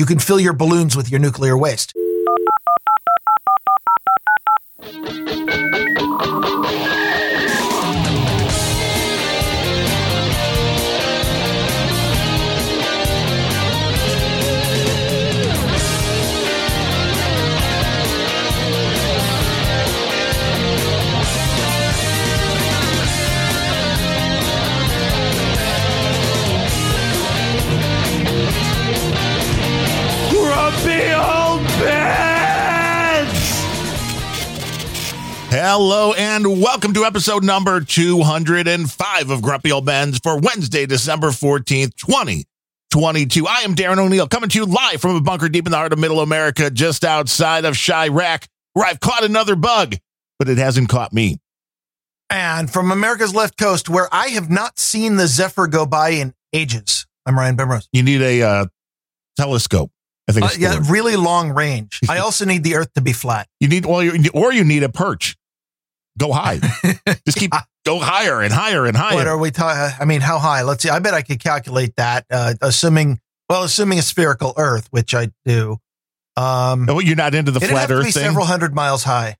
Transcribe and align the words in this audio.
You 0.00 0.06
can 0.06 0.18
fill 0.18 0.40
your 0.40 0.54
balloons 0.54 0.96
with 0.96 1.10
your 1.10 1.20
nuclear 1.20 1.58
waste. 1.58 1.92
Hello 35.72 36.12
and 36.14 36.60
welcome 36.60 36.92
to 36.94 37.04
episode 37.04 37.44
number 37.44 37.80
205 37.80 39.30
of 39.30 39.40
Grumpy 39.40 39.70
Old 39.70 39.86
Bens 39.86 40.18
for 40.18 40.36
Wednesday, 40.36 40.84
December 40.84 41.28
14th, 41.28 41.94
2022. 41.94 43.46
I 43.46 43.60
am 43.60 43.76
Darren 43.76 43.98
O'Neill 43.98 44.26
coming 44.26 44.50
to 44.50 44.58
you 44.58 44.66
live 44.66 45.00
from 45.00 45.14
a 45.14 45.20
bunker 45.20 45.48
deep 45.48 45.68
in 45.68 45.70
the 45.70 45.76
heart 45.76 45.92
of 45.92 46.00
middle 46.00 46.18
America, 46.22 46.72
just 46.72 47.04
outside 47.04 47.64
of 47.64 47.74
Chirac, 47.74 48.48
where 48.72 48.84
I've 48.84 48.98
caught 48.98 49.22
another 49.22 49.54
bug, 49.54 49.94
but 50.40 50.48
it 50.48 50.58
hasn't 50.58 50.88
caught 50.88 51.12
me. 51.12 51.38
And 52.28 52.68
from 52.68 52.90
America's 52.90 53.32
left 53.32 53.56
coast, 53.56 53.88
where 53.88 54.08
I 54.10 54.30
have 54.30 54.50
not 54.50 54.80
seen 54.80 55.18
the 55.18 55.28
Zephyr 55.28 55.68
go 55.68 55.86
by 55.86 56.08
in 56.08 56.34
ages. 56.52 57.06
I'm 57.24 57.38
Ryan 57.38 57.56
Bemrose. 57.56 57.86
You 57.92 58.02
need 58.02 58.22
a 58.22 58.42
uh, 58.42 58.66
telescope. 59.36 59.92
I 60.28 60.32
think 60.32 60.46
Uh, 60.46 60.50
yeah, 60.58 60.80
really 60.88 61.14
long 61.14 61.52
range. 61.52 62.00
I 62.08 62.18
also 62.18 62.44
need 62.44 62.64
the 62.64 62.74
Earth 62.74 62.92
to 62.94 63.00
be 63.00 63.12
flat. 63.12 63.46
You 63.60 63.68
need, 63.68 63.86
well, 63.86 64.02
you, 64.02 64.30
or 64.34 64.52
you 64.52 64.64
need 64.64 64.82
a 64.82 64.88
perch. 64.88 65.36
Go 66.18 66.32
high. 66.32 66.58
Just 67.24 67.38
keep 67.38 67.52
go 67.86 67.98
higher 67.98 68.42
and 68.42 68.52
higher 68.52 68.84
and 68.86 68.96
higher. 68.96 69.14
What 69.14 69.26
are 69.26 69.38
we 69.38 69.50
talking? 69.50 69.96
I 69.98 70.04
mean, 70.04 70.20
how 70.20 70.38
high? 70.38 70.62
Let's 70.62 70.82
see. 70.82 70.90
I 70.90 70.98
bet 70.98 71.14
I 71.14 71.22
could 71.22 71.40
calculate 71.42 71.96
that, 71.96 72.26
uh, 72.30 72.54
assuming, 72.60 73.20
well, 73.48 73.62
assuming 73.64 73.98
a 73.98 74.02
spherical 74.02 74.52
Earth, 74.56 74.88
which 74.90 75.14
I 75.14 75.30
do. 75.44 75.78
Um, 76.36 76.88
Oh, 76.88 77.00
you're 77.00 77.16
not 77.16 77.34
into 77.34 77.50
the 77.50 77.60
flat 77.60 77.90
Earth 77.90 78.04
be 78.06 78.10
thing. 78.12 78.24
several 78.24 78.46
hundred 78.46 78.74
miles 78.74 79.04
high. 79.04 79.36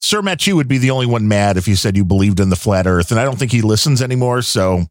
Sir 0.00 0.20
Matthew 0.22 0.56
would 0.56 0.66
be 0.68 0.78
the 0.78 0.90
only 0.90 1.06
one 1.06 1.28
mad 1.28 1.56
if 1.56 1.68
you 1.68 1.76
said 1.76 1.96
you 1.96 2.04
believed 2.04 2.40
in 2.40 2.48
the 2.50 2.56
flat 2.56 2.86
Earth, 2.86 3.10
and 3.12 3.20
I 3.20 3.24
don't 3.24 3.38
think 3.38 3.52
he 3.52 3.62
listens 3.62 4.02
anymore. 4.02 4.42
So 4.42 4.86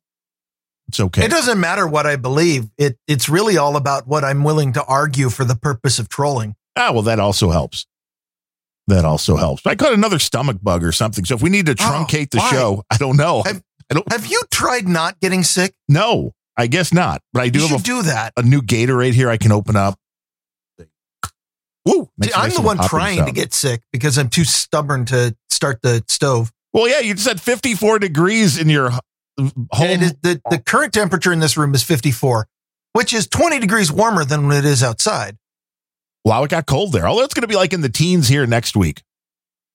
it's 0.88 1.00
okay. 1.00 1.26
It 1.26 1.31
doesn't 1.31 1.59
matter 1.59 1.86
what 1.88 2.05
I 2.05 2.16
believe. 2.16 2.70
It 2.78 2.98
it's 3.08 3.28
really 3.28 3.58
all 3.58 3.76
about 3.76 4.08
what 4.08 4.23
I'm 4.23 4.44
willing 4.44 4.73
to 4.73 4.83
argue 4.86 5.30
for 5.30 5.44
the 5.45 5.55
purpose 5.55 6.00
of 6.00 6.08
trolling. 6.09 6.55
Ah, 6.78 6.92
well, 6.94 7.02
that 7.03 7.20
also 7.20 7.50
helps. 7.52 7.86
That 8.87 9.05
also 9.05 9.35
helps. 9.37 9.65
I 9.65 9.75
caught 9.75 9.93
another 9.93 10.19
stomach 10.19 10.57
bug 10.61 10.83
or 10.83 10.91
something. 10.91 11.23
So 11.25 11.35
if 11.35 11.41
we 11.41 11.49
need 11.49 11.67
to 11.67 11.73
Oh, 11.73 11.75
truncate 11.75 12.31
the 12.31 12.39
why? 12.39 12.49
show, 12.51 12.83
I 12.89 12.97
don't 12.97 13.15
know. 13.17 13.43
Have- 13.43 13.61
I 13.89 13.93
don't 13.93 14.11
Have 14.11 14.25
you 14.25 14.41
tried 14.51 14.87
not 14.87 15.19
getting 15.19 15.43
sick? 15.43 15.73
No, 15.89 16.31
I 16.57 16.67
guess 16.67 16.93
not. 16.93 17.21
But 17.33 17.43
I 17.43 17.49
do 17.49 17.59
You 17.59 17.67
have 17.67 17.81
a, 17.81 17.83
do 17.83 18.02
that. 18.03 18.31
a 18.37 18.41
new 18.41 18.61
Gatorade 18.61 19.13
here 19.13 19.29
I 19.29 19.35
can 19.37 19.52
open 19.52 19.75
up. 19.75 19.97
Woo! 21.85 22.09
See, 22.23 22.31
I'm 22.33 22.43
nice 22.49 22.55
the 22.55 22.61
one 22.61 22.77
trying 22.77 23.25
to 23.25 23.31
get 23.31 23.53
sick 23.53 23.81
because 23.91 24.17
I'm 24.17 24.29
too 24.29 24.43
stubborn 24.43 25.05
to 25.05 25.35
start 25.49 25.81
the 25.81 26.03
stove. 26.07 26.52
Well, 26.73 26.87
yeah, 26.87 26.99
you 26.99 27.15
just 27.15 27.27
had 27.27 27.41
54 27.41 27.99
degrees 27.99 28.57
in 28.57 28.69
your 28.69 28.91
home. 28.91 28.99
And 29.73 30.02
it 30.02 30.05
is, 30.05 30.13
the, 30.21 30.41
the 30.52 30.59
current 30.59 30.93
temperature 30.93 31.33
in 31.33 31.39
this 31.39 31.57
room 31.57 31.73
is 31.73 31.81
54, 31.83 32.47
which 32.93 33.13
is 33.13 33.27
20 33.27 33.59
degrees 33.59 33.91
warmer 33.91 34.23
than 34.23 34.49
it 34.52 34.63
is 34.63 34.83
outside. 34.83 35.37
Wow, 36.25 36.44
it 36.44 36.50
got 36.50 36.66
cold 36.66 36.91
there. 36.94 37.08
Although 37.08 37.23
it's 37.23 37.33
going 37.33 37.41
to 37.41 37.47
be 37.47 37.55
like 37.55 37.73
in 37.73 37.81
the 37.81 37.89
teens 37.89 38.27
here 38.27 38.45
next 38.45 38.75
week. 38.75 39.03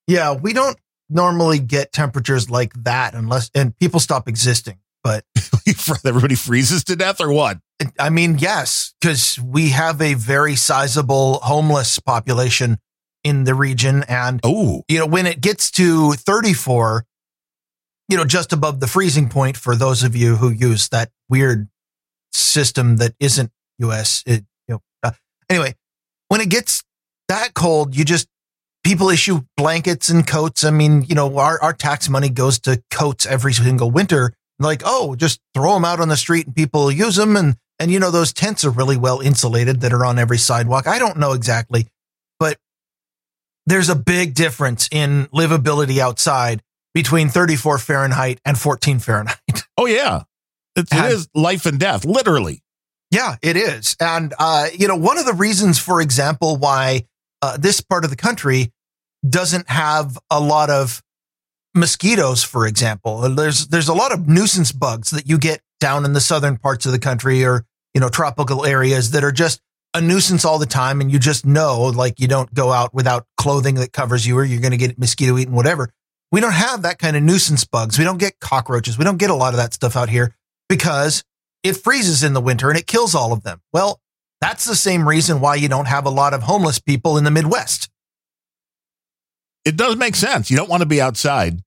Yeah, 0.07 0.35
we 0.35 0.53
don't 0.53 0.79
normally 1.09 1.59
get 1.59 1.93
temperatures 1.93 2.51
like 2.51 2.73
that 2.85 3.15
unless, 3.15 3.51
and 3.55 3.77
people 3.79 4.01
stop 4.01 4.29
existing. 4.29 4.79
But 5.03 5.25
Everybody 6.05 6.35
freezes 6.35 6.85
to 6.85 6.97
death 6.97 7.21
or 7.21 7.33
what? 7.33 7.59
I 7.99 8.11
mean, 8.11 8.39
yes, 8.39 8.95
because 9.01 9.39
we 9.39 9.71
have 9.71 10.01
a 10.01 10.15
very 10.15 10.57
sizable 10.57 11.35
homeless 11.41 11.99
population 11.99 12.79
in 13.25 13.45
the 13.45 13.55
region. 13.55 14.05
And, 14.09 14.41
Oh, 14.45 14.83
you 14.89 14.99
know, 14.99 15.07
when 15.07 15.27
it 15.27 15.41
gets 15.41 15.71
to 15.73 16.13
34, 16.13 17.05
you 18.09 18.17
know, 18.17 18.25
just 18.25 18.53
above 18.53 18.81
the 18.81 18.87
freezing 18.87 19.29
point 19.29 19.57
for 19.57 19.75
those 19.77 20.03
of 20.03 20.15
you 20.15 20.37
who 20.37 20.51
use 20.51 20.89
that 20.91 21.11
weird 21.29 21.69
system 22.33 22.97
that 22.97 23.15
isn't 23.21 23.51
US, 23.79 24.23
it, 24.27 24.45
you 24.69 24.75
know, 24.75 24.83
uh, 25.03 25.13
anyway, 25.51 25.75
when 26.29 26.41
it 26.41 26.49
gets 26.51 26.83
that 27.29 27.55
cold, 27.55 27.97
you 27.97 28.05
just, 28.05 28.29
people 28.85 29.11
issue 29.11 29.41
blankets 29.57 30.09
and 30.09 30.27
coats. 30.27 30.65
I 30.65 30.71
mean, 30.71 31.03
you 31.03 31.15
know, 31.15 31.39
our, 31.39 31.61
our 31.61 31.73
tax 31.73 32.09
money 32.09 32.29
goes 32.29 32.59
to 32.61 32.83
coats 32.91 33.27
every 33.27 33.53
single 33.53 33.91
winter. 33.91 34.33
Like, 34.59 34.83
oh, 34.85 35.17
just 35.17 35.41
throw 35.55 35.75
them 35.75 35.85
out 35.85 36.01
on 36.01 36.09
the 36.09 36.17
street 36.17 36.47
and 36.47 36.55
people 36.55 36.91
use 36.91 37.17
them. 37.17 37.37
And, 37.37 37.57
and, 37.79 37.91
you 37.91 37.99
know, 38.01 38.11
those 38.11 38.33
tents 38.33 38.65
are 38.65 38.71
really 38.71 38.97
well 38.97 39.21
insulated 39.21 39.81
that 39.81 39.93
are 39.93 40.05
on 40.05 40.19
every 40.19 40.39
sidewalk. 40.39 40.87
I 40.87 40.99
don't 40.99 41.19
know 41.19 41.33
exactly, 41.33 41.89
but 42.39 42.57
there's 43.67 43.89
a 43.89 43.97
big 43.97 44.35
difference 44.35 44.89
in 44.91 45.27
livability 45.27 45.99
outside 45.99 46.63
between 46.95 47.29
34 47.29 47.79
Fahrenheit 47.79 48.41
and 48.45 48.59
14 48.59 48.99
Fahrenheit. 49.01 49.39
oh 49.77 49.87
yeah. 49.87 50.23
It's, 50.75 50.93
And- 50.93 51.13
is 51.13 51.29
life 51.35 51.67
and 51.67 51.79
death, 51.79 52.05
literally. 52.05 52.63
Yeah, 53.11 53.37
it 53.43 53.57
is. 53.57 53.97
And, 54.01 54.35
uh, 54.39 54.67
you 54.77 54.89
know, 54.89 54.97
one 54.97 55.19
of 55.19 55.27
the 55.27 55.33
reasons, 55.33 55.79
for 55.79 56.01
example, 56.01 56.57
why 56.57 57.07
uh, 57.43 57.57
this 57.57 57.81
part 57.81 58.05
of 58.05 58.11
the 58.11 58.17
country 58.17 58.73
doesn't 59.29 59.69
have 59.69 60.19
a 60.31 60.41
lot 60.41 60.71
of 60.71 61.03
mosquitoes, 61.75 62.43
for 62.43 62.67
example, 62.67 63.21
there's, 63.35 63.69
there's 63.69 63.89
a 63.89 63.95
lot 63.95 64.13
of 64.13 64.29
nuisance 64.29 64.73
bugs 64.73 65.11
that 65.11 65.29
you 65.29 65.39
get 65.39 65.61
down 65.79 66.05
in 66.05 66.15
the 66.15 66.21
southern 66.21 66.57
parts 66.57 66.87
of 66.87 66.93
the 66.93 66.99
country 66.99 67.45
or, 67.45 67.65
you 67.95 68.01
know, 68.01 68.09
tropical 68.09 68.65
areas 68.65 69.13
that 69.13 69.23
are 69.23 69.33
just 69.33 69.61
a 69.95 70.01
nuisance 70.01 70.45
all 70.45 70.59
the 70.59 70.67
time. 70.67 71.01
And 71.01 71.13
you 71.13 71.19
just 71.19 71.47
know, 71.47 71.83
like, 71.83 72.19
you 72.19 72.27
don't 72.27 72.53
go 72.53 72.73
out 72.73 72.93
without 72.93 73.27
clothing 73.37 73.77
that 73.77 73.93
covers 73.93 74.27
you 74.27 74.37
or 74.37 74.45
you're 74.45 74.61
going 74.61 74.73
to 74.73 74.77
get 74.77 74.99
mosquito 74.99 75.39
eaten, 75.39 75.55
whatever. 75.55 75.91
We 76.33 76.41
don't 76.41 76.53
have 76.53 76.83
that 76.83 76.99
kind 76.99 77.17
of 77.17 77.23
nuisance 77.23 77.65
bugs. 77.65 77.99
We 77.99 78.05
don't 78.05 78.19
get 78.19 78.41
cockroaches. 78.41 78.99
We 78.99 79.05
don't 79.05 79.17
get 79.17 79.31
a 79.31 79.35
lot 79.35 79.55
of 79.55 79.59
that 79.59 79.73
stuff 79.73 79.97
out 79.97 80.09
here 80.09 80.35
because 80.69 81.23
it 81.69 81.77
freezes 81.77 82.23
in 82.23 82.33
the 82.33 82.41
winter 82.41 82.69
and 82.69 82.79
it 82.79 82.87
kills 82.87 83.15
all 83.15 83.33
of 83.33 83.43
them. 83.43 83.61
Well, 83.73 84.01
that's 84.41 84.65
the 84.65 84.77
same 84.77 85.09
reason 85.09 85.41
why 85.41 85.55
you 85.57 85.69
don't 85.69 85.87
have 85.87 86.07
a 86.07 86.11
lot 86.11 86.35
of 86.35 86.43
homeless 86.43 86.79
people 86.79 87.17
in 87.17 87.25
the 87.25 87.31
Midwest. 87.31 87.89
It 89.65 89.77
does 89.77 89.97
make 89.97 90.15
sense. 90.15 90.51
You 90.51 90.57
don't 90.57 90.71
want 90.71 90.83
to 90.83 90.89
be 90.89 91.01
outside. 91.01 91.61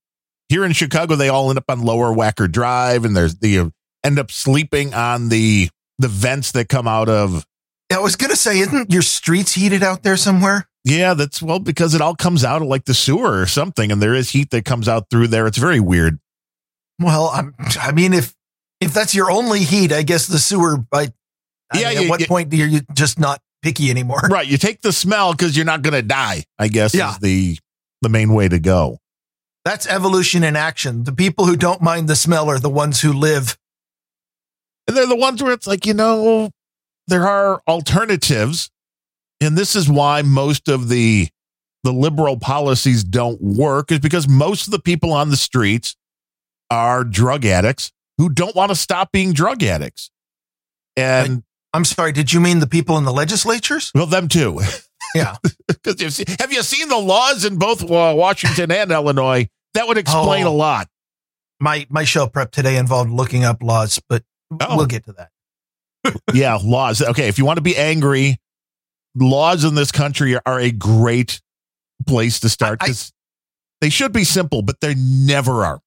Here 0.47 0.63
in 0.63 0.71
Chicago, 0.71 1.15
they 1.15 1.29
all 1.29 1.49
end 1.49 1.57
up 1.57 1.65
on 1.69 1.81
Lower 1.81 2.13
Wacker 2.13 2.51
Drive, 2.51 3.05
and 3.05 3.15
there's 3.15 3.35
the 3.35 3.71
end 4.03 4.19
up 4.19 4.31
sleeping 4.31 4.93
on 4.93 5.29
the 5.29 5.69
the 5.99 6.07
vents 6.07 6.53
that 6.53 6.69
come 6.69 6.87
out 6.87 7.09
of. 7.09 7.45
I 7.91 7.99
was 7.99 8.15
going 8.15 8.29
to 8.29 8.37
say, 8.37 8.59
isn't 8.59 8.91
your 8.91 9.01
streets 9.01 9.53
heated 9.53 9.83
out 9.83 10.03
there 10.03 10.15
somewhere? 10.15 10.67
Yeah, 10.85 11.13
that's 11.13 11.41
well 11.41 11.59
because 11.59 11.93
it 11.93 12.01
all 12.01 12.15
comes 12.15 12.45
out 12.45 12.61
of 12.61 12.67
like 12.67 12.85
the 12.85 12.93
sewer 12.93 13.39
or 13.39 13.45
something, 13.45 13.91
and 13.91 14.01
there 14.01 14.15
is 14.15 14.31
heat 14.31 14.49
that 14.51 14.63
comes 14.63 14.87
out 14.87 15.09
through 15.09 15.27
there. 15.27 15.45
It's 15.45 15.57
very 15.57 15.79
weird. 15.79 16.19
Well, 16.99 17.29
I'm, 17.33 17.53
I 17.79 17.91
mean, 17.91 18.13
if 18.13 18.33
if 18.81 18.93
that's 18.93 19.13
your 19.15 19.29
only 19.31 19.59
heat, 19.63 19.91
I 19.91 20.03
guess 20.03 20.27
the 20.27 20.39
sewer. 20.39 20.77
I, 20.93 21.09
I 21.71 21.79
Yeah, 21.79 21.89
mean, 21.89 21.97
at 21.97 22.03
you- 22.03 22.09
what 22.09 22.19
you- 22.21 22.27
point 22.27 22.53
are 22.53 22.57
you 22.57 22.81
just 22.93 23.19
not 23.19 23.41
picky 23.61 23.89
anymore? 23.89 24.21
Right, 24.29 24.47
you 24.47 24.57
take 24.57 24.81
the 24.81 24.93
smell 24.93 25.33
because 25.33 25.55
you're 25.55 25.65
not 25.65 25.81
going 25.81 25.93
to 25.93 26.01
die. 26.01 26.45
I 26.57 26.67
guess 26.69 26.93
Yeah. 26.93 27.11
is 27.11 27.17
the 27.19 27.57
the 28.01 28.09
main 28.09 28.33
way 28.33 28.47
to 28.47 28.59
go. 28.59 28.99
That's 29.65 29.85
evolution 29.85 30.43
in 30.45 30.55
action. 30.55 31.03
The 31.03 31.11
people 31.11 31.45
who 31.45 31.57
don't 31.57 31.81
mind 31.81 32.07
the 32.07 32.15
smell 32.15 32.49
are 32.49 32.59
the 32.59 32.69
ones 32.69 33.01
who 33.01 33.11
live. 33.11 33.57
And 34.87 34.95
they're 34.95 35.05
the 35.05 35.17
ones 35.17 35.43
where 35.43 35.51
it's 35.51 35.67
like, 35.67 35.85
you 35.85 35.93
know, 35.93 36.49
there 37.07 37.27
are 37.27 37.61
alternatives. 37.67 38.69
And 39.41 39.57
this 39.57 39.75
is 39.75 39.89
why 39.89 40.21
most 40.21 40.69
of 40.69 40.87
the 40.89 41.27
the 41.83 41.91
liberal 41.93 42.37
policies 42.39 43.03
don't 43.03 43.41
work 43.41 43.91
is 43.91 43.99
because 43.99 44.27
most 44.27 44.67
of 44.67 44.71
the 44.71 44.79
people 44.79 45.13
on 45.13 45.29
the 45.29 45.37
streets 45.37 45.95
are 46.71 47.03
drug 47.05 47.45
addicts 47.45 47.91
who 48.19 48.29
don't 48.29 48.55
want 48.55 48.69
to 48.69 48.75
stop 48.75 49.11
being 49.11 49.33
drug 49.33 49.63
addicts. 49.63 50.11
And 50.95 51.41
I'm 51.73 51.85
sorry. 51.85 52.11
Did 52.11 52.31
you 52.33 52.39
mean 52.39 52.59
the 52.59 52.67
people 52.67 52.97
in 52.99 53.05
the 53.05 53.13
legislatures? 53.13 53.91
well, 53.95 54.05
them 54.05 54.27
too. 54.27 54.59
Yeah. 55.15 55.37
Because 55.67 56.19
you've 56.19 56.51
you 56.51 56.61
seen 56.61 56.87
the 56.87 56.97
laws 56.97 57.43
in 57.45 57.57
both 57.57 57.81
uh, 57.81 58.13
Washington 58.15 58.69
and 58.71 58.91
Illinois? 58.91 59.47
That 59.73 59.87
would 59.87 59.97
explain 59.97 60.45
Oh. 60.45 60.49
a 60.49 60.53
lot. 60.53 60.87
My 61.59 61.87
my 61.89 62.03
show 62.03 62.27
prep 62.27 62.51
today 62.51 62.77
involved 62.77 63.09
looking 63.09 63.43
up 63.43 63.63
laws, 63.63 63.99
but 64.07 64.23
Oh. 64.61 64.77
we'll 64.77 64.85
get 64.85 65.05
to 65.05 65.13
that. 65.13 66.21
yeah, 66.33 66.59
laws. 66.63 67.01
Okay, 67.01 67.27
if 67.27 67.39
you 67.39 67.45
want 67.45 67.57
to 67.57 67.63
be 67.63 67.75
angry, 67.75 68.37
laws 69.15 69.63
in 69.63 69.73
this 69.73 69.91
country 69.91 70.37
are 70.45 70.59
a 70.59 70.71
great 70.71 71.41
place 72.05 72.39
to 72.41 72.49
start 72.49 72.77
I- 72.81 72.85
I- 72.85 72.87
because 72.89 73.11
they 73.81 73.89
should 73.89 74.11
be 74.13 74.23
simple, 74.25 74.61
but 74.61 74.79
they 74.81 74.93
never 74.95 75.65
are. 75.65 75.79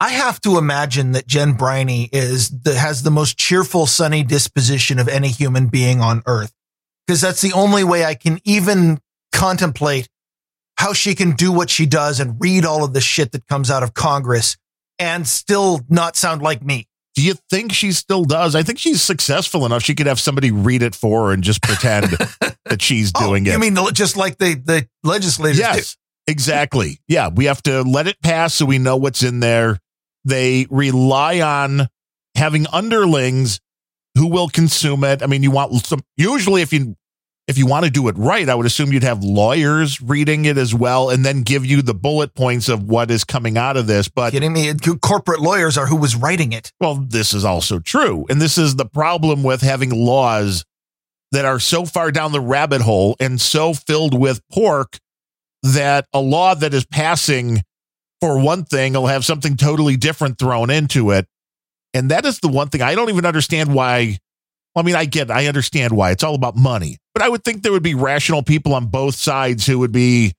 I 0.00 0.08
have 0.10 0.40
to 0.42 0.56
imagine 0.56 1.12
that 1.12 1.26
Jen 1.26 1.52
Briney 1.52 2.08
is 2.10 2.48
the, 2.48 2.74
has 2.74 3.02
the 3.02 3.10
most 3.10 3.36
cheerful, 3.36 3.86
sunny 3.86 4.22
disposition 4.22 4.98
of 4.98 5.08
any 5.08 5.28
human 5.28 5.66
being 5.66 6.00
on 6.00 6.22
earth. 6.26 6.52
because 7.06 7.20
that's 7.20 7.42
the 7.42 7.52
only 7.52 7.84
way 7.84 8.04
I 8.04 8.14
can 8.14 8.40
even 8.44 8.98
contemplate 9.32 10.08
how 10.78 10.94
she 10.94 11.14
can 11.14 11.32
do 11.32 11.52
what 11.52 11.68
she 11.68 11.84
does 11.84 12.18
and 12.20 12.40
read 12.40 12.64
all 12.64 12.82
of 12.82 12.94
the 12.94 13.00
shit 13.02 13.32
that 13.32 13.46
comes 13.46 13.70
out 13.70 13.82
of 13.82 13.92
Congress 13.92 14.56
and 14.98 15.28
still 15.28 15.80
not 15.90 16.16
sound 16.16 16.40
like 16.40 16.64
me. 16.64 16.86
Do 17.14 17.22
you 17.22 17.34
think 17.50 17.72
she 17.72 17.92
still 17.92 18.24
does? 18.24 18.54
I 18.54 18.62
think 18.62 18.78
she's 18.78 19.02
successful 19.02 19.66
enough. 19.66 19.82
She 19.82 19.94
could 19.94 20.06
have 20.06 20.18
somebody 20.18 20.50
read 20.50 20.82
it 20.82 20.94
for 20.94 21.26
her 21.26 21.32
and 21.34 21.42
just 21.42 21.62
pretend 21.62 22.06
that 22.64 22.80
she's 22.80 23.12
oh, 23.14 23.26
doing 23.26 23.46
oh, 23.46 23.50
it. 23.50 23.54
You 23.54 23.58
mean 23.58 23.76
just 23.92 24.16
like 24.16 24.38
the, 24.38 24.54
the 24.54 24.88
legislators 25.04 25.58
yes, 25.58 25.96
do? 25.96 26.32
exactly. 26.32 27.00
Yeah, 27.08 27.28
we 27.28 27.44
have 27.44 27.62
to 27.64 27.82
let 27.82 28.06
it 28.06 28.16
pass 28.22 28.54
so 28.54 28.64
we 28.64 28.78
know 28.78 28.96
what's 28.96 29.22
in 29.22 29.40
there. 29.40 29.78
They 30.24 30.66
rely 30.70 31.40
on 31.40 31.88
having 32.34 32.66
underlings 32.72 33.60
who 34.16 34.28
will 34.28 34.48
consume 34.48 35.04
it. 35.04 35.22
I 35.22 35.26
mean, 35.26 35.42
you 35.42 35.50
want 35.50 35.86
some, 35.86 36.00
usually 36.16 36.62
if 36.62 36.72
you 36.72 36.96
if 37.50 37.58
you 37.58 37.66
want 37.66 37.84
to 37.84 37.90
do 37.90 38.06
it 38.06 38.16
right, 38.16 38.48
I 38.48 38.54
would 38.54 38.66
assume 38.66 38.92
you'd 38.92 39.02
have 39.02 39.24
lawyers 39.24 40.00
reading 40.00 40.44
it 40.44 40.56
as 40.56 40.72
well 40.72 41.10
and 41.10 41.26
then 41.26 41.42
give 41.42 41.66
you 41.66 41.82
the 41.82 41.94
bullet 41.94 42.32
points 42.32 42.68
of 42.68 42.84
what 42.84 43.10
is 43.10 43.24
coming 43.24 43.58
out 43.58 43.76
of 43.76 43.88
this. 43.88 44.08
But 44.08 44.30
kidding 44.30 44.52
me, 44.52 44.72
corporate 45.02 45.40
lawyers 45.40 45.76
are 45.76 45.86
who 45.86 45.96
was 45.96 46.14
writing 46.14 46.52
it. 46.52 46.72
Well, 46.80 46.94
this 46.94 47.34
is 47.34 47.44
also 47.44 47.80
true. 47.80 48.24
And 48.30 48.40
this 48.40 48.56
is 48.56 48.76
the 48.76 48.84
problem 48.84 49.42
with 49.42 49.62
having 49.62 49.90
laws 49.90 50.64
that 51.32 51.44
are 51.44 51.58
so 51.58 51.84
far 51.84 52.12
down 52.12 52.30
the 52.30 52.40
rabbit 52.40 52.82
hole 52.82 53.16
and 53.18 53.40
so 53.40 53.74
filled 53.74 54.16
with 54.16 54.40
pork 54.52 54.98
that 55.64 56.06
a 56.12 56.20
law 56.20 56.54
that 56.54 56.72
is 56.72 56.86
passing 56.86 57.62
for 58.20 58.38
one 58.38 58.64
thing 58.64 58.92
will 58.92 59.06
have 59.06 59.24
something 59.24 59.56
totally 59.56 59.96
different 59.96 60.38
thrown 60.38 60.70
into 60.70 61.10
it. 61.10 61.26
And 61.94 62.10
that 62.10 62.24
is 62.24 62.38
the 62.38 62.48
one 62.48 62.68
thing 62.68 62.82
I 62.82 62.94
don't 62.94 63.08
even 63.08 63.26
understand 63.26 63.74
why 63.74 64.18
I 64.76 64.82
mean, 64.82 64.94
I 64.94 65.04
get, 65.04 65.30
I 65.30 65.46
understand 65.46 65.92
why 65.92 66.12
it's 66.12 66.22
all 66.22 66.34
about 66.34 66.56
money, 66.56 66.98
but 67.12 67.22
I 67.22 67.28
would 67.28 67.44
think 67.44 67.62
there 67.62 67.72
would 67.72 67.82
be 67.82 67.94
rational 67.94 68.42
people 68.42 68.74
on 68.74 68.86
both 68.86 69.16
sides 69.16 69.66
who 69.66 69.78
would 69.80 69.92
be 69.92 70.32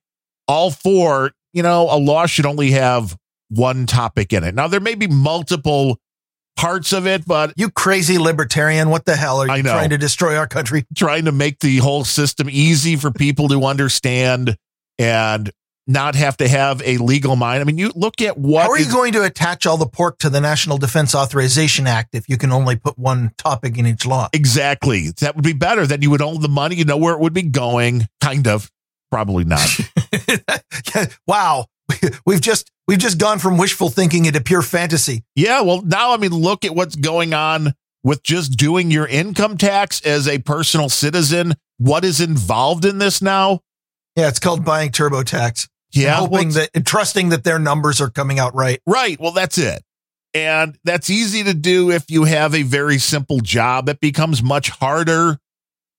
all 0.48 0.70
for, 0.70 1.32
you 1.52 1.62
know, 1.62 1.88
a 1.90 1.98
law 1.98 2.26
should 2.26 2.46
only 2.46 2.70
have 2.70 3.16
one 3.50 3.86
topic 3.86 4.32
in 4.32 4.42
it. 4.42 4.54
Now, 4.54 4.68
there 4.68 4.80
may 4.80 4.94
be 4.94 5.06
multiple 5.06 5.98
parts 6.56 6.92
of 6.92 7.06
it, 7.06 7.26
but 7.26 7.52
you 7.56 7.70
crazy 7.70 8.18
libertarian, 8.18 8.88
what 8.88 9.04
the 9.04 9.16
hell 9.16 9.42
are 9.42 9.56
you 9.56 9.62
trying 9.62 9.90
to 9.90 9.98
destroy 9.98 10.36
our 10.36 10.46
country? 10.46 10.86
Trying 10.96 11.26
to 11.26 11.32
make 11.32 11.60
the 11.60 11.78
whole 11.78 12.04
system 12.04 12.48
easy 12.50 12.96
for 12.96 13.10
people 13.10 13.48
to 13.48 13.64
understand 13.64 14.56
and 14.98 15.50
not 15.86 16.14
have 16.14 16.36
to 16.38 16.48
have 16.48 16.82
a 16.84 16.98
legal 16.98 17.36
mind. 17.36 17.60
I 17.60 17.64
mean, 17.64 17.78
you 17.78 17.90
look 17.94 18.20
at 18.20 18.38
what. 18.38 18.62
How 18.62 18.70
are 18.70 18.78
you 18.78 18.90
going 18.90 19.12
to 19.14 19.24
attach 19.24 19.66
all 19.66 19.76
the 19.76 19.86
pork 19.86 20.18
to 20.18 20.30
the 20.30 20.40
National 20.40 20.78
Defense 20.78 21.14
Authorization 21.14 21.86
Act 21.86 22.14
if 22.14 22.28
you 22.28 22.36
can 22.38 22.52
only 22.52 22.76
put 22.76 22.98
one 22.98 23.32
topic 23.36 23.78
in 23.78 23.86
each 23.86 24.06
law? 24.06 24.28
Exactly. 24.32 25.10
That 25.20 25.34
would 25.34 25.44
be 25.44 25.52
better. 25.52 25.86
Then 25.86 26.02
you 26.02 26.10
would 26.10 26.22
own 26.22 26.40
the 26.40 26.48
money. 26.48 26.76
You 26.76 26.84
know 26.84 26.96
where 26.96 27.14
it 27.14 27.20
would 27.20 27.34
be 27.34 27.42
going. 27.42 28.08
Kind 28.20 28.46
of. 28.46 28.70
Probably 29.10 29.44
not. 29.44 29.68
wow. 31.26 31.66
We've 32.26 32.40
just 32.40 32.70
we've 32.88 32.98
just 32.98 33.18
gone 33.18 33.38
from 33.38 33.58
wishful 33.58 33.90
thinking 33.90 34.24
into 34.24 34.40
pure 34.40 34.62
fantasy. 34.62 35.24
Yeah. 35.34 35.60
Well, 35.60 35.82
now 35.82 36.14
I 36.14 36.16
mean, 36.16 36.30
look 36.30 36.64
at 36.64 36.74
what's 36.74 36.96
going 36.96 37.34
on 37.34 37.74
with 38.02 38.22
just 38.22 38.56
doing 38.56 38.90
your 38.90 39.06
income 39.06 39.58
tax 39.58 40.00
as 40.02 40.26
a 40.26 40.38
personal 40.38 40.88
citizen. 40.88 41.54
What 41.78 42.04
is 42.04 42.20
involved 42.20 42.84
in 42.84 42.98
this 42.98 43.20
now? 43.20 43.60
Yeah, 44.16 44.28
it's 44.28 44.38
called 44.38 44.64
buying 44.64 44.90
TurboTax. 44.90 45.68
Yeah, 45.92 46.14
hoping 46.16 46.50
well, 46.50 46.66
that 46.72 46.86
trusting 46.86 47.30
that 47.30 47.44
their 47.44 47.58
numbers 47.58 48.00
are 48.00 48.10
coming 48.10 48.38
out 48.38 48.54
right. 48.54 48.80
Right. 48.86 49.20
Well, 49.20 49.32
that's 49.32 49.58
it. 49.58 49.82
And 50.34 50.78
that's 50.84 51.10
easy 51.10 51.44
to 51.44 51.52
do 51.52 51.90
if 51.90 52.10
you 52.10 52.24
have 52.24 52.54
a 52.54 52.62
very 52.62 52.98
simple 52.98 53.40
job. 53.40 53.88
It 53.88 54.00
becomes 54.00 54.42
much 54.42 54.70
harder 54.70 55.38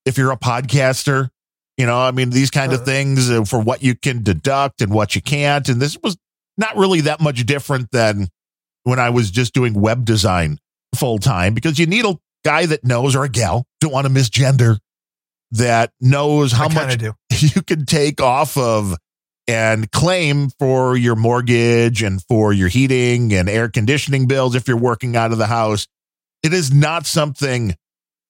if 0.05 0.17
you're 0.17 0.31
a 0.31 0.37
podcaster. 0.37 1.29
You 1.77 1.85
know, 1.85 1.99
I 1.99 2.11
mean, 2.11 2.29
these 2.29 2.51
kind 2.51 2.73
of 2.73 2.85
things 2.85 3.29
uh, 3.29 3.45
for 3.45 3.59
what 3.59 3.83
you 3.83 3.95
can 3.95 4.23
deduct 4.23 4.81
and 4.81 4.91
what 4.91 5.15
you 5.15 5.21
can't. 5.21 5.67
And 5.69 5.81
this 5.81 5.97
was 6.01 6.17
not 6.57 6.77
really 6.77 7.01
that 7.01 7.19
much 7.19 7.45
different 7.45 7.91
than 7.91 8.27
when 8.83 8.99
I 8.99 9.09
was 9.09 9.31
just 9.31 9.53
doing 9.53 9.73
web 9.73 10.05
design 10.05 10.59
full 10.95 11.17
time 11.17 11.53
because 11.53 11.79
you 11.79 11.85
need 11.85 12.05
a 12.05 12.17
guy 12.43 12.65
that 12.65 12.83
knows 12.83 13.15
or 13.15 13.23
a 13.23 13.29
gal, 13.29 13.65
don't 13.79 13.91
want 13.91 14.05
to 14.05 14.13
misgender, 14.13 14.77
that 15.51 15.91
knows 15.99 16.51
how 16.51 16.67
much 16.69 16.97
do. 16.97 17.13
you 17.39 17.61
can 17.61 17.85
take 17.85 18.21
off 18.21 18.57
of 18.57 18.95
and 19.47 19.91
claim 19.91 20.49
for 20.59 20.95
your 20.95 21.15
mortgage 21.15 22.01
and 22.01 22.21
for 22.23 22.53
your 22.53 22.69
heating 22.69 23.33
and 23.33 23.49
air 23.49 23.69
conditioning 23.69 24.27
bills 24.27 24.55
if 24.55 24.67
you're 24.67 24.77
working 24.77 25.15
out 25.15 25.31
of 25.31 25.37
the 25.37 25.47
house. 25.47 25.87
It 26.43 26.53
is 26.53 26.73
not 26.73 27.05
something 27.05 27.75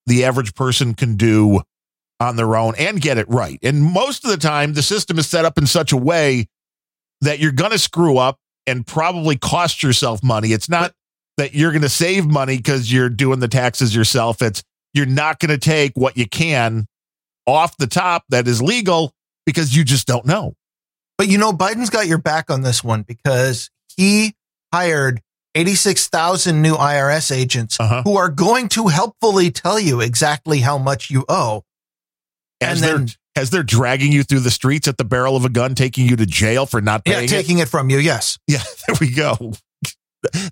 the 0.06 0.26
average 0.26 0.56
person 0.56 0.94
can 0.94 1.16
do 1.16 1.62
on 2.20 2.36
their 2.36 2.56
own 2.56 2.74
and 2.78 3.02
get 3.02 3.18
it 3.18 3.28
right. 3.30 3.60
And 3.62 3.84
most 3.84 4.24
of 4.24 4.32
the 4.32 4.38
time, 4.38 4.74
the 4.74 4.84
system 4.84 5.20
is 5.20 5.28
set 5.28 5.46
up 5.46 5.58
in 5.58 5.68
such 5.68 5.92
a 5.92 5.98
way 5.98 6.48
that 7.22 7.40
you're 7.40 7.52
going 7.52 7.72
to 7.72 7.80
screw 7.80 8.18
up 8.18 8.40
and 8.66 8.86
probably 8.86 9.38
cost 9.38 9.84
yourself 9.84 10.24
money. 10.24 10.50
It's 10.50 10.70
not 10.70 10.94
that 11.38 11.54
you're 11.54 11.72
going 11.72 11.82
to 11.82 11.90
save 11.90 12.26
money 12.26 12.58
because 12.58 12.92
you're 12.92 13.10
doing 13.10 13.40
the 13.40 13.48
taxes 13.48 13.96
yourself. 13.96 14.42
It's 14.42 14.64
you're 14.94 15.06
not 15.06 15.40
going 15.40 15.50
to 15.50 15.58
take 15.58 15.94
what 15.96 16.18
you 16.18 16.28
can 16.28 16.86
off 17.48 17.76
the 17.78 17.88
top 17.88 18.24
that 18.30 18.48
is 18.48 18.62
legal 18.62 19.14
because 19.46 19.76
you 19.76 19.84
just 19.84 20.08
don't 20.08 20.26
know. 20.26 20.54
But 21.24 21.30
you 21.30 21.38
know, 21.38 21.54
Biden's 21.54 21.90
got 21.90 22.06
your 22.06 22.18
back 22.18 22.50
on 22.50 22.64
this 22.64 22.84
one 22.84 23.04
because 23.04 23.70
he 23.96 24.36
hired 24.74 25.22
86,000 25.56 26.62
new 26.62 26.76
IRS 26.76 27.34
agents 27.34 27.80
uh-huh. 27.80 28.02
who 28.04 28.18
are 28.18 28.28
going 28.28 28.68
to 28.68 28.88
helpfully 28.88 29.50
tell 29.50 29.80
you 29.80 30.02
exactly 30.02 30.60
how 30.60 30.78
much 30.78 31.10
you 31.10 31.24
owe. 31.30 31.64
As 32.60 32.82
and 32.82 33.00
then, 33.00 33.08
as 33.38 33.52
they're 33.52 33.64
dragging 33.64 34.12
you 34.12 34.24
through 34.24 34.42
the 34.42 34.52
streets 34.52 34.86
at 34.90 34.98
the 34.98 35.06
barrel 35.06 35.38
of 35.38 35.46
a 35.46 35.50
gun, 35.50 35.76
taking 35.76 36.10
you 36.10 36.18
to 36.18 36.26
jail 36.26 36.66
for 36.66 36.82
not 36.82 37.06
paying. 37.06 37.22
Yeah, 37.22 37.28
taking 37.28 37.60
it, 37.60 37.62
it 37.62 37.70
from 37.70 37.90
you. 37.90 38.00
Yes. 38.00 38.38
Yeah, 38.46 38.58
there 38.90 38.98
we 39.00 39.10
go. 39.10 39.54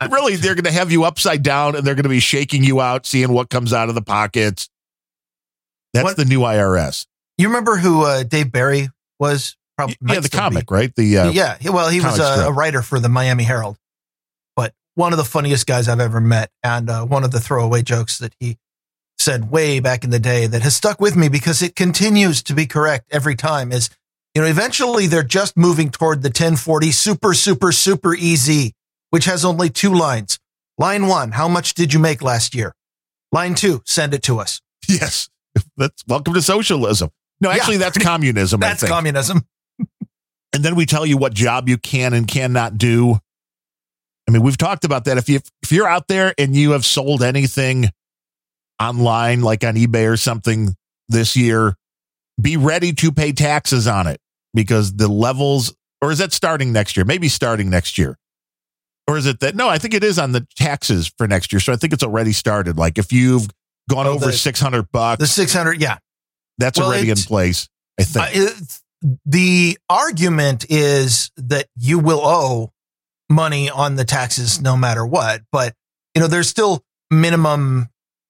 really, 0.09 0.37
they're 0.37 0.55
going 0.55 0.63
to 0.63 0.71
have 0.71 0.89
you 0.89 1.03
upside 1.03 1.43
down 1.43 1.75
and 1.75 1.85
they're 1.85 1.95
going 1.95 2.03
to 2.03 2.09
be 2.09 2.21
shaking 2.21 2.63
you 2.63 2.79
out, 2.79 3.05
seeing 3.05 3.33
what 3.33 3.49
comes 3.49 3.73
out 3.73 3.89
of 3.89 3.95
the 3.95 4.01
pockets. 4.01 4.69
That's 5.93 6.05
what, 6.05 6.15
the 6.15 6.23
new 6.23 6.39
IRS. 6.39 7.07
You 7.37 7.49
remember 7.49 7.75
who 7.75 8.05
uh, 8.05 8.23
Dave 8.23 8.53
Barry 8.53 8.87
was? 9.19 9.57
Probably 9.87 10.15
yeah, 10.15 10.19
the 10.19 10.29
comic, 10.29 10.67
be. 10.67 10.75
right? 10.75 10.95
The 10.95 11.17
uh, 11.17 11.31
yeah, 11.31 11.57
well, 11.65 11.89
he 11.89 12.01
was 12.01 12.19
a, 12.19 12.47
a, 12.47 12.51
writer 12.51 12.81
for 12.81 12.99
the 12.99 13.09
Miami 13.09 13.43
Herald, 13.43 13.77
but 14.55 14.73
one 14.95 15.13
of 15.13 15.17
the 15.17 15.23
funniest 15.23 15.67
guys 15.67 15.87
I've 15.87 15.99
ever 15.99 16.21
met, 16.21 16.51
and 16.63 16.89
uh, 16.89 17.05
one 17.05 17.23
of 17.23 17.31
the 17.31 17.39
throwaway 17.39 17.81
jokes 17.81 18.19
that 18.19 18.33
he 18.39 18.57
said 19.21 19.51
way 19.51 19.79
back 19.79 20.03
in 20.03 20.09
the 20.09 20.19
day 20.19 20.47
that 20.47 20.61
has 20.63 20.75
stuck 20.75 20.99
with 20.99 21.15
me 21.15 21.29
because 21.29 21.61
it 21.61 21.75
continues 21.75 22.43
to 22.43 22.53
be 22.53 22.65
correct 22.65 23.05
every 23.11 23.35
time 23.35 23.71
is, 23.71 23.89
you 24.35 24.41
know, 24.41 24.47
eventually 24.47 25.07
they're 25.07 25.23
just 25.23 25.55
moving 25.55 25.89
toward 25.89 26.23
the 26.23 26.27
1040 26.27 26.91
super, 26.91 27.33
super, 27.33 27.71
super 27.71 28.15
easy, 28.15 28.73
which 29.11 29.25
has 29.25 29.45
only 29.45 29.69
two 29.69 29.93
lines. 29.93 30.39
Line 30.77 31.07
one, 31.07 31.31
how 31.31 31.47
much 31.47 31.75
did 31.75 31.93
you 31.93 31.99
make 31.99 32.21
last 32.21 32.55
year? 32.55 32.73
Line 33.31 33.55
two, 33.55 33.81
send 33.85 34.13
it 34.13 34.23
to 34.23 34.39
us. 34.39 34.61
Yes. 34.89 35.29
That's 35.77 36.03
welcome 36.07 36.33
to 36.33 36.41
socialism. 36.41 37.11
No, 37.39 37.49
actually, 37.49 37.75
yeah. 37.75 37.79
that's 37.79 37.97
communism. 37.97 38.59
that's 38.59 38.87
communism 38.87 39.45
and 40.53 40.63
then 40.63 40.75
we 40.75 40.85
tell 40.85 41.05
you 41.05 41.17
what 41.17 41.33
job 41.33 41.69
you 41.69 41.77
can 41.77 42.13
and 42.13 42.27
cannot 42.27 42.77
do. 42.77 43.17
I 44.27 44.31
mean, 44.31 44.43
we've 44.43 44.57
talked 44.57 44.85
about 44.85 45.05
that. 45.05 45.17
If 45.17 45.29
you 45.29 45.39
if 45.63 45.71
you're 45.71 45.87
out 45.87 46.07
there 46.07 46.33
and 46.37 46.55
you 46.55 46.71
have 46.71 46.85
sold 46.85 47.23
anything 47.23 47.89
online, 48.79 49.41
like 49.41 49.63
on 49.63 49.75
eBay 49.75 50.11
or 50.11 50.17
something 50.17 50.75
this 51.09 51.35
year, 51.35 51.75
be 52.39 52.57
ready 52.57 52.93
to 52.93 53.11
pay 53.11 53.31
taxes 53.31 53.87
on 53.87 54.07
it 54.07 54.19
because 54.53 54.93
the 54.93 55.07
levels, 55.07 55.75
or 56.01 56.11
is 56.11 56.19
that 56.19 56.33
starting 56.33 56.71
next 56.71 56.95
year? 56.95 57.05
Maybe 57.05 57.29
starting 57.29 57.69
next 57.69 57.97
year. 57.97 58.17
Or 59.07 59.17
is 59.17 59.25
it 59.25 59.39
that? 59.39 59.55
No, 59.55 59.67
I 59.67 59.77
think 59.77 59.93
it 59.93 60.03
is 60.03 60.19
on 60.19 60.31
the 60.31 60.47
taxes 60.55 61.11
for 61.17 61.27
next 61.27 61.51
year. 61.51 61.59
So 61.59 61.73
I 61.73 61.75
think 61.75 61.91
it's 61.91 62.03
already 62.03 62.31
started. 62.31 62.77
Like 62.77 62.97
if 62.97 63.11
you've 63.11 63.47
gone 63.89 64.07
oh, 64.07 64.11
over 64.11 64.31
600 64.31 64.91
bucks, 64.91 65.19
the 65.19 65.27
600, 65.27 65.81
yeah. 65.81 65.97
That's 66.57 66.79
well, 66.79 66.89
already 66.89 67.09
in 67.09 67.17
place. 67.17 67.67
I 67.99 68.03
think. 68.03 68.37
Uh, 68.37 68.49
the 69.25 69.77
argument 69.89 70.65
is 70.69 71.31
that 71.37 71.67
you 71.75 71.99
will 71.99 72.21
owe 72.23 72.71
money 73.29 73.69
on 73.69 73.95
the 73.95 74.05
taxes 74.05 74.61
no 74.61 74.77
matter 74.77 75.05
what. 75.05 75.41
But, 75.51 75.73
you 76.13 76.21
know, 76.21 76.27
there's 76.27 76.49
still 76.49 76.83
minimum 77.09 77.87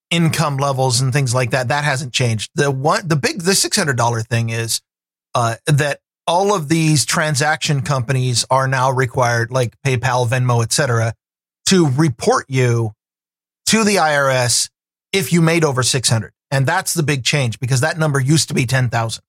income 0.10 0.58
levels 0.58 1.02
and 1.02 1.12
things 1.12 1.34
like 1.34 1.52
that. 1.52 1.70
That 1.70 1.84
hasn't 1.84 2.14
changed. 2.14 2.52
The 2.56 2.72
one, 2.72 3.08
the 3.08 3.16
big, 3.16 3.42
the 3.42 3.52
$600 3.52 4.28
thing 4.28 4.50
is, 4.50 4.82
uh, 5.34 5.56
that 5.68 6.00
all 6.28 6.54
of 6.54 6.70
these 6.70 7.06
transaction 7.06 7.82
companies 7.82 8.46
are 8.50 8.68
now 8.68 8.92
required, 8.92 9.52
like 9.52 9.76
PayPal, 9.86 10.28
Venmo, 10.28 10.64
etc., 10.64 11.14
to 11.66 11.90
report 11.90 12.46
you 12.48 12.92
to 13.68 13.84
the 13.84 13.96
IRS 13.96 14.70
if 15.14 15.34
you 15.34 15.42
made 15.42 15.64
over 15.64 15.84
600. 15.84 16.32
And 16.52 16.66
that's 16.66 16.94
the 16.94 17.04
big 17.04 17.24
change 17.24 17.60
because 17.60 17.82
that 17.82 17.98
number 17.98 18.20
used 18.20 18.50
to 18.50 18.54
be 18.54 18.66
10,000. 18.66 19.24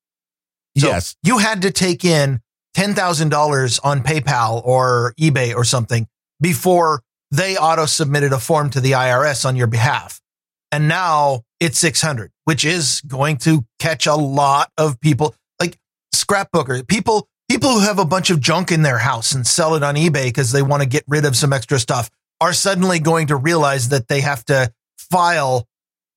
So 0.79 0.89
yes. 0.89 1.17
You 1.23 1.39
had 1.39 1.63
to 1.63 1.71
take 1.71 2.05
in 2.05 2.41
$10,000 2.77 3.81
on 3.85 4.03
PayPal 4.03 4.65
or 4.65 5.15
eBay 5.21 5.55
or 5.55 5.65
something 5.65 6.07
before 6.41 7.03
they 7.31 7.57
auto 7.57 7.87
submitted 7.87 8.33
a 8.33 8.39
form 8.39 8.71
to 8.71 8.81
the 8.81 8.93
IRS 8.93 9.45
on 9.45 9.57
your 9.57 9.67
behalf. 9.67 10.21
And 10.71 10.89
now 10.89 11.43
it's 11.61 11.79
600, 11.79 12.31
which 12.45 12.65
is 12.65 13.03
going 13.07 13.37
to 13.39 13.65
catch 13.79 14.07
a 14.07 14.15
lot 14.15 14.71
of 14.79 14.99
people 15.01 15.35
like 15.61 15.79
scrapbooker 16.15 16.87
people, 16.87 17.29
people 17.51 17.71
who 17.71 17.81
have 17.81 17.99
a 17.99 18.05
bunch 18.05 18.31
of 18.31 18.41
junk 18.41 18.73
in 18.73 18.83
their 18.83 18.99
house 18.99 19.33
and 19.33 19.47
sell 19.47 19.75
it 19.75 19.83
on 19.83 19.97
eBay 19.97 20.25
because 20.25 20.53
they 20.53 20.63
want 20.63 20.83
to 20.83 20.89
get 20.89 21.05
rid 21.07 21.25
of 21.25 21.37
some 21.37 21.53
extra 21.53 21.79
stuff 21.79 22.11
are 22.41 22.53
suddenly 22.53 22.99
going 22.99 23.29
to 23.29 23.37
realize 23.37 23.91
that 23.91 24.09
they 24.09 24.21
have 24.21 24.45
to 24.47 24.73
file, 24.99 25.69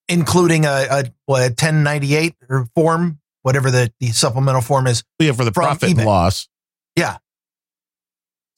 including 0.10 0.66
a, 0.66 0.88
a, 0.90 1.04
what, 1.26 1.42
a 1.42 1.50
1098 1.50 2.36
or 2.50 2.66
form, 2.74 3.20
whatever 3.46 3.70
the, 3.70 3.94
the 4.00 4.08
supplemental 4.08 4.62
form 4.62 4.88
is. 4.88 5.04
Yeah, 5.20 5.34
for 5.34 5.46
the 5.46 5.52
profit 5.52 5.92
and 5.92 6.04
loss. 6.04 6.48
Yeah. 6.96 7.18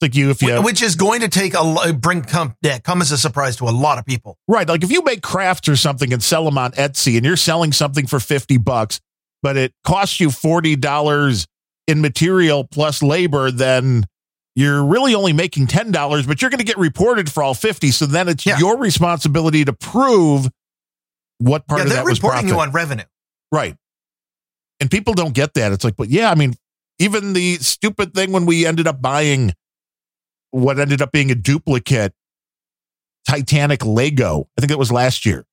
like 0.00 0.14
you, 0.14 0.30
if 0.30 0.40
you 0.40 0.52
have, 0.52 0.64
Which 0.64 0.80
is 0.80 0.94
going 0.94 1.20
to 1.20 1.28
take 1.28 1.52
a 1.54 1.92
bring 1.92 2.22
come 2.22 2.54
yeah, 2.62 2.78
come 2.78 3.02
as 3.02 3.12
a 3.12 3.18
surprise 3.18 3.56
to 3.56 3.64
a 3.64 3.70
lot 3.70 3.98
of 3.98 4.06
people. 4.06 4.38
right, 4.48 4.66
like 4.66 4.82
if 4.82 4.90
you 4.90 5.02
make 5.04 5.20
crafts 5.22 5.68
or 5.68 5.76
something 5.76 6.10
and 6.12 6.22
sell 6.22 6.44
them 6.46 6.56
on 6.56 6.72
Etsy 6.72 7.16
and 7.16 7.26
you're 7.26 7.36
selling 7.36 7.72
something 7.72 8.06
for 8.06 8.18
50 8.18 8.56
bucks, 8.56 8.98
but 9.42 9.58
it 9.58 9.74
costs 9.84 10.20
you 10.20 10.28
$40 10.28 11.46
in 11.86 12.00
material 12.00 12.64
plus 12.64 13.02
labor, 13.02 13.50
then 13.50 14.04
you're 14.56 14.82
really 14.84 15.14
only 15.14 15.34
making 15.34 15.66
$10, 15.66 16.26
but 16.26 16.40
you're 16.40 16.50
going 16.50 16.58
to 16.60 16.64
get 16.64 16.78
reported 16.78 17.30
for 17.30 17.42
all 17.42 17.52
50. 17.54 17.90
So 17.90 18.06
then 18.06 18.28
it's 18.28 18.46
Yeah. 18.46 18.58
your 18.58 18.78
responsibility 18.78 19.64
to 19.66 19.72
prove 19.74 20.48
what 21.38 21.66
part 21.66 21.80
yeah, 21.80 21.84
of 21.84 21.88
they're 21.90 21.96
that 21.98 22.04
was 22.04 22.18
reporting 22.18 22.48
profit. 22.48 22.56
you 22.56 22.60
on 22.60 22.70
revenue. 22.72 23.04
Right. 23.52 23.76
And 24.80 24.90
people 24.90 25.14
don't 25.14 25.34
get 25.34 25.54
that. 25.54 25.72
It's 25.72 25.84
like, 25.84 25.96
but 25.96 26.08
yeah, 26.08 26.30
I 26.30 26.34
mean, 26.34 26.54
even 26.98 27.32
the 27.32 27.56
stupid 27.56 28.14
thing 28.14 28.32
when 28.32 28.46
we 28.46 28.66
ended 28.66 28.86
up 28.86 29.00
buying 29.02 29.54
what 30.50 30.78
ended 30.78 31.02
up 31.02 31.12
being 31.12 31.30
a 31.30 31.34
duplicate 31.34 32.14
Titanic 33.26 33.84
Lego, 33.84 34.48
I 34.56 34.60
think 34.60 34.72
it 34.72 34.78
was 34.78 34.90
last 34.90 35.26
year, 35.26 35.44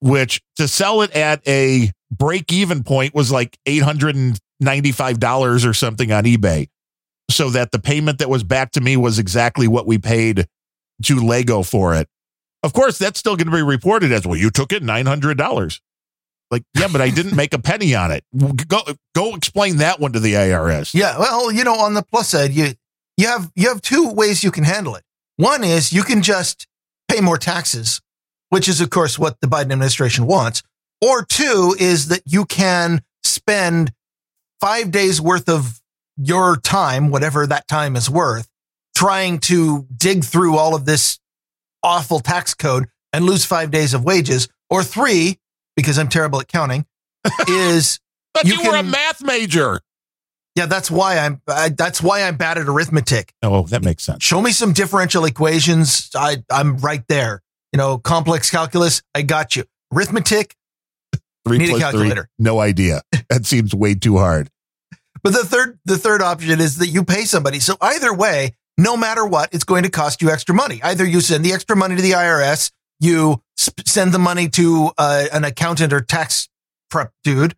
which 0.00 0.42
to 0.56 0.66
sell 0.66 1.02
it 1.02 1.12
at 1.12 1.46
a 1.46 1.92
break 2.10 2.52
even 2.52 2.82
point 2.82 3.14
was 3.14 3.30
like 3.30 3.56
$895 3.66 5.64
or 5.64 5.74
something 5.74 6.12
on 6.12 6.24
eBay. 6.24 6.68
So 7.30 7.50
that 7.50 7.72
the 7.72 7.78
payment 7.78 8.18
that 8.20 8.30
was 8.30 8.44
back 8.44 8.72
to 8.72 8.80
me 8.80 8.96
was 8.96 9.18
exactly 9.18 9.66
what 9.68 9.86
we 9.86 9.98
paid 9.98 10.46
to 11.04 11.20
Lego 11.20 11.62
for 11.62 11.94
it. 11.94 12.08
Of 12.62 12.72
course, 12.72 12.98
that's 12.98 13.18
still 13.18 13.36
going 13.36 13.46
to 13.46 13.52
be 13.52 13.62
reported 13.62 14.12
as 14.12 14.26
well. 14.26 14.36
You 14.36 14.50
took 14.50 14.72
it 14.72 14.82
$900. 14.82 15.80
Like, 16.50 16.62
yeah, 16.78 16.88
but 16.90 17.00
I 17.00 17.10
didn't 17.10 17.34
make 17.34 17.54
a 17.54 17.58
penny 17.58 17.94
on 17.94 18.12
it. 18.12 18.24
Go 18.68 18.82
go 19.14 19.34
explain 19.34 19.78
that 19.78 19.98
one 19.98 20.12
to 20.12 20.20
the 20.20 20.34
IRS. 20.34 20.94
Yeah, 20.94 21.18
well, 21.18 21.50
you 21.50 21.64
know, 21.64 21.74
on 21.74 21.94
the 21.94 22.02
plus 22.02 22.28
side, 22.28 22.52
you 22.52 22.74
you 23.16 23.26
have 23.26 23.50
you 23.56 23.68
have 23.68 23.82
two 23.82 24.10
ways 24.10 24.44
you 24.44 24.50
can 24.50 24.64
handle 24.64 24.94
it. 24.94 25.02
One 25.36 25.64
is 25.64 25.92
you 25.92 26.02
can 26.02 26.22
just 26.22 26.66
pay 27.08 27.20
more 27.20 27.36
taxes, 27.36 28.00
which 28.50 28.68
is 28.68 28.80
of 28.80 28.90
course 28.90 29.18
what 29.18 29.40
the 29.40 29.48
Biden 29.48 29.72
administration 29.72 30.26
wants. 30.26 30.62
Or 31.02 31.24
two 31.24 31.76
is 31.78 32.08
that 32.08 32.22
you 32.24 32.46
can 32.46 33.02
spend 33.22 33.92
5 34.60 34.90
days 34.90 35.20
worth 35.20 35.48
of 35.48 35.80
your 36.16 36.56
time, 36.56 37.10
whatever 37.10 37.46
that 37.46 37.68
time 37.68 37.96
is 37.96 38.08
worth, 38.08 38.48
trying 38.96 39.38
to 39.40 39.86
dig 39.94 40.24
through 40.24 40.56
all 40.56 40.74
of 40.74 40.86
this 40.86 41.18
awful 41.82 42.20
tax 42.20 42.54
code 42.54 42.86
and 43.12 43.26
lose 43.26 43.44
5 43.44 43.70
days 43.70 43.92
of 43.92 44.04
wages. 44.04 44.48
Or 44.70 44.82
three, 44.82 45.38
because 45.76 45.98
I'm 45.98 46.08
terrible 46.08 46.40
at 46.40 46.48
counting, 46.48 46.86
is 47.48 48.00
But 48.34 48.44
You 48.46 48.62
you, 48.62 48.70
were 48.70 48.76
a 48.76 48.82
math 48.82 49.22
major. 49.22 49.80
yeah, 50.54 50.66
that's 50.66 50.90
why 50.90 51.18
I'm 51.18 51.40
I, 51.48 51.68
that's 51.70 52.02
why 52.02 52.22
I'm 52.22 52.36
bad 52.36 52.58
at 52.58 52.66
arithmetic. 52.68 53.32
Oh, 53.42 53.62
that 53.64 53.84
makes 53.84 54.04
sense. 54.04 54.22
show 54.24 54.40
me 54.40 54.52
some 54.52 54.72
differential 54.72 55.24
equations. 55.24 56.10
I, 56.14 56.42
I'm 56.50 56.78
right 56.78 57.04
there. 57.08 57.42
You 57.72 57.78
know, 57.78 57.98
complex 57.98 58.50
calculus, 58.50 59.02
I 59.14 59.22
got 59.22 59.54
you. 59.56 59.64
Arithmetic, 59.94 60.56
Three 61.46 61.58
Need 61.58 61.74
a 61.76 61.78
calculator. 61.78 62.22
three. 62.22 62.44
No 62.44 62.58
idea. 62.60 63.02
That 63.30 63.44
seems 63.44 63.74
way 63.74 63.94
too 63.94 64.18
hard. 64.18 64.50
but 65.22 65.32
the 65.32 65.44
third 65.44 65.78
the 65.84 65.98
third 65.98 66.22
option 66.22 66.60
is 66.60 66.78
that 66.78 66.88
you 66.88 67.04
pay 67.04 67.24
somebody. 67.24 67.58
So 67.60 67.76
either 67.80 68.14
way, 68.14 68.54
no 68.78 68.96
matter 68.96 69.24
what, 69.26 69.52
it's 69.52 69.64
going 69.64 69.82
to 69.82 69.90
cost 69.90 70.22
you 70.22 70.30
extra 70.30 70.54
money. 70.54 70.80
Either 70.82 71.04
you 71.04 71.20
send 71.20 71.44
the 71.44 71.52
extra 71.52 71.76
money 71.76 71.96
to 71.96 72.02
the 72.02 72.12
IRS, 72.12 72.70
you 73.00 73.42
sp- 73.56 73.86
send 73.86 74.12
the 74.12 74.18
money 74.18 74.48
to 74.50 74.90
uh, 74.98 75.26
an 75.32 75.44
accountant 75.44 75.92
or 75.92 76.00
tax 76.00 76.48
prep 76.90 77.12
dude, 77.24 77.54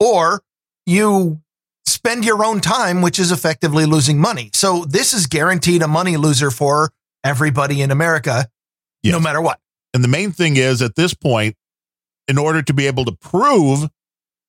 or 0.00 0.42
you 0.86 1.40
spend 1.86 2.24
your 2.24 2.44
own 2.44 2.60
time, 2.60 3.02
which 3.02 3.18
is 3.18 3.32
effectively 3.32 3.86
losing 3.86 4.18
money. 4.18 4.50
So 4.54 4.84
this 4.84 5.12
is 5.12 5.26
guaranteed 5.26 5.82
a 5.82 5.88
money 5.88 6.16
loser 6.16 6.50
for 6.50 6.92
everybody 7.24 7.82
in 7.82 7.90
America, 7.90 8.48
no 9.04 9.20
matter 9.20 9.40
what. 9.40 9.60
And 9.94 10.02
the 10.02 10.08
main 10.08 10.32
thing 10.32 10.56
is 10.56 10.82
at 10.82 10.96
this 10.96 11.14
point, 11.14 11.56
in 12.28 12.38
order 12.38 12.62
to 12.62 12.72
be 12.72 12.86
able 12.86 13.04
to 13.04 13.12
prove 13.12 13.88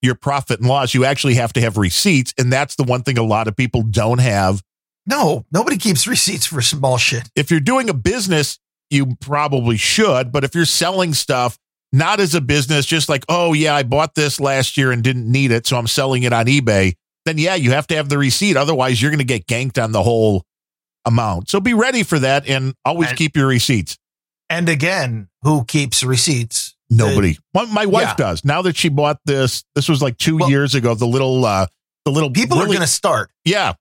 your 0.02 0.16
profit 0.16 0.60
and 0.60 0.70
loss, 0.70 0.94
you 0.94 1.06
actually 1.06 1.36
have 1.36 1.54
to 1.54 1.62
have 1.62 1.78
receipts. 1.78 2.34
And 2.38 2.52
that's 2.52 2.76
the 2.76 2.84
one 2.84 3.04
thing 3.04 3.18
a 3.18 3.24
lot 3.24 3.48
of 3.48 3.56
people 3.56 3.84
don't 3.84 4.20
have. 4.20 4.62
No, 5.06 5.46
nobody 5.52 5.78
keeps 5.78 6.08
receipts 6.08 6.46
for 6.46 6.62
small 6.62 6.98
shit. 6.98 7.30
If 7.36 7.52
you're 7.52 7.60
doing 7.60 7.90
a 7.90 7.94
business, 7.94 8.60
you 8.94 9.16
probably 9.20 9.78
should. 9.78 10.32
But 10.32 10.44
if 10.44 10.56
you're 10.56 10.66
selling 10.66 11.14
stuff, 11.14 11.58
not 11.92 12.20
as 12.20 12.34
a 12.36 12.42
business, 12.42 12.86
just 12.86 13.10
like, 13.10 13.24
oh, 13.30 13.54
yeah, 13.54 13.76
I 13.76 13.84
bought 13.84 14.16
this 14.16 14.40
last 14.40 14.78
year 14.78 14.92
and 14.92 15.04
didn't 15.04 15.32
need 15.32 15.52
it. 15.52 15.68
So 15.68 15.78
I'm 15.78 15.88
selling 15.88 16.24
it 16.24 16.34
on 16.34 16.46
eBay. 16.46 16.94
Then, 17.26 17.38
yeah, 17.38 17.56
you 17.56 17.72
have 17.72 17.88
to 17.88 17.96
have 17.96 18.10
the 18.10 18.18
receipt. 18.18 18.58
Otherwise, 18.58 19.02
you're 19.02 19.12
going 19.12 19.20
to 19.20 19.24
get 19.26 19.48
ganked 19.48 19.82
on 19.82 19.92
the 19.92 20.04
whole 20.04 20.44
amount. 21.06 21.50
So 21.50 21.60
be 21.60 21.74
ready 21.74 22.04
for 22.04 22.20
that 22.20 22.48
and 22.48 22.74
always 22.86 23.10
And- 23.10 23.18
keep 23.18 23.36
your 23.36 23.48
receipts. 23.48 23.98
And 24.50 24.70
again, 24.70 25.30
who 25.42 25.64
keeps 25.66 26.04
receipts? 26.04 26.76
Nobody. 26.90 27.38
my, 27.54 27.66
my 27.66 27.86
wife 27.88 28.10
yeah. 28.10 28.16
does. 28.16 28.46
Now 28.46 28.62
that 28.64 28.76
she 28.76 28.90
bought 28.90 29.20
this, 29.26 29.64
this 29.74 29.90
was 29.90 30.02
like 30.02 30.18
two 30.18 30.38
Well- 30.38 30.50
years 30.50 30.76
ago. 30.76 30.94
The 30.96 31.08
little, 31.08 31.44
uh, 31.46 31.68
the 32.06 32.12
little 32.12 32.30
People 32.30 32.60
are 32.60 32.68
going 32.68 32.80
to 32.80 32.88
start, 32.88 33.32
yeah. 33.46 33.74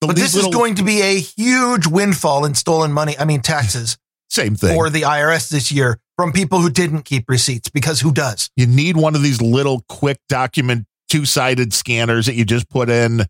The- 0.00 0.08
but 0.08 0.16
this 0.16 0.34
little- 0.34 0.50
is 0.50 0.56
going 0.56 0.74
to 0.76 0.84
be 0.84 1.00
a 1.00 1.18
huge 1.20 1.86
windfall 1.86 2.44
in 2.44 2.54
stolen 2.54 2.92
money. 2.92 3.16
I 3.18 3.24
mean, 3.24 3.40
taxes 3.40 3.96
same 4.34 4.56
thing. 4.56 4.74
for 4.74 4.90
the 4.90 5.02
IRS 5.02 5.48
this 5.48 5.70
year 5.70 5.98
from 6.16 6.32
people 6.32 6.60
who 6.60 6.70
didn't 6.70 7.02
keep 7.02 7.28
receipts 7.28 7.68
because 7.68 8.00
who 8.00 8.12
does? 8.12 8.50
you 8.56 8.66
need 8.66 8.96
one 8.96 9.14
of 9.14 9.22
these 9.22 9.40
little 9.40 9.82
quick 9.88 10.18
document 10.28 10.86
two 11.08 11.24
sided 11.24 11.72
scanners 11.72 12.26
that 12.26 12.34
you 12.34 12.44
just 12.44 12.68
put 12.68 12.88
in 12.88 13.22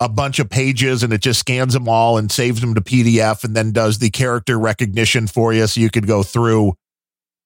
a 0.00 0.08
bunch 0.08 0.38
of 0.38 0.50
pages 0.50 1.02
and 1.02 1.12
it 1.12 1.20
just 1.20 1.40
scans 1.40 1.72
them 1.72 1.88
all 1.88 2.18
and 2.18 2.30
saves 2.30 2.60
them 2.60 2.74
to 2.74 2.80
PDF 2.80 3.44
and 3.44 3.54
then 3.54 3.72
does 3.72 3.98
the 3.98 4.10
character 4.10 4.58
recognition 4.58 5.26
for 5.26 5.52
you 5.52 5.66
so 5.66 5.80
you 5.80 5.90
could 5.90 6.06
go 6.06 6.22
through 6.22 6.74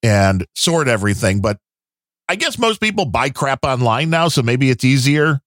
and 0.03 0.47
sort 0.55 0.89
everything. 0.89 1.41
But 1.41 1.59
I 2.29 2.37
guess 2.37 2.59
most 2.59 2.81
people 2.81 3.05
buy 3.05 3.31
crap 3.31 3.61
online 3.65 4.11
now, 4.11 4.29
so 4.29 4.43
maybe 4.43 4.71
it's 4.71 4.85
easier 4.85 5.41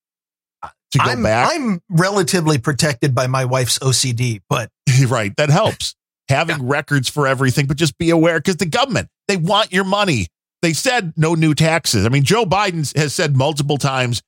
to 0.91 0.98
go 0.98 1.12
I'm, 1.12 1.24
back. 1.24 1.51
I'm 1.53 1.81
relatively 1.89 2.58
protected 2.58 3.15
by 3.15 3.27
my 3.27 3.46
wife's 3.46 3.79
OCD, 3.79 4.41
but 4.50 4.70
right. 5.08 5.36
That 5.38 5.50
helps. 5.50 5.96
Having 6.31 6.67
records 6.67 7.09
for 7.09 7.27
everything, 7.27 7.67
but 7.67 7.77
just 7.77 7.97
be 7.97 8.09
aware 8.09 8.39
because 8.39 8.57
the 8.57 8.65
government, 8.65 9.07
they 9.27 9.38
want 9.38 9.71
your 9.71 9.83
money. 9.83 10.27
They 10.61 10.73
said 10.73 11.13
no 11.17 11.33
new 11.35 11.53
taxes. 11.53 12.05
I 12.05 12.09
mean, 12.09 12.23
Joe 12.23 12.45
Biden 12.45 12.95
has 12.97 13.13
said 13.13 13.35
multiple 13.35 13.77
times 13.77 14.21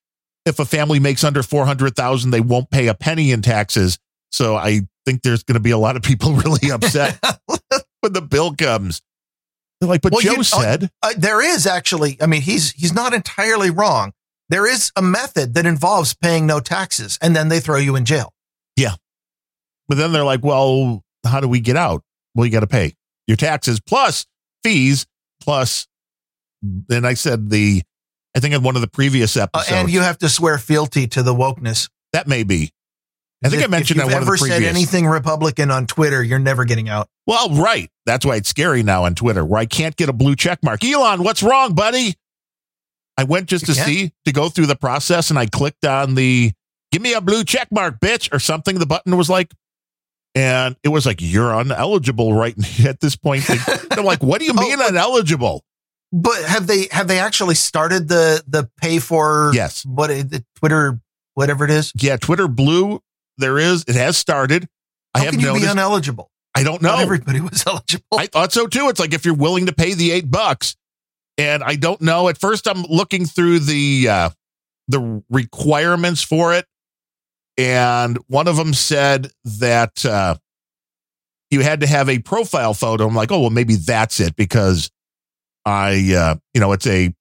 if 0.45 0.60
a 0.60 0.65
family 0.65 1.00
makes 1.00 1.24
under 1.24 1.41
400,000, 1.43 2.31
they 2.31 2.41
won't 2.41 2.69
pay 2.69 2.88
a 2.88 2.93
penny 2.93 3.31
in 3.31 3.41
taxes. 3.41 3.98
So 4.31 4.55
I 4.55 4.81
think 5.05 5.22
there's 5.22 5.43
going 5.43 5.53
to 5.55 5.60
be 5.62 5.72
a 5.72 5.77
lot 5.77 5.95
of 5.95 6.01
people 6.01 6.33
really 6.33 6.72
upset 6.72 7.17
when 8.01 8.13
the 8.13 8.22
bill 8.22 8.53
comes. 8.55 9.01
They're 9.79 9.89
like, 9.89 10.01
but 10.01 10.12
Well, 10.12 10.22
Joe 10.22 10.33
you- 10.33 10.43
said, 10.43 10.89
uh, 11.01 11.13
there 11.17 11.41
is 11.41 11.65
actually, 11.67 12.17
I 12.22 12.25
mean, 12.25 12.41
he's 12.41 12.72
he's 12.72 12.93
not 12.93 13.13
entirely 13.13 13.69
wrong. 13.69 14.12
There 14.50 14.69
is 14.69 14.91
a 14.95 15.01
method 15.01 15.53
that 15.53 15.65
involves 15.65 16.13
paying 16.13 16.45
no 16.45 16.60
taxes, 16.60 17.17
and 17.22 17.36
then 17.36 17.48
they 17.50 17.60
throw 17.60 17.77
you 17.77 17.95
in 17.95 18.03
jail. 18.05 18.33
Yeah, 18.75 18.95
but 19.88 19.98
then 19.98 20.12
they're 20.12 20.24
like, 20.25 20.43
well, 20.43 21.01
how 21.25 21.39
do 21.39 21.48
we 21.48 21.60
get 21.60 21.75
out? 21.77 22.03
Well, 22.36 22.46
you 22.46 22.51
got 22.51 22.62
to 22.62 22.68
pay 22.68 22.94
your 23.27 23.38
taxes 23.38 23.80
plus 23.80 24.25
fees 24.63 25.06
plus. 25.42 25.88
Then 26.62 27.03
I 27.06 27.13
said 27.15 27.50
the, 27.50 27.82
I 28.36 28.39
think 28.39 28.53
in 28.53 28.63
one 28.63 28.75
of 28.75 28.82
the 28.82 28.88
previous 28.88 29.36
Uh, 29.38 29.44
episodes, 29.44 29.72
and 29.72 29.89
you 29.92 30.01
have 30.01 30.18
to 30.20 30.30
swear 30.30 30.58
fealty 30.58 31.08
to 31.08 31.24
the 31.24 31.34
wokeness. 31.34 31.89
that 32.13 32.27
may 32.27 32.44
be. 32.44 32.72
I 33.44 33.50
think 33.50 33.62
If- 33.62 33.68
I 33.68 33.72
mentioned 33.72 34.00
if 34.00 34.06
you've 34.06 34.13
one 34.13 34.22
of 34.22 34.27
ever 34.30 34.38
said 34.38 34.63
anything 34.63 35.06
Republican 35.06 35.70
on 35.72 35.86
Twitter, 35.88 36.24
you're 36.24 36.39
never 36.39 36.63
getting 36.63 36.88
out. 36.88 37.10
Well, 37.27 37.50
right. 37.50 37.89
That's 38.06 38.25
why 38.25 38.38
it's 38.38 38.48
scary 38.50 38.84
now 38.84 39.03
on 39.03 39.15
Twitter, 39.15 39.44
where 39.44 39.60
I 39.60 39.65
can't 39.65 39.96
get 39.98 40.08
a 40.08 40.13
blue 40.13 40.36
check 40.38 40.60
mark. 40.63 40.84
Elon, 40.84 41.24
what's 41.24 41.44
wrong, 41.44 41.74
buddy? 41.75 42.15
I 43.18 43.25
went 43.25 43.48
just 43.50 43.68
You 43.68 43.74
to 43.74 43.80
can't? 43.80 43.88
see 43.88 44.12
to 44.25 44.32
go 44.32 44.48
through 44.50 44.68
the 44.68 44.75
process, 44.77 45.30
and 45.30 45.38
I 45.38 45.46
clicked 45.48 45.86
on 45.86 46.15
the 46.15 46.53
"Give 46.94 47.01
me 47.01 47.13
a 47.13 47.22
blue 47.22 47.44
check 47.44 47.68
mark, 47.72 48.00
bitch" 48.00 48.34
or 48.34 48.39
something. 48.39 48.80
The 48.80 48.86
button 48.86 49.18
was 49.18 49.30
like, 49.30 49.51
and 50.36 50.75
it 50.84 50.90
was 50.90 51.06
like 51.06 51.18
you're 51.22 51.52
uneligible 51.52 52.36
right 52.38 52.56
at 52.86 53.00
this 53.00 53.16
point. 53.16 53.44
I'm 53.92 54.06
like, 54.06 54.24
what 54.24 54.40
do 54.40 54.46
you 54.46 54.54
Oh, 54.58 54.62
mean 54.62 54.78
but- 54.78 54.94
uneligible? 54.94 55.62
But 56.16 56.44
have 56.44 56.68
they 56.68 56.88
have 56.92 57.08
they 57.08 57.18
actually 57.20 57.56
started 57.56 58.08
the 58.08 58.44
the 58.48 58.70
pay 58.80 59.00
for 59.00 59.52
Yes, 59.54 59.84
what 59.84 60.08
the 60.10 60.44
Twitter 60.58 61.00
whatever 61.34 61.66
it 61.66 61.72
is? 61.72 61.92
yeah. 61.96 62.18
Twitter 62.18 62.48
Blue, 62.48 63.00
there 63.40 63.58
is. 63.58 63.84
It 63.88 63.96
has 63.96 64.16
started. 64.16 64.68
I 65.16 65.22
have 65.22 65.32
can 65.32 65.40
you 65.40 65.48
noticed. 65.48 65.66
be 65.66 65.72
uneligible? 65.80 66.28
I 66.56 66.62
don't 66.63 66.84
Not 66.84 66.98
know. 66.98 67.02
everybody 67.04 67.42
was 67.42 67.63
eligible. 67.68 68.06
I 68.16 68.28
thought 68.28 68.52
so 68.54 68.68
too. 68.68 68.90
It's 68.90 69.00
like 69.00 69.13
if 69.16 69.25
you're 69.25 69.34
willing 69.34 69.66
to 69.66 69.74
pay 69.74 69.96
the 69.96 70.12
eight 70.12 70.30
bucks, 70.30 70.75
And 71.40 71.63
I 71.63 71.75
don't 71.75 72.00
know. 72.00 72.30
At 72.30 72.38
first, 72.40 72.68
I'm 72.68 72.84
looking 72.84 73.25
through 73.25 73.60
the 73.62 74.08
uh, 74.08 74.30
the 74.88 75.24
requirements 75.32 76.22
for 76.22 76.54
it, 76.54 76.68
and 77.57 78.17
one 78.27 78.48
of 78.48 78.55
them 78.57 78.74
said 78.74 79.31
that 79.60 80.05
uh, 80.05 80.36
you 81.51 81.62
had 81.62 81.81
to 81.81 81.88
have 81.88 82.10
a 82.10 82.19
profile 82.19 82.74
photo. 82.74 83.07
I'm 83.07 83.15
like, 83.15 83.31
oh 83.31 83.41
well, 83.41 83.50
maybe 83.50 83.75
that's 83.75 84.19
it 84.19 84.36
because 84.36 84.89
I, 85.65 86.13
uh, 86.17 86.36
you 86.53 86.62
know, 86.62 86.72
it's 86.74 86.88
a 86.88 87.13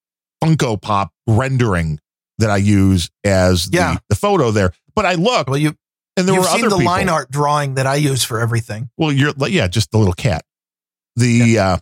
Funko 0.42 0.80
Pop 0.80 1.12
rendering 1.26 2.00
that 2.38 2.50
I 2.50 2.56
use 2.56 3.10
as 3.24 3.66
the, 3.66 3.76
Yeah. 3.76 3.96
the 4.08 4.16
photo 4.16 4.50
there. 4.50 4.72
But 4.94 5.06
I 5.06 5.14
look, 5.14 5.48
Well, 5.48 5.58
you 5.58 5.74
and 6.16 6.26
there 6.26 6.34
you've 6.34 6.44
were 6.44 6.48
seen 6.50 6.60
other 6.60 6.70
the 6.70 6.76
people. 6.78 6.92
line 6.92 7.08
art 7.08 7.30
drawing 7.30 7.74
that 7.74 7.86
I 7.86 7.94
use 7.96 8.24
for 8.24 8.40
everything. 8.40 8.90
Well, 8.98 9.12
you're 9.12 9.32
like, 9.32 9.52
yeah, 9.52 9.68
just 9.68 9.90
the 9.92 9.98
little 9.98 10.12
cat. 10.14 10.44
The 11.16 11.58
uh 11.58 11.76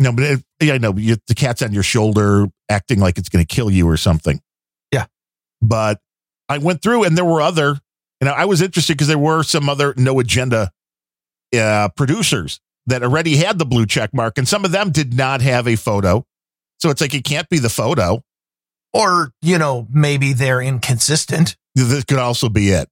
no, 0.00 0.12
but 0.12 0.24
it, 0.24 0.44
yeah, 0.60 0.74
I 0.74 0.78
know 0.78 0.94
you, 0.96 1.16
the 1.26 1.34
cat's 1.34 1.60
on 1.60 1.72
your 1.72 1.82
shoulder, 1.82 2.46
acting 2.68 3.00
like 3.00 3.18
it's 3.18 3.28
going 3.28 3.44
to 3.44 3.52
kill 3.54 3.68
you 3.68 3.88
or 3.88 3.96
something. 3.96 4.40
Yeah. 4.92 5.06
but 5.60 6.00
I 6.48 6.58
went 6.58 6.80
through, 6.82 7.02
and 7.04 7.18
there 7.18 7.24
were 7.24 7.42
other. 7.42 7.78
You 8.20 8.26
know, 8.26 8.32
I 8.32 8.46
was 8.46 8.60
interested 8.62 8.94
because 8.94 9.08
there 9.08 9.18
were 9.18 9.42
some 9.42 9.68
other 9.68 9.94
no 9.96 10.18
agenda 10.20 10.70
uh, 11.56 11.88
producers 11.96 12.60
that 12.86 13.02
already 13.02 13.36
had 13.36 13.58
the 13.58 13.66
blue 13.66 13.86
check 13.86 14.12
mark, 14.12 14.38
and 14.38 14.48
some 14.48 14.64
of 14.64 14.72
them 14.72 14.90
did 14.90 15.14
not 15.16 15.40
have 15.42 15.68
a 15.68 15.76
photo. 15.76 16.24
So 16.80 16.90
it's 16.90 17.00
like 17.00 17.14
it 17.14 17.24
can't 17.24 17.48
be 17.48 17.58
the 17.58 17.68
photo. 17.68 18.22
Or, 18.92 19.32
you 19.42 19.58
know, 19.58 19.86
maybe 19.90 20.32
they're 20.32 20.62
inconsistent. 20.62 21.56
This 21.74 22.04
could 22.04 22.18
also 22.18 22.48
be 22.48 22.70
it. 22.70 22.88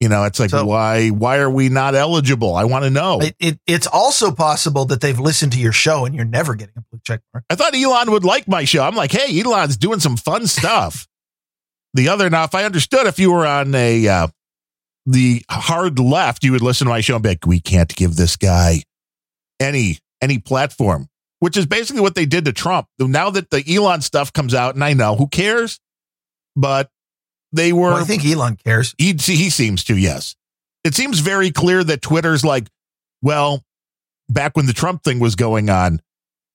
You 0.00 0.10
know, 0.10 0.24
it's 0.24 0.38
like 0.38 0.50
So- 0.50 0.66
why 0.66 1.08
why 1.08 1.38
are 1.38 1.48
we 1.50 1.70
not 1.70 1.94
eligible? 1.94 2.54
I 2.54 2.64
want 2.64 2.84
to 2.84 2.90
know. 2.90 3.20
It, 3.20 3.34
it, 3.40 3.60
it's 3.66 3.86
also 3.86 4.30
possible 4.30 4.84
that 4.86 5.00
they've 5.00 5.18
listened 5.18 5.52
to 5.52 5.58
your 5.58 5.72
show 5.72 6.04
and 6.04 6.14
you're 6.14 6.26
never 6.26 6.54
getting 6.54 6.74
a 6.76 6.82
blue 6.82 7.00
check 7.02 7.22
mark. 7.32 7.44
I 7.48 7.54
thought 7.54 7.74
Elon 7.74 8.10
would 8.10 8.24
like 8.24 8.46
my 8.46 8.64
show. 8.64 8.84
I'm 8.84 8.94
like, 8.94 9.10
hey, 9.10 9.40
Elon's 9.40 9.78
doing 9.78 10.00
some 10.00 10.18
fun 10.18 10.46
stuff. 10.46 11.08
The 11.96 12.08
other 12.08 12.30
now, 12.30 12.44
if 12.44 12.54
I 12.54 12.64
understood, 12.64 13.06
if 13.06 13.18
you 13.18 13.32
were 13.32 13.46
on 13.46 13.74
a 13.74 14.06
uh, 14.08 14.28
the 15.06 15.42
hard 15.50 15.98
left, 15.98 16.44
you 16.44 16.52
would 16.52 16.62
listen 16.62 16.86
to 16.86 16.90
my 16.90 17.00
show 17.00 17.14
and 17.14 17.22
be 17.22 17.30
like, 17.30 17.46
we 17.46 17.60
can't 17.60 17.94
give 17.94 18.16
this 18.16 18.36
guy 18.36 18.82
any 19.60 19.98
any 20.20 20.38
platform, 20.38 21.08
which 21.40 21.56
is 21.56 21.66
basically 21.66 22.02
what 22.02 22.14
they 22.14 22.26
did 22.26 22.44
to 22.46 22.52
Trump. 22.52 22.86
Now 22.98 23.30
that 23.30 23.50
the 23.50 23.64
Elon 23.74 24.00
stuff 24.00 24.32
comes 24.32 24.54
out, 24.54 24.74
and 24.74 24.84
I 24.84 24.92
know 24.92 25.16
who 25.16 25.28
cares, 25.28 25.78
but 26.54 26.90
they 27.52 27.72
were. 27.72 27.92
Well, 27.92 28.02
I 28.02 28.04
think 28.04 28.24
Elon 28.24 28.56
cares. 28.56 28.94
he 28.98 29.12
he 29.12 29.50
seems 29.50 29.84
to 29.84 29.96
yes 29.96 30.36
it 30.86 30.94
seems 30.94 31.18
very 31.18 31.50
clear 31.50 31.82
that 31.82 32.00
twitter's 32.00 32.44
like 32.44 32.68
well 33.20 33.64
back 34.28 34.56
when 34.56 34.66
the 34.66 34.72
trump 34.72 35.02
thing 35.02 35.18
was 35.18 35.34
going 35.34 35.68
on 35.68 36.00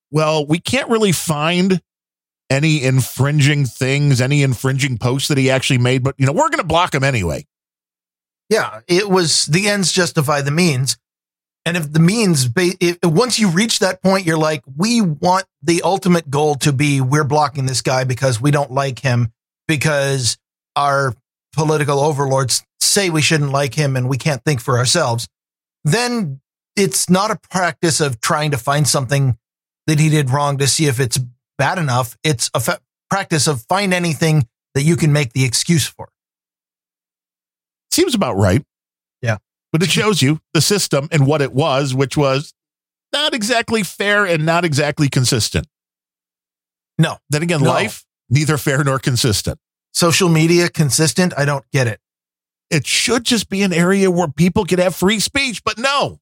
well 0.10 0.46
we 0.46 0.58
can't 0.58 0.90
really 0.90 1.12
find 1.12 1.82
any 2.52 2.84
infringing 2.84 3.66
things 3.66 4.22
any 4.22 4.44
infringing 4.44 4.98
posts 4.98 5.28
that 5.30 5.38
he 5.38 5.50
actually 5.50 5.80
made 5.80 6.04
but 6.04 6.14
you 6.18 6.26
know 6.26 6.32
we're 6.32 6.50
going 6.50 6.58
to 6.58 6.64
block 6.64 6.94
him 6.94 7.04
anyway 7.04 7.46
Yeah, 8.52 8.82
it 8.86 9.10
was 9.10 9.46
the 9.46 9.70
ends 9.70 9.94
justify 9.94 10.42
the 10.42 10.52
means. 10.52 10.98
And 11.66 11.78
if 11.78 11.94
the 11.94 12.02
means, 12.02 12.50
if, 12.58 12.98
once 13.02 13.40
you 13.40 13.50
reach 13.50 13.80
that 13.80 14.04
point, 14.04 14.26
you're 14.26 14.38
like, 14.38 14.62
we 14.76 15.00
want 15.00 15.46
the 15.64 15.84
ultimate 15.84 16.30
goal 16.30 16.56
to 16.56 16.74
be 16.74 17.00
we're 17.00 17.24
blocking 17.24 17.66
this 17.66 17.82
guy 17.82 18.04
because 18.04 18.42
we 18.42 18.52
don't 18.52 18.72
like 18.72 19.00
him 19.00 19.32
because 19.70 20.38
our 20.76 21.14
political 21.54 22.02
overlords 22.02 22.62
say 22.82 23.10
we 23.10 23.22
shouldn't 23.22 23.54
like 23.54 23.74
him 23.74 23.96
and 23.96 24.10
we 24.10 24.18
can't 24.18 24.44
think 24.44 24.60
for 24.60 24.78
ourselves. 24.78 25.30
Then 25.86 26.42
it's 26.76 27.10
not 27.10 27.32
a 27.32 27.40
practice 27.50 28.02
of 28.02 28.20
trying 28.20 28.52
to 28.52 28.58
find 28.58 28.86
something 28.86 29.38
that 29.88 29.98
he 29.98 30.10
did 30.10 30.30
wrong 30.30 30.58
to 30.58 30.68
see 30.68 30.88
if 30.88 31.00
it's 31.00 31.20
bad 31.62 31.78
enough. 31.78 32.18
It's 32.24 32.50
a 32.56 32.60
fa- 32.60 32.80
practice 33.10 33.46
of 33.48 33.62
find 33.70 33.94
anything 33.94 34.48
that 34.74 34.82
you 34.82 34.96
can 34.96 35.14
make 35.14 35.34
the 35.34 35.44
excuse 35.46 35.86
for. 35.86 36.10
seems 37.92 38.16
about 38.16 38.36
right 38.38 38.64
Yeah. 39.22 39.38
but 39.72 39.84
it 39.84 39.90
shows 39.92 40.22
you 40.22 40.40
the 40.54 40.62
system 40.62 41.08
and 41.12 41.28
what 41.28 41.42
it 41.42 41.54
was 41.54 41.94
which 41.94 42.16
was 42.18 42.54
not 43.14 43.34
exactly 43.34 43.84
fair 43.84 44.26
and 44.26 44.46
not 44.46 44.64
exactly 44.66 45.10
consistent 45.10 45.68
No. 46.98 47.18
then 47.30 47.44
again 47.44 47.62
No. 47.62 47.70
life 47.70 48.06
neither 48.30 48.58
fair 48.58 48.84
nor 48.84 48.98
consistent 49.00 49.60
Social 49.94 50.30
media 50.30 50.70
consistent. 50.70 51.34
I 51.38 51.44
don't 51.44 51.66
get 51.74 51.86
it. 51.86 52.00
it 52.70 52.88
should 52.88 53.26
just 53.26 53.50
be 53.50 53.62
an 53.62 53.74
area 53.74 54.10
where 54.10 54.30
people 54.30 54.64
could 54.66 54.80
have 54.80 54.96
free 54.96 55.20
speech 55.20 55.62
but 55.64 55.78
no 55.78 56.20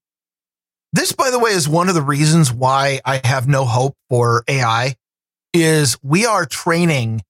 This, 0.92 1.12
by 1.12 1.30
the 1.30 1.38
way, 1.38 1.52
is 1.52 1.68
one 1.68 1.88
of 1.88 1.94
the 1.94 2.02
reasons 2.02 2.52
why 2.52 3.00
I 3.04 3.20
have 3.24 3.46
no 3.46 3.64
hope 3.64 3.94
for 4.08 4.42
AI 4.48 4.96
is 5.52 5.96
we 6.02 6.26
are 6.26 6.46
training 6.46 7.22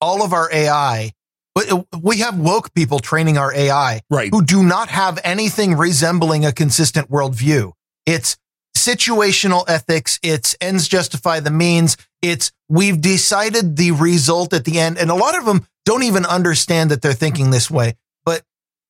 all 0.00 0.22
of 0.22 0.32
our 0.32 0.52
AI. 0.52 1.12
but 1.54 1.72
uh, 1.72 1.82
We 2.00 2.18
have 2.18 2.38
woke 2.38 2.72
people 2.74 2.98
training 2.98 3.38
our 3.38 3.52
AI 3.54 4.00
right 4.10 4.30
who 4.32 4.44
do 4.44 4.62
not 4.62 4.88
have 4.88 5.18
anything 5.24 5.74
resembling 5.74 6.44
a 6.44 6.52
consistent 6.52 7.10
worldview. 7.10 7.72
It's 8.06 8.36
situational 8.76 9.64
ethics. 9.68 10.18
It's 10.22 10.56
ends 10.60 10.88
justify 10.88 11.40
the 11.40 11.50
means. 11.50 11.96
It's 12.22 12.52
we've 12.68 13.00
decided 13.00 13.76
the 13.76 13.90
result 13.92 14.52
at 14.52 14.64
the 14.64 14.78
end. 14.78 14.98
And 14.98 15.10
a 15.10 15.14
lot 15.14 15.36
of 15.36 15.44
them 15.44 15.66
don't 15.84 16.04
even 16.04 16.24
understand 16.24 16.90
that 16.90 17.02
they're 17.02 17.12
thinking 17.12 17.50
this 17.50 17.70
way, 17.70 17.94
but 18.24 18.42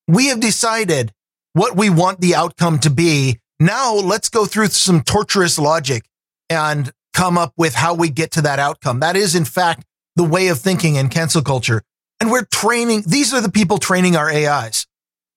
we 0.07 0.27
have 0.27 0.40
decided 0.40 1.12
what 1.53 1.77
we 1.77 1.90
want 1.90 2.20
the 2.20 2.35
outcome 2.35 2.79
to 2.81 2.90
be. 2.90 3.38
Now 3.61 3.94
let's 3.94 4.29
go 4.29 4.46
through 4.46 4.68
some 4.68 5.03
torturous 5.03 5.59
logic 5.59 6.05
and 6.51 6.92
come 7.18 7.37
up 7.37 7.52
with 7.57 7.74
how 7.74 7.94
we 7.94 8.09
get 8.09 8.31
to 8.31 8.42
that 8.42 8.61
outcome. 8.61 9.00
That 9.00 9.16
is, 9.16 9.35
in 9.35 9.44
fact, 9.44 9.85
the 10.14 10.22
way 10.22 10.46
of 10.48 10.61
thinking 10.61 10.94
in 10.94 11.09
cancel 11.09 11.42
culture. 11.42 11.83
And 12.20 12.31
we're 12.31 12.44
training, 12.44 13.02
these 13.09 13.35
are 13.35 13.40
the 13.40 13.50
people 13.50 13.78
training 13.78 14.14
our 14.14 14.31
AIs. 14.31 14.87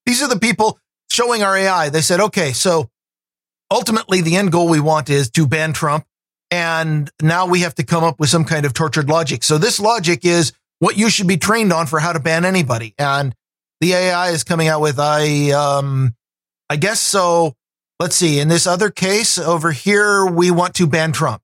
These 0.05 0.21
are 0.21 0.29
the 0.29 0.39
people 0.39 0.77
showing 1.09 1.41
our 1.41 1.57
AI. 1.57 1.89
They 1.89 2.01
said, 2.01 2.19
okay, 2.19 2.51
so 2.51 2.91
ultimately 3.71 4.21
the 4.21 4.35
end 4.35 4.51
goal 4.51 4.69
we 4.69 4.79
want 4.79 5.09
is 5.09 5.31
to 5.31 5.47
ban 5.47 5.73
Trump. 5.73 6.05
And 6.51 7.09
now 7.19 7.47
we 7.47 7.61
have 7.61 7.73
to 7.75 7.83
come 7.83 8.03
up 8.03 8.19
with 8.19 8.29
some 8.29 8.45
kind 8.45 8.63
of 8.67 8.73
tortured 8.73 9.09
logic. 9.09 9.43
So 9.43 9.57
this 9.57 9.79
logic 9.79 10.23
is 10.23 10.53
what 10.77 10.97
you 10.97 11.09
should 11.09 11.27
be 11.27 11.37
trained 11.37 11.73
on 11.73 11.87
for 11.87 11.99
how 11.99 12.13
to 12.13 12.19
ban 12.19 12.45
anybody. 12.45 12.93
And 12.99 13.33
the 13.79 13.93
AI 13.93 14.29
is 14.29 14.43
coming 14.43 14.67
out 14.67 14.81
with, 14.81 14.99
I, 14.99 15.49
um, 15.49 16.15
I 16.69 16.75
guess 16.75 17.01
so. 17.01 17.55
Let's 17.99 18.15
see. 18.15 18.39
In 18.39 18.49
this 18.49 18.67
other 18.67 18.91
case 18.91 19.39
over 19.39 19.71
here, 19.71 20.27
we 20.27 20.51
want 20.51 20.75
to 20.75 20.85
ban 20.85 21.11
Trump. 21.11 21.41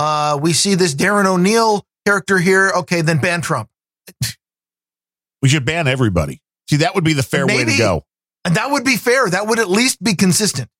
Uh, 0.00 0.38
we 0.40 0.54
see 0.54 0.76
this 0.76 0.94
Darren 0.94 1.26
O'Neill 1.26 1.84
character 2.06 2.38
here. 2.38 2.72
Okay, 2.74 3.02
then 3.02 3.18
ban 3.18 3.42
Trump. 3.42 3.68
We 5.42 5.50
should 5.50 5.66
ban 5.66 5.86
everybody. 5.86 6.40
See, 6.70 6.76
that 6.76 6.94
would 6.94 7.04
be 7.04 7.12
the 7.12 7.22
fair 7.22 7.46
way 7.46 7.66
to 7.66 7.76
go. 7.76 8.04
And 8.46 8.54
that 8.56 8.70
would 8.70 8.82
be 8.82 8.96
fair. 8.96 9.28
That 9.28 9.46
would 9.46 9.58
at 9.58 9.68
least 9.68 10.02
be 10.02 10.14
consistent. 10.14 10.70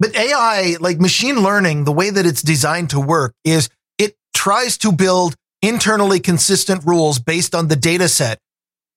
But 0.00 0.16
AI, 0.16 0.74
like 0.80 0.98
machine 0.98 1.40
learning, 1.40 1.84
the 1.84 1.92
way 1.92 2.10
that 2.10 2.26
it's 2.26 2.42
designed 2.42 2.90
to 2.90 2.98
work 2.98 3.32
is 3.44 3.68
it 3.96 4.16
tries 4.34 4.76
to 4.78 4.90
build 4.90 5.36
internally 5.62 6.18
consistent 6.18 6.84
rules 6.84 7.20
based 7.20 7.54
on 7.54 7.68
the 7.68 7.76
data 7.76 8.08
set. 8.08 8.40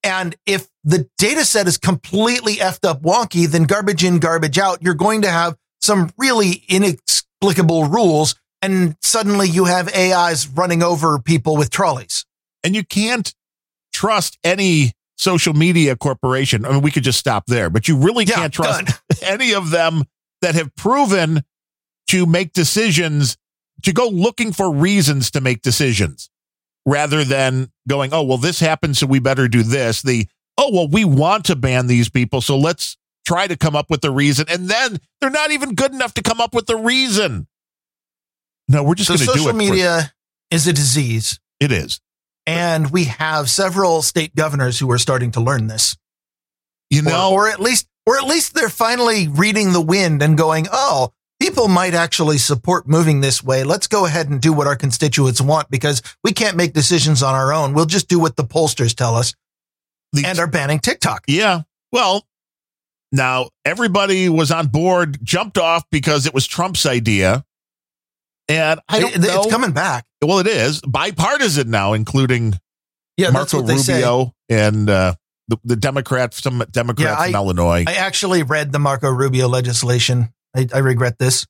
And 0.02 0.34
if 0.44 0.66
the 0.82 1.08
data 1.18 1.44
set 1.44 1.68
is 1.68 1.78
completely 1.78 2.56
effed 2.56 2.84
up 2.84 3.02
wonky, 3.02 3.46
then 3.46 3.62
garbage 3.62 4.02
in, 4.02 4.18
garbage 4.18 4.58
out, 4.58 4.82
you're 4.82 4.94
going 4.94 5.22
to 5.22 5.30
have 5.30 5.56
some 5.80 6.10
really 6.18 6.64
inexplicable 6.68 7.84
rules. 7.84 8.34
And 8.62 8.96
suddenly 9.00 9.48
you 9.48 9.64
have 9.64 9.94
AIs 9.94 10.48
running 10.48 10.82
over 10.82 11.18
people 11.18 11.56
with 11.56 11.70
trolleys. 11.70 12.24
And 12.62 12.74
you 12.74 12.84
can't 12.84 13.34
trust 13.92 14.38
any 14.44 14.92
social 15.16 15.54
media 15.54 15.96
corporation. 15.96 16.64
I 16.64 16.70
mean, 16.72 16.82
we 16.82 16.90
could 16.90 17.04
just 17.04 17.18
stop 17.18 17.46
there, 17.46 17.70
but 17.70 17.88
you 17.88 17.96
really 17.96 18.24
Yeah, 18.24 18.36
can't 18.36 18.52
trust 18.52 18.86
done. 18.86 18.94
any 19.22 19.54
of 19.54 19.70
them 19.70 20.04
that 20.42 20.54
have 20.54 20.74
proven 20.76 21.42
to 22.08 22.26
make 22.26 22.52
decisions, 22.52 23.36
to 23.82 23.92
go 23.92 24.08
looking 24.08 24.52
for 24.52 24.72
reasons 24.72 25.30
to 25.32 25.40
make 25.40 25.62
decisions 25.62 26.30
rather 26.86 27.24
than 27.24 27.70
going, 27.88 28.12
oh, 28.12 28.22
well, 28.22 28.38
this 28.38 28.60
happened, 28.60 28.96
so 28.96 29.06
we 29.06 29.18
better 29.20 29.48
do 29.48 29.62
this. 29.62 30.02
The, 30.02 30.26
oh, 30.58 30.70
well, 30.72 30.88
we 30.88 31.04
want 31.04 31.44
to 31.46 31.56
ban 31.56 31.86
these 31.86 32.08
people, 32.08 32.40
so 32.40 32.56
let's 32.56 32.96
try 33.26 33.46
to 33.46 33.56
come 33.56 33.76
up 33.76 33.90
with 33.90 34.00
the 34.00 34.10
reason. 34.10 34.46
And 34.48 34.68
then 34.68 34.98
they're 35.20 35.30
not 35.30 35.50
even 35.50 35.74
good 35.74 35.92
enough 35.92 36.14
to 36.14 36.22
come 36.22 36.40
up 36.40 36.54
with 36.54 36.66
the 36.66 36.76
reason. 36.76 37.46
No, 38.70 38.82
we're 38.84 38.94
just 38.94 39.08
So 39.08 39.14
going 39.16 39.18
to 39.20 39.24
do 39.26 39.32
it. 39.32 39.36
social 39.38 39.50
for- 39.50 39.56
media 39.56 40.12
is 40.50 40.66
a 40.66 40.72
disease. 40.72 41.38
it 41.58 41.72
is. 41.72 42.00
And 42.46 42.90
we 42.90 43.04
have 43.04 43.50
several 43.50 44.00
state 44.02 44.34
governors 44.34 44.78
who 44.78 44.90
are 44.90 44.98
starting 44.98 45.30
to 45.32 45.40
learn 45.40 45.66
this. 45.66 45.96
You 46.88 47.00
Or- 47.00 47.04
know, 47.04 47.32
or, 47.32 47.48
at 47.48 47.60
least, 47.60 47.86
or 48.06 48.16
at 48.16 48.24
least 48.24 48.54
they're 48.54 48.68
finally 48.70 49.28
reading 49.28 49.72
the 49.72 49.80
wind 49.80 50.22
and 50.22 50.38
going, 50.38 50.66
oh, 50.72 51.12
people 51.38 51.68
might 51.68 51.94
actually 51.94 52.38
support 52.38 52.88
moving 52.88 53.20
this 53.20 53.42
way. 53.42 53.62
Let's 53.64 53.86
go 53.86 54.06
ahead 54.06 54.28
and 54.30 54.40
do 54.40 54.52
what 54.52 54.66
our 54.66 54.76
constituents 54.76 55.40
want 55.40 55.70
because 55.70 56.02
we 56.24 56.32
can't 56.32 56.56
make 56.56 56.72
decisions 56.72 57.22
on 57.22 57.34
our 57.34 57.52
own. 57.52 57.74
We'll 57.74 57.86
just 57.86 58.08
do 58.08 58.18
what 58.18 58.36
the 58.36 58.44
pollsters 58.44 58.94
tell 58.94 59.16
us 59.16 59.34
the- 60.12 60.24
and 60.24 60.38
are 60.38 60.46
banning 60.46 60.78
TikTok. 60.80 61.24
Yeah. 61.28 61.62
Well, 61.92 62.26
now 63.12 63.50
everybody 63.64 64.28
was 64.28 64.50
on 64.50 64.68
board, 64.68 65.18
jumped 65.22 65.58
off 65.58 65.84
because 65.90 66.26
it 66.26 66.32
was 66.34 66.46
Trump's 66.46 66.86
idea. 66.86 67.44
And 68.50 68.80
I 68.88 69.00
don't 69.00 69.14
It- 69.14 69.20
know. 69.20 69.42
it's 69.42 69.50
coming 69.50 69.72
back. 69.72 70.04
well, 70.22 70.38
it 70.40 70.46
is 70.46 70.80
bipartisan 70.80 71.70
now, 71.70 71.92
including 71.94 72.58
Yeah, 73.16 73.30
Marco 73.30 73.62
they 73.62 73.76
say. 73.78 73.94
Rubio 73.94 74.34
and 74.48 74.88
uh, 74.90 75.14
the, 75.48 75.58
the 75.64 75.76
Democrats, 75.76 76.42
some 76.42 76.62
Democrats 76.70 77.20
Yeah, 77.20 77.24
from 77.26 77.34
I- 77.34 77.38
Illinois. 77.38 77.84
I 77.86 77.94
actually 77.94 78.42
read 78.42 78.72
the 78.72 78.78
Marco 78.78 79.08
Rubio 79.10 79.48
legislation. 79.48 80.32
I, 80.54 80.66
I 80.74 80.78
regret 80.78 81.18
this. 81.18 81.46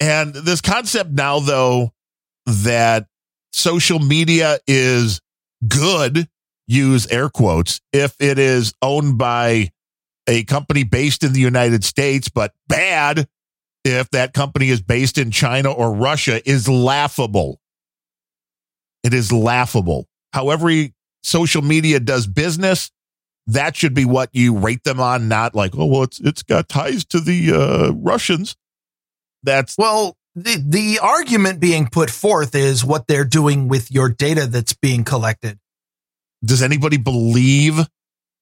And 0.00 0.34
this 0.34 0.60
concept 0.60 1.10
now, 1.10 1.38
though, 1.38 1.92
that 2.46 3.06
social 3.52 3.98
media 3.98 4.58
is 4.66 5.20
good, 5.66 6.28
use 6.66 7.06
air 7.06 7.28
quotes, 7.28 7.80
if 7.92 8.14
it 8.20 8.38
is 8.38 8.74
owned 8.82 9.16
by 9.18 9.70
a 10.26 10.44
company 10.44 10.82
based 10.84 11.22
in 11.24 11.32
the 11.32 11.40
United 11.40 11.84
States, 11.84 12.28
but 12.28 12.52
bad 12.68 13.28
if 13.84 14.10
that 14.10 14.32
company 14.32 14.68
is 14.68 14.80
based 14.80 15.18
in 15.18 15.30
China 15.30 15.72
or 15.72 15.92
Russia 15.92 16.40
is 16.48 16.68
laughable. 16.68 17.60
It 19.02 19.14
is 19.14 19.32
laughable. 19.32 20.06
However, 20.32 20.70
social 21.22 21.62
media 21.62 22.00
does 22.00 22.26
business, 22.26 22.90
that 23.48 23.76
should 23.76 23.94
be 23.94 24.04
what 24.04 24.30
you 24.32 24.56
rate 24.56 24.84
them 24.84 25.00
on, 25.00 25.28
not 25.28 25.54
like, 25.54 25.72
oh, 25.76 25.86
well, 25.86 26.02
it's 26.04 26.20
it's 26.20 26.42
got 26.42 26.68
ties 26.68 27.04
to 27.06 27.20
the 27.20 27.52
uh, 27.52 27.92
Russians. 27.92 28.56
That's 29.42 29.76
Well, 29.76 30.16
the, 30.36 30.62
the 30.64 30.98
argument 31.02 31.60
being 31.60 31.88
put 31.88 32.08
forth 32.10 32.54
is 32.54 32.84
what 32.84 33.08
they're 33.08 33.24
doing 33.24 33.68
with 33.68 33.90
your 33.90 34.08
data 34.08 34.46
that's 34.46 34.72
being 34.74 35.04
collected. 35.04 35.58
does 36.44 36.62
anybody 36.62 36.96
believe 36.96 37.80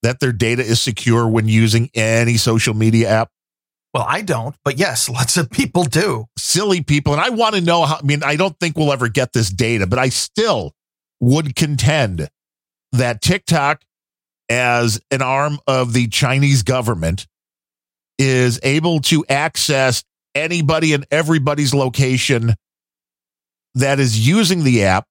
that 0.03 0.19
their 0.19 0.31
data 0.31 0.61
is 0.61 0.81
secure 0.81 1.27
when 1.27 1.47
using 1.47 1.89
any 1.93 2.37
social 2.37 2.73
media 2.73 3.09
app? 3.09 3.31
Well, 3.93 4.05
I 4.07 4.21
don't, 4.21 4.55
but 4.63 4.77
yes, 4.77 5.09
lots 5.09 5.37
of 5.37 5.49
people 5.49 5.83
do. 5.83 6.25
Silly 6.37 6.81
people. 6.81 7.13
And 7.13 7.21
I 7.21 7.29
want 7.29 7.55
to 7.55 7.61
know 7.61 7.85
how, 7.85 7.97
I 7.97 8.01
mean, 8.03 8.23
I 8.23 8.35
don't 8.35 8.57
think 8.59 8.77
we'll 8.77 8.93
ever 8.93 9.09
get 9.09 9.33
this 9.33 9.49
data, 9.49 9.87
but 9.87 9.99
I 9.99 10.09
still 10.09 10.73
would 11.19 11.55
contend 11.55 12.29
that 12.91 13.21
TikTok, 13.21 13.83
as 14.49 14.99
an 15.11 15.21
arm 15.21 15.59
of 15.65 15.93
the 15.93 16.07
Chinese 16.09 16.63
government, 16.63 17.25
is 18.19 18.59
able 18.63 18.99
to 18.99 19.25
access 19.29 20.03
anybody 20.35 20.93
and 20.93 21.05
everybody's 21.09 21.73
location 21.73 22.55
that 23.75 23.99
is 23.99 24.27
using 24.27 24.63
the 24.63 24.83
app 24.83 25.05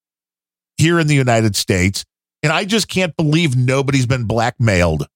here 0.76 1.00
in 1.00 1.06
the 1.06 1.14
United 1.14 1.56
States. 1.56 2.04
And 2.42 2.52
I 2.52 2.64
just 2.64 2.88
can't 2.88 3.16
believe 3.16 3.56
nobody's 3.56 4.06
been 4.06 4.24
blackmailed 4.24 5.06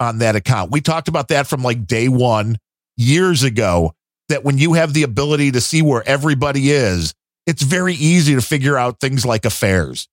on 0.00 0.18
that 0.18 0.36
account. 0.36 0.70
We 0.70 0.80
talked 0.80 1.08
about 1.08 1.28
that 1.28 1.46
from 1.46 1.62
like 1.62 1.86
day 1.86 2.08
one 2.08 2.56
years 2.98 3.42
ago 3.42 3.94
that 4.28 4.44
when 4.44 4.58
you 4.58 4.74
have 4.74 4.92
the 4.92 5.04
ability 5.04 5.52
to 5.52 5.60
see 5.60 5.80
where 5.80 6.06
everybody 6.06 6.70
is, 6.70 7.14
it's 7.46 7.62
very 7.62 7.94
easy 7.94 8.34
to 8.34 8.42
figure 8.42 8.76
out 8.76 9.00
things 9.00 9.24
like 9.24 9.46
affairs 9.46 10.08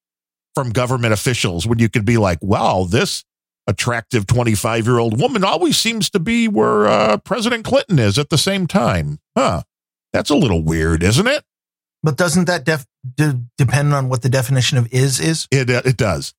from 0.53 0.69
government 0.69 1.11
officials 1.11 1.67
when 1.67 1.79
you 1.79 1.89
could 1.89 2.05
be 2.05 2.17
like, 2.17 2.39
wow, 2.41 2.87
this 2.89 3.25
attractive 3.67 4.25
25 4.27 4.85
year 4.85 4.99
old 4.99 5.19
woman 5.19 5.43
always 5.43 5.77
seems 5.77 6.09
to 6.11 6.19
be 6.19 6.47
where 6.47 6.87
uh, 6.87 7.17
President 7.17 7.65
Clinton 7.65 7.99
is 7.99 8.17
at 8.17 8.29
the 8.29 8.37
same 8.37 8.67
time. 8.67 9.19
Huh. 9.35 9.63
That's 10.13 10.29
a 10.29 10.35
little 10.35 10.63
weird, 10.63 11.03
isn't 11.03 11.27
it? 11.27 11.43
But 12.01 12.15
doesn't 12.15 12.45
that 12.45 12.63
def- 12.63 12.85
de- 13.15 13.41
depend 13.57 13.93
on 13.93 14.07
what 14.07 14.21
the 14.21 14.29
definition 14.29 14.77
of 14.77 14.87
is 14.93 15.19
is? 15.19 15.47
It, 15.51 15.69
uh, 15.69 15.81
it 15.83 15.97
does. 15.97 16.33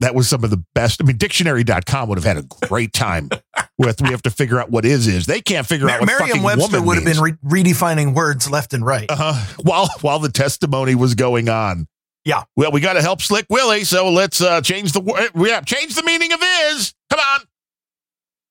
That 0.00 0.14
was 0.14 0.28
some 0.28 0.44
of 0.44 0.50
the 0.50 0.62
best. 0.74 1.02
I 1.02 1.06
mean, 1.06 1.16
dictionary.com 1.16 2.08
would 2.08 2.18
have 2.18 2.24
had 2.24 2.36
a 2.36 2.66
great 2.68 2.92
time 2.92 3.30
with 3.78 4.00
we 4.00 4.10
have 4.10 4.22
to 4.22 4.30
figure 4.30 4.60
out 4.60 4.70
what 4.70 4.84
is 4.84 5.08
is. 5.08 5.26
They 5.26 5.40
can't 5.40 5.66
figure 5.66 5.90
out 5.90 6.00
what 6.00 6.08
fucking 6.08 6.26
Merriam-Webster 6.26 6.76
woman 6.76 6.86
would 6.86 6.94
have 6.96 7.04
means. 7.04 7.20
been 7.20 7.38
re- 7.42 7.62
redefining 7.62 8.14
words 8.14 8.48
left 8.48 8.74
and 8.74 8.86
right. 8.86 9.06
uh, 9.08 9.44
while 9.62 9.88
while 10.00 10.20
the 10.20 10.30
testimony 10.30 10.94
was 10.94 11.14
going 11.14 11.48
on. 11.48 11.88
Yeah. 12.24 12.44
Well, 12.56 12.70
we 12.72 12.80
got 12.80 12.92
to 12.92 13.02
help 13.02 13.22
Slick 13.22 13.46
Willie, 13.48 13.84
so 13.84 14.10
let's 14.10 14.40
uh, 14.40 14.60
change 14.60 14.92
the. 14.92 15.30
We 15.34 15.50
have 15.50 15.64
change 15.64 15.94
the 15.94 16.02
meaning 16.02 16.32
of 16.32 16.40
is. 16.42 16.94
Come 17.10 17.20
on. 17.20 17.40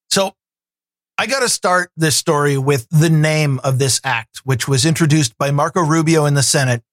So 0.10 0.34
I 1.18 1.28
got 1.28 1.40
to 1.40 1.50
start 1.50 1.92
this 1.96 2.16
story 2.16 2.58
with 2.58 2.88
the 2.90 3.10
name 3.10 3.60
of 3.64 3.80
this 3.80 4.02
act, 4.04 4.42
which 4.44 4.68
was 4.68 4.86
introduced 4.86 5.38
by 5.38 5.52
Marco 5.52 5.82
Rubio 5.82 6.26
in 6.26 6.34
the 6.34 6.44
Senate. 6.44 6.84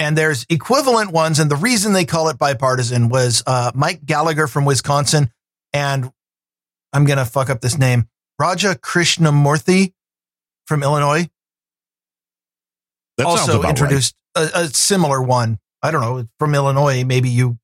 And 0.00 0.18
there's 0.18 0.46
equivalent 0.48 1.12
ones. 1.12 1.38
And 1.38 1.50
the 1.50 1.56
reason 1.56 1.92
they 1.92 2.06
call 2.06 2.28
it 2.30 2.38
bipartisan 2.38 3.10
was 3.10 3.44
uh, 3.46 3.70
Mike 3.74 4.04
Gallagher 4.04 4.48
from 4.48 4.64
Wisconsin 4.64 5.30
and 5.72 6.10
I'm 6.92 7.04
going 7.04 7.18
to 7.18 7.24
fuck 7.24 7.50
up 7.50 7.60
this 7.60 7.78
name, 7.78 8.08
Raja 8.38 8.74
Krishnamoorthi 8.74 9.92
from 10.66 10.82
Illinois 10.82 11.28
That 13.16 13.26
also 13.26 13.62
introduced 13.62 14.14
a, 14.34 14.48
a 14.54 14.66
similar 14.68 15.22
one. 15.22 15.58
I 15.82 15.90
don't 15.90 16.00
know 16.00 16.26
from 16.38 16.54
Illinois. 16.54 17.04
Maybe 17.04 17.28
you 17.28 17.58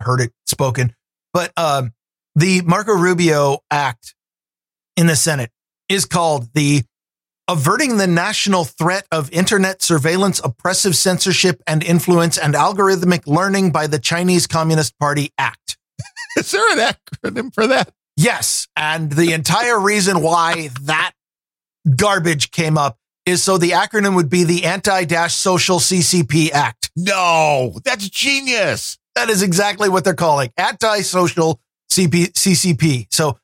heard 0.00 0.20
it 0.20 0.32
spoken, 0.46 0.94
but 1.32 1.52
um, 1.56 1.92
the 2.34 2.62
Marco 2.62 2.92
Rubio 2.92 3.58
Act 3.70 4.14
in 4.96 5.06
the 5.06 5.16
Senate 5.16 5.50
is 5.88 6.04
called 6.04 6.48
the 6.54 6.82
Averting 7.48 7.96
the 7.96 8.06
National 8.06 8.64
Threat 8.64 9.06
of 9.12 9.30
Internet 9.30 9.80
Surveillance, 9.80 10.40
Oppressive 10.42 10.96
Censorship 10.96 11.62
and 11.66 11.84
Influence 11.84 12.36
and 12.36 12.54
Algorithmic 12.54 13.26
Learning 13.26 13.70
by 13.70 13.86
the 13.86 14.00
Chinese 14.00 14.46
Communist 14.46 14.98
Party 14.98 15.32
Act. 15.38 15.78
Is 16.36 16.50
there 16.50 16.72
an 16.72 16.94
acronym 17.22 17.54
for 17.54 17.66
that? 17.68 17.92
Yes. 18.16 18.66
And 18.76 19.12
the 19.12 19.32
entire 19.32 19.78
reason 19.78 20.22
why 20.22 20.70
that 20.82 21.12
garbage 21.94 22.50
came 22.50 22.76
up 22.76 22.98
is 23.26 23.42
so 23.42 23.58
the 23.58 23.70
acronym 23.70 24.16
would 24.16 24.28
be 24.28 24.42
the 24.42 24.64
Anti 24.64 25.04
Social 25.28 25.78
CCP 25.78 26.50
Act. 26.50 26.90
No, 26.96 27.78
that's 27.84 28.08
genius. 28.08 28.98
That 29.14 29.30
is 29.30 29.42
exactly 29.42 29.88
what 29.88 30.04
they're 30.04 30.14
calling 30.14 30.50
anti-social 30.56 31.60
CP, 31.90 32.32
CCP. 32.32 33.06
So 33.10 33.38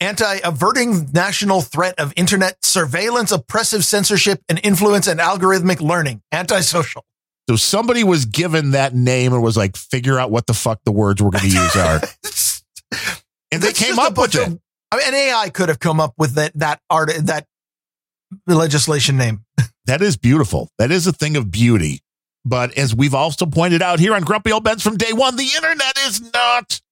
anti-averting 0.00 1.10
national 1.12 1.60
threat 1.60 1.98
of 1.98 2.12
internet 2.16 2.64
surveillance, 2.64 3.32
oppressive 3.32 3.84
censorship 3.84 4.42
and 4.48 4.60
influence 4.62 5.06
and 5.06 5.20
algorithmic 5.20 5.80
learning. 5.80 6.22
Antisocial. 6.32 7.04
So 7.48 7.56
somebody 7.56 8.04
was 8.04 8.26
given 8.26 8.72
that 8.72 8.94
name 8.94 9.32
and 9.32 9.42
was 9.42 9.56
like, 9.56 9.76
figure 9.76 10.18
out 10.18 10.30
what 10.30 10.46
the 10.46 10.54
fuck 10.54 10.80
the 10.84 10.92
words 10.92 11.22
we're 11.22 11.30
going 11.30 11.44
to 11.50 11.56
use 11.56 11.76
are. 11.76 12.00
And 13.50 13.62
they 13.62 13.72
came 13.72 13.98
up 13.98 14.10
with 14.10 14.32
bunch 14.32 14.34
it. 14.34 14.60
I 14.90 14.96
mean, 14.96 15.08
an 15.08 15.14
AI 15.14 15.50
could 15.50 15.68
have 15.68 15.78
come 15.78 16.00
up 16.00 16.14
with 16.18 16.34
that, 16.34 16.52
that 16.56 16.80
art, 16.90 17.10
that 17.22 17.46
legislation 18.46 19.16
name. 19.16 19.44
That 19.86 20.02
is 20.02 20.18
beautiful. 20.18 20.68
That 20.76 20.90
is 20.90 21.06
a 21.06 21.12
thing 21.12 21.38
of 21.38 21.50
beauty. 21.50 22.02
But 22.44 22.76
as 22.76 22.94
we've 22.94 23.14
also 23.14 23.46
pointed 23.46 23.80
out 23.80 23.98
here 23.98 24.12
on 24.14 24.20
Grumpy 24.20 24.52
Old 24.52 24.62
Bens 24.62 24.82
from 24.82 24.98
day 24.98 25.14
one, 25.14 25.36
the 25.36 25.48
internet 25.56 25.96
is 26.06 26.20
not 26.30 26.82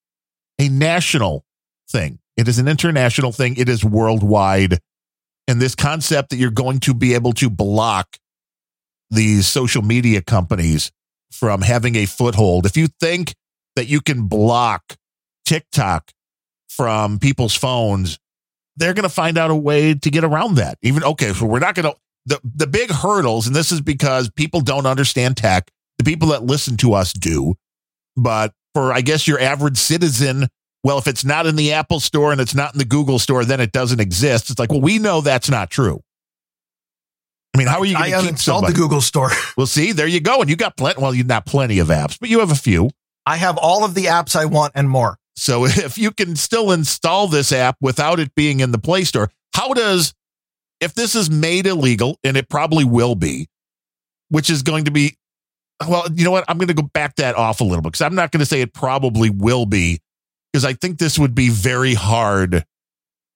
a 0.58 0.70
national 0.70 1.44
thing. 1.90 2.18
It 2.36 2.48
is 2.48 2.58
an 2.58 2.68
international 2.68 3.32
thing. 3.32 3.56
It 3.56 3.68
is 3.68 3.84
worldwide. 3.84 4.78
And 5.48 5.60
this 5.60 5.74
concept 5.74 6.30
that 6.30 6.36
you're 6.36 6.50
going 6.50 6.80
to 6.80 6.94
be 6.94 7.14
able 7.14 7.32
to 7.34 7.48
block 7.48 8.18
these 9.10 9.46
social 9.46 9.82
media 9.82 10.20
companies 10.20 10.90
from 11.30 11.62
having 11.62 11.94
a 11.96 12.06
foothold. 12.06 12.66
If 12.66 12.76
you 12.76 12.88
think 13.00 13.34
that 13.76 13.86
you 13.86 14.00
can 14.00 14.26
block 14.26 14.96
TikTok 15.44 16.10
from 16.68 17.18
people's 17.18 17.54
phones, 17.54 18.18
they're 18.76 18.94
going 18.94 19.04
to 19.04 19.08
find 19.08 19.38
out 19.38 19.50
a 19.50 19.54
way 19.54 19.94
to 19.94 20.10
get 20.10 20.24
around 20.24 20.56
that. 20.56 20.78
Even 20.82 21.04
okay, 21.04 21.32
so 21.32 21.46
we're 21.46 21.58
not 21.58 21.74
going 21.74 21.90
to 21.90 21.96
the 22.26 22.40
the 22.42 22.66
big 22.66 22.90
hurdles, 22.90 23.46
and 23.46 23.54
this 23.54 23.72
is 23.72 23.80
because 23.80 24.30
people 24.30 24.60
don't 24.60 24.86
understand 24.86 25.36
tech. 25.36 25.70
The 25.98 26.04
people 26.04 26.28
that 26.28 26.42
listen 26.42 26.76
to 26.78 26.92
us 26.92 27.12
do, 27.12 27.54
but 28.16 28.52
for 28.74 28.92
I 28.92 29.00
guess 29.00 29.26
your 29.26 29.40
average 29.40 29.78
citizen, 29.78 30.48
well, 30.86 30.98
if 30.98 31.08
it's 31.08 31.24
not 31.24 31.46
in 31.46 31.56
the 31.56 31.72
Apple 31.72 31.98
Store 31.98 32.30
and 32.30 32.40
it's 32.40 32.54
not 32.54 32.72
in 32.72 32.78
the 32.78 32.84
Google 32.84 33.18
Store, 33.18 33.44
then 33.44 33.60
it 33.60 33.72
doesn't 33.72 33.98
exist. 33.98 34.50
It's 34.50 34.58
like, 34.60 34.70
well, 34.70 34.80
we 34.80 35.00
know 35.00 35.20
that's 35.20 35.50
not 35.50 35.68
true. 35.68 36.00
I 37.52 37.58
mean, 37.58 37.66
how 37.66 37.80
are 37.80 37.84
you 37.84 37.98
going 37.98 38.12
to 38.12 38.20
keep 38.20 38.38
somebody? 38.38 38.72
the 38.72 38.78
Google 38.78 39.00
store. 39.00 39.30
Well, 39.56 39.66
see, 39.66 39.90
there 39.90 40.06
you 40.06 40.20
go, 40.20 40.40
and 40.40 40.48
you 40.48 40.54
got 40.54 40.76
plenty. 40.76 41.02
Well, 41.02 41.12
you 41.12 41.24
not 41.24 41.44
plenty 41.44 41.80
of 41.80 41.88
apps, 41.88 42.20
but 42.20 42.28
you 42.28 42.38
have 42.38 42.52
a 42.52 42.54
few. 42.54 42.90
I 43.26 43.36
have 43.36 43.58
all 43.58 43.84
of 43.84 43.94
the 43.94 44.04
apps 44.04 44.36
I 44.36 44.44
want 44.44 44.74
and 44.76 44.88
more. 44.88 45.18
So 45.34 45.64
if 45.66 45.98
you 45.98 46.12
can 46.12 46.36
still 46.36 46.70
install 46.70 47.26
this 47.26 47.50
app 47.50 47.76
without 47.80 48.20
it 48.20 48.32
being 48.36 48.60
in 48.60 48.70
the 48.70 48.78
Play 48.78 49.02
Store, 49.02 49.28
how 49.56 49.72
does 49.72 50.14
if 50.80 50.94
this 50.94 51.16
is 51.16 51.28
made 51.28 51.66
illegal 51.66 52.16
and 52.22 52.36
it 52.36 52.48
probably 52.48 52.84
will 52.84 53.16
be, 53.16 53.48
which 54.28 54.50
is 54.50 54.62
going 54.62 54.84
to 54.84 54.92
be 54.92 55.16
well, 55.84 56.06
you 56.14 56.24
know 56.24 56.30
what? 56.30 56.44
I'm 56.46 56.58
going 56.58 56.68
to 56.68 56.74
go 56.74 56.88
back 56.94 57.16
that 57.16 57.34
off 57.34 57.60
a 57.60 57.64
little 57.64 57.82
bit 57.82 57.88
because 57.88 58.02
I'm 58.02 58.14
not 58.14 58.30
going 58.30 58.38
to 58.38 58.46
say 58.46 58.60
it 58.60 58.72
probably 58.72 59.30
will 59.30 59.66
be 59.66 60.00
because 60.56 60.64
I 60.64 60.72
think 60.72 60.96
this 60.96 61.18
would 61.18 61.34
be 61.34 61.50
very 61.50 61.92
hard 61.92 62.64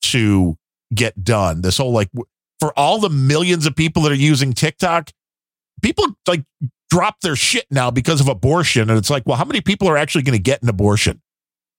to 0.05 0.57
get 0.95 1.23
done. 1.23 1.61
This 1.61 1.77
whole 1.77 1.93
like 1.93 2.09
for 2.61 2.73
all 2.79 2.99
the 2.99 3.11
millions 3.11 3.67
of 3.67 3.77
people 3.77 4.05
that 4.05 4.13
are 4.13 4.15
using 4.15 4.55
TikTok, 4.55 5.11
people 5.83 6.07
like 6.27 6.45
drop 6.89 7.21
their 7.21 7.37
shit 7.37 7.67
now 7.71 7.91
because 7.91 8.23
of 8.23 8.29
abortion 8.29 8.89
and 8.89 8.99
it's 8.99 9.11
like, 9.11 9.25
well, 9.27 9.37
how 9.37 9.45
many 9.45 9.61
people 9.61 9.87
are 9.87 9.99
actually 9.99 10.23
going 10.23 10.39
to 10.39 10.43
get 10.43 10.63
an 10.63 10.71
abortion? 10.71 11.21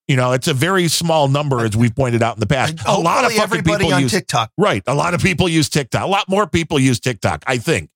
You 0.07 0.15
know, 0.15 0.33
it's 0.33 0.47
a 0.47 0.53
very 0.53 0.87
small 0.87 1.27
number, 1.27 1.65
as 1.65 1.75
we've 1.75 1.95
pointed 1.95 2.21
out 2.21 2.35
in 2.35 2.39
the 2.39 2.45
past. 2.45 2.75
A 2.85 2.99
lot 2.99 3.25
of 3.25 3.31
fucking 3.33 3.63
people 3.63 3.91
on 3.93 4.03
use 4.03 4.11
TikTok. 4.11 4.51
right. 4.59 4.83
A 4.85 4.93
lot 4.93 5.15
of 5.15 5.21
people 5.21 5.49
use 5.49 5.69
TikTok. 5.69 6.03
A 6.03 6.07
lot 6.07 6.29
more 6.29 6.45
people 6.45 6.77
use 6.79 6.99
TikTok. 6.99 7.43
I 7.47 7.57
think. 7.57 7.89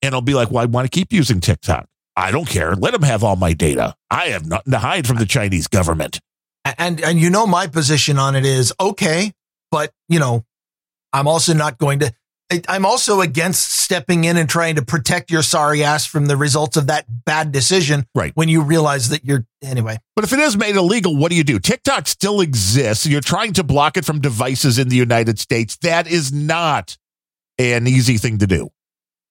And 0.00 0.10
it'll 0.10 0.20
be 0.20 0.34
like, 0.34 0.52
well, 0.52 0.62
I 0.62 0.66
want 0.66 0.88
to 0.88 0.96
keep 0.96 1.12
using 1.12 1.40
TikTok. 1.40 1.88
I 2.16 2.30
don't 2.30 2.48
care. 2.48 2.74
Let 2.74 2.92
them 2.92 3.02
have 3.02 3.22
all 3.22 3.36
my 3.36 3.52
data. 3.52 3.94
I 4.10 4.28
have 4.28 4.46
nothing 4.46 4.72
to 4.72 4.78
hide 4.78 5.06
from 5.06 5.18
the 5.18 5.26
Chinese 5.26 5.66
government. 5.66 6.20
And 6.78 7.00
and 7.00 7.18
you 7.20 7.30
know 7.30 7.46
my 7.46 7.66
position 7.66 8.18
on 8.18 8.34
it 8.34 8.44
is 8.44 8.72
okay, 8.80 9.32
but 9.70 9.92
you 10.08 10.18
know, 10.18 10.44
I'm 11.12 11.28
also 11.28 11.54
not 11.54 11.78
going 11.78 12.00
to 12.00 12.12
I'm 12.68 12.86
also 12.86 13.20
against 13.22 13.72
stepping 13.72 14.24
in 14.24 14.36
and 14.36 14.48
trying 14.48 14.76
to 14.76 14.84
protect 14.84 15.30
your 15.32 15.42
sorry 15.42 15.82
ass 15.82 16.06
from 16.06 16.26
the 16.26 16.36
results 16.36 16.76
of 16.76 16.86
that 16.86 17.04
bad 17.24 17.50
decision 17.50 18.06
Right. 18.14 18.30
when 18.36 18.48
you 18.48 18.62
realize 18.62 19.08
that 19.08 19.24
you're 19.24 19.44
anyway. 19.62 19.98
But 20.14 20.24
if 20.24 20.32
it 20.32 20.38
is 20.38 20.56
made 20.56 20.76
illegal, 20.76 21.16
what 21.16 21.30
do 21.30 21.36
you 21.36 21.42
do? 21.42 21.58
TikTok 21.58 22.06
still 22.06 22.40
exists. 22.40 23.04
You're 23.04 23.20
trying 23.20 23.52
to 23.54 23.64
block 23.64 23.96
it 23.96 24.04
from 24.04 24.20
devices 24.20 24.78
in 24.78 24.88
the 24.88 24.96
United 24.96 25.40
States. 25.40 25.76
That 25.78 26.06
is 26.06 26.32
not 26.32 26.96
an 27.58 27.88
easy 27.88 28.16
thing 28.16 28.38
to 28.38 28.46
do. 28.46 28.70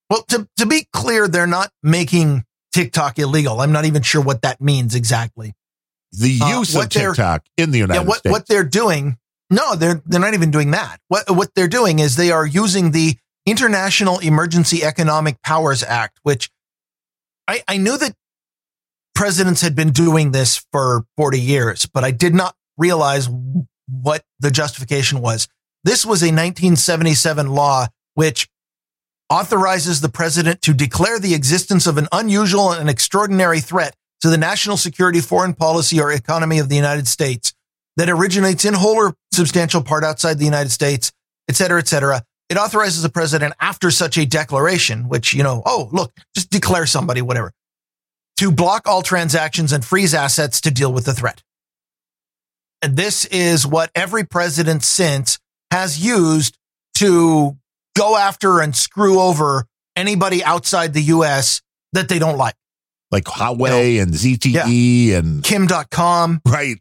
Well, 0.10 0.24
to 0.24 0.48
to 0.58 0.66
be 0.66 0.88
clear, 0.92 1.28
they're 1.30 1.48
not 1.48 1.72
making 1.82 2.44
TikTok 2.74 3.18
illegal. 3.18 3.62
I'm 3.62 3.72
not 3.72 3.86
even 3.86 4.02
sure 4.02 4.22
what 4.22 4.42
that 4.42 4.60
means 4.60 4.94
exactly. 4.94 5.54
The 6.20 6.40
Uh, 6.42 6.60
use 6.60 6.76
of 6.76 6.90
TikTok 6.90 7.46
in 7.58 7.72
the 7.72 7.80
United 7.80 8.02
yeah, 8.02 8.08
what 8.08 8.20
States. 8.20 8.32
what 8.32 8.48
they're 8.48 8.64
doing? 8.64 9.18
No, 9.50 9.76
they're 9.76 10.02
they're 10.06 10.20
not 10.20 10.34
even 10.34 10.52
doing 10.52 10.72
that. 10.72 11.00
What 11.08 11.30
what 11.36 11.54
they're 11.56 11.68
doing 11.68 12.00
is 12.00 12.16
they 12.16 12.32
are 12.32 12.46
using 12.46 12.92
the 12.92 13.18
International 13.46 14.20
Emergency 14.20 14.84
Economic 14.84 15.42
Powers 15.44 15.84
Act, 15.84 16.20
which 16.24 16.50
I 17.48 17.64
I 17.68 17.78
knew 17.78 17.98
that 17.98 18.16
presidents 19.14 19.62
had 19.62 19.76
been 19.76 19.92
doing 19.92 20.32
this 20.32 20.66
for 20.72 21.06
40 21.18 21.40
years, 21.40 21.86
but 21.86 22.04
I 22.04 22.12
did 22.12 22.34
not 22.34 22.56
realize 22.78 23.30
what 23.88 24.24
the 24.40 24.52
justification 24.52 25.22
was. 25.22 25.48
This 25.84 26.06
was 26.06 26.22
a 26.22 26.28
1977 26.34 27.48
law 27.50 27.88
which 28.16 28.50
authorizes 29.30 30.02
the 30.02 30.10
president 30.10 30.62
to 30.64 30.74
declare 30.74 31.20
the 31.20 31.34
existence 31.34 31.88
of 31.88 31.98
an 31.98 32.08
unusual 32.12 32.72
and 32.72 32.90
extraordinary 32.90 33.60
threat 33.60 33.96
to 34.26 34.32
the 34.32 34.38
national 34.40 34.76
security, 34.76 35.22
foreign 35.22 35.54
policy, 35.54 36.02
or 36.02 36.12
economy 36.12 36.58
of 36.58 36.68
the 36.68 36.76
United 36.76 37.08
States 37.08 37.54
that 37.96 38.10
originates 38.10 38.66
in 38.66 38.74
whole 38.74 38.96
or 38.96 39.14
substantial 39.32 39.84
part 39.84 40.04
outside 40.04 40.40
the 40.40 40.46
United 40.46 40.72
States, 40.72 41.12
et 41.48 41.56
cetera, 41.56 41.78
et 41.78 41.88
cetera. 41.88 42.24
It 42.50 42.58
authorizes 42.58 43.04
the 43.04 43.10
president 43.10 43.54
after 43.62 43.92
such 43.92 44.18
a 44.18 44.26
declaration, 44.26 45.10
which, 45.10 45.36
you 45.36 45.44
know, 45.44 45.62
oh, 45.68 45.90
look, 45.92 46.12
just 46.34 46.50
declare 46.50 46.88
somebody, 46.88 47.22
whatever, 47.22 47.52
to 48.38 48.52
block 48.52 48.88
all 48.88 49.04
transactions 49.04 49.72
and 49.72 49.86
freeze 49.86 50.16
assets 50.16 50.60
to 50.62 50.72
deal 50.72 50.92
with 50.92 51.06
the 51.06 51.14
threat. 51.14 51.44
And 52.82 52.98
this 52.98 53.26
is 53.26 53.68
what 53.68 53.92
every 53.94 54.24
president 54.24 54.84
since 54.84 55.38
has 55.70 56.04
used 56.04 56.58
to 56.96 57.58
go 57.96 58.18
after 58.18 58.60
and 58.60 58.76
screw 58.76 59.20
over 59.20 59.68
anybody 59.96 60.44
outside 60.44 60.96
the 60.96 61.04
US 61.04 61.62
that 61.94 62.10
they 62.10 62.18
don't 62.18 62.38
like. 62.40 62.56
Like 63.12 63.26
Huawei 63.26 64.02
and 64.02 64.14
ZTE 64.14 65.14
and 65.14 65.44
Kim 65.44 65.68
Dotcom, 65.68 66.40
right. 66.46 66.78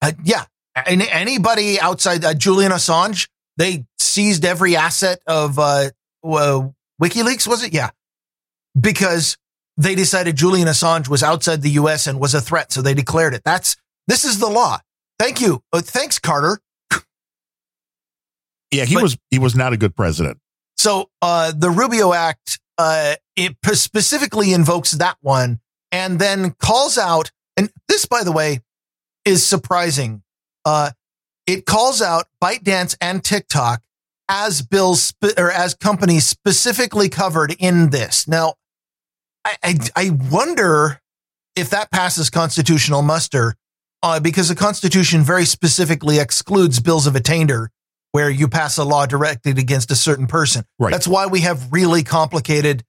Uh, 0.00 0.12
yeah. 0.24 0.44
And 0.86 1.02
anybody 1.02 1.78
outside 1.80 2.24
uh, 2.24 2.32
Julian 2.34 2.72
Assange, 2.72 3.28
they 3.56 3.84
seized 3.98 4.44
every 4.44 4.76
asset 4.76 5.20
of 5.26 5.58
uh, 5.58 5.90
uh, 6.24 6.68
WikiLeaks, 7.02 7.46
was 7.46 7.62
it? 7.64 7.74
Yeah. 7.74 7.90
Because 8.80 9.36
they 9.76 9.94
decided 9.94 10.36
Julian 10.36 10.68
Assange 10.68 11.08
was 11.08 11.22
outside 11.22 11.62
the 11.62 11.70
US 11.70 12.06
and 12.06 12.20
was 12.20 12.34
a 12.34 12.40
threat. 12.40 12.72
So 12.72 12.80
they 12.80 12.94
declared 12.94 13.34
it. 13.34 13.42
That's, 13.44 13.76
this 14.06 14.24
is 14.24 14.38
the 14.38 14.48
law. 14.48 14.78
Thank 15.18 15.40
you. 15.40 15.62
Uh, 15.72 15.80
thanks, 15.82 16.18
Carter. 16.18 16.60
Yeah, 18.70 18.84
he 18.84 18.94
But- 18.94 19.02
was 19.02 19.18
he 19.30 19.38
was 19.38 19.54
not 19.56 19.72
a 19.72 19.76
good 19.76 19.96
president. 19.96 20.38
So 20.78 21.10
uh, 21.20 21.52
the 21.54 21.70
Rubio 21.70 22.12
Act, 22.12 22.58
uh, 22.78 23.16
it 23.40 23.56
specifically 23.76 24.52
invokes 24.52 24.92
that 24.92 25.16
one 25.22 25.60
and 25.90 26.18
then 26.18 26.52
calls 26.58 26.98
out, 26.98 27.30
and 27.56 27.70
this, 27.88 28.04
by 28.04 28.22
the 28.22 28.32
way, 28.32 28.60
is 29.24 29.44
surprising. 29.44 30.22
Uh, 30.64 30.90
it 31.46 31.64
calls 31.64 32.02
out 32.02 32.26
ByteDance 32.42 32.96
and 33.00 33.24
TikTok 33.24 33.82
as 34.28 34.60
bills 34.60 35.02
spe- 35.02 35.38
or 35.38 35.50
as 35.50 35.74
companies 35.74 36.26
specifically 36.26 37.08
covered 37.08 37.56
in 37.58 37.90
this. 37.90 38.28
Now, 38.28 38.54
I, 39.44 39.56
I, 39.62 39.74
I 39.96 40.10
wonder 40.30 41.00
if 41.56 41.70
that 41.70 41.90
passes 41.90 42.28
constitutional 42.28 43.00
muster 43.00 43.54
uh, 44.02 44.20
because 44.20 44.48
the 44.48 44.54
Constitution 44.54 45.22
very 45.22 45.46
specifically 45.46 46.18
excludes 46.18 46.78
bills 46.78 47.06
of 47.06 47.16
attainder 47.16 47.70
where 48.12 48.28
you 48.28 48.48
pass 48.48 48.76
a 48.76 48.84
law 48.84 49.06
directed 49.06 49.58
against 49.58 49.90
a 49.90 49.96
certain 49.96 50.26
person. 50.26 50.64
Right. 50.78 50.90
That's 50.90 51.08
why 51.08 51.26
we 51.26 51.40
have 51.40 51.72
really 51.72 52.02
complicated 52.02 52.84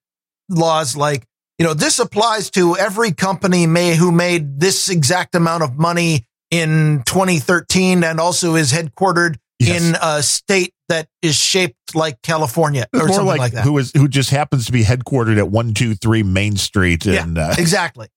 laws 0.51 0.95
like, 0.95 1.25
you 1.57 1.65
know, 1.65 1.73
this 1.73 1.99
applies 1.99 2.49
to 2.51 2.75
every 2.77 3.11
company 3.11 3.67
may 3.67 3.95
who 3.95 4.11
made 4.11 4.59
this 4.59 4.89
exact 4.89 5.35
amount 5.35 5.63
of 5.63 5.77
money 5.77 6.25
in 6.49 7.03
2013 7.05 8.03
and 8.03 8.19
also 8.19 8.55
is 8.55 8.71
headquartered 8.71 9.35
Yes. 9.59 9.89
in 9.89 9.95
a 10.01 10.23
state 10.23 10.73
that 10.89 11.07
is 11.21 11.35
shaped 11.35 11.93
like 11.93 12.19
California 12.23 12.87
or 12.95 13.07
something 13.09 13.27
like, 13.27 13.39
like, 13.39 13.51
that. 13.53 13.63
who 13.63 13.77
is 13.77 13.91
who 13.95 14.07
just 14.07 14.31
happens 14.31 14.65
to 14.65 14.71
be 14.71 14.81
headquartered 14.83 15.37
at 15.37 15.51
one 15.51 15.75
two 15.75 15.93
three 15.93 16.23
Main 16.23 16.57
Street 16.57 17.05
Yeah. 17.05 17.27
uh, 17.37 17.53
exactly. 17.59 18.07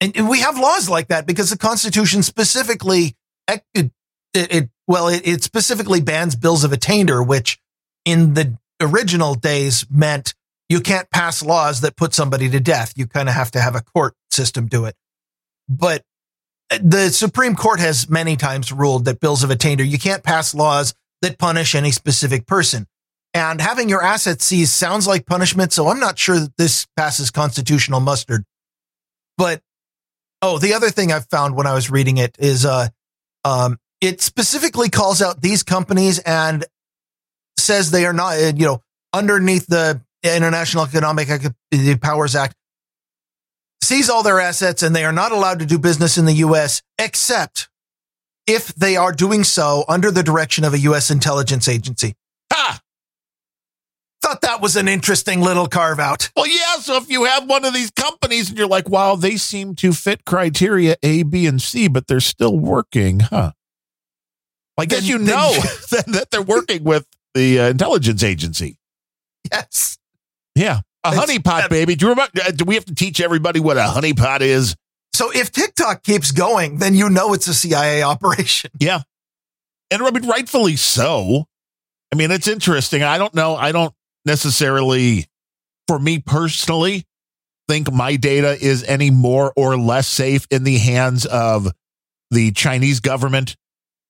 and, 0.00 0.16
and 0.16 0.26
we 0.28 0.40
have 0.40 0.58
laws 0.58 0.88
like 0.88 1.08
that 1.08 1.26
because 1.26 1.50
the 1.50 1.58
Constitution 1.58 2.22
specifically, 2.22 3.16
it, 3.48 3.62
it, 3.74 3.90
it 4.32 4.70
well, 4.86 5.08
it, 5.08 5.28
it 5.28 5.42
specifically 5.42 6.00
bans 6.00 6.34
bills 6.36 6.64
of 6.64 6.72
attainder, 6.72 7.22
which 7.22 7.58
in 8.06 8.32
the 8.32 8.56
original 8.80 9.34
days 9.34 9.84
meant 9.90 10.34
you 10.68 10.80
can't 10.80 11.10
pass 11.10 11.42
laws 11.42 11.80
that 11.80 11.96
put 11.96 12.14
somebody 12.14 12.48
to 12.50 12.60
death. 12.60 12.92
You 12.96 13.06
kind 13.06 13.28
of 13.28 13.34
have 13.34 13.50
to 13.52 13.60
have 13.60 13.74
a 13.74 13.80
court 13.80 14.14
system 14.30 14.66
do 14.66 14.84
it. 14.84 14.94
But 15.68 16.02
the 16.80 17.08
Supreme 17.08 17.56
Court 17.56 17.80
has 17.80 18.08
many 18.08 18.36
times 18.36 18.72
ruled 18.72 19.06
that 19.06 19.20
bills 19.20 19.42
of 19.42 19.50
attainder, 19.50 19.84
you 19.84 19.98
can't 19.98 20.22
pass 20.22 20.54
laws 20.54 20.94
that 21.22 21.38
punish 21.38 21.74
any 21.74 21.90
specific 21.90 22.46
person. 22.46 22.86
And 23.34 23.60
having 23.60 23.88
your 23.88 24.02
assets 24.02 24.44
seized 24.44 24.72
sounds 24.72 25.06
like 25.06 25.26
punishment. 25.26 25.72
So 25.72 25.88
I'm 25.88 26.00
not 26.00 26.18
sure 26.18 26.38
that 26.38 26.56
this 26.56 26.86
passes 26.96 27.30
constitutional 27.30 28.00
mustard. 28.00 28.44
But 29.36 29.60
oh, 30.42 30.58
the 30.58 30.74
other 30.74 30.90
thing 30.90 31.12
I've 31.12 31.28
found 31.28 31.56
when 31.56 31.66
I 31.66 31.74
was 31.74 31.90
reading 31.90 32.16
it 32.16 32.36
is 32.38 32.64
uh 32.64 32.88
um 33.44 33.78
it 34.00 34.20
specifically 34.20 34.88
calls 34.88 35.22
out 35.22 35.40
these 35.40 35.62
companies 35.62 36.18
and 36.20 36.64
says 37.58 37.90
they 37.90 38.06
are 38.06 38.12
not 38.12 38.34
uh, 38.34 38.52
you 38.56 38.66
know 38.66 38.82
underneath 39.12 39.66
the 39.66 40.00
International 40.24 40.84
Economic 40.84 41.28
Powers 42.00 42.34
Act 42.34 42.54
seize 43.82 44.10
all 44.10 44.22
their 44.22 44.40
assets 44.40 44.82
and 44.82 44.94
they 44.94 45.04
are 45.04 45.12
not 45.12 45.32
allowed 45.32 45.60
to 45.60 45.66
do 45.66 45.78
business 45.78 46.18
in 46.18 46.24
the 46.24 46.34
US 46.34 46.82
except 46.98 47.68
if 48.46 48.74
they 48.74 48.96
are 48.96 49.12
doing 49.12 49.44
so 49.44 49.84
under 49.88 50.10
the 50.10 50.22
direction 50.22 50.64
of 50.64 50.74
a 50.74 50.78
US 50.80 51.10
intelligence 51.10 51.68
agency. 51.68 52.14
ah, 52.52 52.80
Thought 54.20 54.40
that 54.40 54.60
was 54.60 54.74
an 54.76 54.88
interesting 54.88 55.40
little 55.40 55.68
carve 55.68 56.00
out. 56.00 56.30
well, 56.36 56.46
yeah. 56.48 56.76
So 56.80 56.96
if 56.96 57.08
you 57.08 57.24
have 57.24 57.48
one 57.48 57.64
of 57.64 57.72
these 57.72 57.90
companies 57.92 58.48
and 58.48 58.58
you're 58.58 58.66
like, 58.66 58.88
wow, 58.88 59.14
they 59.14 59.36
seem 59.36 59.74
to 59.76 59.92
fit 59.92 60.24
criteria 60.24 60.96
A, 61.04 61.22
B, 61.22 61.46
and 61.46 61.62
C, 61.62 61.86
but 61.88 62.08
they're 62.08 62.18
still 62.20 62.58
working, 62.58 63.20
huh? 63.20 63.52
I 64.76 64.86
guess 64.86 65.00
Then- 65.02 65.08
you 65.08 65.18
know 65.18 65.52
that, 65.92 66.04
that 66.08 66.30
they're 66.32 66.42
working 66.42 66.82
with 66.84 67.06
the 67.34 67.60
uh, 67.60 67.68
intelligence 67.68 68.22
agency. 68.24 68.78
Yes. 69.52 69.98
Yeah, 70.58 70.80
a 71.04 71.10
honeypot, 71.12 71.64
uh, 71.64 71.68
baby. 71.68 71.94
Do 71.94 72.06
you 72.06 72.10
remember? 72.10 72.32
uh, 72.44 72.50
Do 72.50 72.64
we 72.64 72.74
have 72.74 72.84
to 72.86 72.94
teach 72.94 73.20
everybody 73.20 73.60
what 73.60 73.76
a 73.76 73.82
honeypot 73.82 74.40
is? 74.40 74.74
So 75.14 75.30
if 75.32 75.50
TikTok 75.50 76.02
keeps 76.02 76.30
going, 76.32 76.78
then 76.78 76.94
you 76.94 77.08
know 77.08 77.32
it's 77.32 77.46
a 77.48 77.54
CIA 77.54 78.02
operation. 78.02 78.70
Yeah. 78.80 79.00
And 79.90 80.02
I 80.02 80.10
mean, 80.10 80.26
rightfully 80.28 80.76
so. 80.76 81.44
I 82.12 82.16
mean, 82.16 82.30
it's 82.30 82.46
interesting. 82.46 83.02
I 83.02 83.16
don't 83.18 83.34
know. 83.34 83.56
I 83.56 83.72
don't 83.72 83.94
necessarily, 84.26 85.26
for 85.86 85.98
me 85.98 86.18
personally, 86.18 87.04
think 87.68 87.90
my 87.92 88.16
data 88.16 88.56
is 88.60 88.84
any 88.84 89.10
more 89.10 89.52
or 89.56 89.76
less 89.78 90.06
safe 90.06 90.46
in 90.50 90.64
the 90.64 90.76
hands 90.78 91.24
of 91.26 91.72
the 92.30 92.52
Chinese 92.52 93.00
government, 93.00 93.56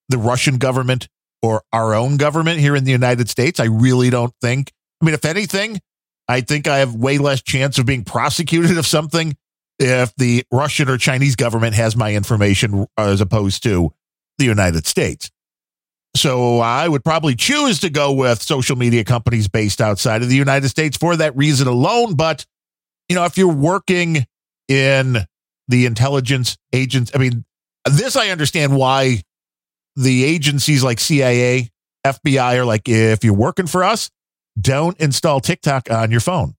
the 0.08 0.18
Russian 0.18 0.58
government, 0.58 1.08
or 1.42 1.62
our 1.72 1.94
own 1.94 2.16
government 2.16 2.58
here 2.58 2.74
in 2.74 2.82
the 2.84 2.90
United 2.92 3.28
States. 3.28 3.60
I 3.60 3.66
really 3.66 4.10
don't 4.10 4.34
think. 4.40 4.72
I 5.00 5.04
mean, 5.04 5.14
if 5.14 5.24
anything, 5.24 5.80
I 6.28 6.42
think 6.42 6.68
I 6.68 6.78
have 6.78 6.94
way 6.94 7.18
less 7.18 7.42
chance 7.42 7.78
of 7.78 7.86
being 7.86 8.04
prosecuted 8.04 8.76
of 8.76 8.86
something 8.86 9.36
if 9.78 10.14
the 10.16 10.44
Russian 10.52 10.88
or 10.88 10.98
Chinese 10.98 11.36
government 11.36 11.74
has 11.74 11.96
my 11.96 12.14
information 12.14 12.86
as 12.96 13.20
opposed 13.20 13.62
to 13.62 13.92
the 14.36 14.44
United 14.44 14.86
States. 14.86 15.30
So 16.16 16.58
I 16.58 16.88
would 16.88 17.04
probably 17.04 17.34
choose 17.34 17.80
to 17.80 17.90
go 17.90 18.12
with 18.12 18.42
social 18.42 18.76
media 18.76 19.04
companies 19.04 19.46
based 19.46 19.80
outside 19.80 20.22
of 20.22 20.28
the 20.28 20.36
United 20.36 20.68
States 20.68 20.96
for 20.96 21.16
that 21.16 21.36
reason 21.36 21.68
alone. 21.68 22.14
But, 22.14 22.44
you 23.08 23.14
know, 23.14 23.24
if 23.24 23.38
you're 23.38 23.52
working 23.52 24.26
in 24.68 25.18
the 25.68 25.86
intelligence 25.86 26.56
agents, 26.72 27.12
I 27.14 27.18
mean, 27.18 27.44
this 27.84 28.16
I 28.16 28.30
understand 28.30 28.76
why 28.76 29.22
the 29.96 30.24
agencies 30.24 30.82
like 30.82 30.98
CIA, 30.98 31.70
FBI 32.06 32.58
are 32.58 32.64
like, 32.64 32.88
if 32.88 33.22
you're 33.22 33.34
working 33.34 33.66
for 33.66 33.84
us, 33.84 34.10
don't 34.60 34.98
install 35.00 35.40
TikTok 35.40 35.90
on 35.90 36.10
your 36.10 36.20
phone. 36.20 36.54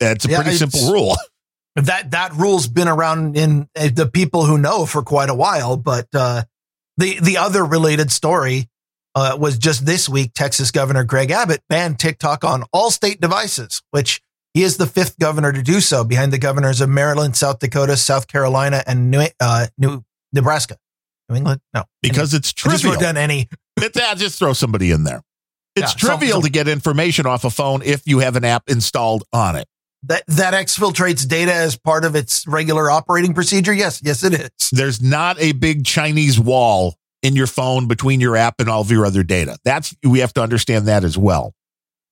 That's 0.00 0.24
a 0.24 0.28
Yeah, 0.28 0.42
pretty 0.42 0.56
simple 0.56 0.92
rule. 0.92 1.16
that 1.76 2.10
that 2.10 2.32
rule's 2.34 2.66
been 2.68 2.88
around 2.88 3.36
in 3.36 3.68
uh, 3.78 3.88
the 3.92 4.06
people 4.06 4.44
who 4.44 4.58
know 4.58 4.84
for 4.86 5.02
quite 5.02 5.30
a 5.30 5.34
while. 5.34 5.76
But 5.76 6.08
uh, 6.14 6.44
the 6.96 7.18
the 7.20 7.36
other 7.38 7.64
related 7.64 8.10
story 8.10 8.68
uh, 9.14 9.36
was 9.38 9.58
just 9.58 9.86
this 9.86 10.08
week. 10.08 10.32
Texas 10.34 10.70
Governor 10.70 11.04
Greg 11.04 11.30
Abbott 11.30 11.62
banned 11.68 11.98
TikTok 11.98 12.44
on 12.44 12.64
all 12.72 12.90
state 12.90 13.20
devices, 13.20 13.82
which 13.90 14.20
he 14.54 14.62
is 14.62 14.76
the 14.76 14.86
fifth 14.86 15.18
governor 15.18 15.52
to 15.52 15.62
do 15.62 15.80
so, 15.80 16.04
behind 16.04 16.32
the 16.32 16.38
governors 16.38 16.80
of 16.82 16.88
Maryland, 16.90 17.36
South 17.36 17.58
Dakota, 17.58 17.96
South 17.96 18.26
Carolina, 18.26 18.82
and 18.86 19.10
New 19.10 19.26
uh, 19.40 19.66
New 19.78 20.04
Nebraska. 20.32 20.76
New 21.28 21.36
England, 21.36 21.60
no, 21.72 21.84
Because 22.02 22.34
it's 22.34 22.48
I 22.48 22.52
just 22.70 22.82
trivial. 22.82 22.92
wrote 22.94 23.00
down 23.00 23.16
any. 23.16 23.48
Ah, 23.96 24.14
just 24.14 24.38
throw 24.38 24.52
somebody 24.52 24.90
in 24.90 25.04
there. 25.04 25.22
It's 25.74 25.94
Yeah, 25.94 25.98
so- 25.98 26.08
trivial 26.08 26.40
so- 26.40 26.46
to 26.46 26.50
get 26.50 26.68
information 26.68 27.26
off 27.26 27.44
a 27.44 27.50
phone 27.50 27.82
if 27.82 28.02
you 28.06 28.18
have 28.20 28.36
an 28.36 28.44
app 28.44 28.64
installed 28.68 29.24
on 29.32 29.56
it. 29.56 29.66
That 30.04 30.24
that 30.26 30.52
exfiltrates 30.52 31.26
data 31.28 31.54
as 31.54 31.76
part 31.76 32.04
of 32.04 32.16
its 32.16 32.44
regular 32.46 32.90
operating 32.90 33.34
procedure. 33.34 33.72
Yes, 33.72 34.00
yes, 34.02 34.24
it 34.24 34.34
is. 34.34 34.50
There's 34.72 35.00
not 35.00 35.40
a 35.40 35.52
big 35.52 35.84
Chinese 35.84 36.40
wall 36.40 36.96
in 37.22 37.36
your 37.36 37.46
phone 37.46 37.86
between 37.86 38.18
your 38.20 38.36
app 38.36 38.56
and 38.58 38.68
all 38.68 38.80
of 38.80 38.90
your 38.90 39.06
other 39.06 39.22
data. 39.22 39.56
That's 39.64 39.94
we 40.02 40.18
have 40.18 40.34
to 40.34 40.42
understand 40.42 40.88
that 40.88 41.04
as 41.04 41.16
well. 41.16 41.54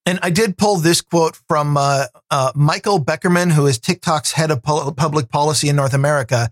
And 0.07 0.21
I 0.23 0.31
did 0.31 0.57
pull 0.57 0.77
this 0.77 1.01
quote 1.01 1.37
from 1.49 1.77
uh, 1.77 2.05
uh, 2.31 2.53
Michael 2.55 3.05
Beckerman, 3.05 3.51
who 3.51 3.67
is 3.67 3.79
TikTok's 3.79 4.33
head 4.33 4.53
of 4.53 4.63
pol- 4.63 4.93
public 4.93 5.29
policy 5.29 5.69
in 5.69 5.75
North 5.75 5.93
America, 5.93 6.51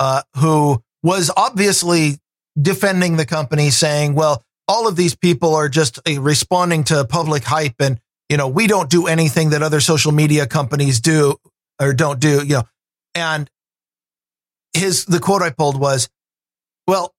uh, 0.00 0.22
who 0.36 0.82
was 1.02 1.30
obviously 1.36 2.18
defending 2.60 3.16
the 3.18 3.26
company, 3.26 3.68
saying, 3.70 4.14
"Well, 4.14 4.42
all 4.68 4.86
of 4.86 4.96
these 4.96 5.16
people 5.16 5.54
are 5.54 5.68
just 5.68 5.98
uh, 6.08 6.20
responding 6.20 6.84
to 6.84 7.04
public 7.04 7.42
hype, 7.44 7.76
and 7.80 7.98
you 8.28 8.36
know, 8.36 8.46
we 8.48 8.66
don't 8.66 8.90
do 8.90 9.06
anything 9.06 9.50
that 9.50 9.62
other 9.62 9.80
social 9.80 10.12
media 10.12 10.46
companies 10.46 11.00
do 11.00 11.36
or 11.80 11.92
don't 11.94 12.20
do." 12.20 12.44
You 12.44 12.54
know, 12.56 12.62
and 13.14 13.50
his 14.74 15.06
the 15.06 15.18
quote 15.18 15.42
I 15.42 15.50
pulled 15.50 15.80
was, 15.80 16.08
"Well, 16.86 17.14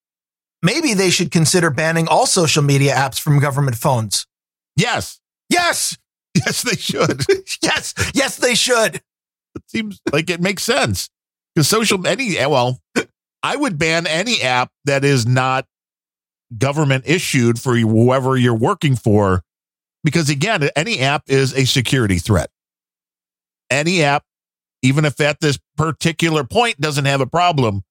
maybe 0.61 0.93
they 0.93 1.09
should 1.09 1.31
consider 1.31 1.69
banning 1.69 2.07
all 2.07 2.25
social 2.27 2.63
media 2.63 2.93
apps 2.95 3.19
from 3.19 3.39
government 3.39 3.75
phones." 3.77 4.27
Yes. 4.75 5.19
Yes, 5.49 5.97
Yes, 6.35 6.61
they 6.61 6.75
should. 6.75 7.25
yes, 7.63 7.93
yes, 8.13 8.37
they 8.37 8.53
should. 8.55 8.95
it 9.55 9.63
seems 9.67 9.99
like 10.13 10.29
it 10.29 10.39
makes 10.39 10.61
sense 10.63 11.09
because 11.55 11.67
social 11.67 12.05
any 12.05 12.35
well 12.45 12.79
i 13.41 13.55
would 13.55 13.79
ban 13.79 14.05
any 14.05 14.41
app 14.43 14.71
that 14.85 15.03
is 15.03 15.25
not 15.25 15.65
government 16.57 17.03
issued 17.07 17.59
for 17.59 17.75
whoever 17.75 18.35
you're 18.37 18.55
working 18.55 18.95
for 18.95 19.43
because 20.03 20.29
again 20.29 20.67
any 20.75 20.99
app 20.99 21.23
is 21.27 21.53
a 21.53 21.65
security 21.65 22.17
threat 22.17 22.49
any 23.69 24.03
app 24.03 24.23
even 24.81 25.05
if 25.05 25.19
at 25.19 25.39
this 25.41 25.59
particular 25.77 26.43
point 26.43 26.79
doesn't 26.79 27.05
have 27.05 27.21
a 27.21 27.27
problem 27.27 27.83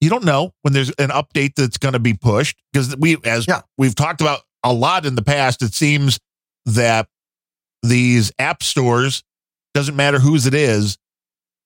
you 0.00 0.08
don't 0.08 0.24
know 0.24 0.52
when 0.62 0.72
there's 0.72 0.90
an 0.98 1.10
update 1.10 1.54
that's 1.56 1.76
going 1.78 1.92
to 1.92 1.98
be 1.98 2.14
pushed 2.14 2.56
because 2.72 2.96
we 2.96 3.16
as 3.24 3.46
Yeah. 3.46 3.62
we've 3.76 3.94
talked 3.94 4.20
about 4.20 4.40
a 4.64 4.72
lot 4.72 5.04
in 5.04 5.14
the 5.14 5.22
past 5.22 5.62
it 5.62 5.74
seems 5.74 6.18
that 6.64 7.08
these 7.82 8.32
app 8.38 8.62
stores 8.62 9.22
doesn't 9.74 9.96
matter 9.96 10.18
whose 10.18 10.46
it 10.46 10.54
is 10.54 10.96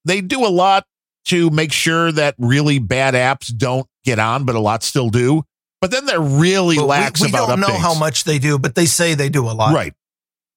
they 0.05 0.19
do 0.21 0.45
a 0.45 0.49
lot 0.49 0.85
to 1.25 1.49
make 1.51 1.71
sure 1.71 2.11
that 2.11 2.35
really 2.37 2.77
bad 2.79 3.13
apps 3.13 3.55
don't 3.55 3.87
get 4.03 4.19
on, 4.19 4.43
but 4.43 4.55
a 4.55 4.59
lot 4.59 4.83
still 4.83 5.09
do. 5.09 5.43
But 5.83 5.91
then 5.91 6.05
they're 6.05 6.21
really 6.21 6.77
But 6.77 6.85
lax 6.85 7.19
we, 7.19 7.25
we 7.25 7.31
about 7.31 7.49
don't 7.49 7.59
know 7.59 7.77
how 7.77 7.93
much 7.93 8.23
they 8.23 8.39
do, 8.39 8.57
but 8.57 8.73
they 8.73 8.85
say 8.85 9.15
they 9.15 9.27
do 9.27 9.49
a 9.49 9.51
lot. 9.51 9.75
Right. 9.75 9.93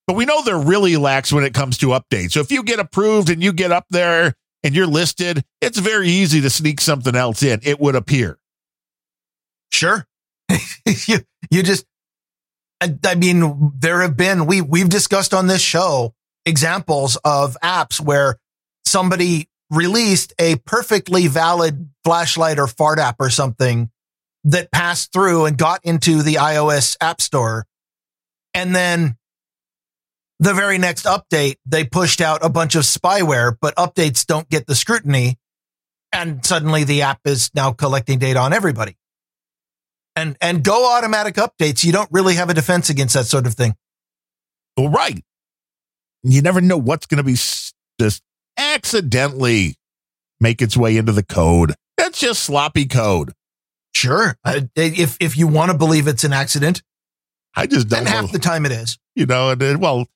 But 0.07 0.15
we 0.15 0.25
know 0.25 0.45
they're 0.45 0.57
really 0.57 0.97
lax 0.97 1.33
when 1.33 1.43
it 1.43 1.53
comes 1.53 1.79
to 1.79 1.87
updates. 1.89 2.31
So 2.31 2.41
if 2.41 2.53
you 2.53 2.63
get 2.63 2.79
approved 2.79 3.29
and 3.29 3.43
you 3.43 3.53
get 3.53 3.73
up 3.73 3.87
there 3.91 4.35
and 4.63 4.73
you're 4.73 4.87
listed, 4.87 5.45
it's 5.61 5.81
very 5.81 6.11
easy 6.11 6.41
to 6.43 6.49
sneak 6.49 6.81
something 6.81 7.17
else 7.17 7.43
in. 7.43 7.59
It 7.65 7.81
would 7.81 7.97
appear. 7.97 8.39
Sure. 9.73 10.07
you, 11.09 11.19
you 11.51 11.65
just, 11.65 11.87
I, 12.81 12.95
I 13.05 13.17
mean, 13.17 13.73
there 13.77 14.03
have 14.03 14.17
been, 14.17 14.47
we, 14.47 14.61
we've 14.61 14.89
discussed 14.89 15.35
on 15.35 15.49
this 15.49 15.61
show 15.61 16.15
examples 16.45 17.19
of 17.25 17.57
apps 17.65 17.99
where 17.99 18.39
somebody 18.85 19.49
released 19.71 20.35
a 20.39 20.55
perfectly 20.59 21.27
valid 21.27 21.91
flashlight 22.05 22.61
or 22.61 22.69
fart 22.69 23.01
app 23.01 23.17
or 23.19 23.29
something 23.29 23.91
that 24.47 24.71
passed 24.71 25.13
through 25.13 25.45
and 25.45 25.59
got 25.59 25.81
into 25.85 26.23
the 26.23 26.35
iOS 26.35 26.97
app 27.01 27.21
store. 27.21 27.67
And 28.55 28.75
then 28.75 29.17
the 30.39 30.55
very 30.55 30.79
next 30.79 31.05
update, 31.05 31.57
they 31.67 31.85
pushed 31.85 32.21
out 32.21 32.45
a 32.45 32.49
bunch 32.49 32.75
of 32.75 32.83
spyware, 32.83 33.57
but 33.61 33.75
updates 33.77 34.25
don't 34.25 34.49
get 34.49 34.67
the 34.67 34.75
scrutiny. 34.75 35.39
And 36.13 36.45
suddenly 36.45 36.85
the 36.85 37.03
app 37.03 37.21
is 37.25 37.51
now 37.55 37.73
collecting 37.73 38.19
data 38.19 38.39
on 38.39 38.53
everybody 38.53 38.97
and 40.17 40.37
and 40.41 40.65
go 40.65 40.91
automatic 40.97 41.35
updates. 41.35 41.85
You 41.85 41.93
don't 41.93 42.09
really 42.11 42.35
have 42.35 42.49
a 42.49 42.55
defense 42.55 42.89
against 42.89 43.15
that 43.15 43.27
sort 43.27 43.47
of 43.47 43.55
thing. 43.55 43.75
Well, 44.77 44.89
right. 44.89 45.23
You 46.23 46.43
never 46.43 46.61
know 46.61 46.79
what's 46.79 47.07
going 47.07 47.19
to 47.19 47.25
be 47.25 47.37
just 48.01 48.23
accidentally 48.57 49.77
make 50.41 50.63
its 50.63 50.77
way 50.77 50.97
into 50.97 51.13
the 51.13 51.23
code. 51.23 51.75
That's 51.97 52.19
just 52.19 52.43
sloppy 52.43 52.87
code. 52.87 53.33
Sure, 53.97 54.37
uh, 54.45 54.61
if 54.75 55.17
if 55.21 55.37
you 55.39 55.47
want 55.47 55.71
to 55.73 55.79
believe 55.79 56.07
it's 56.07 56.25
an 56.25 56.33
accident, 56.35 56.83
I 57.55 57.67
just 57.67 57.89
don't 57.89 58.01
and 58.01 58.09
half 58.09 58.31
the 58.31 58.39
time 58.39 58.67
it 58.67 58.73
is. 58.73 58.99
you 59.15 59.25
know, 59.25 59.51
and 59.51 59.61
then, 59.61 59.81
well, 59.81 60.07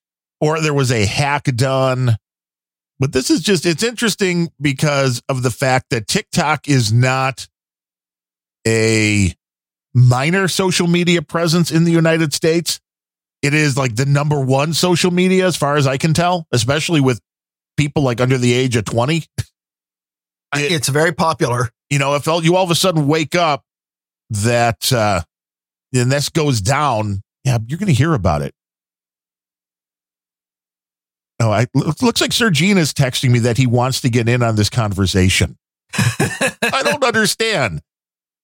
or 0.41 0.61
there 0.61 0.75
was 0.75 0.93
a 0.93 1.07
hack 1.07 1.45
done. 1.57 2.17
But 2.99 3.15
this 3.15 3.31
is 3.31 3.41
just, 3.41 3.65
it's 3.65 3.83
interesting 3.83 4.51
because 4.61 5.23
of 5.31 5.43
the 5.43 5.51
fact 5.51 5.87
that 5.89 6.07
TikTok 6.07 6.69
is 6.69 6.93
not 6.93 7.49
a 8.67 9.35
minor 9.95 10.49
social 10.49 10.87
media 10.87 11.23
presence 11.23 11.71
in 11.71 11.85
the 11.85 11.93
United 11.93 12.35
States. 12.35 12.79
It 13.41 13.55
is 13.55 13.77
like 13.79 13.97
the 13.97 14.05
number 14.05 14.39
one 14.39 14.75
social 14.75 15.11
media, 15.11 15.47
as 15.47 15.57
far 15.57 15.77
as 15.77 15.87
I 15.87 15.97
can 15.97 16.13
tell, 16.13 16.47
especially 16.53 17.01
with 17.01 17.21
people 17.79 18.03
like 18.03 18.21
under 18.21 18.37
the 18.37 18.53
age 18.53 18.77
of 18.77 18.85
20. 18.85 19.17
It- 19.17 19.25
it's 20.73 20.89
very 20.89 21.13
popular. 21.13 21.71
you 21.89 21.99
know, 21.99 22.15
if 22.17 22.29
all, 22.29 22.45
you 22.45 22.55
all 22.57 22.65
of 22.65 22.71
a 22.71 22.75
sudden 22.75 23.07
wake 23.07 23.35
up 23.35 23.65
that, 24.31 24.93
uh, 24.93 25.23
and 25.95 26.11
this 26.11 26.29
goes 26.29 26.61
down, 26.61 27.23
yeah, 27.45 27.59
you're 27.67 27.79
going 27.79 27.89
to 27.89 27.93
hear 27.93 28.15
about 28.15 28.43
it. 28.43 28.55
Oh, 31.43 31.51
I 31.51 31.67
looks 31.75 32.21
like 32.21 32.33
Sir 32.33 32.51
Gene 32.51 32.77
is 32.77 32.93
texting 32.93 33.31
me 33.31 33.39
that 33.41 33.57
he 33.57 33.67
wants 33.67 34.03
to 34.03 34.11
get 34.11 34.29
in 34.29 34.43
on 34.43 34.57
this 34.57 34.69
conversation. 34.69 35.57
I 35.95 36.83
don't 36.85 37.03
understand. 37.05 37.81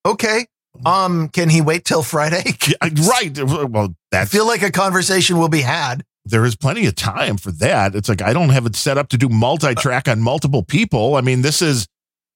okay. 0.05 0.47
Um, 0.85 1.29
can 1.31 1.49
he 1.49 1.63
wait 1.63 1.85
till 1.87 2.03
Friday? 2.03 2.43
Right. 2.83 3.39
Well, 3.43 3.95
I 4.13 4.27
feel 4.27 4.47
like 4.47 4.63
a 4.63 4.71
conversation 4.71 5.39
will 5.39 5.49
be 5.49 5.63
had. 5.63 6.05
there 6.27 6.45
is 6.45 6.55
plenty 6.55 6.85
of 6.87 6.95
time 6.95 7.39
for 7.39 7.51
that. 7.53 7.95
It's 7.95 8.09
like 8.11 8.21
I 8.21 8.33
don't 8.35 8.51
have 8.51 8.67
it 8.67 8.77
set 8.77 8.99
up 8.99 9.09
to 9.11 9.17
do 9.19 9.29
multi-track 9.31 10.07
on 10.09 10.21
multiple 10.21 10.63
people. 10.63 11.17
I 11.17 11.23
mean, 11.23 11.41
this 11.43 11.63
is 11.63 11.87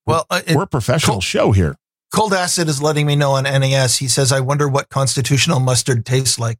Well, 0.06 0.24
uh, 0.30 0.40
we're 0.54 0.62
a 0.62 0.66
professional 0.66 1.20
show 1.20 1.52
here. 1.52 1.76
Cold 2.12 2.32
Acid 2.34 2.68
is 2.68 2.82
letting 2.82 3.06
me 3.06 3.14
know 3.16 3.32
on 3.32 3.44
NAS. 3.44 3.96
He 3.98 4.08
says, 4.08 4.32
"I 4.32 4.40
wonder 4.40 4.68
what 4.68 4.88
constitutional 4.88 5.60
mustard 5.60 6.04
tastes 6.04 6.38
like." 6.38 6.58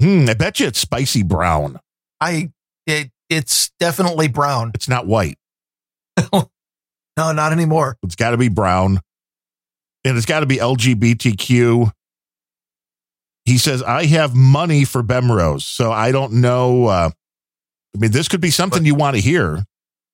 Hmm, 0.00 0.26
I 0.28 0.34
bet 0.34 0.60
you 0.60 0.66
it's 0.66 0.78
spicy 0.80 1.22
brown. 1.22 1.78
I 2.20 2.50
it 2.86 3.10
it's 3.28 3.70
definitely 3.78 4.28
brown. 4.28 4.72
It's 4.74 4.88
not 4.88 5.06
white. 5.06 5.36
No, 7.16 7.32
not 7.32 7.50
anymore. 7.50 7.96
It's 8.04 8.14
got 8.14 8.30
to 8.30 8.36
be 8.36 8.48
brown. 8.48 9.00
And 10.04 10.16
it's 10.16 10.24
got 10.24 10.38
to 10.40 10.46
be 10.46 10.58
LGBTQ. 10.58 11.90
He 13.44 13.58
says, 13.58 13.82
I 13.82 14.06
have 14.06 14.36
money 14.36 14.84
for 14.84 15.02
Bemrose. 15.02 15.64
So 15.64 15.90
I 15.90 16.12
don't 16.12 16.34
know. 16.34 16.86
Uh, 16.86 17.10
I 17.92 17.98
mean, 17.98 18.12
this 18.12 18.28
could 18.28 18.40
be 18.40 18.52
something 18.52 18.82
But- 18.82 18.86
you 18.86 18.94
want 18.94 19.16
to 19.16 19.20
hear. 19.20 19.64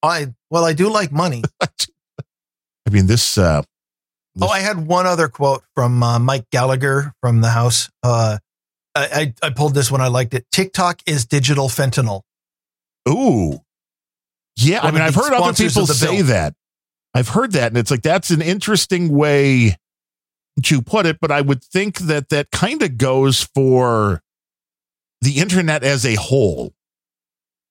I 0.03 0.29
well, 0.51 0.65
I 0.65 0.73
do 0.73 0.89
like 0.91 1.13
money. 1.13 1.43
I 1.61 2.91
mean, 2.91 3.07
this, 3.07 3.37
uh, 3.37 3.61
Oh, 4.41 4.49
I 4.49 4.61
had 4.61 4.87
one 4.87 5.07
other 5.07 5.29
quote 5.29 5.63
from 5.75 6.03
uh, 6.03 6.19
Mike 6.19 6.51
Gallagher 6.51 7.13
from 7.21 7.41
the 7.41 7.51
House. 7.51 7.89
Uh, 8.03 8.39
I, 8.95 9.35
I 9.43 9.47
I 9.47 9.51
pulled 9.51 9.75
this 9.75 9.91
one. 9.91 10.01
I 10.01 10.09
liked 10.09 10.35
it. 10.35 10.45
TikTok 10.51 11.01
is 11.07 11.25
digital 11.27 11.69
fentanyl. 11.69 12.23
ooh. 13.09 13.61
Yeah. 14.57 14.81
I 14.83 14.91
mean, 14.91 15.03
I've 15.03 15.15
heard 15.15 15.33
other 15.33 15.53
people 15.53 15.87
say 15.87 16.19
bill. 16.19 16.27
that. 16.27 16.55
I've 17.13 17.29
heard 17.29 17.53
that. 17.53 17.69
And 17.69 17.79
it's 17.79 17.91
like, 17.91 18.03
that's 18.03 18.31
an 18.31 18.43
interesting 18.43 19.09
way 19.09 19.77
to 20.65 20.83
put 20.83 21.07
it. 21.07 21.19
But 21.21 21.31
I 21.31 21.41
would 21.41 21.63
think 21.63 21.99
that 22.01 22.29
that 22.29 22.51
kind 22.51 22.83
of 22.83 22.97
goes 22.97 23.43
for 23.55 24.21
the 25.21 25.39
internet 25.39 25.83
as 25.83 26.05
a 26.07 26.15
whole. 26.15 26.73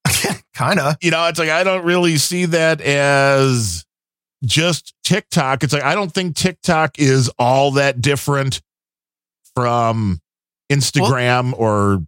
kind 0.54 0.80
of. 0.80 0.96
you 1.02 1.12
know, 1.12 1.26
it's 1.28 1.40
like 1.40 1.50
I 1.50 1.64
don't 1.64 1.86
really 1.86 2.18
see 2.18 2.46
that 2.46 2.82
as 2.82 3.86
just 4.44 4.94
TikTok. 5.04 5.64
It's 5.64 5.74
like 5.74 5.84
I 5.84 5.96
don't 5.96 6.12
think 6.12 6.36
TikTok 6.36 7.00
is 7.00 7.30
all 7.40 7.72
that 7.72 8.02
different 8.02 8.62
from 9.56 10.20
Instagram 10.72 11.54
or 11.58 12.04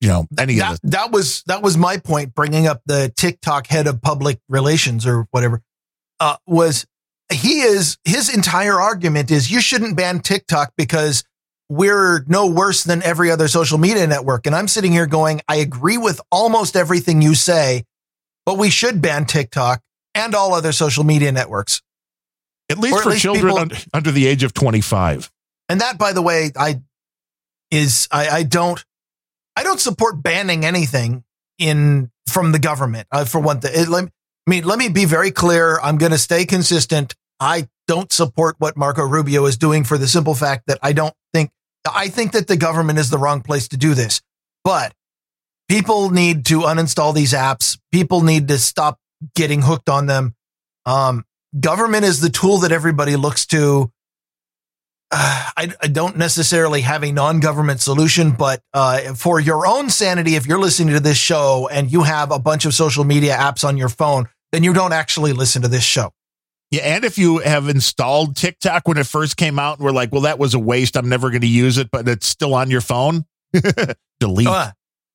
you 0.00 0.08
know 0.08 0.26
any 0.38 0.56
that, 0.56 0.74
of 0.74 0.80
this. 0.80 0.90
that 0.92 1.10
was 1.10 1.42
that 1.46 1.62
was 1.62 1.76
my 1.76 1.98
point 1.98 2.34
bringing 2.34 2.66
up 2.66 2.80
the 2.86 3.12
TikTok 3.16 3.66
head 3.66 3.86
of 3.86 4.00
public 4.00 4.40
relations 4.48 5.06
or 5.06 5.26
whatever 5.30 5.62
uh, 6.20 6.36
was 6.46 6.86
he 7.32 7.60
is 7.60 7.98
his 8.04 8.34
entire 8.34 8.80
argument 8.80 9.30
is 9.30 9.50
you 9.50 9.60
shouldn't 9.60 9.96
ban 9.96 10.20
TikTok 10.20 10.72
because 10.76 11.24
we're 11.68 12.24
no 12.26 12.46
worse 12.46 12.82
than 12.82 13.02
every 13.02 13.30
other 13.30 13.46
social 13.46 13.78
media 13.78 14.06
network 14.06 14.46
and 14.46 14.54
I'm 14.54 14.68
sitting 14.68 14.92
here 14.92 15.06
going 15.06 15.40
I 15.48 15.56
agree 15.56 15.98
with 15.98 16.20
almost 16.32 16.76
everything 16.76 17.22
you 17.22 17.34
say 17.34 17.84
but 18.46 18.58
we 18.58 18.70
should 18.70 19.00
ban 19.02 19.26
TikTok 19.26 19.82
and 20.14 20.34
all 20.34 20.54
other 20.54 20.72
social 20.72 21.04
media 21.04 21.32
networks 21.32 21.82
At 22.70 22.78
least 22.78 22.96
at 22.98 23.02
for 23.02 23.10
least 23.10 23.22
children 23.22 23.46
people- 23.46 23.58
under, 23.58 23.76
under 23.94 24.10
the 24.10 24.26
age 24.26 24.42
of 24.42 24.52
25. 24.54 25.30
And 25.68 25.80
that, 25.80 25.98
by 25.98 26.12
the 26.12 26.22
way, 26.22 26.50
I 26.56 26.80
is 27.70 28.08
I, 28.10 28.28
I 28.28 28.42
don't 28.42 28.84
I 29.56 29.62
don't 29.62 29.78
support 29.80 30.22
banning 30.22 30.64
anything 30.64 31.22
in 31.58 32.10
from 32.28 32.52
the 32.52 32.58
government. 32.58 33.06
Uh, 33.12 33.24
for 33.24 33.40
one 33.40 33.60
thing, 33.60 33.72
It- 33.74 33.88
let, 33.88 34.04
me- 34.04 34.10
I 34.46 34.50
mean, 34.50 34.64
let 34.64 34.78
me 34.78 34.88
be 34.88 35.04
very 35.04 35.30
clear. 35.30 35.78
I'm 35.80 35.98
going 35.98 36.12
to 36.12 36.18
stay 36.18 36.44
consistent. 36.46 37.14
I 37.38 37.68
don't 37.86 38.10
support 38.12 38.56
what 38.58 38.76
Marco 38.76 39.02
Rubio 39.02 39.44
is 39.46 39.56
doing 39.56 39.84
for 39.84 39.96
the 39.98 40.08
simple 40.08 40.34
fact 40.34 40.64
that 40.66 40.78
I 40.82 40.92
don't 40.92 41.14
think 41.32 41.50
I 41.90 42.08
think 42.08 42.32
that 42.32 42.48
the 42.48 42.56
government 42.56 42.98
is 42.98 43.10
the 43.10 43.18
wrong 43.18 43.42
place 43.42 43.68
to 43.68 43.76
do 43.76 43.94
this. 43.94 44.20
But 44.64 44.92
people 45.68 46.10
need 46.10 46.44
to 46.46 46.60
uninstall 46.60 47.14
these 47.14 47.32
apps. 47.32 47.78
People 47.92 48.22
need 48.22 48.48
to 48.48 48.58
stop 48.58 48.98
getting 49.34 49.62
hooked 49.62 49.88
on 49.88 50.06
them. 50.06 50.34
Um, 50.86 51.24
government 51.58 52.04
is 52.04 52.20
the 52.20 52.30
tool 52.30 52.58
that 52.58 52.72
everybody 52.72 53.16
looks 53.16 53.46
to 53.46 53.92
uh, 55.10 55.50
I, 55.56 55.72
I 55.82 55.88
don't 55.88 56.16
necessarily 56.16 56.82
have 56.82 57.04
a 57.04 57.12
non-government 57.12 57.80
solution, 57.80 58.32
but 58.32 58.62
uh, 58.72 59.14
for 59.14 59.40
your 59.40 59.66
own 59.66 59.90
sanity, 59.90 60.36
if 60.36 60.46
you're 60.46 60.60
listening 60.60 60.94
to 60.94 61.00
this 61.00 61.18
show 61.18 61.68
and 61.70 61.90
you 61.90 62.02
have 62.02 62.30
a 62.30 62.38
bunch 62.38 62.64
of 62.64 62.74
social 62.74 63.04
media 63.04 63.36
apps 63.36 63.66
on 63.66 63.76
your 63.76 63.88
phone, 63.88 64.28
then 64.52 64.62
you 64.62 64.72
don't 64.72 64.92
actually 64.92 65.32
listen 65.32 65.62
to 65.62 65.68
this 65.68 65.84
show. 65.84 66.12
Yeah, 66.70 66.82
and 66.82 67.04
if 67.04 67.18
you 67.18 67.38
have 67.38 67.68
installed 67.68 68.36
TikTok 68.36 68.86
when 68.86 68.96
it 68.96 69.06
first 69.06 69.36
came 69.36 69.58
out 69.58 69.78
and 69.78 69.84
we're 69.84 69.90
like, 69.90 70.12
well, 70.12 70.22
that 70.22 70.38
was 70.38 70.54
a 70.54 70.58
waste. 70.58 70.96
I'm 70.96 71.08
never 71.08 71.30
going 71.30 71.40
to 71.40 71.48
use 71.48 71.78
it, 71.78 71.90
but 71.90 72.06
it's 72.06 72.26
still 72.26 72.54
on 72.54 72.70
your 72.70 72.80
phone. 72.80 73.24
Delete. 74.20 74.46
Uh 74.46 74.70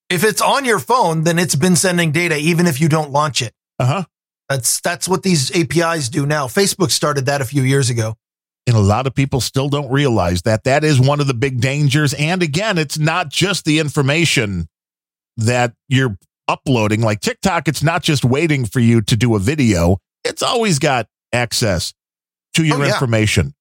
if 0.08 0.24
it's 0.24 0.42
on 0.42 0.66
your 0.66 0.78
phone, 0.78 1.24
then 1.24 1.40
it's 1.40 1.56
been 1.56 1.76
sending 1.76 2.12
data, 2.12 2.38
even 2.38 2.68
if 2.68 2.80
you 2.80 2.88
don't 2.88 3.10
launch 3.10 3.42
it. 3.42 3.54
Huh. 3.84 4.04
That's 4.50 4.80
that's 4.82 5.08
what 5.08 5.24
these 5.24 5.52
APIs 5.56 6.10
do 6.10 6.26
now. 6.26 6.46
Facebook 6.48 6.92
started 6.92 7.26
that 7.26 7.42
a 7.42 7.46
few 7.46 7.64
years 7.64 7.90
ago. 7.90 8.16
And 8.68 8.76
a 8.76 8.80
lot 8.80 9.06
of 9.08 9.14
people 9.14 9.42
still 9.42 9.70
don't 9.70 9.92
realize 9.92 10.44
that 10.44 10.64
that 10.64 10.84
is 10.84 11.00
one 11.00 11.20
of 11.20 11.28
the 11.28 11.34
big 11.36 11.60
dangers. 11.62 12.14
And 12.16 12.42
again, 12.42 12.78
it's 12.78 12.98
not 12.98 13.30
just 13.30 13.66
the 13.66 13.80
information 13.80 14.68
that 15.38 15.74
you're 15.88 16.18
uploading. 16.48 17.02
Like 17.02 17.22
TikTok, 17.22 17.68
it's 17.68 17.84
not 17.84 18.02
just 18.04 18.24
waiting 18.26 18.66
for 18.66 18.80
you 18.80 19.02
to 19.02 19.16
do 19.16 19.36
a 19.36 19.40
video, 19.40 19.98
it's 20.24 20.42
always 20.44 20.80
got 20.80 21.08
access 21.34 21.94
to 22.56 22.64
your 22.64 22.78
Oh, 22.78 22.84
yeah. 22.86 22.94
information. 22.94 23.54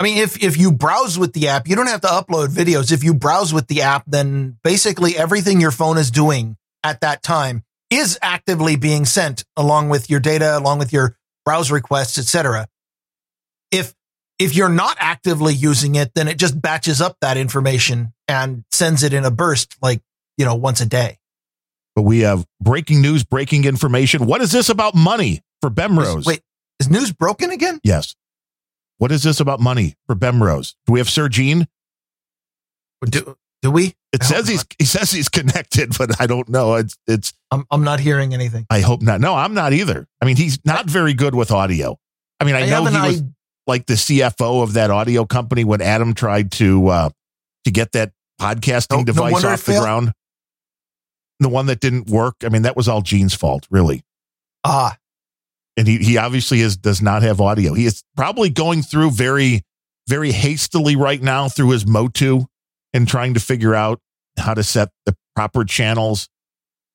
I 0.00 0.04
mean, 0.04 0.18
if 0.18 0.42
if 0.42 0.56
you 0.58 0.72
browse 0.72 1.18
with 1.18 1.32
the 1.32 1.48
app, 1.48 1.68
you 1.68 1.76
don't 1.76 1.86
have 1.86 2.00
to 2.02 2.08
upload 2.08 2.48
videos. 2.48 2.90
If 2.92 3.04
you 3.04 3.14
browse 3.14 3.52
with 3.54 3.68
the 3.68 3.82
app, 3.82 4.04
then 4.06 4.58
basically 4.64 5.16
everything 5.16 5.60
your 5.60 5.70
phone 5.70 5.96
is 5.98 6.10
doing 6.10 6.56
at 6.84 7.00
that 7.02 7.22
time 7.22 7.62
is 7.92 8.18
actively 8.22 8.76
being 8.76 9.04
sent 9.04 9.44
along 9.56 9.88
with 9.88 10.08
your 10.08 10.20
data, 10.20 10.56
along 10.56 10.78
with 10.78 10.92
your 10.92 11.16
browse 11.44 11.70
requests, 11.70 12.18
etc. 12.18 12.66
If 13.70 13.94
if 14.38 14.54
you're 14.54 14.68
not 14.68 14.96
actively 14.98 15.54
using 15.54 15.94
it, 15.94 16.12
then 16.14 16.26
it 16.26 16.38
just 16.38 16.60
batches 16.60 17.00
up 17.00 17.16
that 17.20 17.36
information 17.36 18.12
and 18.26 18.64
sends 18.72 19.02
it 19.02 19.12
in 19.12 19.24
a 19.24 19.30
burst, 19.30 19.76
like 19.82 20.00
you 20.36 20.44
know, 20.44 20.54
once 20.54 20.80
a 20.80 20.86
day. 20.86 21.18
But 21.94 22.02
we 22.02 22.20
have 22.20 22.46
breaking 22.60 23.02
news, 23.02 23.22
breaking 23.24 23.64
information. 23.64 24.26
What 24.26 24.40
is 24.40 24.50
this 24.50 24.70
about 24.70 24.94
money 24.94 25.42
for 25.60 25.70
Bemrose? 25.70 26.26
Wait, 26.26 26.40
is 26.80 26.88
news 26.88 27.12
broken 27.12 27.50
again? 27.50 27.78
Yes. 27.84 28.16
What 28.98 29.12
is 29.12 29.22
this 29.22 29.40
about 29.40 29.60
money 29.60 29.94
for 30.06 30.14
Bemrose? 30.14 30.74
Do 30.86 30.94
we 30.94 31.00
have 31.00 31.10
Sir 31.10 31.28
Gene? 31.28 31.66
Do 33.04 33.36
do 33.60 33.70
we? 33.70 33.94
It 34.12 34.22
says 34.22 34.46
he's 34.46 34.58
not. 34.58 34.74
he 34.78 34.84
says 34.84 35.10
he's 35.10 35.28
connected, 35.30 35.96
but 35.96 36.20
I 36.20 36.26
don't 36.26 36.48
know. 36.48 36.74
It's 36.74 36.96
it's 37.06 37.32
I'm 37.50 37.64
I'm 37.70 37.82
not 37.84 37.98
hearing 38.00 38.34
anything. 38.34 38.66
I 38.70 38.80
hope 38.80 39.00
not. 39.02 39.20
No, 39.20 39.34
I'm 39.34 39.54
not 39.54 39.72
either. 39.72 40.06
I 40.20 40.26
mean, 40.26 40.36
he's 40.36 40.58
not 40.64 40.86
very 40.86 41.14
good 41.14 41.34
with 41.34 41.50
audio. 41.50 41.96
I 42.38 42.44
mean, 42.44 42.54
I, 42.54 42.66
know 42.66 42.84
he 42.84 43.00
was 43.00 43.22
i- 43.22 43.24
like 43.66 43.86
the 43.86 43.94
CFO 43.94 44.62
of 44.62 44.74
that 44.74 44.90
audio 44.90 45.24
company 45.24 45.64
when 45.64 45.80
Adam 45.80 46.12
tried 46.14 46.52
to 46.52 46.88
uh 46.88 47.10
to 47.64 47.70
get 47.70 47.92
that 47.92 48.12
podcasting 48.40 48.90
No- 48.90 48.98
no 48.98 49.04
device 49.04 49.32
wonder 49.32 49.48
it 49.48 49.52
off 49.52 49.64
the 49.64 49.72
failed. 49.72 49.84
ground. 49.84 50.12
The 51.40 51.48
one 51.48 51.66
that 51.66 51.80
didn't 51.80 52.08
work. 52.08 52.36
I 52.44 52.48
mean, 52.50 52.62
that 52.62 52.76
was 52.76 52.88
all 52.88 53.02
Gene's 53.02 53.34
fault, 53.34 53.66
really. 53.70 54.02
ah. 54.64 54.96
And 55.78 55.88
he 55.88 55.96
he 55.98 56.18
obviously 56.18 56.60
is 56.60 56.76
does 56.76 57.00
not 57.00 57.22
have 57.22 57.40
audio. 57.40 57.72
He 57.72 57.86
is 57.86 58.04
probably 58.14 58.50
going 58.50 58.82
through 58.82 59.12
very 59.12 59.62
very 60.06 60.30
hastily 60.32 60.96
right 60.96 61.22
now 61.22 61.48
through 61.48 61.70
his 61.70 61.86
Motu 61.86 62.44
and 62.94 63.08
trying 63.08 63.34
to 63.34 63.40
figure 63.40 63.74
out 63.74 64.00
how 64.38 64.54
to 64.54 64.62
set 64.62 64.88
the 65.06 65.16
proper 65.36 65.64
channels 65.64 66.28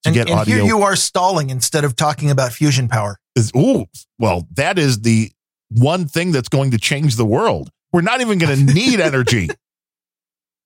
to 0.03 0.09
And, 0.09 0.13
get 0.15 0.29
and 0.29 0.39
audio. 0.39 0.55
here 0.57 0.65
you 0.65 0.81
are 0.83 0.95
stalling 0.95 1.49
instead 1.49 1.83
of 1.83 1.95
talking 1.95 2.29
about 2.31 2.51
fusion 2.53 2.87
power. 2.87 3.17
is 3.35 3.51
oh 3.55 3.85
well 4.19 4.47
that 4.55 4.77
is 4.79 5.01
the 5.01 5.31
one 5.69 6.07
thing 6.07 6.31
that's 6.31 6.49
going 6.49 6.71
to 6.71 6.77
change 6.77 7.15
the 7.15 7.25
world 7.25 7.69
we're 7.91 8.01
not 8.01 8.21
even 8.21 8.37
going 8.37 8.55
to 8.67 8.73
need 8.73 8.99
energy 8.99 9.49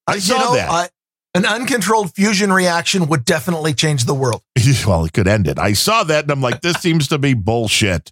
I 0.08 0.20
saw 0.20 0.54
that. 0.54 0.70
uh, 0.70 0.88
an 1.34 1.46
uncontrolled 1.46 2.14
fusion 2.14 2.52
reaction 2.52 3.08
would 3.08 3.24
definitely 3.24 3.74
change 3.74 4.04
the 4.06 4.14
world. 4.14 4.42
well 4.88 5.06
it 5.06 5.14
could 5.14 5.28
end 5.28 5.48
it 5.48 5.58
i 5.60 5.74
saw 5.74 6.04
that 6.04 6.26
and 6.26 6.32
i'm 6.32 6.42
like 6.42 6.62
this 6.62 6.76
seems 6.78 7.08
to 7.08 7.18
be 7.18 7.34
bullshit 7.34 8.12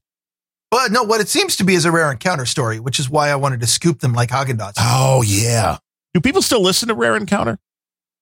But 0.71 0.91
no, 0.91 1.03
what 1.03 1.19
it 1.19 1.27
seems 1.27 1.57
to 1.57 1.63
be 1.63 1.73
is 1.75 1.83
a 1.85 1.91
rare 1.91 2.11
encounter 2.11 2.45
story, 2.45 2.79
which 2.79 2.99
is 2.99 3.09
why 3.09 3.29
I 3.31 3.35
wanted 3.37 3.59
to 3.61 3.67
scoop 3.67 4.01
them 4.01 4.13
like 4.13 4.29
Haagen 4.29 4.57
Dazs. 4.59 4.73
oh 4.77 5.23
yeah 5.25 5.77
do 6.13 6.21
people 6.21 6.41
still 6.41 6.61
listen 6.61 6.87
to 6.87 6.93
rare 6.93 7.15
encounter 7.15 7.57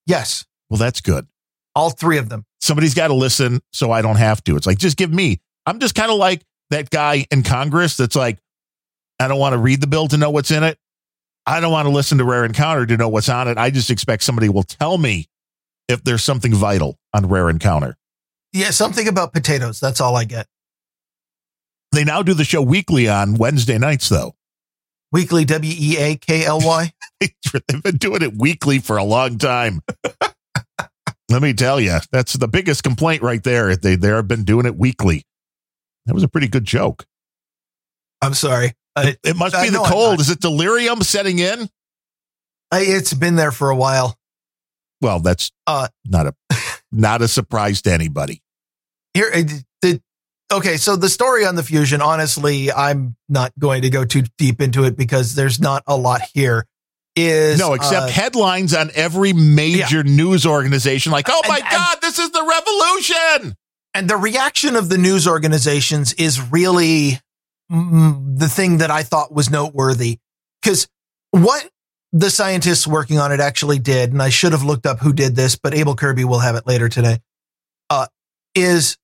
yes, 0.05 0.45
well 0.69 0.77
that's 0.77 1.01
good 1.01 1.27
all 1.75 1.89
three 1.91 2.17
of 2.17 2.29
them. 2.29 2.43
somebody's 2.59 2.93
got 2.93 3.07
to 3.09 3.13
listen 3.13 3.59
so 3.71 3.91
i 3.91 4.01
don't 4.01 4.15
have 4.17 4.43
to 4.43 4.55
it's 4.55 4.65
like 4.65 4.77
just 4.77 4.97
give 4.97 5.13
me 5.13 5.39
i'm 5.65 5.79
just 5.79 5.95
kind 5.95 6.11
of 6.11 6.17
like 6.17 6.41
that 6.69 6.89
guy 6.89 7.25
in 7.31 7.43
congress 7.43 7.95
that's 7.97 8.15
like 8.15 8.39
i 9.19 9.27
don't 9.27 9.39
want 9.39 9.53
to 9.53 9.59
read 9.59 9.79
the 9.81 9.88
bill 9.88 10.07
to 10.07 10.17
know 10.17 10.29
what's 10.29 10.51
in 10.51 10.63
it 10.63 10.77
i 11.45 11.59
don't 11.59 11.71
want 11.71 11.88
to 11.88 11.93
listen 11.93 12.17
to 12.17 12.23
rare 12.25 12.45
encounter 12.45 12.85
to 12.85 12.97
know 12.97 13.09
what's 13.09 13.29
on 13.29 13.47
it 13.47 13.57
i 13.57 13.69
just 13.69 13.89
expect 13.91 14.23
somebody 14.23 14.49
will 14.49 14.63
tell 14.63 14.97
me 14.97 15.27
if 15.88 16.03
there's 16.03 16.23
something 16.23 16.53
vital 16.53 16.97
on 17.13 17.27
rare 17.27 17.49
encounter 17.49 17.95
Yeah, 18.53 18.71
something 18.71 19.07
about 19.07 19.33
potatoes. 19.33 19.79
That's 19.79 20.01
all 20.01 20.15
I 20.15 20.23
get. 20.25 20.47
They 21.91 22.03
now 22.03 22.21
do 22.23 22.33
the 22.33 22.43
show 22.43 22.61
weekly 22.61 23.07
on 23.07 23.35
Wednesday 23.35 23.77
nights, 23.77 24.09
though. 24.09 24.33
Weekly 25.12 25.45
W 25.45 25.74
E 25.78 25.97
A 25.97 26.16
K 26.18 26.45
L 26.45 26.60
Y. 26.62 26.91
They've 27.20 27.84
been 27.84 27.97
doing 27.97 28.22
it 28.22 28.36
weekly 28.38 28.80
for 28.80 28.97
a 28.97 29.03
long 29.03 29.38
time. 29.38 29.82
Let 31.30 31.41
me 31.41 31.53
tell 31.53 31.80
you, 31.80 31.97
that's 32.12 32.34
the 32.34 32.47
biggest 32.47 32.84
complaint 32.84 33.22
right 33.22 33.43
there. 33.43 33.76
They 33.76 33.95
they 33.95 34.08
have 34.10 34.28
been 34.28 34.43
doing 34.43 34.66
it 34.66 34.78
weekly. 34.78 35.24
That 36.05 36.14
was 36.14 36.24
a 36.24 36.28
pretty 36.30 36.47
good 36.47 36.66
joke. 36.66 37.05
I'm 38.22 38.34
sorry. 38.34 38.74
I, 38.95 39.16
It 39.24 39.36
must 39.36 39.53
I 39.55 39.64
be 39.66 39.70
the 39.70 39.82
I'm 39.82 39.91
cold. 39.91 40.20
Is 40.20 40.30
it 40.30 40.39
delirium 40.39 41.01
setting 41.03 41.39
in? 41.39 41.70
I, 42.72 42.82
it's 42.82 43.14
been 43.14 43.36
there 43.36 43.51
for 43.51 43.70
a 43.70 43.76
while. 43.76 44.18
Well, 45.01 45.20
that's 45.20 45.51
Uh, 45.68 45.88
not 46.05 46.28
a 46.28 46.34
not 46.91 47.22
a 47.22 47.28
surprise 47.28 47.82
to 47.84 47.91
anybody. 47.91 48.41
Here, 49.14 49.30
uh, 49.34 49.43
okay. 50.52 50.78
So 50.78 50.95
the 50.95 51.10
story 51.10 51.45
on 51.45 51.56
the 51.56 51.64
fusion, 51.64 52.02
honestly, 52.02 52.72
I'm 52.72 53.16
not 53.30 53.52
going 53.58 53.84
to 53.84 53.89
go 53.89 54.06
too 54.06 54.24
deep 54.38 54.62
into 54.62 54.84
it 54.86 54.98
because 54.98 55.36
there's 55.36 55.60
not 55.60 55.84
a 55.88 55.95
lot 55.95 56.22
here. 56.34 56.66
Is 57.16 57.58
No, 57.58 57.74
except 57.74 58.04
uh, 58.04 58.08
headlines 58.08 58.76
on 58.76 58.91
every 58.93 59.34
major 59.34 60.04
news 60.04 60.45
organization, 60.45 61.12
like, 61.12 61.26
"Oh 61.30 61.41
my 61.48 61.58
and- 61.58 61.66
God, 61.70 61.98
this 62.02 62.20
is 62.20 62.30
the 62.30 62.43
revolution!" 62.43 63.56
and 63.98 64.08
the 64.08 64.16
reaction 64.16 64.76
of 64.76 64.89
the 64.89 64.98
news 65.00 65.28
organizations 65.28 66.14
is 66.14 66.39
really 66.52 67.20
mm, 67.72 68.38
the 68.38 68.48
thing 68.48 68.78
that 68.78 68.91
I 68.91 69.02
thought 69.02 69.34
was 69.34 69.50
noteworthy 69.50 70.20
because 70.62 70.88
what 71.32 71.68
the 72.12 72.30
scientists 72.30 72.86
working 72.86 73.18
on 73.18 73.32
it 73.32 73.39
actually 73.39 73.80
did, 73.80 74.12
and 74.12 74.22
I 74.22 74.30
should 74.30 74.52
have 74.52 74.64
looked 74.64 74.86
up 74.86 75.00
who 75.00 75.14
did 75.14 75.36
this, 75.36 75.56
but 75.56 75.74
Abel 75.74 75.95
Kirby 75.95 76.26
will 76.26 76.39
have 76.39 76.56
it 76.56 76.68
later 76.68 76.89
today, 76.89 77.18
uh, 77.89 78.06
is 78.54 78.98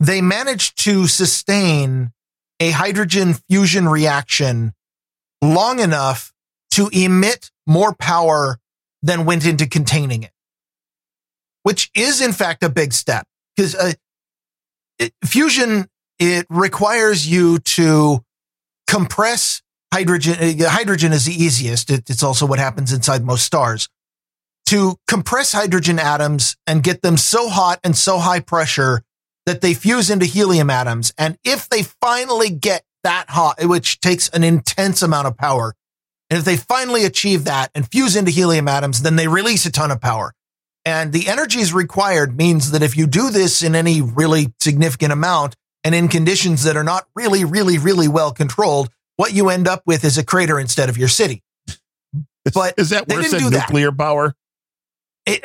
they 0.00 0.20
managed 0.20 0.82
to 0.84 1.06
sustain 1.06 2.10
a 2.58 2.70
hydrogen 2.70 3.34
fusion 3.48 3.88
reaction 3.88 4.72
long 5.42 5.78
enough 5.78 6.32
to 6.72 6.88
emit 6.92 7.50
more 7.66 7.94
power 7.94 8.58
than 9.02 9.24
went 9.24 9.46
into 9.46 9.66
containing 9.66 10.22
it, 10.22 10.32
which 11.62 11.90
is 11.94 12.20
in 12.20 12.32
fact 12.32 12.64
a 12.64 12.68
big 12.68 12.92
step 12.92 13.26
because 13.56 13.74
uh, 13.74 13.92
fusion 15.24 15.86
it 16.18 16.46
requires 16.50 17.26
you 17.26 17.58
to 17.60 18.22
compress 18.86 19.62
hydrogen. 19.92 20.34
uh, 20.40 20.68
Hydrogen 20.68 21.12
is 21.12 21.24
the 21.24 21.32
easiest. 21.32 21.90
It, 21.90 22.10
it's 22.10 22.22
also 22.22 22.46
what 22.46 22.58
happens 22.58 22.92
inside 22.92 23.24
most 23.24 23.44
stars. 23.44 23.88
to 24.66 24.96
compress 25.08 25.52
hydrogen 25.52 25.98
atoms 25.98 26.56
and 26.66 26.82
get 26.82 27.02
them 27.02 27.16
so 27.16 27.48
hot 27.48 27.80
and 27.82 27.96
so 27.96 28.18
high 28.18 28.40
pressure 28.40 29.02
that 29.50 29.60
they 29.62 29.74
fuse 29.74 30.10
into 30.10 30.26
helium 30.26 30.70
atoms. 30.70 31.12
And 31.18 31.36
if 31.42 31.68
they 31.68 31.82
finally 31.82 32.50
get 32.50 32.84
that 33.02 33.30
hot, 33.30 33.56
which 33.64 34.00
takes 34.00 34.28
an 34.28 34.44
intense 34.44 35.02
amount 35.02 35.26
of 35.26 35.36
power, 35.36 35.74
and 36.30 36.38
if 36.38 36.44
they 36.44 36.56
finally 36.56 37.04
achieve 37.04 37.44
that 37.44 37.72
and 37.74 37.90
fuse 37.90 38.14
into 38.14 38.30
helium 38.30 38.68
atoms, 38.68 39.02
then 39.02 39.16
they 39.16 39.26
release 39.26 39.66
a 39.66 39.72
ton 39.72 39.90
of 39.90 40.00
power. 40.00 40.32
And 40.84 41.12
the 41.12 41.28
energies 41.28 41.74
required 41.74 42.36
means 42.36 42.70
that 42.70 42.82
if 42.82 42.96
you 42.96 43.08
do 43.08 43.30
this 43.30 43.64
in 43.64 43.74
any 43.74 44.00
really 44.00 44.54
significant 44.60 45.12
amount 45.12 45.56
and 45.82 45.96
in 45.96 46.06
conditions 46.06 46.62
that 46.62 46.76
are 46.76 46.84
not 46.84 47.06
really, 47.16 47.44
really, 47.44 47.76
really 47.76 48.06
well 48.06 48.32
controlled, 48.32 48.88
what 49.16 49.32
you 49.34 49.48
end 49.48 49.66
up 49.66 49.82
with 49.84 50.04
is 50.04 50.16
a 50.16 50.24
crater 50.24 50.60
instead 50.60 50.88
of 50.88 50.96
your 50.96 51.08
city. 51.08 51.42
But 52.54 52.74
is 52.78 52.90
that 52.90 53.08
they 53.08 53.16
worse 53.16 53.30
didn't 53.30 53.42
than 53.42 53.50
do 53.50 53.56
that. 53.58 53.68
nuclear 53.68 53.90
power? 53.90 54.34
It, 55.26 55.44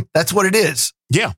that's 0.14 0.32
what 0.32 0.44
it 0.44 0.54
is. 0.54 0.92
Yeah, 1.08 1.32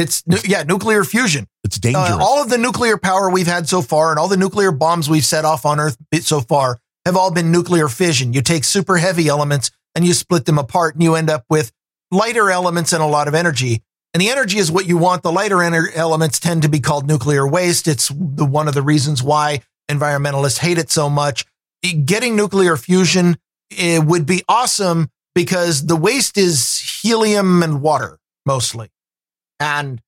It's 0.00 0.22
yeah, 0.48 0.62
nuclear 0.62 1.04
fusion. 1.04 1.46
it's 1.64 1.78
dangerous. 1.78 2.10
Uh, 2.10 2.18
all 2.20 2.42
of 2.42 2.48
the 2.48 2.58
nuclear 2.58 2.96
power 2.96 3.30
we've 3.30 3.46
had 3.46 3.68
so 3.68 3.82
far 3.82 4.10
and 4.10 4.18
all 4.18 4.28
the 4.28 4.36
nuclear 4.36 4.72
bombs 4.72 5.08
we've 5.08 5.24
set 5.24 5.44
off 5.44 5.64
on 5.64 5.78
Earth 5.78 5.96
so 6.22 6.40
far 6.40 6.78
have 7.04 7.16
all 7.16 7.30
been 7.30 7.52
nuclear 7.52 7.88
fission. 7.88 8.32
You 8.32 8.42
take 8.42 8.64
super 8.64 8.98
heavy 8.98 9.28
elements 9.28 9.70
and 9.94 10.04
you 10.04 10.14
split 10.14 10.44
them 10.44 10.58
apart 10.58 10.94
and 10.94 11.02
you 11.02 11.14
end 11.14 11.30
up 11.30 11.44
with 11.48 11.72
lighter 12.10 12.50
elements 12.50 12.92
and 12.92 13.02
a 13.02 13.06
lot 13.06 13.28
of 13.28 13.34
energy. 13.34 13.82
And 14.12 14.20
the 14.20 14.30
energy 14.30 14.58
is 14.58 14.72
what 14.72 14.86
you 14.86 14.98
want. 14.98 15.22
The 15.22 15.30
lighter 15.30 15.62
elements 15.94 16.40
tend 16.40 16.62
to 16.62 16.68
be 16.68 16.80
called 16.80 17.06
nuclear 17.06 17.46
waste. 17.46 17.86
It's 17.86 18.08
the, 18.08 18.44
one 18.44 18.66
of 18.66 18.74
the 18.74 18.82
reasons 18.82 19.22
why 19.22 19.62
environmentalists 19.88 20.58
hate 20.58 20.78
it 20.78 20.90
so 20.90 21.08
much. 21.08 21.44
Getting 22.04 22.36
nuclear 22.36 22.76
fusion 22.76 23.36
it 23.70 24.04
would 24.04 24.26
be 24.26 24.42
awesome 24.48 25.10
because 25.34 25.86
the 25.86 25.96
waste 25.96 26.36
is 26.36 27.00
helium 27.02 27.62
and 27.62 27.80
water 27.80 28.18
mostly. 28.44 28.88
And 29.60 30.00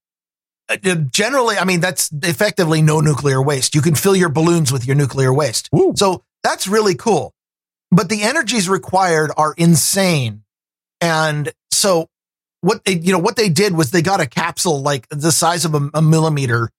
uh, 0.67 0.77
generally, 0.77 1.57
I 1.57 1.63
mean, 1.63 1.79
that's 1.79 2.11
effectively 2.11 2.81
no 2.81 2.99
nuclear 2.99 3.41
waste. 3.41 3.75
You 3.75 3.81
can 3.81 3.95
fill 3.95 4.15
your 4.15 4.29
balloons 4.29 4.71
with 4.71 4.85
your 4.85 4.95
nuclear 4.95 5.33
waste. 5.33 5.69
Woo. 5.71 5.93
So 5.95 6.23
that's 6.43 6.67
really 6.67 6.95
cool. 6.95 7.33
But 7.91 8.09
the 8.09 8.23
energies 8.23 8.67
required 8.67 9.31
are 9.37 9.53
insane. 9.55 10.43
And 10.99 11.51
so 11.71 12.09
what 12.61 12.83
they, 12.85 12.95
you 12.95 13.11
know, 13.11 13.19
what 13.19 13.35
they 13.35 13.49
did 13.49 13.75
was 13.75 13.91
they 13.91 14.01
got 14.01 14.19
a 14.19 14.25
capsule 14.25 14.81
like 14.81 15.07
the 15.09 15.31
size 15.31 15.65
of 15.65 15.75
a, 15.75 15.89
a 15.93 16.01
millimeter 16.01 16.69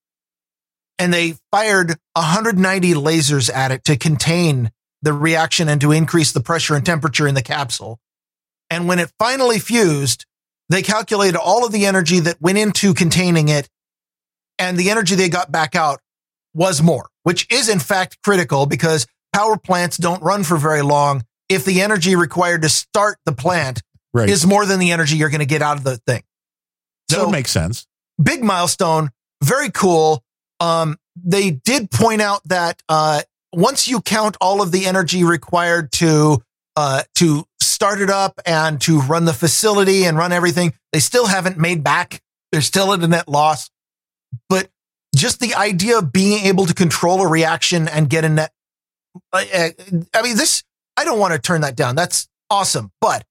and 0.99 1.13
they 1.13 1.35
fired 1.51 1.97
190 2.15 2.95
lasers 2.95 3.53
at 3.53 3.71
it 3.71 3.85
to 3.85 3.97
contain 3.97 4.71
the 5.03 5.13
reaction 5.13 5.69
and 5.69 5.81
to 5.81 5.93
increase 5.93 6.33
the 6.33 6.41
pressure 6.41 6.75
and 6.75 6.87
temperature 6.87 7.29
in 7.29 7.35
the 7.35 7.43
capsule. 7.43 7.99
And 8.71 8.89
when 8.89 8.99
it 8.99 9.13
finally 9.19 9.59
fused, 9.59 10.25
they 10.75 10.83
calculated 10.83 11.39
all 11.39 11.65
of 11.65 11.73
the 11.73 11.87
energy 11.87 12.21
that 12.21 12.41
went 12.41 12.59
into 12.59 12.95
containing 12.95 13.49
it 13.49 13.69
and 14.59 14.77
the 14.77 14.91
energy 14.91 15.15
they 15.15 15.29
got 15.29 15.51
back 15.51 15.75
out 15.75 16.01
was 16.55 16.83
more, 16.83 17.09
which 17.23 17.47
is 17.53 17.69
in 17.69 17.79
fact 17.79 18.19
critical 18.23 18.67
because 18.67 19.07
power 19.33 19.57
plants 19.57 19.97
don't 19.97 20.23
run 20.23 20.45
for 20.45 20.57
very 20.57 20.83
long 20.83 21.23
if 21.49 21.65
the 21.65 21.81
energy 21.81 22.17
required 22.17 22.63
to 22.63 22.69
start 22.69 23.19
the 23.25 23.33
plant 23.33 23.83
right. 24.13 24.29
is 24.29 24.47
more 24.47 24.65
than 24.65 24.79
the 24.79 24.93
energy 24.93 25.17
you're 25.17 25.31
going 25.31 25.41
to 25.41 25.47
get 25.47 25.63
out 25.63 25.77
of 25.77 25.85
the 25.85 25.97
thing. 26.07 26.23
that 27.09 27.17
So 27.17 27.25
would 27.25 27.33
make 27.33 27.49
sense. 27.49 27.87
big 28.23 28.43
milestone, 28.43 29.11
very 29.43 29.71
cool. 29.71 30.23
Um, 30.61 30.97
they 31.17 31.51
did 31.51 31.91
point 31.91 32.23
out 32.23 32.43
that 32.47 32.81
uh, 32.89 33.23
once 33.53 33.89
you 33.89 34.01
count 34.01 34.37
all 34.41 34.63
of 34.63 34.73
the 34.73 34.87
energy 34.87 35.25
required 35.25 35.93
to 35.93 36.43
uh, 36.77 37.03
to 37.17 37.45
start 37.85 38.01
it 38.01 38.09
up 38.09 38.41
and 38.47 38.81
to 38.81 38.99
run 39.03 39.27
the 39.27 39.33
facility 39.35 40.05
and 40.05 40.17
run 40.17 40.33
everything, 40.33 40.73
they 40.95 40.99
still 40.99 41.27
haven't 41.27 41.59
made 41.59 41.85
back. 41.85 42.23
They're 42.51 42.63
still 42.63 42.95
at 42.95 43.01
a 43.01 43.07
net 43.07 43.29
loss. 43.29 43.69
But 44.49 44.71
just 45.15 45.39
the 45.39 45.55
idea 45.55 45.99
of 45.99 46.11
being 46.11 46.47
able 46.47 46.65
to 46.65 46.73
control 46.73 47.21
a 47.21 47.29
reaction 47.29 47.87
and 47.87 48.09
get 48.09 48.25
a 48.25 48.31
net, 48.31 48.53
I, 49.35 49.75
I 50.15 50.23
mean, 50.23 50.39
this 50.39 50.65
I 50.97 51.05
don't 51.05 51.19
want 51.19 51.35
to 51.35 51.39
turn 51.39 51.61
that 51.61 51.77
down. 51.77 51.95
That's 51.95 52.27
awesome, 52.49 52.91
but 53.03 53.27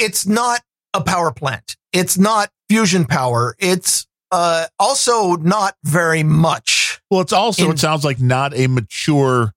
it's 0.00 0.26
not 0.26 0.62
a 0.92 1.00
power 1.00 1.30
plant. 1.30 1.76
It's 1.92 2.18
not 2.18 2.50
fusion 2.68 3.04
power. 3.04 3.54
It's 3.60 4.08
uh, 4.32 4.66
also 4.76 5.36
not 5.36 5.76
very 5.84 6.24
much. 6.24 7.00
Well, 7.12 7.20
it's 7.20 7.32
also 7.32 7.66
in- 7.66 7.70
it 7.72 7.78
sounds 7.78 8.04
like 8.04 8.18
not 8.18 8.56
a 8.56 8.66
mature 8.66 9.52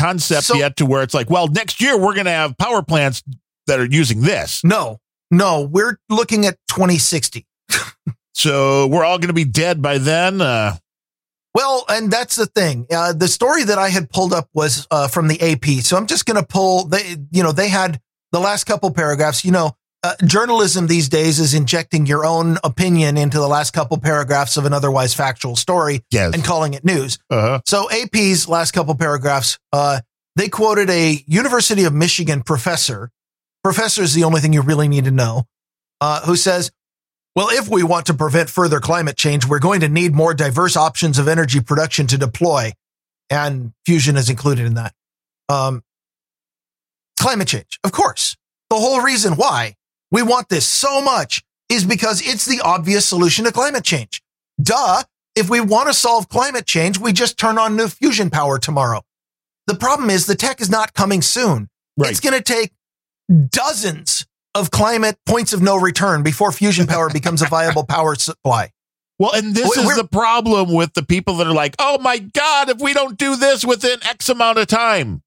concept 0.00 0.44
So- 0.44 0.56
yet 0.56 0.76
to 0.76 0.86
where 0.86 1.02
it's 1.02 1.14
like, 1.14 1.30
well, 1.30 1.46
next 1.48 1.80
year 1.80 1.98
we're 1.98 2.14
going 2.14 2.26
to 2.26 2.30
have 2.32 2.56
power 2.58 2.82
plants 2.82 3.22
that 3.66 3.78
are 3.80 3.84
using 3.86 4.20
this. 4.22 4.62
No, 4.64 4.98
no, 5.30 5.62
we're 5.62 5.98
looking 6.08 6.46
at 6.46 6.56
2060. 6.68 7.46
So 8.32 8.86
we're 8.86 9.04
all 9.04 9.18
going 9.18 9.28
to 9.28 9.34
be 9.34 9.44
dead 9.44 9.82
by 9.82 9.98
then. 9.98 10.40
Uh, 10.40 10.76
Well, 11.54 11.84
and 11.88 12.10
that's 12.10 12.36
the 12.36 12.46
thing. 12.46 12.86
Uh, 12.90 13.12
the 13.12 13.28
story 13.28 13.64
that 13.64 13.76
I 13.78 13.88
had 13.90 14.08
pulled 14.08 14.32
up 14.32 14.48
was 14.54 14.86
uh, 14.90 15.08
from 15.08 15.28
the 15.28 15.40
AP. 15.42 15.82
So 15.84 15.96
I'm 15.96 16.06
just 16.06 16.24
going 16.26 16.40
to 16.40 16.46
pull. 16.46 16.86
They, 16.86 17.16
you 17.32 17.42
know, 17.42 17.52
they 17.52 17.68
had 17.68 18.00
the 18.32 18.38
last 18.40 18.64
couple 18.64 18.90
paragraphs. 18.92 19.44
You 19.44 19.50
know, 19.50 19.76
uh, 20.02 20.14
journalism 20.24 20.86
these 20.86 21.08
days 21.08 21.38
is 21.38 21.52
injecting 21.54 22.06
your 22.06 22.24
own 22.24 22.56
opinion 22.64 23.16
into 23.16 23.38
the 23.38 23.48
last 23.48 23.72
couple 23.72 23.98
paragraphs 23.98 24.56
of 24.56 24.64
an 24.64 24.72
otherwise 24.72 25.12
factual 25.12 25.56
story 25.56 26.02
yes. 26.10 26.32
and 26.32 26.44
calling 26.44 26.74
it 26.74 26.84
news. 26.84 27.18
uh-huh. 27.28 27.60
So 27.66 27.90
AP's 27.90 28.48
last 28.48 28.72
couple 28.72 28.94
paragraphs, 28.94 29.58
uh, 29.72 30.00
they 30.36 30.48
quoted 30.48 30.88
a 30.88 31.22
University 31.26 31.84
of 31.84 31.92
Michigan 31.92 32.42
professor. 32.42 33.10
Professor 33.62 34.02
is 34.02 34.14
the 34.14 34.24
only 34.24 34.40
thing 34.40 34.52
you 34.52 34.62
really 34.62 34.88
need 34.88 35.04
to 35.04 35.10
know. 35.10 35.44
Uh, 36.02 36.22
who 36.22 36.34
says, 36.34 36.70
"Well, 37.36 37.48
if 37.50 37.68
we 37.68 37.82
want 37.82 38.06
to 38.06 38.14
prevent 38.14 38.48
further 38.48 38.80
climate 38.80 39.18
change, 39.18 39.46
we're 39.46 39.58
going 39.58 39.80
to 39.80 39.88
need 39.88 40.14
more 40.14 40.32
diverse 40.32 40.78
options 40.78 41.18
of 41.18 41.28
energy 41.28 41.60
production 41.60 42.06
to 42.06 42.16
deploy, 42.16 42.72
and 43.28 43.74
fusion 43.84 44.16
is 44.16 44.30
included 44.30 44.64
in 44.64 44.74
that. 44.74 44.94
Um, 45.50 45.82
climate 47.20 47.48
change, 47.48 47.78
of 47.84 47.92
course. 47.92 48.34
The 48.70 48.76
whole 48.76 49.02
reason 49.02 49.34
why 49.34 49.74
we 50.10 50.22
want 50.22 50.48
this 50.48 50.66
so 50.66 51.00
much 51.00 51.42
is 51.68 51.84
because 51.84 52.20
it's 52.26 52.44
the 52.44 52.60
obvious 52.60 53.06
solution 53.06 53.44
to 53.44 53.52
climate 53.52 53.84
change. 53.84 54.22
Duh. 54.60 55.02
If 55.36 55.48
we 55.48 55.60
want 55.60 55.86
to 55.88 55.94
solve 55.94 56.28
climate 56.28 56.66
change, 56.66 56.98
we 56.98 57.12
just 57.12 57.38
turn 57.38 57.56
on 57.56 57.76
new 57.76 57.86
fusion 57.86 58.30
power 58.30 58.58
tomorrow. 58.58 59.02
The 59.68 59.76
problem 59.76 60.10
is 60.10 60.26
the 60.26 60.34
tech 60.34 60.60
is 60.60 60.68
not 60.68 60.92
coming 60.92 61.22
soon. 61.22 61.68
Right. 61.96 62.10
It's 62.10 62.18
going 62.20 62.36
to 62.36 62.42
take 62.42 62.72
dozens 63.48 64.26
of 64.54 64.70
climate 64.70 65.16
points 65.26 65.52
of 65.52 65.62
no 65.62 65.76
return 65.76 66.22
before 66.22 66.50
fusion 66.52 66.86
power 66.86 67.08
becomes 67.12 67.42
a 67.42 67.46
viable 67.46 67.84
power 67.84 68.16
supply. 68.16 68.70
Well, 69.18 69.32
and 69.34 69.54
this 69.54 69.68
We're- 69.68 69.88
is 69.88 69.96
the 69.96 70.08
problem 70.08 70.72
with 70.72 70.94
the 70.94 71.04
people 71.04 71.36
that 71.36 71.46
are 71.46 71.54
like, 71.54 71.76
oh 71.78 71.98
my 71.98 72.18
God, 72.18 72.70
if 72.70 72.80
we 72.80 72.94
don't 72.94 73.18
do 73.18 73.36
this 73.36 73.64
within 73.64 73.98
X 74.02 74.28
amount 74.28 74.58
of 74.58 74.66
time. 74.66 75.22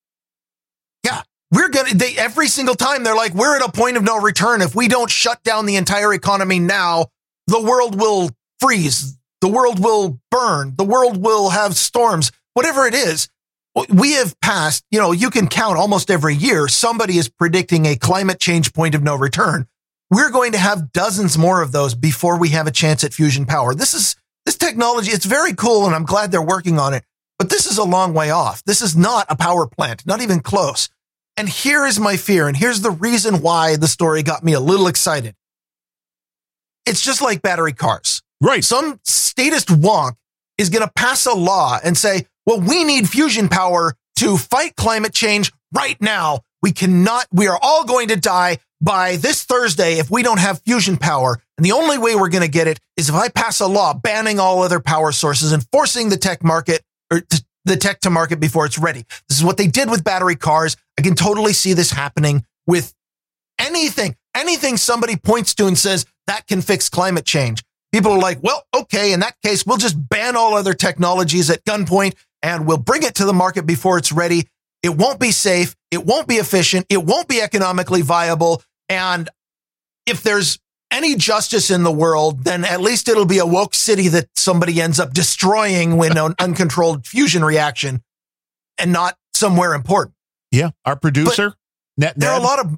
We're 1.53 1.69
they, 1.69 2.17
every 2.17 2.47
single 2.47 2.73
time 2.73 3.03
they're 3.03 3.15
like, 3.15 3.33
we're 3.33 3.55
at 3.55 3.67
a 3.67 3.71
point 3.71 3.95
of 3.95 4.03
no 4.03 4.19
return. 4.19 4.61
If 4.61 4.73
we 4.73 4.87
don't 4.87 5.09
shut 5.09 5.43
down 5.43 5.67
the 5.67 5.75
entire 5.75 6.11
economy 6.13 6.57
now, 6.57 7.07
the 7.45 7.61
world 7.61 7.99
will 7.99 8.31
freeze. 8.59 9.17
The 9.41 9.49
world 9.49 9.83
will 9.83 10.19
burn. 10.31 10.73
The 10.77 10.83
world 10.83 11.23
will 11.23 11.49
have 11.49 11.75
storms, 11.75 12.31
whatever 12.53 12.87
it 12.87 12.95
is. 12.95 13.29
We 13.89 14.13
have 14.13 14.39
passed, 14.41 14.83
you 14.89 14.99
know, 14.99 15.11
you 15.11 15.29
can 15.29 15.47
count 15.47 15.77
almost 15.77 16.09
every 16.09 16.33
year. 16.33 16.67
Somebody 16.67 17.17
is 17.17 17.29
predicting 17.29 17.85
a 17.85 17.95
climate 17.95 18.39
change 18.39 18.73
point 18.73 18.95
of 18.95 19.03
no 19.03 19.15
return. 19.15 19.67
We're 20.09 20.31
going 20.31 20.53
to 20.53 20.59
have 20.59 20.91
dozens 20.91 21.37
more 21.37 21.61
of 21.61 21.71
those 21.71 21.93
before 21.93 22.39
we 22.39 22.49
have 22.49 22.65
a 22.65 22.71
chance 22.71 23.03
at 23.03 23.13
fusion 23.13 23.45
power. 23.45 23.75
This 23.75 23.93
is, 23.93 24.15
this 24.45 24.57
technology, 24.57 25.11
it's 25.11 25.25
very 25.25 25.53
cool 25.53 25.85
and 25.85 25.93
I'm 25.93 26.05
glad 26.05 26.31
they're 26.31 26.41
working 26.41 26.79
on 26.79 26.93
it, 26.93 27.03
but 27.37 27.49
this 27.49 27.65
is 27.65 27.77
a 27.77 27.83
long 27.83 28.13
way 28.13 28.31
off. 28.31 28.63
This 28.63 28.81
is 28.81 28.95
not 28.95 29.27
a 29.29 29.35
power 29.35 29.67
plant, 29.67 30.05
not 30.05 30.21
even 30.21 30.39
close. 30.39 30.89
And 31.35 31.49
here 31.49 31.85
is 31.85 31.99
my 31.99 32.15
fear, 32.15 32.47
and 32.47 32.55
here's 32.55 32.81
the 32.81 32.91
reason 32.91 33.41
why 33.41 33.75
the 33.75 33.87
story 33.87 34.21
got 34.21 34.43
me 34.43 34.53
a 34.53 34.59
little 34.59 34.87
excited. 34.87 35.35
It's 36.85 37.01
just 37.01 37.21
like 37.21 37.41
battery 37.41 37.73
cars. 37.73 38.21
Right. 38.41 38.63
Some 38.63 38.99
statist 39.03 39.69
wonk 39.69 40.15
is 40.57 40.69
going 40.69 40.85
to 40.85 40.91
pass 40.95 41.25
a 41.25 41.33
law 41.33 41.79
and 41.83 41.97
say, 41.97 42.27
well, 42.45 42.59
we 42.59 42.83
need 42.83 43.09
fusion 43.09 43.47
power 43.47 43.95
to 44.17 44.37
fight 44.37 44.75
climate 44.75 45.13
change 45.13 45.51
right 45.73 45.99
now. 46.01 46.41
We 46.61 46.71
cannot, 46.71 47.27
we 47.31 47.47
are 47.47 47.57
all 47.61 47.85
going 47.85 48.09
to 48.09 48.15
die 48.15 48.59
by 48.81 49.15
this 49.15 49.43
Thursday 49.43 49.97
if 49.97 50.11
we 50.11 50.23
don't 50.23 50.39
have 50.39 50.61
fusion 50.61 50.97
power. 50.97 51.41
And 51.57 51.65
the 51.65 51.71
only 51.71 51.97
way 51.97 52.15
we're 52.15 52.29
going 52.29 52.43
to 52.43 52.49
get 52.49 52.67
it 52.67 52.79
is 52.97 53.09
if 53.09 53.15
I 53.15 53.29
pass 53.29 53.59
a 53.59 53.67
law 53.67 53.93
banning 53.93 54.39
all 54.39 54.61
other 54.61 54.79
power 54.79 55.11
sources 55.11 55.51
and 55.51 55.65
forcing 55.71 56.09
the 56.09 56.17
tech 56.17 56.43
market 56.43 56.81
or 57.11 57.21
the 57.65 57.77
tech 57.77 58.01
to 58.01 58.09
market 58.09 58.39
before 58.39 58.65
it's 58.65 58.77
ready. 58.77 59.05
This 59.29 59.37
is 59.37 59.43
what 59.43 59.57
they 59.57 59.67
did 59.67 59.89
with 59.89 60.03
battery 60.03 60.35
cars. 60.35 60.75
I 60.97 61.01
can 61.01 61.15
totally 61.15 61.53
see 61.53 61.73
this 61.73 61.91
happening 61.91 62.45
with 62.67 62.93
anything, 63.59 64.15
anything 64.35 64.77
somebody 64.77 65.15
points 65.15 65.55
to 65.55 65.67
and 65.67 65.77
says 65.77 66.05
that 66.27 66.47
can 66.47 66.61
fix 66.61 66.89
climate 66.89 67.25
change. 67.25 67.63
People 67.91 68.11
are 68.11 68.19
like, 68.19 68.39
well, 68.41 68.65
okay, 68.75 69.13
in 69.13 69.19
that 69.19 69.35
case, 69.43 69.65
we'll 69.65 69.77
just 69.77 70.09
ban 70.09 70.35
all 70.35 70.55
other 70.55 70.73
technologies 70.73 71.49
at 71.49 71.63
gunpoint 71.63 72.15
and 72.41 72.65
we'll 72.65 72.77
bring 72.77 73.03
it 73.03 73.15
to 73.15 73.25
the 73.25 73.33
market 73.33 73.65
before 73.65 73.97
it's 73.97 74.11
ready. 74.11 74.47
It 74.81 74.97
won't 74.97 75.19
be 75.19 75.31
safe. 75.31 75.75
It 75.91 76.05
won't 76.05 76.27
be 76.27 76.35
efficient. 76.35 76.87
It 76.89 77.03
won't 77.03 77.27
be 77.27 77.41
economically 77.41 78.01
viable. 78.01 78.61
And 78.89 79.29
if 80.05 80.23
there's 80.23 80.59
any 80.93 81.15
justice 81.15 81.69
in 81.71 81.83
the 81.83 81.91
world, 81.91 82.43
then 82.43 82.63
at 82.63 82.79
least 82.79 83.09
it'll 83.09 83.25
be 83.25 83.39
a 83.39 83.45
woke 83.45 83.73
city 83.73 84.07
that 84.09 84.27
somebody 84.35 84.81
ends 84.81 84.99
up 84.99 85.13
destroying 85.13 85.97
when 85.97 86.17
an 86.17 86.35
uncontrolled 86.39 87.05
fusion 87.05 87.43
reaction 87.43 88.01
and 88.77 88.91
not 88.93 89.17
somewhere 89.33 89.73
important. 89.73 90.15
Yeah. 90.51 90.69
Our 90.85 90.95
producer, 90.95 91.55
Net 91.97 92.13
There 92.15 92.29
are 92.31 92.39
a 92.39 92.43
lot 92.43 92.59
of 92.59 92.77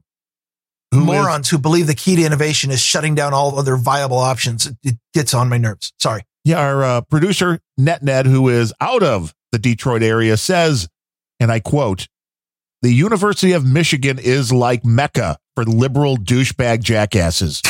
who 0.91 1.01
is- 1.01 1.05
morons 1.05 1.49
who 1.49 1.57
believe 1.57 1.87
the 1.87 1.95
key 1.95 2.15
to 2.15 2.23
innovation 2.23 2.71
is 2.71 2.81
shutting 2.81 3.15
down 3.15 3.33
all 3.33 3.59
other 3.59 3.75
viable 3.75 4.17
options. 4.17 4.65
It, 4.65 4.77
it 4.83 4.95
gets 5.13 5.33
on 5.33 5.49
my 5.49 5.57
nerves. 5.57 5.93
Sorry. 5.99 6.21
Yeah, 6.45 6.59
our 6.59 6.83
uh, 6.83 7.01
producer, 7.01 7.59
NetNed, 7.79 8.27
who 8.27 8.49
is 8.49 8.73
out 8.79 9.03
of 9.03 9.33
the 9.51 9.57
Detroit 9.59 10.03
area, 10.03 10.37
says, 10.37 10.87
and 11.39 11.51
I 11.51 11.59
quote, 11.59 12.07
the 12.81 12.91
University 12.93 13.53
of 13.53 13.65
Michigan 13.65 14.19
is 14.19 14.51
like 14.51 14.85
Mecca 14.85 15.37
for 15.55 15.63
liberal 15.65 16.17
douchebag 16.17 16.83
jackasses. 16.83 17.61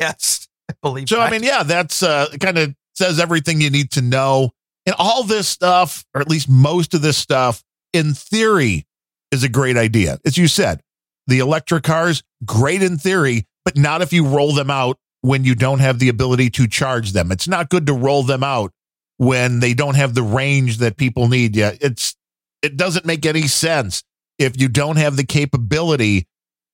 Yes, 0.00 0.48
I 0.70 0.74
believe 0.82 1.08
So, 1.08 1.16
that. 1.16 1.28
I 1.28 1.30
mean, 1.30 1.42
yeah, 1.42 1.62
that's 1.62 2.02
uh, 2.02 2.28
kind 2.40 2.58
of 2.58 2.74
says 2.94 3.18
everything 3.18 3.60
you 3.60 3.70
need 3.70 3.90
to 3.92 4.02
know. 4.02 4.50
And 4.86 4.94
all 4.98 5.24
this 5.24 5.48
stuff, 5.48 6.04
or 6.14 6.20
at 6.20 6.28
least 6.28 6.48
most 6.48 6.92
of 6.94 7.00
this 7.02 7.16
stuff, 7.16 7.62
in 7.92 8.12
theory, 8.14 8.86
is 9.32 9.42
a 9.42 9.48
great 9.48 9.76
idea. 9.76 10.18
As 10.26 10.36
you 10.36 10.46
said, 10.46 10.80
the 11.26 11.38
electric 11.38 11.84
cars, 11.84 12.22
great 12.44 12.82
in 12.82 12.98
theory, 12.98 13.46
but 13.64 13.76
not 13.78 14.02
if 14.02 14.12
you 14.12 14.26
roll 14.26 14.52
them 14.52 14.70
out 14.70 14.98
when 15.22 15.42
you 15.44 15.54
don't 15.54 15.78
have 15.78 15.98
the 15.98 16.10
ability 16.10 16.50
to 16.50 16.66
charge 16.68 17.12
them. 17.12 17.32
It's 17.32 17.48
not 17.48 17.70
good 17.70 17.86
to 17.86 17.94
roll 17.94 18.22
them 18.24 18.44
out 18.44 18.72
when 19.16 19.60
they 19.60 19.72
don't 19.72 19.96
have 19.96 20.14
the 20.14 20.22
range 20.22 20.78
that 20.78 20.98
people 20.98 21.28
need. 21.28 21.56
Yeah, 21.56 21.72
it's 21.80 22.14
it 22.60 22.76
doesn't 22.76 23.06
make 23.06 23.24
any 23.24 23.48
sense 23.48 24.02
if 24.38 24.60
you 24.60 24.68
don't 24.68 24.96
have 24.96 25.16
the 25.16 25.24
capability 25.24 26.26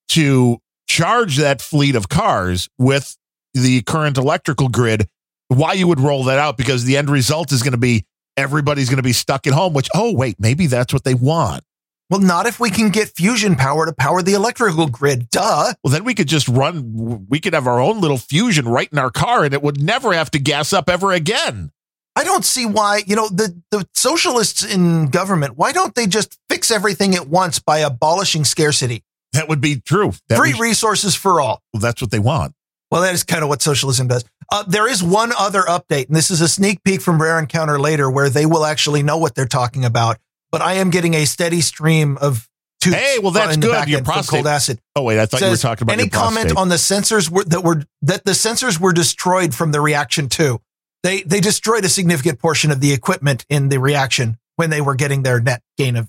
to 0.09 0.59
charge 0.91 1.37
that 1.37 1.63
fleet 1.63 1.95
of 1.95 2.09
cars 2.09 2.69
with 2.77 3.17
the 3.55 3.81
current 3.83 4.19
electrical 4.19 4.69
grid, 4.69 5.09
why 5.47 5.73
you 5.73 5.87
would 5.87 6.01
roll 6.01 6.25
that 6.25 6.41
out 6.41 6.57
because 6.57 6.85
the 6.85 6.97
end 6.97 7.09
result 7.09 7.53
is 7.53 7.63
going 7.63 7.73
to 7.73 7.79
be 7.79 8.05
everybody's 8.37 8.89
going 8.89 8.97
to 8.97 9.03
be 9.03 9.13
stuck 9.13 9.47
at 9.47 9.53
home, 9.53 9.73
which, 9.73 9.89
oh, 9.95 10.13
wait, 10.13 10.35
maybe 10.41 10.67
that's 10.67 10.93
what 10.93 11.05
they 11.05 11.15
want. 11.15 11.63
well, 12.11 12.19
not 12.19 12.47
if 12.47 12.59
we 12.59 12.71
can 12.71 12.91
get 12.91 13.09
fusion 13.09 13.55
power 13.55 13.87
to 13.87 13.93
power 13.93 14.21
the 14.21 14.33
electrical 14.33 14.89
grid. 14.89 15.31
Duh. 15.31 15.75
Well, 15.85 15.93
then 15.93 16.03
we 16.03 16.15
could 16.15 16.27
just 16.27 16.49
run, 16.49 17.27
we 17.29 17.39
could 17.39 17.55
have 17.55 17.69
our 17.69 17.81
own 17.81 18.01
little 18.01 18.19
fusion 18.19 18.67
right 18.67 18.89
in 18.91 18.99
our 18.99 19.13
car 19.13 19.45
and 19.45 19.55
it 19.55 19.63
would 19.63 19.81
never 19.81 20.13
have 20.13 20.33
to 20.33 20.41
gas 20.41 20.73
up 20.73 20.91
ever 20.91 21.13
again. 21.13 21.71
I 22.17 22.25
don't 22.25 22.45
see 22.45 22.67
why, 22.67 23.03
you 23.07 23.15
know, 23.15 23.29
the, 23.29 23.63
the 23.71 23.87
socialists 23.95 24.65
in 24.65 25.07
government, 25.07 25.57
why 25.57 25.71
don't 25.71 25.95
they 25.95 26.09
just 26.09 26.37
fix 26.49 26.73
everything 26.73 27.15
at 27.15 27.29
once 27.29 27.61
by 27.61 27.79
abolishing 27.79 28.45
scarcity? 28.45 29.05
That 29.33 29.49
would 29.49 29.61
be 29.61 29.81
true. 29.81 30.13
That 30.29 30.39
Free 30.39 30.55
resources 30.59 31.15
for 31.15 31.41
all. 31.41 31.63
well, 31.73 31.81
that's 31.81 32.03
what 32.03 32.11
they 32.11 32.19
want. 32.19 32.55
Well, 32.91 33.03
that 33.03 33.15
is 33.15 33.23
kind 33.23 33.43
of 33.43 33.49
what 33.49 33.63
socialism 33.63 34.09
does. 34.09 34.25
Uh, 34.51 34.65
there 34.65 34.89
is 34.89 35.03
one 35.03 35.33
other 35.39 35.63
update, 35.63 36.09
and 36.09 36.17
this 36.17 36.31
is 36.31 36.41
a 36.41 36.49
sneak 36.49 36.83
peek 36.83 37.01
from 37.01 37.23
Rare 37.23 37.39
Encounter 37.39 37.79
later 37.79 38.11
where 38.11 38.29
they 38.29 38.47
will 38.47 38.65
actually 38.65 39.05
know 39.05 39.17
what 39.17 39.37
they're 39.37 39.47
talking 39.47 39.85
about. 39.85 40.19
But 40.51 40.61
I 40.61 40.75
am 40.75 40.91
getting 40.91 41.15
a 41.15 41.25
steady 41.25 41.61
stream 41.61 42.19
of 42.21 42.49
toots 42.81 42.97
Hey, 42.97 43.19
well, 43.21 43.31
that's 43.31 43.57
good. 43.57 43.89
Your 43.89 44.03
prostate- 44.03 44.31
cold 44.31 44.47
acid. 44.49 44.81
Oh, 44.97 45.03
wait, 45.05 45.21
I 45.21 45.27
thought 45.27 45.41
you 45.41 45.51
were 45.51 45.57
talking 45.57 45.85
about 45.85 45.93
any 45.93 46.09
comment 46.09 46.57
on 46.57 46.69
the 46.69 46.77
sensors 46.77 47.31
were, 47.31 47.45
that 47.45 47.63
were 47.63 47.85
that 48.03 48.25
the 48.25 48.33
sensors 48.33 48.81
were 48.81 48.93
destroyed 48.93 49.55
from 49.55 49.71
the 49.71 49.81
reaction 49.81 50.29
too. 50.29 50.61
They 51.05 51.23
they 51.23 51.39
destroyed 51.39 51.85
a 51.85 51.89
significant 51.89 52.41
portion 52.41 52.73
of 52.73 52.81
the 52.81 52.93
equipment 52.93 53.47
in 53.49 53.69
the 53.69 53.79
reaction 53.79 54.39
when 54.57 54.71
they 54.71 54.81
were 54.81 54.97
getting 54.97 55.23
their 55.23 55.41
net 55.41 55.63
gain 55.79 55.95
of 55.95 56.09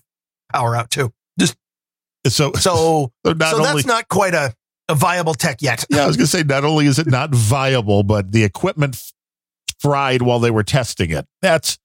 power 0.52 0.76
out 0.76 0.90
too. 0.90 1.14
So, 2.28 2.52
so 2.56 3.12
so 3.26 3.34
not 3.34 3.52
so 3.52 3.58
only, 3.58 3.74
that's 3.74 3.86
not 3.86 4.08
quite 4.08 4.34
a, 4.34 4.54
a 4.90 4.96
viable 4.96 5.34
tech 5.34 5.62
yet. 5.62 5.86
yeah, 5.90 6.04
I 6.04 6.08
was 6.08 6.18
going 6.18 6.26
to 6.26 6.32
say, 6.32 6.44
not 6.44 6.64
only 6.64 6.86
is 6.86 7.00
it 7.00 7.08
not 7.08 7.34
viable, 7.34 8.04
but 8.04 8.32
the 8.32 8.44
equipment 8.44 8.96
f- 8.96 9.14
fried 9.80 10.22
while 10.22 10.40
they 10.40 10.52
were 10.52 10.64
testing 10.64 11.12
it. 11.12 11.26
That's 11.42 11.78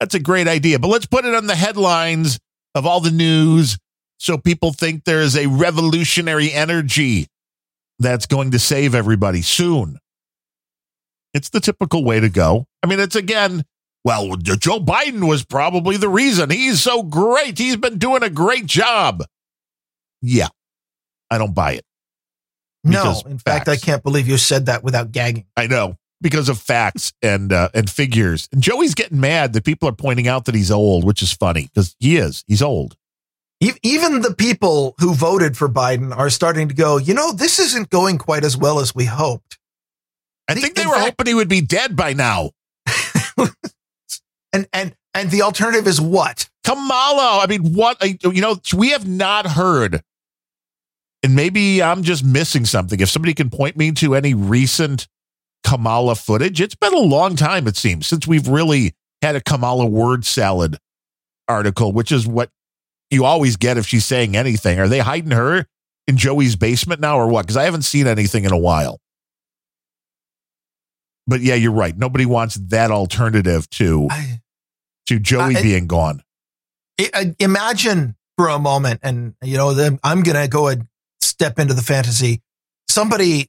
that's 0.00 0.14
a 0.14 0.20
great 0.20 0.48
idea. 0.48 0.78
But 0.78 0.88
let's 0.88 1.06
put 1.06 1.24
it 1.24 1.34
on 1.34 1.46
the 1.46 1.56
headlines 1.56 2.38
of 2.74 2.86
all 2.86 3.00
the 3.00 3.10
news 3.10 3.78
so 4.18 4.36
people 4.36 4.72
think 4.72 5.04
there 5.04 5.20
is 5.20 5.36
a 5.36 5.46
revolutionary 5.46 6.52
energy 6.52 7.28
that's 7.98 8.26
going 8.26 8.50
to 8.50 8.58
save 8.58 8.94
everybody 8.94 9.42
soon. 9.42 9.98
It's 11.34 11.50
the 11.50 11.60
typical 11.60 12.04
way 12.04 12.20
to 12.20 12.28
go. 12.28 12.66
I 12.82 12.86
mean, 12.86 13.00
it's 13.00 13.16
again, 13.16 13.64
well, 14.04 14.36
Joe 14.36 14.80
Biden 14.80 15.28
was 15.28 15.44
probably 15.44 15.96
the 15.96 16.08
reason. 16.08 16.50
He's 16.50 16.82
so 16.82 17.02
great. 17.02 17.58
He's 17.58 17.76
been 17.76 17.98
doing 17.98 18.22
a 18.22 18.30
great 18.30 18.66
job. 18.66 19.24
Yeah, 20.22 20.48
I 21.30 21.38
don't 21.38 21.54
buy 21.54 21.72
it. 21.72 21.84
No, 22.84 23.20
in 23.26 23.38
fact, 23.38 23.68
I 23.68 23.76
can't 23.76 24.02
believe 24.02 24.28
you 24.28 24.36
said 24.38 24.66
that 24.66 24.82
without 24.84 25.12
gagging. 25.12 25.46
I 25.56 25.66
know 25.66 25.96
because 26.20 26.48
of 26.48 26.58
facts 26.58 27.12
and 27.22 27.52
uh, 27.52 27.68
and 27.74 27.88
figures. 27.90 28.48
And 28.52 28.62
Joey's 28.62 28.94
getting 28.94 29.20
mad 29.20 29.52
that 29.52 29.64
people 29.64 29.88
are 29.88 29.92
pointing 29.92 30.26
out 30.28 30.44
that 30.46 30.54
he's 30.54 30.70
old, 30.70 31.04
which 31.04 31.22
is 31.22 31.32
funny 31.32 31.62
because 31.72 31.94
he 31.98 32.16
is. 32.16 32.44
He's 32.46 32.62
old. 32.62 32.96
Even 33.82 34.20
the 34.22 34.32
people 34.34 34.94
who 35.00 35.12
voted 35.12 35.56
for 35.56 35.68
Biden 35.68 36.16
are 36.16 36.30
starting 36.30 36.68
to 36.68 36.74
go, 36.74 36.96
you 36.96 37.12
know, 37.12 37.32
this 37.32 37.58
isn't 37.58 37.90
going 37.90 38.16
quite 38.16 38.44
as 38.44 38.56
well 38.56 38.78
as 38.78 38.94
we 38.94 39.04
hoped. 39.04 39.58
I 40.48 40.54
The- 40.54 40.60
think 40.60 40.76
they 40.76 40.86
were 40.86 40.94
fact- 40.94 41.04
hoping 41.18 41.26
he 41.26 41.34
would 41.34 41.48
be 41.48 41.60
dead 41.60 41.96
by 41.96 42.12
now. 42.12 42.52
And 44.52 44.66
and 44.72 44.94
and 45.14 45.30
the 45.30 45.42
alternative 45.42 45.86
is 45.86 46.00
what? 46.00 46.48
Kamala. 46.64 47.40
I 47.42 47.46
mean, 47.48 47.74
what? 47.74 48.02
You 48.24 48.40
know, 48.40 48.56
we 48.74 48.90
have 48.90 49.06
not 49.06 49.46
heard. 49.46 50.02
And 51.22 51.34
maybe 51.34 51.82
I'm 51.82 52.02
just 52.02 52.24
missing 52.24 52.64
something. 52.64 53.00
If 53.00 53.08
somebody 53.10 53.34
can 53.34 53.50
point 53.50 53.76
me 53.76 53.92
to 53.92 54.14
any 54.14 54.34
recent 54.34 55.08
Kamala 55.64 56.14
footage, 56.14 56.60
it's 56.60 56.76
been 56.76 56.94
a 56.94 56.98
long 57.00 57.34
time, 57.34 57.66
it 57.66 57.76
seems, 57.76 58.06
since 58.06 58.26
we've 58.26 58.46
really 58.46 58.94
had 59.22 59.34
a 59.34 59.40
Kamala 59.40 59.86
word 59.86 60.24
salad 60.24 60.78
article, 61.48 61.92
which 61.92 62.12
is 62.12 62.26
what 62.26 62.50
you 63.10 63.24
always 63.24 63.56
get 63.56 63.76
if 63.78 63.86
she's 63.86 64.04
saying 64.04 64.36
anything. 64.36 64.78
Are 64.78 64.86
they 64.86 65.00
hiding 65.00 65.32
her 65.32 65.66
in 66.06 66.16
Joey's 66.16 66.54
basement 66.56 67.00
now 67.00 67.18
or 67.18 67.26
what? 67.26 67.42
Because 67.42 67.56
I 67.56 67.64
haven't 67.64 67.82
seen 67.82 68.06
anything 68.06 68.44
in 68.44 68.52
a 68.52 68.58
while. 68.58 69.00
But 71.26 71.40
yeah, 71.40 71.54
you're 71.56 71.72
right. 71.72 71.96
Nobody 71.96 72.26
wants 72.26 72.54
that 72.68 72.90
alternative 72.90 73.68
to 73.70 74.08
I, 74.10 74.40
to 75.06 75.18
Joey 75.18 75.56
I- 75.56 75.62
being 75.62 75.86
gone. 75.86 76.22
I- 77.00 77.34
imagine 77.38 78.16
for 78.36 78.48
a 78.48 78.58
moment, 78.58 79.00
and 79.02 79.34
you 79.42 79.56
know, 79.56 79.96
I'm 80.04 80.22
gonna 80.22 80.48
go 80.48 80.68
and 80.68 80.86
step 81.38 81.58
into 81.58 81.74
the 81.74 81.82
fantasy. 81.82 82.42
Somebody 82.88 83.48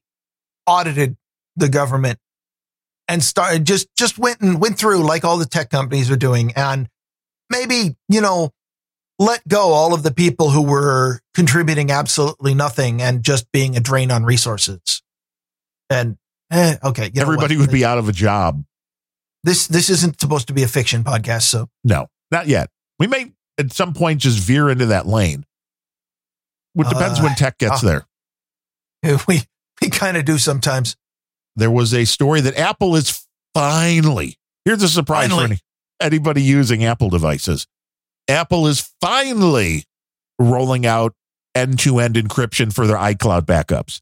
audited 0.68 1.18
the 1.56 1.70
government 1.70 2.20
and 3.08 3.24
started 3.24 3.66
just 3.66 3.88
just 3.98 4.20
went 4.20 4.40
and 4.42 4.62
went 4.62 4.78
through 4.78 5.04
like 5.04 5.26
all 5.26 5.38
the 5.38 5.46
tech 5.46 5.70
companies 5.70 6.12
are 6.12 6.18
doing, 6.18 6.54
and 6.56 6.88
maybe 7.50 7.96
you 8.08 8.22
know 8.22 8.52
let 9.18 9.46
go 9.48 9.74
all 9.74 9.94
of 9.94 10.04
the 10.04 10.14
people 10.14 10.52
who 10.52 10.62
were 10.62 11.20
contributing 11.34 11.92
absolutely 11.92 12.54
nothing 12.54 13.02
and 13.02 13.24
just 13.24 13.52
being 13.52 13.76
a 13.76 13.80
drain 13.80 14.12
on 14.12 14.24
resources. 14.24 15.02
And 15.90 16.18
eh, 16.52 16.78
okay, 16.84 17.12
Everybody 17.18 17.58
would 17.58 17.72
be 17.72 17.84
out 17.84 17.98
of 17.98 18.08
a 18.08 18.14
job. 18.14 18.64
this. 19.44 19.68
This 19.68 19.90
isn't 19.90 20.22
supposed 20.22 20.48
to 20.48 20.54
be 20.54 20.64
a 20.64 20.68
fiction 20.68 21.04
podcast, 21.04 21.44
so 21.44 21.68
No, 21.84 22.08
not 22.30 22.48
yet. 22.48 22.70
We 23.00 23.08
may 23.08 23.34
at 23.58 23.74
some 23.74 23.94
point 23.94 24.22
just 24.22 24.38
veer 24.40 24.70
into 24.70 24.86
that 24.88 25.08
lane. 25.08 25.46
It 26.80 26.90
depends 26.90 27.20
Uh, 27.20 27.24
when 27.24 27.36
tech 27.36 27.58
gets 27.58 27.84
uh, 27.84 27.88
there. 29.04 29.18
we 29.28 29.42
we 29.82 29.90
kind 29.90 30.18
of 30.18 30.26
do 30.26 30.38
sometimes. 30.38 30.96
There 31.56 31.72
was 31.72 31.94
a 31.94 32.06
story 32.06 32.42
that 32.42 32.58
Apple 32.58 32.96
is 32.96 33.26
finally, 33.54 34.38
here's 34.66 34.84
a 34.84 34.88
surprise 34.90 35.30
for 35.30 35.36
Finally. 35.36 35.46
any, 35.46 35.60
anybody 36.02 36.42
using 36.42 36.84
Apple 36.86 37.10
devices. 37.10 37.68
Apple 38.28 38.68
is 38.68 38.94
finally 39.02 39.84
rolling 40.38 40.86
out 40.86 41.14
end 41.56 41.80
to 41.80 42.00
end 42.00 42.16
encryption 42.16 42.72
for 42.72 42.86
their 42.88 42.98
iCloud 42.98 43.42
backups. 43.42 44.00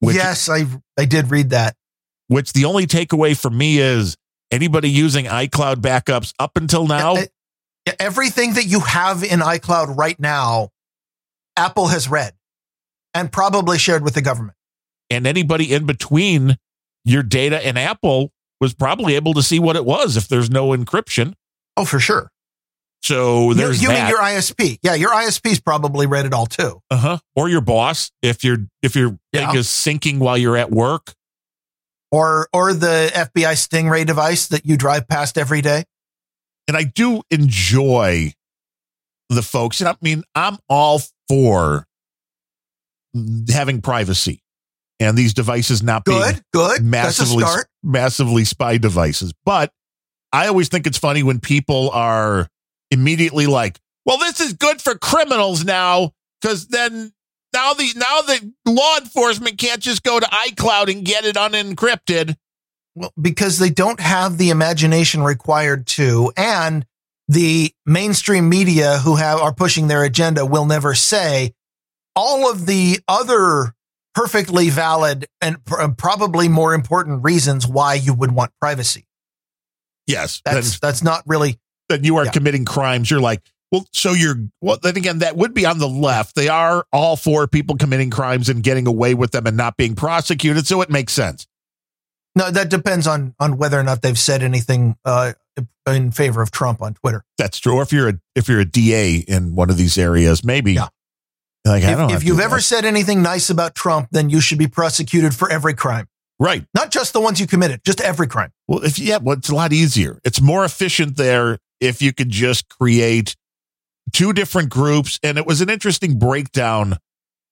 Which, 0.00 0.16
yes, 0.16 0.48
I 0.48 0.64
I 0.98 1.04
did 1.04 1.30
read 1.30 1.50
that. 1.50 1.76
which 2.28 2.52
the 2.54 2.64
only 2.64 2.86
takeaway 2.86 3.38
for 3.38 3.50
me 3.50 3.78
is 3.78 4.16
anybody 4.50 4.90
using 4.90 5.26
iCloud 5.26 5.76
backups 5.76 6.32
up 6.38 6.56
until 6.56 6.86
now, 6.86 7.16
Everything 7.98 8.54
that 8.54 8.64
you 8.64 8.78
have 8.80 9.24
in 9.24 9.40
iCloud 9.40 9.96
right 9.96 10.18
now, 10.20 10.68
Apple 11.56 11.88
has 11.88 12.08
read 12.08 12.34
and 13.14 13.30
probably 13.30 13.78
shared 13.78 14.02
with 14.04 14.14
the 14.14 14.22
government. 14.22 14.56
and 15.10 15.26
anybody 15.26 15.72
in 15.74 15.84
between 15.86 16.56
your 17.04 17.22
data 17.22 17.64
and 17.66 17.78
Apple 17.78 18.32
was 18.60 18.72
probably 18.74 19.14
able 19.16 19.34
to 19.34 19.42
see 19.42 19.58
what 19.58 19.76
it 19.76 19.84
was 19.84 20.16
if 20.16 20.28
there's 20.28 20.48
no 20.50 20.68
encryption. 20.68 21.34
Oh, 21.76 21.84
for 21.84 21.98
sure. 22.00 22.30
So 23.02 23.48
You, 23.48 23.54
there's 23.54 23.82
you 23.82 23.88
that. 23.88 24.02
mean 24.04 24.08
your 24.08 24.18
ISP? 24.20 24.78
Yeah, 24.82 24.94
your 24.94 25.10
ISP's 25.10 25.60
probably 25.60 26.06
read 26.06 26.24
it 26.24 26.32
all 26.32 26.46
too. 26.46 26.80
uh-huh. 26.90 27.18
Or 27.34 27.48
your 27.48 27.60
boss 27.60 28.10
if 28.22 28.44
your 28.44 28.58
if 28.82 28.94
your 28.94 29.18
Yeah. 29.32 29.48
thing 29.48 29.58
is 29.58 29.66
syncing 29.66 30.18
while 30.18 30.38
you're 30.38 30.56
at 30.56 30.70
work. 30.70 31.12
Or 32.12 32.48
or 32.52 32.72
the 32.74 33.10
FBI 33.12 33.54
Stingray 33.54 34.06
device 34.06 34.46
that 34.48 34.64
you 34.64 34.76
drive 34.76 35.08
past 35.08 35.36
every 35.36 35.60
day. 35.62 35.84
And 36.68 36.76
I 36.76 36.84
do 36.84 37.22
enjoy 37.30 38.32
the 39.34 39.42
folks. 39.42 39.80
And 39.80 39.88
I 39.88 39.96
mean, 40.00 40.22
I'm 40.34 40.58
all 40.68 41.00
for 41.28 41.86
having 43.50 43.80
privacy 43.82 44.42
and 45.00 45.16
these 45.18 45.34
devices 45.34 45.82
not 45.82 46.04
being 46.04 46.20
Good, 46.20 46.42
good. 46.52 46.84
massively 46.84 47.40
That's 47.40 47.50
a 47.50 47.52
start. 47.52 47.68
massively 47.82 48.44
spy 48.44 48.78
devices. 48.78 49.32
But 49.44 49.72
I 50.32 50.46
always 50.46 50.68
think 50.68 50.86
it's 50.86 50.98
funny 50.98 51.22
when 51.22 51.40
people 51.40 51.90
are 51.90 52.48
immediately 52.90 53.46
like, 53.46 53.78
"Well, 54.06 54.18
this 54.18 54.40
is 54.40 54.54
good 54.54 54.80
for 54.80 54.94
criminals 54.96 55.64
now 55.64 56.12
because 56.40 56.68
then 56.68 57.12
now 57.52 57.74
the 57.74 57.92
now 57.96 58.22
the 58.22 58.52
law 58.64 58.96
enforcement 58.98 59.58
can't 59.58 59.80
just 59.80 60.02
go 60.02 60.18
to 60.18 60.26
iCloud 60.26 60.90
and 60.90 61.04
get 61.04 61.24
it 61.24 61.36
unencrypted." 61.36 62.36
Well, 62.94 63.12
because 63.20 63.58
they 63.58 63.70
don't 63.70 64.00
have 64.00 64.38
the 64.38 64.50
imagination 64.50 65.22
required 65.22 65.86
to, 65.88 66.32
and 66.36 66.86
the 67.28 67.72
mainstream 67.86 68.48
media 68.48 68.98
who 68.98 69.16
have 69.16 69.38
are 69.40 69.54
pushing 69.54 69.88
their 69.88 70.04
agenda 70.04 70.44
will 70.44 70.66
never 70.66 70.94
say 70.94 71.52
all 72.14 72.50
of 72.50 72.66
the 72.66 72.98
other 73.08 73.74
perfectly 74.14 74.68
valid 74.68 75.26
and 75.40 75.64
pr- 75.64 75.86
probably 75.96 76.48
more 76.48 76.74
important 76.74 77.22
reasons 77.24 77.66
why 77.66 77.94
you 77.94 78.12
would 78.12 78.32
want 78.32 78.52
privacy. 78.60 79.06
Yes, 80.06 80.42
That's 80.44 80.78
that's 80.80 81.02
not 81.02 81.22
really 81.26 81.58
that 81.88 82.04
you 82.04 82.16
are 82.16 82.24
Yeah. 82.26 82.32
committing 82.32 82.64
crimes. 82.64 83.10
You're 83.10 83.20
like, 83.20 83.40
well, 83.70 83.86
so 83.92 84.12
you're 84.12 84.36
well. 84.60 84.78
Then 84.82 84.96
again, 84.96 85.20
that 85.20 85.36
would 85.36 85.54
be 85.54 85.64
on 85.64 85.78
the 85.78 85.88
left. 85.88 86.34
They 86.34 86.48
are 86.48 86.84
all 86.92 87.16
for 87.16 87.46
people 87.46 87.76
committing 87.76 88.10
crimes 88.10 88.48
and 88.48 88.62
getting 88.62 88.86
away 88.86 89.14
with 89.14 89.30
them 89.30 89.46
and 89.46 89.56
not 89.56 89.76
being 89.76 89.94
prosecuted. 89.94 90.66
So 90.66 90.82
it 90.82 90.90
makes 90.90 91.12
sense. 91.14 91.46
no. 92.34 92.50
That 92.50 92.68
depends 92.68 93.06
on 93.06 93.34
on 93.40 93.56
whether 93.56 93.78
or 93.78 93.82
not 93.84 94.02
they've 94.02 94.18
said 94.18 94.42
anything 94.42 94.96
uh, 95.04 95.32
in 95.86 96.10
favor 96.12 96.42
of 96.42 96.50
Trump 96.50 96.82
on 96.82 96.94
Twitter. 96.94 97.24
That's 97.38 97.58
true. 97.58 97.76
Or 97.76 97.82
if 97.82 97.92
you're 97.92 98.08
a 98.08 98.14
if 98.34 98.48
you're 98.48 98.60
a 98.60 98.64
DA 98.64 99.16
in 99.16 99.54
one 99.54 99.70
of 99.70 99.76
these 99.76 99.98
areas, 99.98 100.44
maybe. 100.44 100.74
Yeah. 100.74 100.88
Like 101.64 101.84
I 101.84 101.94
don't. 101.94 102.10
If, 102.10 102.18
if 102.18 102.24
you've 102.24 102.40
ever 102.40 102.60
said 102.60 102.84
anything 102.84 103.22
nice 103.22 103.50
about 103.50 103.74
Trump, 103.74 104.08
then 104.10 104.30
you 104.30 104.40
should 104.40 104.58
be 104.58 104.66
prosecuted 104.66 105.34
for 105.34 105.50
every 105.50 105.74
crime, 105.74 106.08
right. 106.40 106.64
not 106.74 106.90
just 106.90 107.12
the 107.12 107.20
ones 107.20 107.38
you 107.38 107.46
committed, 107.46 107.82
just 107.84 108.00
every 108.00 108.26
crime. 108.26 108.50
Well, 108.66 108.84
if 108.84 108.98
yeah, 108.98 109.18
well, 109.18 109.36
it's 109.38 109.48
a 109.48 109.54
lot 109.54 109.72
easier. 109.72 110.18
It's 110.24 110.40
more 110.40 110.64
efficient 110.64 111.16
there 111.16 111.58
if 111.80 112.02
you 112.02 112.12
could 112.12 112.30
just 112.30 112.68
create 112.68 113.36
two 114.12 114.32
different 114.32 114.70
groups. 114.70 115.18
And 115.22 115.38
it 115.38 115.46
was 115.46 115.60
an 115.60 115.70
interesting 115.70 116.18
breakdown 116.18 116.96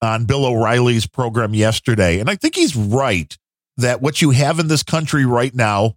on 0.03 0.25
Bill 0.25 0.45
O'Reilly's 0.45 1.07
program 1.07 1.55
yesterday. 1.55 2.21
And 2.21 2.31
I 2.31 2.37
think 2.37 2.55
he's 2.55 2.75
right 2.75 3.37
that 3.77 4.01
what 4.03 4.23
you 4.23 4.31
have 4.31 4.59
in 4.59 4.69
this 4.69 4.83
country 4.83 5.25
right 5.25 5.55
now, 5.55 5.95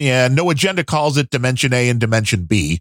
and 0.00 0.34
no 0.34 0.50
agenda 0.50 0.84
calls 0.84 1.16
it 1.16 1.30
Dimension 1.30 1.72
A 1.72 1.88
and 1.88 1.98
Dimension 2.00 2.44
B, 2.44 2.80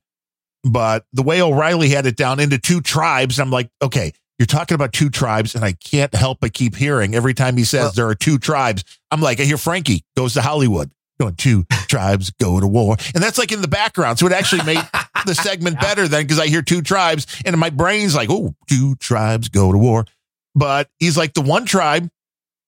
but 0.63 1.05
the 1.13 1.23
way 1.23 1.41
O'Reilly 1.41 1.89
had 1.89 2.05
it 2.05 2.15
down 2.17 2.39
into 2.39 2.57
two 2.57 2.81
tribes, 2.81 3.39
I'm 3.39 3.51
like, 3.51 3.69
okay, 3.81 4.11
you're 4.39 4.45
talking 4.45 4.75
about 4.75 4.91
two 4.91 5.09
tribes, 5.09 5.55
and 5.55 5.63
I 5.63 5.73
can't 5.73 6.13
help 6.13 6.39
but 6.41 6.53
keep 6.53 6.75
hearing 6.75 7.15
every 7.15 7.33
time 7.33 7.55
he 7.55 7.63
says 7.63 7.81
Well- 7.83 7.91
there 7.93 8.07
are 8.09 8.15
two 8.15 8.37
tribes. 8.37 8.83
I'm 9.11 9.21
like, 9.21 9.39
I 9.39 9.43
hear 9.43 9.57
Frankie 9.57 10.03
goes 10.17 10.33
to 10.33 10.41
Hollywood, 10.41 10.91
going 11.19 11.35
two 11.35 11.63
tribes 11.87 12.31
go 12.31 12.59
to 12.59 12.67
war, 12.67 12.97
and 13.13 13.23
that's 13.23 13.37
like 13.37 13.51
in 13.53 13.61
the 13.61 13.67
background. 13.69 14.19
So 14.19 14.25
it 14.25 14.33
actually 14.33 14.63
made 14.63 14.83
the 15.25 15.35
segment 15.35 15.79
better 15.79 16.07
then 16.07 16.23
because 16.23 16.39
I 16.39 16.47
hear 16.47 16.61
two 16.61 16.81
tribes, 16.81 17.27
and 17.45 17.57
my 17.57 17.69
brain's 17.69 18.13
like, 18.15 18.29
oh, 18.29 18.55
two 18.67 18.95
tribes 18.95 19.47
go 19.49 19.71
to 19.71 19.77
war. 19.77 20.05
But 20.53 20.89
he's 20.99 21.17
like, 21.17 21.33
the 21.33 21.41
one 21.41 21.65
tribe 21.65 22.09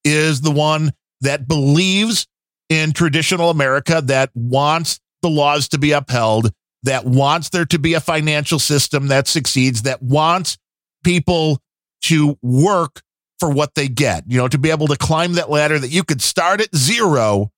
is 0.05 0.39
the 0.41 0.51
one 0.51 0.93
that 1.21 1.47
believes 1.47 2.27
in 2.69 2.91
traditional 2.91 3.49
America, 3.49 4.01
that 4.05 4.29
wants 4.33 4.99
the 5.21 5.29
laws 5.29 5.67
to 5.69 5.77
be 5.77 5.91
upheld, 5.91 6.51
that 6.83 7.05
wants 7.05 7.49
there 7.49 7.65
to 7.65 7.79
be 7.79 7.93
a 7.93 7.99
financial 7.99 8.59
system 8.59 9.07
that 9.07 9.27
succeeds, 9.27 9.83
that 9.83 10.01
wants 10.01 10.57
people 11.03 11.59
to 12.03 12.37
work 12.41 13.01
for 13.39 13.49
what 13.49 13.75
they 13.75 13.87
get, 13.87 14.23
you 14.27 14.37
know, 14.37 14.47
to 14.47 14.57
be 14.57 14.69
able 14.71 14.87
to 14.87 14.97
climb 14.97 15.33
that 15.33 15.49
ladder 15.49 15.77
that 15.79 15.89
you 15.89 16.03
could 16.03 16.21
start 16.21 16.59
at 16.61 16.75
zero 16.75 17.51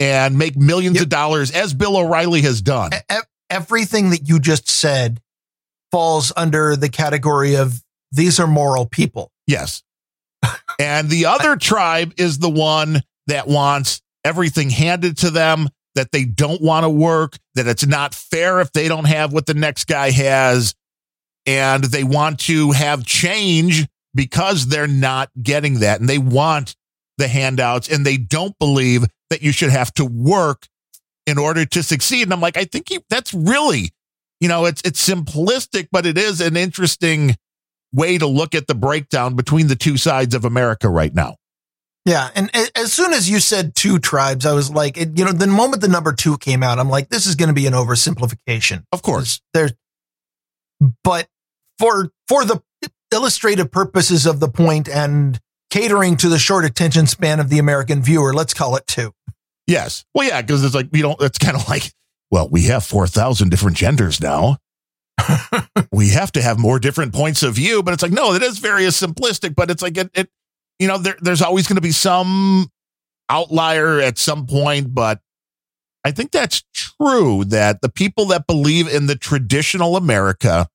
and 0.00 0.36
make 0.36 0.56
millions 0.56 0.96
Yep. 0.96 1.02
of 1.04 1.08
dollars 1.08 1.50
as 1.50 1.72
Bill 1.72 1.96
O'Reilly 1.96 2.42
has 2.42 2.60
done. 2.60 2.90
Everything 3.50 4.10
that 4.10 4.28
you 4.28 4.38
just 4.40 4.68
said 4.68 5.20
falls 5.92 6.32
under 6.36 6.76
the 6.76 6.88
category 6.88 7.56
of 7.56 7.82
these 8.10 8.40
are 8.40 8.46
moral 8.46 8.86
people. 8.86 9.30
Yes. 9.46 9.82
and 10.80 11.08
the 11.08 11.26
other 11.26 11.56
tribe 11.56 12.12
is 12.16 12.38
the 12.38 12.50
one 12.50 13.02
that 13.26 13.46
wants 13.46 14.02
everything 14.24 14.70
handed 14.70 15.18
to 15.18 15.30
them, 15.30 15.68
that 15.94 16.10
they 16.10 16.24
don't 16.24 16.60
want 16.60 16.84
to 16.84 16.90
work, 16.90 17.38
that 17.54 17.66
it's 17.66 17.86
not 17.86 18.14
fair 18.14 18.60
if 18.60 18.72
they 18.72 18.88
don't 18.88 19.06
have 19.06 19.32
what 19.32 19.46
the 19.46 19.54
next 19.54 19.86
guy 19.86 20.10
has, 20.10 20.74
and 21.46 21.84
they 21.84 22.04
want 22.04 22.40
to 22.40 22.72
have 22.72 23.04
change 23.04 23.86
because 24.14 24.66
they're 24.66 24.86
not 24.86 25.30
getting 25.40 25.80
that. 25.80 26.00
And 26.00 26.08
they 26.08 26.18
want 26.18 26.74
the 27.18 27.28
handouts 27.28 27.88
and 27.88 28.04
they 28.04 28.16
don't 28.16 28.58
believe 28.58 29.04
that 29.30 29.42
you 29.42 29.52
should 29.52 29.70
have 29.70 29.92
to 29.94 30.04
work 30.04 30.66
in 31.26 31.38
order 31.38 31.64
to 31.64 31.82
succeed. 31.82 32.22
And 32.22 32.32
I'm 32.32 32.40
like, 32.40 32.56
I 32.56 32.64
think 32.64 32.90
you, 32.90 33.00
that's 33.08 33.32
really, 33.32 33.90
you 34.40 34.48
know, 34.48 34.64
it's 34.64 34.82
it's 34.84 35.06
simplistic, 35.06 35.88
but 35.90 36.06
it 36.06 36.18
is 36.18 36.40
an 36.40 36.56
interesting 36.56 37.36
way 37.92 38.18
to 38.18 38.26
look 38.26 38.54
at 38.54 38.66
the 38.66 38.74
breakdown 38.74 39.36
between 39.36 39.68
the 39.68 39.76
two 39.76 39.96
sides 39.96 40.34
of 40.34 40.44
America 40.44 40.88
right 40.88 41.14
now. 41.14 41.36
Yeah, 42.04 42.28
and 42.34 42.50
as 42.76 42.92
soon 42.92 43.14
as 43.14 43.30
you 43.30 43.40
said 43.40 43.74
two 43.74 43.98
tribes, 43.98 44.44
I 44.44 44.52
was 44.52 44.70
like, 44.70 44.98
it, 44.98 45.18
you 45.18 45.24
know, 45.24 45.32
the 45.32 45.46
moment 45.46 45.80
the 45.80 45.88
number 45.88 46.12
two 46.12 46.36
came 46.36 46.62
out, 46.62 46.78
I'm 46.78 46.90
like, 46.90 47.08
this 47.08 47.26
is 47.26 47.34
going 47.34 47.48
to 47.48 47.54
be 47.54 47.66
an 47.66 47.72
oversimplification. 47.72 48.84
Of 48.92 49.00
course. 49.00 49.40
There's, 49.54 49.72
but 51.02 51.28
for 51.78 52.10
for 52.28 52.44
the 52.44 52.60
illustrative 53.12 53.70
purposes 53.70 54.26
of 54.26 54.40
the 54.40 54.48
point 54.48 54.88
and 54.88 55.40
catering 55.70 56.16
to 56.18 56.28
the 56.28 56.38
short 56.38 56.66
attention 56.66 57.06
span 57.06 57.40
of 57.40 57.48
the 57.48 57.58
American 57.58 58.02
viewer, 58.02 58.34
let's 58.34 58.52
call 58.52 58.76
it 58.76 58.86
two. 58.86 59.12
Yes. 59.66 60.04
Well, 60.14 60.28
yeah, 60.28 60.42
because 60.42 60.62
it's 60.62 60.74
like 60.74 60.88
you 60.92 61.02
don't. 61.02 61.20
It's 61.22 61.38
kind 61.38 61.56
of 61.56 61.66
like, 61.68 61.90
well, 62.30 62.48
we 62.50 62.64
have 62.64 62.84
four 62.84 63.06
thousand 63.06 63.48
different 63.48 63.78
genders 63.78 64.20
now. 64.20 64.58
we 65.92 66.10
have 66.10 66.32
to 66.32 66.42
have 66.42 66.58
more 66.58 66.78
different 66.78 67.14
points 67.14 67.42
of 67.42 67.54
view, 67.54 67.82
but 67.82 67.94
it's 67.94 68.02
like 68.02 68.12
no, 68.12 68.34
it 68.34 68.42
is 68.42 68.58
very 68.58 68.82
simplistic. 68.84 69.54
But 69.54 69.70
it's 69.70 69.82
like 69.82 69.96
it, 69.96 70.10
it 70.14 70.28
you 70.78 70.88
know, 70.88 70.98
there, 70.98 71.16
there's 71.20 71.42
always 71.42 71.66
going 71.66 71.76
to 71.76 71.82
be 71.82 71.92
some 71.92 72.68
outlier 73.28 74.00
at 74.00 74.18
some 74.18 74.46
point. 74.46 74.94
But 74.94 75.20
I 76.04 76.10
think 76.10 76.30
that's 76.30 76.62
true 76.74 77.44
that 77.46 77.80
the 77.80 77.88
people 77.88 78.26
that 78.26 78.46
believe 78.46 78.88
in 78.88 79.06
the 79.06 79.16
traditional 79.16 79.96
America 79.96 80.68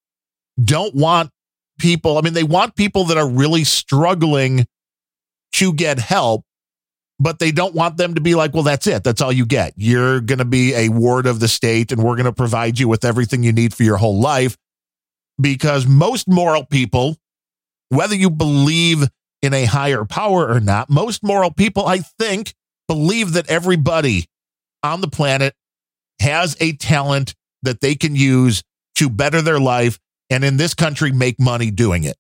don't 0.64 0.95
want 0.95 1.32
people. 1.80 2.18
I 2.18 2.22
mean, 2.22 2.34
they 2.34 2.43
want 2.43 2.76
people 2.76 3.06
that 3.06 3.18
are 3.18 3.30
really 3.30 3.64
struggling 3.64 4.66
to 5.54 5.74
get 5.74 6.00
help 6.00 6.43
but 7.20 7.39
they 7.39 7.52
don't 7.52 7.76
want 7.76 7.97
them 7.97 8.16
to 8.16 8.22
be 8.22 8.34
like, 8.34 8.54
well, 8.54 8.64
that's 8.64 8.88
it. 8.88 9.04
That's 9.04 9.22
all 9.22 9.32
you 9.32 9.45
get. 9.45 9.74
You're 9.76 10.22
going 10.22 10.39
to 10.39 10.45
be 10.45 10.74
a 10.74 10.89
ward 10.89 11.26
of 11.26 11.39
the 11.39 11.50
state 11.50 11.91
and 11.91 12.02
we're 12.02 12.16
going 12.16 12.26
to 12.26 12.34
provide 12.34 12.80
you 12.80 12.88
with 12.88 13.04
everything 13.04 13.43
you 13.43 13.52
need 13.52 13.74
for 13.74 13.84
your 13.84 13.97
whole 13.97 14.20
life. 14.20 14.58
Because 15.39 15.86
most 15.86 16.28
moral 16.28 16.66
people, 16.66 17.18
whether 17.89 18.16
you 18.16 18.30
believe 18.30 19.08
in 19.42 19.54
a 19.54 19.66
higher 19.66 20.06
power 20.06 20.48
or 20.50 20.60
not, 20.60 20.90
most 20.90 21.24
moral 21.24 21.52
people, 21.52 21.86
I 21.86 22.00
think, 22.00 22.54
believe 22.88 23.34
that 23.34 23.50
everybody 23.50 24.26
on 24.84 25.02
the 25.02 25.08
planet 25.08 25.56
has 26.20 26.58
a 26.60 26.74
talent 26.74 27.36
that 27.64 27.82
they 27.82 27.96
can 27.96 28.16
use 28.16 28.64
to 28.96 29.10
better 29.10 29.42
their 29.42 29.60
life 29.60 30.00
and 30.30 30.44
in 30.44 30.58
this 30.58 30.74
country 30.74 31.12
make 31.12 31.40
money 31.40 31.72
doing 31.72 32.04
it. 32.04 32.18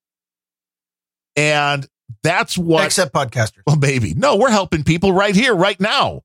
And 1.35 1.87
that's 2.23 2.57
what 2.57 2.85
Except 2.85 3.13
podcasters. 3.13 3.61
well, 3.67 3.77
baby, 3.77 4.13
no, 4.15 4.37
we're 4.37 4.49
helping 4.49 4.83
people 4.83 5.13
right 5.13 5.35
here, 5.35 5.53
right 5.55 5.79
now. 5.79 6.21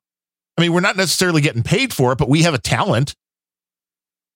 I 0.57 0.61
mean, 0.61 0.73
we're 0.73 0.81
not 0.81 0.97
necessarily 0.97 1.41
getting 1.41 1.63
paid 1.63 1.93
for 1.93 2.13
it, 2.13 2.19
but 2.19 2.29
we 2.29 2.43
have 2.43 2.55
a 2.55 2.59
talent. 2.59 3.15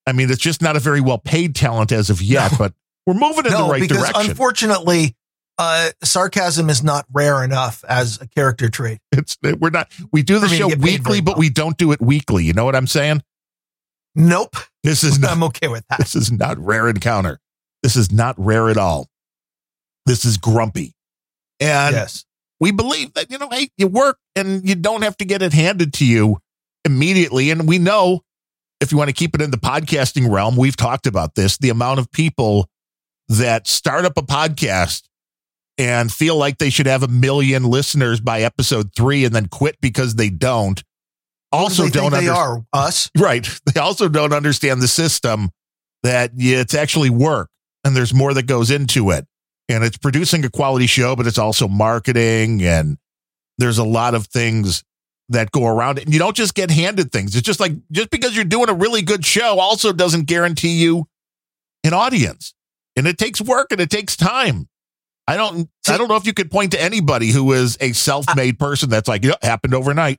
I 0.06 0.12
mean, 0.12 0.30
it's 0.30 0.42
just 0.42 0.62
not 0.62 0.76
a 0.76 0.80
very 0.80 1.00
well 1.00 1.18
paid 1.18 1.54
talent 1.54 1.92
as 1.92 2.10
of 2.10 2.20
yet, 2.20 2.52
but 2.58 2.72
we're 3.06 3.14
moving 3.14 3.46
in 3.46 3.52
no, 3.52 3.66
the 3.66 3.72
right 3.72 3.80
because 3.80 3.98
direction. 3.98 4.30
unfortunately, 4.30 5.16
uh, 5.58 5.90
sarcasm 6.02 6.70
is 6.70 6.82
not 6.82 7.06
rare 7.12 7.42
enough 7.42 7.84
as 7.88 8.20
a 8.20 8.28
character 8.28 8.68
trait. 8.68 8.98
it's 9.12 9.36
we're 9.42 9.70
not 9.70 9.90
we 10.12 10.22
do 10.22 10.38
the 10.38 10.46
For 10.46 10.52
me 10.52 10.58
to 10.58 10.70
show 10.70 10.76
weekly, 10.76 11.20
but 11.20 11.32
well. 11.32 11.40
we 11.40 11.50
don't 11.50 11.76
do 11.76 11.92
it 11.92 12.00
weekly. 12.00 12.44
You 12.44 12.52
know 12.52 12.64
what 12.64 12.76
I'm 12.76 12.86
saying? 12.86 13.22
Nope, 14.14 14.56
This 14.82 15.04
is 15.04 15.18
not 15.18 15.30
I'm 15.32 15.42
okay 15.44 15.68
with 15.68 15.84
that. 15.88 15.98
this 15.98 16.14
is 16.14 16.32
not 16.32 16.58
rare 16.58 16.88
encounter. 16.88 17.38
This 17.82 17.96
is 17.96 18.10
not 18.10 18.34
rare 18.38 18.68
at 18.68 18.76
all. 18.76 19.08
This 20.06 20.24
is 20.24 20.36
grumpy. 20.38 20.94
And 21.60 21.94
yes. 21.94 22.24
we 22.60 22.72
believe 22.72 23.14
that, 23.14 23.30
you 23.30 23.38
know, 23.38 23.48
hey, 23.50 23.68
you 23.76 23.86
work 23.86 24.18
and 24.34 24.66
you 24.68 24.74
don't 24.74 25.02
have 25.02 25.16
to 25.18 25.24
get 25.24 25.42
it 25.42 25.52
handed 25.52 25.92
to 25.94 26.06
you 26.06 26.38
immediately. 26.84 27.50
And 27.50 27.68
we 27.68 27.78
know 27.78 28.22
if 28.80 28.90
you 28.90 28.98
want 28.98 29.08
to 29.08 29.14
keep 29.14 29.34
it 29.34 29.42
in 29.42 29.50
the 29.50 29.56
podcasting 29.56 30.30
realm, 30.32 30.56
we've 30.56 30.76
talked 30.76 31.06
about 31.06 31.34
this 31.34 31.58
the 31.58 31.70
amount 31.70 32.00
of 32.00 32.10
people 32.10 32.68
that 33.28 33.66
start 33.66 34.04
up 34.04 34.16
a 34.16 34.22
podcast 34.22 35.07
and 35.78 36.12
feel 36.12 36.36
like 36.36 36.58
they 36.58 36.70
should 36.70 36.86
have 36.86 37.02
a 37.04 37.08
million 37.08 37.62
listeners 37.64 38.20
by 38.20 38.42
episode 38.42 38.90
three 38.94 39.24
and 39.24 39.34
then 39.34 39.46
quit 39.46 39.80
because 39.80 40.16
they 40.16 40.28
don't. 40.28 40.82
Also, 41.52 41.84
do 41.84 41.90
they 41.90 42.00
don't 42.00 42.10
think 42.10 42.24
they 42.24 42.28
are 42.28 42.62
us. 42.72 43.10
Right. 43.16 43.48
They 43.72 43.80
also 43.80 44.08
don't 44.08 44.32
understand 44.34 44.82
the 44.82 44.88
system 44.88 45.50
that 46.02 46.32
yeah, 46.34 46.58
it's 46.58 46.74
actually 46.74 47.10
work 47.10 47.48
and 47.84 47.96
there's 47.96 48.12
more 48.12 48.34
that 48.34 48.46
goes 48.46 48.70
into 48.70 49.10
it. 49.10 49.26
and 49.68 49.84
it's 49.84 49.96
producing 49.96 50.44
a 50.44 50.50
quality 50.50 50.86
show, 50.86 51.14
but 51.16 51.26
it's 51.26 51.38
also 51.38 51.68
marketing 51.68 52.62
and 52.62 52.98
there's 53.56 53.78
a 53.78 53.84
lot 53.84 54.14
of 54.14 54.26
things 54.26 54.82
that 55.30 55.50
go 55.50 55.66
around 55.66 55.98
it. 55.98 56.04
And 56.04 56.12
you 56.12 56.18
don't 56.18 56.36
just 56.36 56.54
get 56.54 56.70
handed 56.70 57.12
things. 57.12 57.34
It's 57.36 57.46
just 57.46 57.60
like 57.60 57.72
just 57.92 58.10
because 58.10 58.34
you're 58.34 58.44
doing 58.44 58.68
a 58.68 58.74
really 58.74 59.02
good 59.02 59.24
show 59.24 59.58
also 59.58 59.92
doesn't 59.92 60.26
guarantee 60.26 60.80
you 60.82 61.06
an 61.84 61.92
audience. 61.92 62.52
And 62.96 63.06
it 63.06 63.16
takes 63.18 63.40
work 63.40 63.68
and 63.70 63.80
it 63.80 63.90
takes 63.90 64.16
time. 64.16 64.68
I 65.28 65.36
don't 65.36 65.68
I 65.86 65.98
don't 65.98 66.08
know 66.08 66.16
if 66.16 66.26
you 66.26 66.32
could 66.32 66.50
point 66.50 66.72
to 66.72 66.82
anybody 66.82 67.30
who 67.30 67.52
is 67.52 67.76
a 67.82 67.92
self-made 67.92 68.58
person 68.58 68.88
that's 68.88 69.08
like, 69.08 69.24
it 69.26 69.36
happened 69.44 69.74
overnight. 69.74 70.18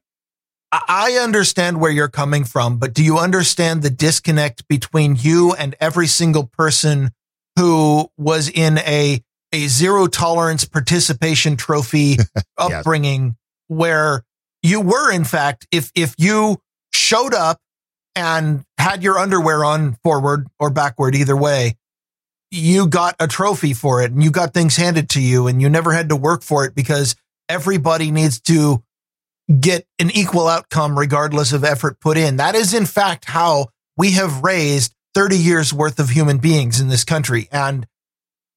I 0.71 1.13
understand 1.19 1.81
where 1.81 1.89
you're 1.89 2.09
coming 2.09 2.43
from, 2.43 2.77
but 2.77 2.93
do 2.93 3.03
you 3.03 3.17
understand 3.17 3.81
the 3.81 3.89
disconnect 3.89 4.67
between 4.67 5.15
you 5.19 5.53
and 5.53 5.75
every 5.79 6.05
single 6.05 6.45
person 6.45 7.09
who 7.55 8.11
was 8.17 8.49
in 8.49 8.77
a 8.79 9.23
a 9.51 9.65
zero 9.65 10.05
tolerance 10.05 10.65
participation 10.65 11.57
trophy 11.57 12.17
upbringing 12.59 13.35
where 13.67 14.23
you 14.61 14.79
were 14.79 15.11
in 15.11 15.23
fact 15.23 15.65
if 15.71 15.91
if 15.95 16.13
you 16.19 16.61
showed 16.93 17.33
up 17.33 17.59
and 18.15 18.63
had 18.77 19.01
your 19.01 19.17
underwear 19.17 19.65
on 19.65 19.97
forward 20.03 20.45
or 20.59 20.69
backward 20.69 21.15
either 21.15 21.35
way 21.35 21.78
you 22.51 22.87
got 22.87 23.15
a 23.19 23.27
trophy 23.27 23.73
for 23.73 24.01
it 24.01 24.11
and 24.11 24.23
you 24.23 24.31
got 24.31 24.53
things 24.53 24.75
handed 24.75 25.09
to 25.09 25.21
you 25.21 25.47
and 25.47 25.61
you 25.61 25.69
never 25.69 25.93
had 25.93 26.09
to 26.09 26.15
work 26.15 26.41
for 26.41 26.65
it 26.65 26.73
because 26.73 27.15
everybody 27.47 28.11
needs 28.11 28.39
to 28.39 28.83
get 29.59 29.85
an 29.99 30.11
equal 30.11 30.47
outcome 30.47 30.97
regardless 30.97 31.53
of 31.53 31.63
effort 31.63 31.99
put 31.99 32.17
in 32.17 32.37
that 32.37 32.55
is 32.55 32.73
in 32.73 32.85
fact 32.85 33.25
how 33.25 33.67
we 33.97 34.11
have 34.11 34.43
raised 34.43 34.93
30 35.15 35.37
years 35.37 35.73
worth 35.73 35.99
of 35.99 36.09
human 36.09 36.37
beings 36.37 36.79
in 36.79 36.87
this 36.87 37.03
country 37.03 37.47
and 37.51 37.87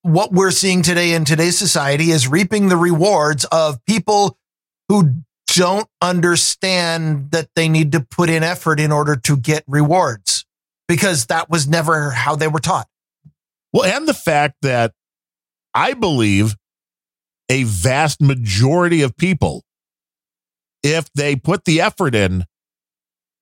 what 0.03 0.33
we're 0.33 0.51
seeing 0.51 0.83
today 0.83 1.13
in 1.13 1.25
today's 1.25 1.57
society 1.57 2.11
is 2.11 2.29
reaping 2.29 2.69
the 2.69 2.77
rewards 2.77 3.45
of 3.47 3.83
people 3.87 4.37
who 4.89 5.23
don't 5.55 5.89
understand 6.01 7.31
that 7.31 7.49
they 7.55 7.69
need 7.69 7.93
to 7.93 8.01
put 8.01 8.29
in 8.29 8.43
effort 8.43 8.81
in 8.81 8.91
order 8.91 9.17
to 9.17 9.37
get 9.37 9.63
rewards 9.67 10.45
because 10.89 11.27
that 11.27 11.49
was 11.49 11.69
never 11.69 12.11
how 12.11 12.35
they 12.35 12.49
were 12.49 12.59
taught. 12.59 12.89
Well, 13.73 13.85
and 13.85 14.07
the 14.07 14.15
fact 14.15 14.57
that 14.63 14.93
I 15.75 15.95
believe 15.95 16.57
a 17.49 17.65
vast 17.65 18.21
majority 18.21 19.03
of 19.03 19.17
people, 19.17 19.65
if 20.83 21.11
they 21.15 21.37
put 21.37 21.65
the 21.65 21.81
effort 21.81 22.15
in, 22.15 22.45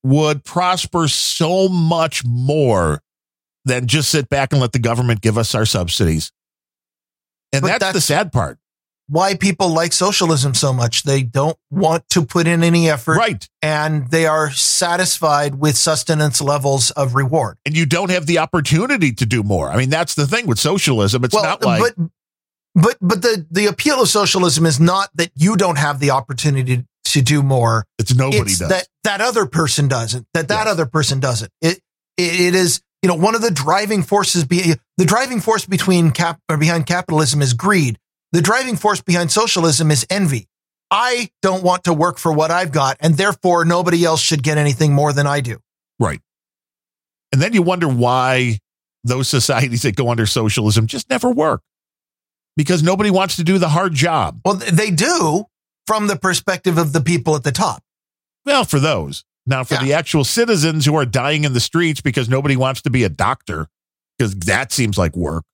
would 0.03 0.45
prosper 0.45 1.09
so 1.09 1.69
much 1.69 2.25
more 2.25 3.03
than 3.65 3.87
just 3.87 4.11
sit 4.11 4.29
back 4.29 4.53
and 4.53 4.61
let 4.61 4.73
the 4.73 4.79
government 4.79 5.21
give 5.21 5.37
us 5.37 5.55
our 5.55 5.67
subsidies. 5.67 6.33
And 7.53 7.65
that's, 7.65 7.81
that's, 7.81 7.95
the 7.95 8.01
sad 8.01 8.33
part. 8.33 8.59
Why 9.11 9.35
people 9.35 9.71
like 9.71 9.93
socialism 9.93 10.55
so 10.55 10.73
much. 10.73 11.03
They 11.03 11.25
don't 11.25 11.59
want 11.69 12.09
to 12.11 12.25
put 12.25 12.47
in 12.47 12.63
any 12.63 12.89
effort. 12.89 13.17
Right. 13.17 13.49
And 13.61 14.09
they 14.09 14.27
are 14.27 14.53
satisfied 14.53 15.57
with 15.57 15.77
sustenance 15.77 16.41
levels 16.41 16.93
of 16.93 17.17
reward. 17.17 17.59
And 17.67 17.77
you 17.77 17.87
don't 17.87 18.11
have 18.11 18.27
the 18.27 18.39
opportunity 18.39 19.13
to 19.13 19.27
do 19.27 19.43
more. 19.43 19.69
I 19.69 19.77
mean, 19.77 19.91
that's 19.91 20.15
the 20.15 20.29
thing 20.29 20.47
with 20.47 20.61
socialism. 20.61 21.25
It's 21.25 21.35
well, 21.35 21.43
not 21.43 21.65
like. 21.65 21.83
But, 21.83 22.11
but, 22.77 22.97
but 23.01 23.23
the, 23.23 23.45
the 23.51 23.67
appeal 23.67 24.01
of 24.01 24.09
socialism 24.09 24.65
is 24.65 24.79
not 24.79 25.11
that 25.17 25.33
you 25.35 25.57
don't 25.57 25.79
have 25.79 25.99
the 25.99 26.13
opportunity 26.13 26.87
to 27.07 27.21
do 27.21 27.43
more. 27.43 27.87
It's 27.99 28.15
nobody 28.15 28.43
it's 28.43 28.61
does. 28.61 28.69
That, 28.69 28.87
that 29.03 29.21
other 29.21 29.47
person 29.47 29.89
doesn't, 29.89 30.25
that 30.35 30.47
that 30.47 30.67
yes. 30.67 30.69
other 30.69 30.87
person 30.87 31.19
doesn't. 31.19 31.51
It, 31.61 31.81
it, 32.17 32.41
it 32.41 32.55
is 32.55 32.81
you 33.03 33.09
know, 33.09 33.15
one 33.15 33.35
of 33.35 33.41
the 33.43 33.51
driving 33.51 34.03
forces 34.03 34.45
be 34.45 34.75
the 34.97 35.05
driving 35.05 35.41
force 35.41 35.65
between 35.65 36.11
cap 36.11 36.39
or 36.51 36.57
behind 36.57 36.87
capitalism 36.87 37.41
is 37.41 37.55
greed. 37.55 37.99
The 38.33 38.43
driving 38.43 38.77
force 38.77 39.01
behind 39.01 39.31
socialism 39.31 39.91
is 39.91 40.07
envy. 40.09 40.49
I 40.91 41.31
don't 41.43 41.63
want 41.63 41.85
to 41.85 41.93
work 41.93 42.19
for 42.19 42.33
what 42.33 42.51
I've 42.51 42.73
got, 42.73 42.97
and 43.01 43.17
therefore 43.17 43.65
nobody 43.65 44.05
else 44.05 44.21
should 44.21 44.43
get 44.43 44.59
anything 44.59 44.93
more 44.93 45.13
than 45.13 45.27
I 45.27 45.41
do. 45.41 45.59
Right. 45.99 46.21
And 47.33 47.41
then 47.41 47.53
you 47.53 47.63
wonder 47.63 47.89
why 47.89 48.59
those 49.05 49.29
societies 49.37 49.83
that 49.83 49.97
go 49.97 50.11
under 50.11 50.27
socialism 50.27 50.87
just 50.87 51.09
never 51.11 51.31
work 51.31 51.63
because 52.57 52.83
nobody 52.83 53.11
wants 53.11 53.37
to 53.37 53.45
do 53.45 53.59
the 53.59 53.69
hard 53.69 53.95
job. 53.95 54.41
Well, 54.45 54.55
they 54.55 54.91
do 54.91 55.45
from 55.87 56.09
the 56.09 56.17
perspective 56.17 56.79
of 56.79 56.93
the 56.93 57.01
people 57.01 57.35
at 57.37 57.45
the 57.45 57.53
top. 57.53 57.83
Well, 58.45 58.65
for 58.65 58.81
those. 58.81 59.25
Now, 59.47 59.65
for 59.65 59.75
yeah. 59.75 59.85
the 59.85 59.93
actual 59.95 60.25
citizens 60.25 60.87
who 60.87 60.95
are 60.97 61.07
dying 61.07 61.45
in 61.45 61.53
the 61.53 61.61
streets 61.61 62.01
because 62.01 62.29
nobody 62.29 62.57
wants 62.57 62.83
to 62.83 62.91
be 62.91 63.05
a 63.05 63.09
doctor, 63.09 63.67
because 64.17 64.35
that 64.35 64.73
seems 64.73 64.99
like 64.99 65.17
work. 65.17 65.45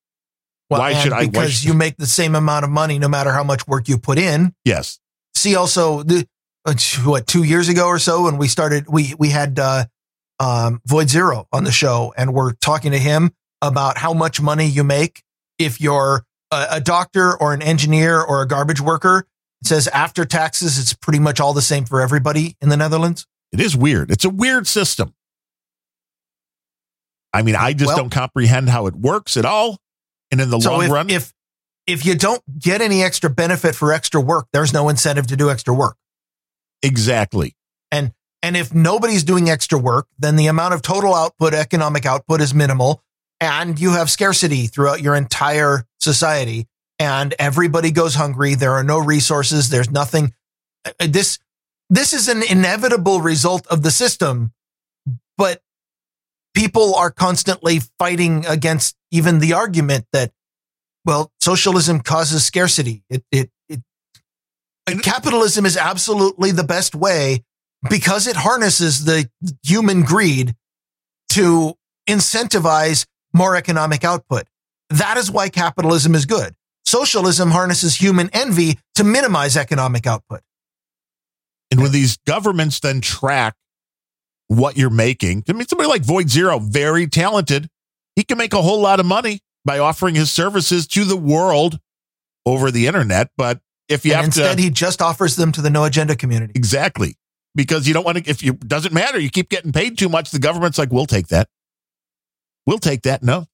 Well, 0.71 0.81
why 0.81 0.95
should 0.95 1.13
I? 1.13 1.27
Because 1.27 1.65
you 1.65 1.75
make 1.75 1.97
the 1.97 2.07
same 2.07 2.35
amount 2.35 2.65
of 2.65 2.71
money 2.71 2.99
no 2.99 3.09
matter 3.09 3.33
how 3.33 3.45
much 3.45 3.67
work 3.69 3.89
you 3.89 3.99
put 3.99 4.19
in. 4.19 4.53
Yes. 4.65 4.99
See, 5.35 5.55
also, 5.55 6.03
the, 6.03 6.27
uh, 6.65 6.75
what 7.05 7.27
two 7.27 7.45
years 7.45 7.69
ago 7.69 7.87
or 7.87 7.99
so, 7.99 8.25
when 8.25 8.37
we 8.37 8.49
started, 8.49 8.87
we 8.89 9.15
we 9.19 9.31
had 9.31 9.59
uh, 9.59 9.85
um, 10.41 10.81
Void 10.87 11.09
Zero 11.09 11.47
on 11.53 11.65
the 11.65 11.73
show, 11.73 12.13
and 12.17 12.35
we're 12.35 12.53
talking 12.55 12.93
to 12.93 12.99
him 12.99 13.31
about 13.63 13.99
how 13.99 14.13
much 14.13 14.41
money 14.41 14.67
you 14.67 14.83
make 14.83 15.23
if 15.59 15.81
you're 15.81 16.25
a, 16.51 16.67
a 16.73 16.81
doctor 16.81 17.37
or 17.41 17.55
an 17.55 17.63
engineer 17.63 18.21
or 18.21 18.43
a 18.43 18.49
garbage 18.49 18.81
worker. 18.81 19.27
It 19.63 19.69
says 19.69 19.89
after 19.89 20.25
taxes, 20.25 20.79
it's 20.79 20.93
pretty 20.93 21.19
much 21.19 21.41
all 21.41 21.53
the 21.53 21.63
same 21.63 21.85
for 21.85 22.01
everybody 22.01 22.57
in 22.61 22.69
the 22.69 22.77
Netherlands. 22.77 23.27
It 23.53 23.61
is 23.61 23.77
weird. 23.77 24.11
It's 24.11 24.25
a 24.25 24.31
weird 24.31 24.67
system. 24.67 25.15
I 27.33 27.43
mean, 27.43 27.55
I 27.55 27.73
just 27.73 27.89
well, 27.89 27.99
don't 27.99 28.11
comprehend 28.11 28.69
how 28.69 28.87
it 28.87 28.95
works 28.95 29.37
at 29.37 29.45
all. 29.45 29.79
And 30.31 30.41
in 30.41 30.51
the 30.51 30.61
so 30.61 30.73
long 30.73 30.85
if, 30.85 30.91
run, 30.91 31.11
if 31.11 31.33
if 31.87 32.05
you 32.05 32.15
don't 32.15 32.43
get 32.59 32.81
any 32.81 33.03
extra 33.03 33.31
benefit 33.31 33.75
for 33.75 33.93
extra 33.93 34.21
work, 34.21 34.47
there's 34.53 34.73
no 34.73 34.89
incentive 34.89 35.27
to 35.29 35.37
do 35.37 35.51
extra 35.51 35.73
work. 35.75 35.97
Exactly. 36.83 37.55
And 37.91 38.13
and 38.43 38.57
if 38.57 38.75
nobody's 38.75 39.25
doing 39.25 39.49
extra 39.49 39.79
work, 39.79 40.07
then 40.19 40.37
the 40.37 40.47
amount 40.47 40.75
of 40.75 40.83
total 40.83 41.15
output, 41.15 41.55
economic 41.55 42.07
output 42.07 42.41
is 42.41 42.55
minimal, 42.55 43.03
and 43.41 43.79
you 43.79 43.93
have 43.93 44.11
scarcity 44.11 44.67
throughout 44.67 45.01
your 45.01 45.15
entire 45.15 45.85
society, 45.99 46.67
and 46.99 47.35
everybody 47.39 47.91
goes 47.91 48.15
hungry. 48.15 48.55
There 48.55 48.73
are 48.73 48.85
no 48.85 48.99
resources. 48.99 49.69
There's 49.69 49.91
nothing. 49.91 50.35
Uh, 50.85 51.07
this 51.09 51.39
this 51.89 52.13
is 52.13 52.29
an 52.29 52.43
inevitable 52.43 53.21
result 53.21 53.67
of 53.69 53.83
the 53.83 53.91
system, 53.91 54.53
but 55.37 55.61
people 56.57 56.95
are 56.95 57.11
constantly 57.11 57.81
fighting 57.99 58.47
against 58.47 58.97
even 59.13 59.39
the 59.39 59.53
argument 59.53 60.07
that, 60.13 60.33
well, 61.05 61.31
socialism 61.39 62.01
causes 62.01 62.45
scarcity. 62.45 63.05
It, 63.11 63.23
it, 63.31 63.51
it, 63.69 63.83
capitalism 65.03 65.67
is 65.67 65.77
absolutely 65.77 66.51
the 66.51 66.65
best 66.65 66.95
way 66.95 67.45
because 67.89 68.27
it 68.27 68.37
harnesses 68.37 69.05
the 69.05 69.29
human 69.63 70.03
greed 70.03 70.55
to 71.33 71.75
incentivize 72.09 73.07
more 73.35 73.55
economic 73.55 74.03
output. 74.03 74.45
That 74.89 75.19
is 75.19 75.31
why 75.31 75.51
capitalism 75.51 76.15
is 76.15 76.25
good. 76.25 76.55
Socialism 76.87 77.51
harnesses 77.51 77.97
human 77.97 78.31
envy 78.33 78.79
to 78.95 79.05
minimize 79.05 79.57
economic 79.57 80.07
output. 80.07 80.41
And 81.71 81.83
when 81.83 81.93
these 81.93 82.17
governments 82.27 82.81
then 82.81 83.01
track 83.03 83.57
what 84.49 84.77
you're 84.77 84.91
making, 84.91 85.45
I 85.49 85.53
mean, 85.53 85.67
somebody 85.67 85.89
like 85.89 86.03
Void 86.03 86.31
Zero, 86.31 86.59
very 86.59 87.07
talented, 87.07 87.69
he 88.15 88.25
can 88.25 88.39
make 88.39 88.53
a 88.53 88.63
whole 88.63 88.81
lot 88.81 89.01
of 89.01 89.07
money 89.07 89.41
by 89.65 89.79
offering 89.79 90.15
his 90.15 90.31
services 90.31 90.87
to 90.89 91.05
the 91.05 91.17
world 91.17 91.79
over 92.47 92.71
the 92.71 92.87
internet. 92.87 93.31
But 93.37 93.61
if 93.89 94.05
you 94.05 94.13
and 94.13 94.19
have 94.19 94.25
instead, 94.27 94.57
to, 94.57 94.63
he 94.63 94.71
just 94.71 95.03
offers 95.03 95.37
them 95.37 95.53
to 95.53 95.61
the 95.61 95.71
no 95.71 95.85
agenda 95.85 96.17
community. 96.17 96.53
Exactly. 96.55 97.17
Because 97.55 97.89
you 97.89 97.95
don't 97.95 98.05
want 98.05 98.19
to, 98.19 98.31
if 98.31 98.43
you 98.43 98.53
doesn't 98.53 98.95
matter, 98.95 99.19
you 99.19 99.31
keep 99.31 99.49
getting 99.49 99.73
paid 99.73 99.99
too 99.99 100.09
much. 100.09 100.31
The 100.31 100.39
government's 100.39 100.79
like, 100.79 100.93
we'll 100.93 101.07
take 101.07 101.29
that. 101.29 101.49
We'll 102.67 102.79
take 102.79 103.03
that. 103.03 103.23
No. 103.23 103.47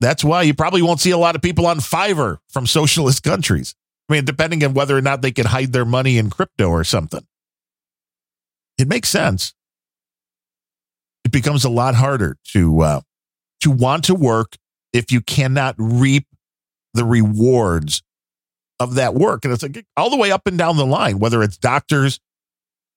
That's 0.00 0.22
why 0.22 0.42
you 0.42 0.54
probably 0.54 0.82
won't 0.82 1.00
see 1.00 1.10
a 1.10 1.18
lot 1.18 1.36
of 1.36 1.42
people 1.42 1.66
on 1.66 1.78
Fiverr 1.78 2.38
from 2.50 2.66
socialist 2.66 3.22
countries. 3.22 3.74
I 4.08 4.12
mean, 4.12 4.24
depending 4.24 4.62
on 4.64 4.74
whether 4.74 4.96
or 4.96 5.02
not 5.02 5.22
they 5.22 5.32
can 5.32 5.46
hide 5.46 5.72
their 5.72 5.84
money 5.84 6.18
in 6.18 6.30
crypto 6.30 6.68
or 6.68 6.84
something. 6.84 7.26
It 8.78 8.88
makes 8.88 9.08
sense. 9.08 9.54
It 11.26 11.32
becomes 11.32 11.64
a 11.64 11.68
lot 11.68 11.96
harder 11.96 12.36
to 12.52 12.80
uh, 12.82 13.00
to 13.62 13.72
want 13.72 14.04
to 14.04 14.14
work 14.14 14.54
if 14.92 15.10
you 15.10 15.20
cannot 15.20 15.74
reap 15.76 16.24
the 16.94 17.04
rewards 17.04 18.04
of 18.78 18.94
that 18.94 19.12
work. 19.12 19.44
And 19.44 19.52
it's 19.52 19.64
like 19.64 19.84
all 19.96 20.08
the 20.08 20.16
way 20.16 20.30
up 20.30 20.46
and 20.46 20.56
down 20.56 20.76
the 20.76 20.86
line, 20.86 21.18
whether 21.18 21.42
it's 21.42 21.56
doctors. 21.56 22.20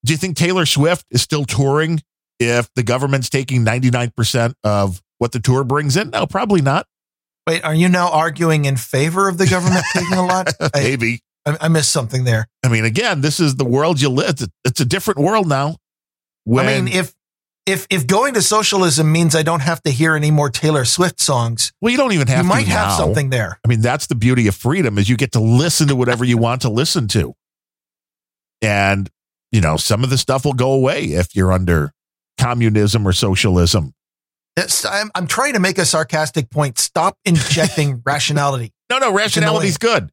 Do 0.05 0.13
you 0.13 0.17
think 0.17 0.37
Taylor 0.37 0.67
Swift 0.67 1.07
is 1.09 1.23
still 1.23 1.43
touring 1.43 2.03
if 2.39 2.71
the 2.75 2.83
government's 2.83 3.31
taking 3.31 3.65
99% 3.65 4.53
of 4.63 5.01
what 5.17 5.31
the 5.31 5.39
tour 5.39 5.63
brings 5.63 5.97
in? 5.97 6.11
No, 6.11 6.27
probably 6.27 6.61
not. 6.61 6.85
Wait, 7.47 7.63
are 7.63 7.73
you 7.73 7.89
now 7.89 8.11
arguing 8.11 8.65
in 8.65 8.77
favor 8.77 9.27
of 9.27 9.39
the 9.39 9.47
government 9.47 9.83
taking 9.91 10.19
a 10.19 10.25
lot? 10.27 10.53
Maybe. 10.75 11.21
I, 11.47 11.57
I, 11.61 11.67
missed 11.67 11.89
something 11.89 12.25
there. 12.25 12.47
I 12.63 12.67
mean, 12.67 12.85
again, 12.85 13.21
this 13.21 13.39
is 13.39 13.55
the 13.55 13.65
world 13.65 13.99
you 13.99 14.09
live. 14.09 14.29
It's 14.29 14.43
a, 14.43 14.49
it's 14.65 14.79
a 14.81 14.85
different 14.85 15.19
world 15.19 15.49
now. 15.49 15.77
When, 16.43 16.67
I 16.67 16.79
mean, 16.79 16.87
if 16.89 17.15
if 17.69 17.87
if 17.89 18.07
going 18.07 18.33
to 18.33 18.41
socialism 18.41 19.11
means 19.11 19.35
I 19.35 19.43
don't 19.43 19.61
have 19.61 19.81
to 19.83 19.91
hear 19.91 20.15
any 20.15 20.31
more 20.31 20.49
Taylor 20.49 20.85
Swift 20.85 21.19
songs, 21.19 21.71
Well, 21.81 21.91
you 21.91 21.97
don't 21.97 22.13
even 22.13 22.27
have 22.27 22.43
you 22.43 22.49
might 22.49 22.67
have 22.67 22.93
something 22.93 23.29
there. 23.29 23.59
I 23.63 23.67
mean, 23.67 23.81
that's 23.81 24.07
the 24.07 24.15
beauty 24.15 24.47
of 24.47 24.55
freedom 24.55 24.97
is 24.97 25.09
you 25.09 25.17
get 25.17 25.33
to 25.33 25.39
listen 25.39 25.87
to 25.87 25.95
whatever 25.95 26.25
you 26.25 26.37
want 26.37 26.61
to 26.63 26.69
listen 26.69 27.07
to. 27.09 27.33
And, 28.61 29.09
you 29.51 29.61
know, 29.61 29.77
some 29.77 30.03
of 30.03 30.09
the 30.09 30.17
stuff 30.17 30.45
will 30.45 30.53
go 30.53 30.73
away 30.73 31.05
if 31.05 31.35
you're 31.35 31.51
under 31.51 31.93
communism 32.37 33.07
or 33.07 33.13
socialism. 33.13 33.93
I'm, 34.85 35.09
I'm 35.15 35.27
trying 35.27 35.53
to 35.53 35.59
make 35.59 35.77
a 35.77 35.85
sarcastic 35.85 36.49
point. 36.49 36.77
Stop 36.79 37.17
injecting 37.25 38.01
rationality. 38.05 38.73
No, 38.89 38.97
no, 38.97 39.13
rationality's 39.13 39.77
good. 39.77 40.09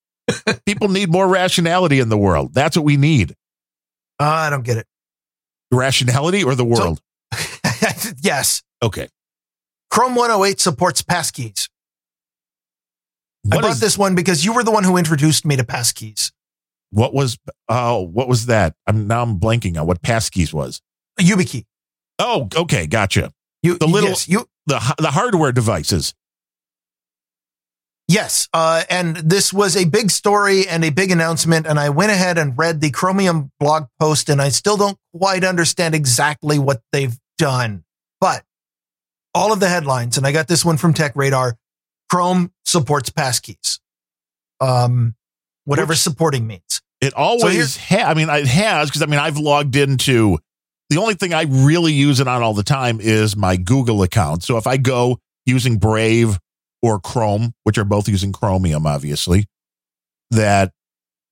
People 0.66 0.88
need 0.88 1.10
more 1.10 1.28
rationality 1.28 2.00
in 2.00 2.08
the 2.08 2.18
world. 2.18 2.52
That's 2.54 2.76
what 2.76 2.84
we 2.84 2.96
need. 2.96 3.32
Uh, 4.20 4.24
I 4.24 4.50
don't 4.50 4.64
get 4.64 4.78
it. 4.78 4.86
Rationality 5.70 6.44
or 6.44 6.54
the 6.54 6.64
world? 6.64 7.00
yes, 8.22 8.62
okay. 8.82 9.08
Chrome 9.90 10.14
108 10.14 10.60
supports 10.60 11.02
passkeys. 11.02 11.68
I 13.50 13.56
What 13.56 13.60
brought 13.62 13.72
is- 13.72 13.80
this 13.80 13.96
one 13.98 14.14
because 14.14 14.44
you 14.44 14.52
were 14.52 14.64
the 14.64 14.70
one 14.70 14.84
who 14.84 14.96
introduced 14.96 15.44
me 15.44 15.56
to 15.56 15.64
passkeys. 15.64 16.32
what 16.90 17.12
was 17.14 17.38
oh, 17.68 18.00
what 18.02 18.28
was 18.28 18.46
that? 18.46 18.74
I'm 18.86 19.06
now 19.06 19.22
I'm 19.22 19.38
blanking 19.38 19.78
on 19.80 19.86
what 19.86 20.02
passkeys 20.02 20.52
was. 20.52 20.80
A 21.18 21.22
YubiKey. 21.22 21.64
Oh, 22.18 22.48
okay, 22.56 22.86
gotcha. 22.86 23.32
You, 23.62 23.76
The 23.78 23.86
little- 23.86 24.10
yes, 24.10 24.28
you, 24.28 24.46
The 24.66 24.94
the 24.98 25.10
hardware 25.10 25.52
devices. 25.52 26.14
Yes, 28.10 28.48
uh, 28.54 28.84
and 28.88 29.16
this 29.16 29.52
was 29.52 29.76
a 29.76 29.84
big 29.84 30.10
story 30.10 30.66
and 30.66 30.82
a 30.82 30.88
big 30.90 31.10
announcement. 31.10 31.66
And 31.66 31.78
I 31.78 31.90
went 31.90 32.10
ahead 32.10 32.38
and 32.38 32.56
read 32.56 32.80
the 32.80 32.90
Chromium 32.90 33.52
blog 33.60 33.84
post, 34.00 34.30
and 34.30 34.40
I 34.40 34.48
still 34.48 34.78
don't 34.78 34.96
quite 35.14 35.44
understand 35.44 35.94
exactly 35.94 36.58
what 36.58 36.80
they've 36.90 37.16
done. 37.36 37.84
But 38.18 38.44
all 39.34 39.52
of 39.52 39.60
the 39.60 39.68
headlines, 39.68 40.16
and 40.16 40.26
I 40.26 40.32
got 40.32 40.48
this 40.48 40.64
one 40.64 40.78
from 40.78 40.94
Tech 40.94 41.12
Radar: 41.16 41.56
Chrome 42.10 42.50
supports 42.64 43.10
passkeys. 43.10 43.78
Um, 44.60 45.14
whatever 45.64 45.90
Which- 45.90 45.98
supporting 45.98 46.46
means. 46.46 46.80
It 47.00 47.14
always 47.14 47.76
ha- 47.76 48.08
I 48.08 48.14
mean, 48.14 48.28
it 48.28 48.48
has 48.48 48.88
because 48.88 49.02
I 49.02 49.06
mean, 49.06 49.20
I've 49.20 49.38
logged 49.38 49.76
into 49.76 50.38
the 50.90 50.96
only 50.96 51.14
thing 51.14 51.32
I 51.32 51.42
really 51.42 51.92
use 51.92 52.18
it 52.18 52.26
on 52.26 52.42
all 52.42 52.54
the 52.54 52.64
time 52.64 53.00
is 53.00 53.36
my 53.36 53.56
Google 53.56 54.02
account. 54.02 54.42
So 54.42 54.56
if 54.56 54.66
I 54.66 54.78
go 54.78 55.20
using 55.46 55.76
Brave 55.78 56.38
or 56.82 57.00
Chrome, 57.00 57.54
which 57.64 57.78
are 57.78 57.84
both 57.84 58.08
using 58.08 58.32
Chromium, 58.32 58.86
obviously, 58.86 59.46
that 60.30 60.72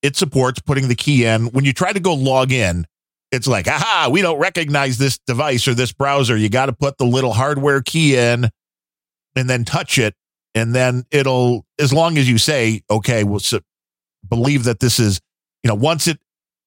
it 0.02 0.16
supports 0.16 0.60
putting 0.60 0.88
the 0.88 0.94
key 0.94 1.24
in. 1.24 1.46
When 1.46 1.64
you 1.64 1.72
try 1.72 1.92
to 1.92 2.00
go 2.00 2.14
log 2.14 2.52
in, 2.52 2.86
it's 3.32 3.46
like, 3.46 3.66
aha, 3.68 4.08
we 4.10 4.22
don't 4.22 4.38
recognize 4.38 4.98
this 4.98 5.18
device 5.26 5.66
or 5.66 5.74
this 5.74 5.92
browser. 5.92 6.36
You 6.36 6.48
got 6.48 6.66
to 6.66 6.72
put 6.72 6.98
the 6.98 7.04
little 7.04 7.32
hardware 7.32 7.82
key 7.82 8.16
in 8.16 8.48
and 9.34 9.50
then 9.50 9.64
touch 9.64 9.98
it. 9.98 10.14
And 10.54 10.74
then 10.74 11.04
it'll, 11.10 11.66
as 11.78 11.92
long 11.92 12.18
as 12.18 12.28
you 12.28 12.38
say, 12.38 12.82
okay, 12.90 13.24
we'll 13.24 13.40
believe 14.28 14.64
that 14.64 14.80
this 14.80 14.98
is, 14.98 15.20
you 15.62 15.68
know, 15.68 15.74
once 15.74 16.06
it 16.06 16.18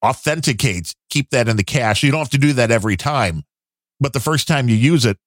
authenticates, 0.06 0.94
keep 1.10 1.30
that 1.32 1.48
in 1.48 1.58
the 1.58 1.64
cache. 1.64 2.04
You 2.04 2.12
don't 2.12 2.20
have 2.20 2.30
to 2.30 2.38
do 2.38 2.54
that 2.54 2.72
every 2.72 2.98
time. 2.98 3.44
But 4.00 4.14
the 4.14 4.20
first 4.20 4.48
time 4.48 4.70
you 4.70 4.76
use 4.76 5.06
it, 5.06 5.18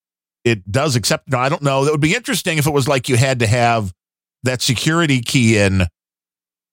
it 0.45 0.71
does 0.71 0.97
accept. 0.97 1.31
No, 1.31 1.39
I 1.39 1.49
don't 1.49 1.63
know. 1.63 1.85
That 1.85 1.93
would 1.93 2.01
be 2.01 2.15
interesting 2.15 2.59
if 2.59 2.67
it 2.67 2.73
was 2.73 2.89
like 2.89 3.09
you 3.09 3.17
had 3.17 3.41
to 3.41 3.47
have 3.47 3.93
that 4.43 4.61
security 4.61 5.21
key 5.21 5.59
in 5.59 5.87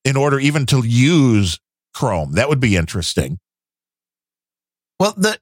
in 0.04 0.18
order 0.18 0.40
even 0.40 0.66
to 0.68 0.86
use 0.86 1.60
Chrome. 1.94 2.34
That 2.34 2.50
would 2.50 2.60
be 2.60 2.76
interesting. 2.76 3.40
Well, 5.00 5.14
the 5.16 5.40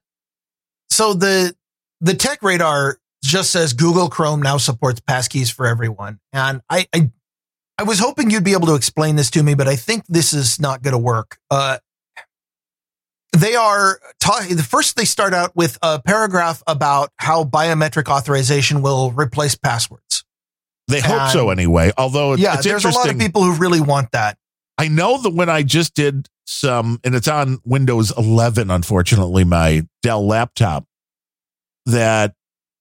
so 0.90 1.14
the 1.14 1.54
the 2.00 2.14
Tech 2.14 2.42
Radar 2.42 2.98
just 3.22 3.50
says 3.50 3.72
Google 3.72 4.08
Chrome 4.08 4.42
now 4.42 4.58
supports 4.58 5.00
passkeys 5.00 5.52
for 5.52 5.66
everyone, 5.66 6.20
and 6.32 6.60
I 6.68 6.86
I, 6.94 7.10
I 7.78 7.82
was 7.84 7.98
hoping 7.98 8.30
you'd 8.30 8.44
be 8.44 8.52
able 8.52 8.66
to 8.68 8.74
explain 8.74 9.16
this 9.16 9.30
to 9.30 9.42
me, 9.42 9.54
but 9.54 9.68
I 9.68 9.76
think 9.76 10.04
this 10.08 10.32
is 10.32 10.60
not 10.60 10.82
going 10.82 10.92
to 10.92 10.98
work. 10.98 11.38
Uh, 11.50 11.78
they 13.32 13.54
are 13.54 14.00
ta- 14.20 14.46
the 14.48 14.62
first. 14.62 14.96
They 14.96 15.04
start 15.04 15.34
out 15.34 15.54
with 15.54 15.78
a 15.82 16.00
paragraph 16.00 16.62
about 16.66 17.10
how 17.16 17.44
biometric 17.44 18.08
authorization 18.08 18.82
will 18.82 19.10
replace 19.12 19.54
passwords. 19.54 20.24
They 20.88 21.00
hope 21.00 21.30
so 21.30 21.50
anyway. 21.50 21.92
Although 21.98 22.32
it's, 22.32 22.42
yeah, 22.42 22.54
it's 22.54 22.64
there's 22.64 22.84
a 22.84 22.90
lot 22.90 23.10
of 23.10 23.18
people 23.18 23.42
who 23.42 23.54
really 23.54 23.80
want 23.80 24.12
that. 24.12 24.38
I 24.78 24.88
know 24.88 25.20
that 25.20 25.34
when 25.34 25.50
I 25.50 25.62
just 25.62 25.94
did 25.94 26.28
some, 26.46 26.98
and 27.04 27.14
it's 27.14 27.28
on 27.28 27.58
Windows 27.64 28.12
11, 28.16 28.70
unfortunately, 28.70 29.44
my 29.44 29.86
Dell 30.02 30.26
laptop, 30.26 30.86
that 31.84 32.34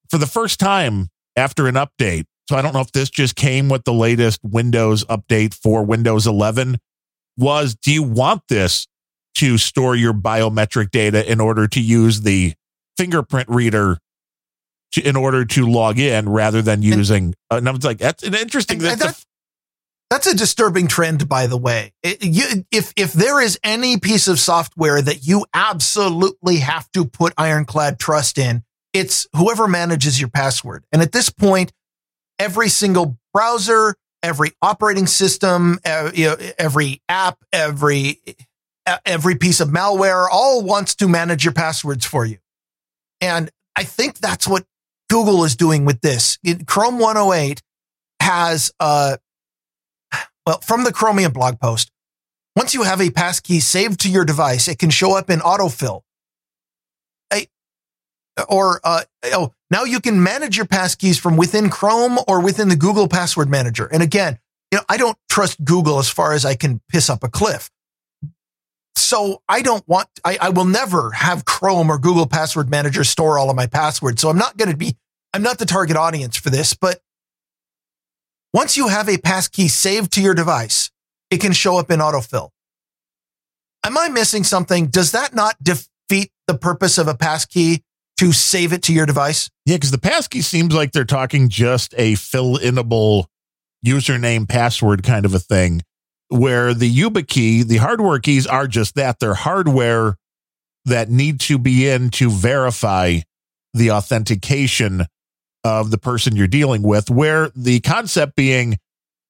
for 0.09 0.17
the 0.17 0.27
first 0.27 0.59
time 0.59 1.09
after 1.35 1.67
an 1.67 1.75
update, 1.75 2.25
so 2.47 2.55
I 2.55 2.61
don't 2.61 2.73
know 2.73 2.79
if 2.79 2.93
this 2.93 3.09
just 3.09 3.35
came 3.35 3.67
with 3.67 3.83
the 3.83 3.93
latest 3.93 4.39
Windows 4.43 5.03
update 5.05 5.53
for 5.53 5.83
Windows 5.83 6.27
11, 6.27 6.77
was 7.37 7.75
do 7.75 7.91
you 7.91 8.03
want 8.03 8.43
this 8.47 8.87
to 9.37 9.57
store 9.57 9.95
your 9.95 10.13
biometric 10.13 10.91
data 10.91 11.29
in 11.29 11.39
order 11.39 11.67
to 11.67 11.81
use 11.81 12.21
the 12.21 12.53
fingerprint 12.97 13.47
reader 13.49 13.97
to, 14.93 15.01
in 15.07 15.15
order 15.15 15.45
to 15.45 15.67
log 15.69 15.99
in 15.99 16.29
rather 16.29 16.61
than 16.61 16.81
using, 16.81 17.33
and 17.51 17.67
I 17.67 17.71
was 17.71 17.83
like, 17.83 17.97
that's 17.99 18.23
an 18.23 18.33
interesting. 18.35 18.77
And- 18.77 18.85
and 18.93 19.01
that's 19.01 19.11
a- 19.23 19.25
That's 20.09 20.25
a 20.27 20.33
disturbing 20.33 20.87
trend, 20.87 21.27
by 21.27 21.47
the 21.47 21.57
way. 21.57 21.91
It- 22.01 22.23
you, 22.23 22.63
if 22.71 22.93
if 22.95 23.11
there 23.11 23.41
is 23.41 23.59
any 23.61 23.97
piece 23.99 24.29
of 24.29 24.39
software 24.39 25.01
that 25.01 25.27
you 25.27 25.45
absolutely 25.53 26.59
have 26.59 26.89
to 26.93 27.03
put 27.03 27.33
ironclad 27.37 27.99
trust 27.99 28.37
in, 28.37 28.63
it's 28.93 29.27
whoever 29.35 29.67
manages 29.67 30.17
your 30.17 30.29
password. 30.29 30.85
And 30.93 31.01
at 31.01 31.11
this 31.11 31.29
point, 31.29 31.73
every 32.39 32.69
single 32.69 33.17
browser, 33.33 33.95
every 34.23 34.51
operating 34.61 35.07
system, 35.07 35.77
uh, 35.83 36.11
every 36.57 37.01
app, 37.09 37.39
every 37.51 38.21
uh, 38.25 38.31
every 39.05 39.35
piece 39.35 39.59
of 39.59 39.69
malware, 39.69 40.27
all 40.31 40.63
wants 40.63 40.95
to 40.95 41.07
manage 41.07 41.43
your 41.43 41.53
passwords 41.53 42.05
for 42.05 42.25
you. 42.25 42.37
And 43.21 43.49
I 43.75 43.83
think 43.83 44.17
that's 44.17 44.47
what 44.47 44.65
Google 45.09 45.43
is 45.43 45.55
doing 45.55 45.85
with 45.85 46.01
this. 46.01 46.37
Chrome 46.65 46.99
108 46.99 47.61
has 48.21 48.71
uh 48.79 49.17
well, 50.47 50.61
from 50.61 50.85
the 50.85 50.93
Chromium 50.93 51.33
blog 51.33 51.59
post, 51.59 51.91
once 52.55 52.73
you 52.73 52.83
have 52.83 53.01
a 53.01 53.09
passkey 53.09 53.59
saved 53.59 53.99
to 53.99 54.09
your 54.09 54.23
device, 54.23 54.69
it 54.69 54.79
can 54.79 54.89
show 54.89 55.15
up 55.15 55.29
in 55.29 55.39
autofill. 55.39 56.03
A, 57.33 57.47
or, 58.47 58.79
uh, 58.83 59.01
oh, 59.25 59.51
now 59.69 59.83
you 59.83 59.99
can 59.99 60.23
manage 60.23 60.55
your 60.55 60.65
passkeys 60.65 61.19
from 61.19 61.35
within 61.35 61.69
Chrome 61.69 62.17
or 62.29 62.41
within 62.41 62.69
the 62.69 62.77
Google 62.77 63.09
Password 63.09 63.49
Manager. 63.49 63.87
And 63.87 64.01
again, 64.01 64.39
you 64.71 64.77
know, 64.77 64.85
I 64.87 64.95
don't 64.95 65.17
trust 65.29 65.63
Google 65.65 65.99
as 65.99 66.09
far 66.09 66.31
as 66.31 66.45
I 66.45 66.55
can 66.55 66.79
piss 66.89 67.09
up 67.09 67.25
a 67.25 67.29
cliff. 67.29 67.69
So 68.97 69.41
I 69.47 69.61
don't 69.61 69.87
want, 69.87 70.09
I, 70.25 70.37
I 70.41 70.49
will 70.49 70.65
never 70.65 71.11
have 71.11 71.45
Chrome 71.45 71.89
or 71.89 71.97
Google 71.97 72.25
Password 72.25 72.69
Manager 72.69 73.03
store 73.03 73.37
all 73.37 73.49
of 73.49 73.55
my 73.55 73.67
passwords. 73.67 74.21
So 74.21 74.29
I'm 74.29 74.37
not 74.37 74.57
going 74.57 74.71
to 74.71 74.77
be, 74.77 74.97
I'm 75.33 75.43
not 75.43 75.59
the 75.59 75.65
target 75.65 75.95
audience 75.95 76.35
for 76.35 76.49
this, 76.49 76.73
but 76.73 76.99
once 78.53 78.75
you 78.75 78.87
have 78.87 79.07
a 79.07 79.17
passkey 79.17 79.67
saved 79.67 80.13
to 80.13 80.21
your 80.21 80.33
device, 80.33 80.89
it 81.29 81.39
can 81.39 81.53
show 81.53 81.77
up 81.77 81.91
in 81.91 81.99
autofill. 81.99 82.49
Am 83.83 83.97
I 83.97 84.09
missing 84.09 84.43
something? 84.43 84.87
Does 84.87 85.11
that 85.11 85.35
not 85.35 85.55
defeat 85.61 86.31
the 86.47 86.57
purpose 86.57 86.97
of 86.97 87.07
a 87.07 87.15
passkey 87.15 87.83
to 88.17 88.31
save 88.31 88.73
it 88.73 88.81
to 88.83 88.93
your 88.93 89.05
device? 89.05 89.49
Yeah, 89.65 89.75
because 89.75 89.91
the 89.91 89.99
passkey 89.99 90.41
seems 90.41 90.73
like 90.73 90.91
they're 90.91 91.05
talking 91.05 91.49
just 91.49 91.93
a 91.97 92.15
fill-inable 92.15 93.25
username 93.85 94.49
password 94.49 95.03
kind 95.03 95.25
of 95.25 95.35
a 95.35 95.39
thing, 95.39 95.83
where 96.29 96.73
the 96.73 96.93
YubiKey, 96.93 97.65
the 97.65 97.77
hardware 97.77 98.19
keys 98.19 98.47
are 98.47 98.67
just 98.67 98.95
that. 98.95 99.19
They're 99.19 99.33
hardware 99.33 100.15
that 100.85 101.09
need 101.09 101.39
to 101.41 101.57
be 101.57 101.87
in 101.87 102.09
to 102.11 102.29
verify 102.29 103.19
the 103.73 103.91
authentication 103.91 105.05
of 105.63 105.91
the 105.91 105.97
person 105.97 106.35
you're 106.35 106.47
dealing 106.47 106.81
with, 106.81 107.09
where 107.09 107.49
the 107.55 107.79
concept 107.81 108.35
being 108.35 108.77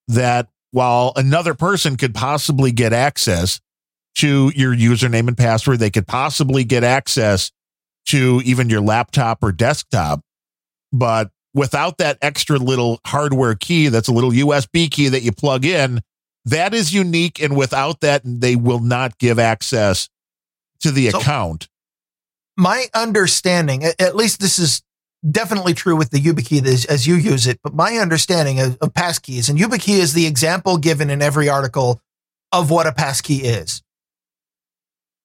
that 0.07 0.47
while 0.71 1.13
another 1.15 1.53
person 1.53 1.97
could 1.97 2.13
possibly 2.13 2.71
get 2.71 2.93
access 2.93 3.59
to 4.15 4.51
your 4.55 4.75
username 4.75 5.27
and 5.27 5.37
password, 5.37 5.79
they 5.79 5.89
could 5.89 6.07
possibly 6.07 6.63
get 6.63 6.83
access 6.83 7.51
to 8.07 8.41
even 8.45 8.69
your 8.69 8.81
laptop 8.81 9.43
or 9.43 9.51
desktop. 9.51 10.21
But 10.91 11.29
without 11.53 11.97
that 11.97 12.17
extra 12.21 12.57
little 12.57 12.99
hardware 13.05 13.55
key, 13.55 13.89
that's 13.89 14.07
a 14.07 14.13
little 14.13 14.31
USB 14.31 14.89
key 14.89 15.09
that 15.09 15.23
you 15.23 15.31
plug 15.31 15.65
in, 15.65 16.01
that 16.47 16.73
is 16.73 16.93
unique. 16.93 17.41
And 17.41 17.55
without 17.55 17.99
that, 18.01 18.21
they 18.23 18.55
will 18.55 18.79
not 18.79 19.17
give 19.17 19.37
access 19.37 20.09
to 20.79 20.91
the 20.91 21.09
So- 21.09 21.19
account. 21.19 21.67
My 22.55 22.87
understanding, 22.95 23.83
at 23.83 24.15
least 24.15 24.39
this 24.39 24.57
is 24.57 24.81
definitely 25.29 25.73
true 25.73 25.95
with 25.95 26.09
the 26.09 26.19
YubiKey 26.19 26.65
as, 26.65 26.85
as 26.85 27.05
you 27.05 27.15
use 27.15 27.45
it, 27.45 27.59
but 27.63 27.75
my 27.75 27.97
understanding 27.97 28.59
of, 28.59 28.77
of 28.81 28.93
passkeys, 28.93 29.49
and 29.49 29.59
YubiKey 29.59 29.99
is 29.99 30.13
the 30.13 30.25
example 30.25 30.77
given 30.77 31.09
in 31.11 31.21
every 31.21 31.49
article 31.49 32.01
of 32.51 32.71
what 32.71 32.87
a 32.87 32.91
passkey 32.91 33.37
is. 33.43 33.83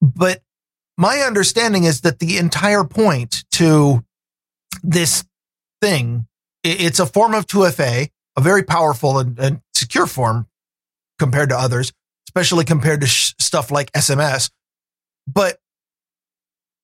But 0.02 0.42
my 0.98 1.18
understanding 1.20 1.84
is 1.84 2.02
that 2.02 2.18
the 2.18 2.36
entire 2.36 2.84
point 2.84 3.44
to 3.52 4.04
this 4.82 5.24
thing, 5.80 6.26
it's 6.62 6.98
a 6.98 7.06
form 7.06 7.32
of 7.32 7.46
2FA, 7.46 8.08
a 8.36 8.40
very 8.40 8.62
powerful 8.62 9.18
and, 9.18 9.38
and 9.38 9.60
secure 9.74 10.06
form 10.06 10.48
compared 11.22 11.50
to 11.50 11.56
others, 11.56 11.92
especially 12.28 12.64
compared 12.64 13.00
to 13.00 13.06
sh- 13.06 13.32
stuff 13.38 13.70
like 13.70 13.92
SMS. 13.92 14.50
But 15.28 15.58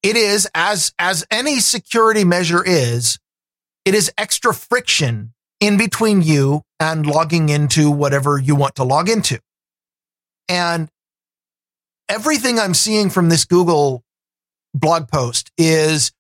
it 0.05 0.14
is 0.14 0.49
as 0.55 0.93
as 0.97 1.26
any 1.28 1.59
security 1.59 2.22
measure 2.22 2.62
is, 2.64 3.18
it 3.84 3.97
is 3.97 4.12
extra 4.16 4.55
friction 4.55 5.34
in 5.59 5.76
between 5.76 6.22
you 6.22 6.62
and 6.78 7.05
logging 7.05 7.49
into 7.49 7.91
whatever 7.91 8.39
you 8.39 8.55
want 8.55 8.76
to 8.76 8.84
log 8.84 9.09
into. 9.09 9.41
And 10.49 10.89
everything 12.09 12.61
I'm 12.61 12.74
seeing 12.74 13.11
from 13.11 13.28
this 13.28 13.45
Google 13.45 14.05
blog 14.72 15.09
post 15.09 15.51
is 15.59 16.12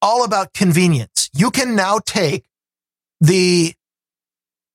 all 0.00 0.24
about 0.24 0.52
convenience. 0.52 1.30
You 1.32 1.52
can 1.52 1.76
now 1.76 2.00
take 2.04 2.44
the 3.20 3.72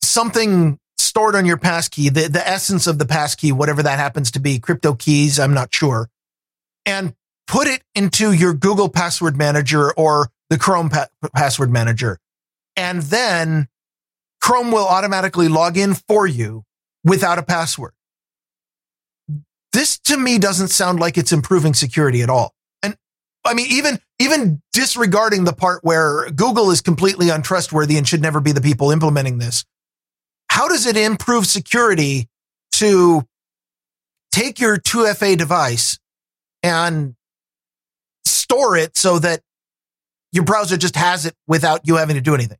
something 0.01 0.79
stored 1.17 1.35
on 1.35 1.47
your 1.47 1.57
passkey, 1.57 2.09
the, 2.09 2.27
the 2.29 2.47
essence 2.47 2.85
of 2.85 2.99
the 2.99 3.05
passkey, 3.05 3.51
whatever 3.51 3.81
that 3.81 3.97
happens 3.97 4.29
to 4.29 4.39
be, 4.39 4.59
crypto 4.59 4.93
keys, 4.93 5.39
I'm 5.39 5.51
not 5.51 5.73
sure, 5.73 6.11
and 6.85 7.15
put 7.47 7.67
it 7.67 7.81
into 7.95 8.31
your 8.31 8.53
Google 8.53 8.87
password 8.87 9.35
manager 9.35 9.91
or 9.93 10.29
the 10.51 10.59
Chrome 10.59 10.91
pa- 10.91 11.07
password 11.35 11.71
manager. 11.71 12.19
And 12.75 13.01
then 13.01 13.67
Chrome 14.41 14.71
will 14.71 14.87
automatically 14.87 15.47
log 15.47 15.75
in 15.75 15.95
for 15.95 16.27
you 16.27 16.65
without 17.03 17.39
a 17.39 17.43
password. 17.43 17.93
This 19.73 19.97
to 20.01 20.17
me 20.17 20.37
doesn't 20.37 20.67
sound 20.67 20.99
like 20.99 21.17
it's 21.17 21.31
improving 21.31 21.73
security 21.73 22.21
at 22.21 22.29
all. 22.29 22.53
And 22.83 22.95
I 23.43 23.55
mean, 23.55 23.65
even, 23.71 23.99
even 24.19 24.61
disregarding 24.71 25.45
the 25.45 25.53
part 25.53 25.83
where 25.83 26.29
Google 26.29 26.69
is 26.69 26.81
completely 26.81 27.29
untrustworthy 27.29 27.97
and 27.97 28.07
should 28.07 28.21
never 28.21 28.39
be 28.39 28.51
the 28.51 28.61
people 28.61 28.91
implementing 28.91 29.39
this. 29.39 29.65
How 30.57 30.67
does 30.67 30.87
it 30.87 30.97
improve 30.97 31.45
security 31.45 32.27
to 32.71 33.21
take 34.31 34.59
your 34.59 34.77
2FA 34.77 35.37
device 35.37 35.99
and 36.63 37.13
store 38.25 38.75
it 38.75 38.97
so 38.97 39.19
that 39.19 39.41
your 40.31 40.45
browser 40.45 40.75
just 40.75 40.95
has 40.95 41.27
it 41.27 41.35
without 41.47 41.81
you 41.83 41.97
having 41.97 42.15
to 42.15 42.23
do 42.23 42.33
anything? 42.33 42.57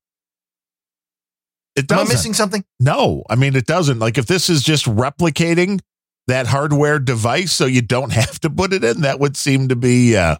It 1.75 1.91
Am 1.91 1.97
I 1.97 2.01
doesn't. 2.01 2.13
missing 2.13 2.33
something? 2.35 2.63
No, 2.79 3.23
I 3.31 3.35
mean, 3.35 3.55
it 3.55 3.65
doesn't. 3.65 3.97
Like, 3.97 4.19
if 4.19 4.27
this 4.27 4.47
is 4.47 4.61
just 4.61 4.85
replicating 4.85 5.79
that 6.27 6.45
hardware 6.45 6.99
device 6.99 7.51
so 7.51 7.65
you 7.65 7.81
don't 7.81 8.11
have 8.13 8.39
to 8.41 8.51
put 8.51 8.73
it 8.73 8.83
in, 8.83 9.01
that 9.01 9.19
would 9.19 9.35
seem 9.35 9.69
to 9.69 9.75
be, 9.75 10.15
uh, 10.15 10.35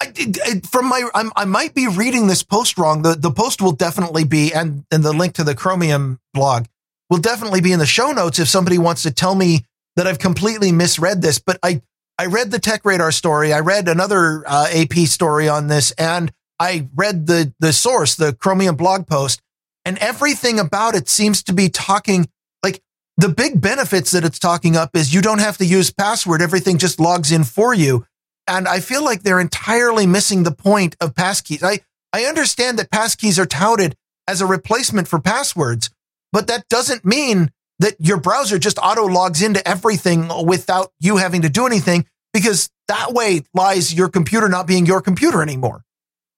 I, 0.00 0.12
I- 0.44 0.60
from 0.68 0.86
my, 0.88 1.08
I'm, 1.14 1.32
I 1.36 1.44
might 1.44 1.74
be 1.74 1.88
reading 1.88 2.26
this 2.26 2.42
post 2.42 2.78
wrong. 2.78 3.02
The 3.02 3.14
the 3.14 3.30
post 3.30 3.62
will 3.62 3.72
definitely 3.72 4.24
be, 4.24 4.52
and 4.52 4.84
and 4.90 5.02
the 5.02 5.12
link 5.12 5.34
to 5.34 5.44
the 5.44 5.54
Chromium 5.54 6.20
blog 6.34 6.66
will 7.10 7.18
definitely 7.18 7.60
be 7.60 7.72
in 7.72 7.78
the 7.78 7.86
show 7.86 8.12
notes 8.12 8.38
if 8.38 8.48
somebody 8.48 8.78
wants 8.78 9.02
to 9.02 9.10
tell 9.10 9.34
me 9.34 9.64
that 9.96 10.06
I've 10.06 10.18
completely 10.18 10.72
misread 10.72 11.22
this. 11.22 11.38
But 11.38 11.58
I 11.62 11.80
I 12.18 12.26
read 12.26 12.50
the 12.50 12.58
Tech 12.58 12.84
Radar 12.84 13.12
story. 13.12 13.52
I 13.52 13.60
read 13.60 13.88
another 13.88 14.42
uh, 14.46 14.66
AP 14.72 14.94
story 15.06 15.48
on 15.48 15.68
this, 15.68 15.92
and 15.92 16.32
I 16.60 16.88
read 16.94 17.26
the 17.26 17.52
the 17.60 17.72
source, 17.72 18.14
the 18.16 18.34
Chromium 18.34 18.76
blog 18.76 19.06
post, 19.06 19.40
and 19.84 19.96
everything 19.98 20.58
about 20.58 20.94
it 20.94 21.08
seems 21.08 21.42
to 21.44 21.52
be 21.54 21.68
talking 21.70 22.28
like 22.62 22.82
the 23.16 23.28
big 23.30 23.60
benefits 23.62 24.10
that 24.10 24.24
it's 24.24 24.38
talking 24.38 24.76
up 24.76 24.94
is 24.94 25.14
you 25.14 25.22
don't 25.22 25.40
have 25.40 25.56
to 25.58 25.64
use 25.64 25.90
password. 25.90 26.42
Everything 26.42 26.76
just 26.76 27.00
logs 27.00 27.32
in 27.32 27.44
for 27.44 27.72
you. 27.72 28.04
And 28.48 28.68
I 28.68 28.80
feel 28.80 29.04
like 29.04 29.22
they're 29.22 29.40
entirely 29.40 30.06
missing 30.06 30.42
the 30.42 30.52
point 30.52 30.96
of 31.00 31.14
passkeys. 31.14 31.62
I, 31.62 31.80
I 32.12 32.24
understand 32.24 32.78
that 32.78 32.90
passkeys 32.90 33.38
are 33.38 33.46
touted 33.46 33.96
as 34.28 34.40
a 34.40 34.46
replacement 34.46 35.08
for 35.08 35.20
passwords, 35.20 35.90
but 36.32 36.46
that 36.46 36.68
doesn't 36.68 37.04
mean 37.04 37.50
that 37.78 37.94
your 37.98 38.18
browser 38.18 38.58
just 38.58 38.78
auto 38.82 39.04
logs 39.04 39.42
into 39.42 39.66
everything 39.68 40.30
without 40.46 40.92
you 41.00 41.16
having 41.18 41.42
to 41.42 41.48
do 41.48 41.66
anything 41.66 42.06
because 42.32 42.70
that 42.88 43.12
way 43.12 43.42
lies 43.54 43.92
your 43.92 44.08
computer 44.08 44.48
not 44.48 44.66
being 44.66 44.86
your 44.86 45.00
computer 45.00 45.42
anymore. 45.42 45.82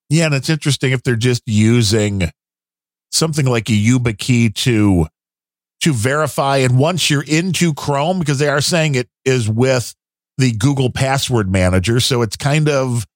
yeah, 0.08 0.26
and 0.26 0.34
it's 0.34 0.48
interesting 0.48 0.92
if 0.92 1.02
they're 1.02 1.16
just 1.16 1.42
using 1.46 2.30
something 3.10 3.46
like 3.46 3.68
a 3.68 3.72
YubiKey 3.72 4.54
to 4.54 5.06
to 5.80 5.92
verify. 5.92 6.58
And 6.58 6.78
once 6.78 7.08
you're 7.08 7.22
into 7.22 7.72
Chrome, 7.74 8.18
because 8.18 8.38
they 8.38 8.48
are 8.48 8.60
saying 8.60 8.94
it 8.94 9.08
is 9.24 9.48
with 9.48 9.94
the 10.38 10.52
Google 10.52 10.90
Password 10.90 11.50
Manager, 11.50 12.00
so 12.00 12.22
it's 12.22 12.36
kind 12.36 12.68
of 12.68 13.06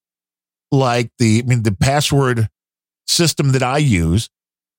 like 0.70 1.10
the 1.18 1.42
I 1.44 1.48
mean 1.48 1.62
the 1.62 1.72
password 1.72 2.48
system 3.06 3.52
that 3.52 3.62
I 3.62 3.78
use. 3.78 4.28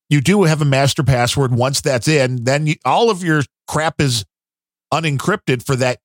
You 0.09 0.21
do 0.21 0.43
have 0.43 0.61
a 0.61 0.65
master 0.65 1.03
password. 1.03 1.53
Once 1.53 1.81
that's 1.81 2.07
in, 2.07 2.43
then 2.43 2.67
you, 2.67 2.75
all 2.85 3.09
of 3.09 3.23
your 3.23 3.41
crap 3.67 3.99
is 3.99 4.25
unencrypted 4.93 5.65
for 5.65 5.75
that 5.77 5.99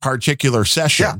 particular 0.00 0.64
session. 0.64 1.04
Yeah. 1.04 1.16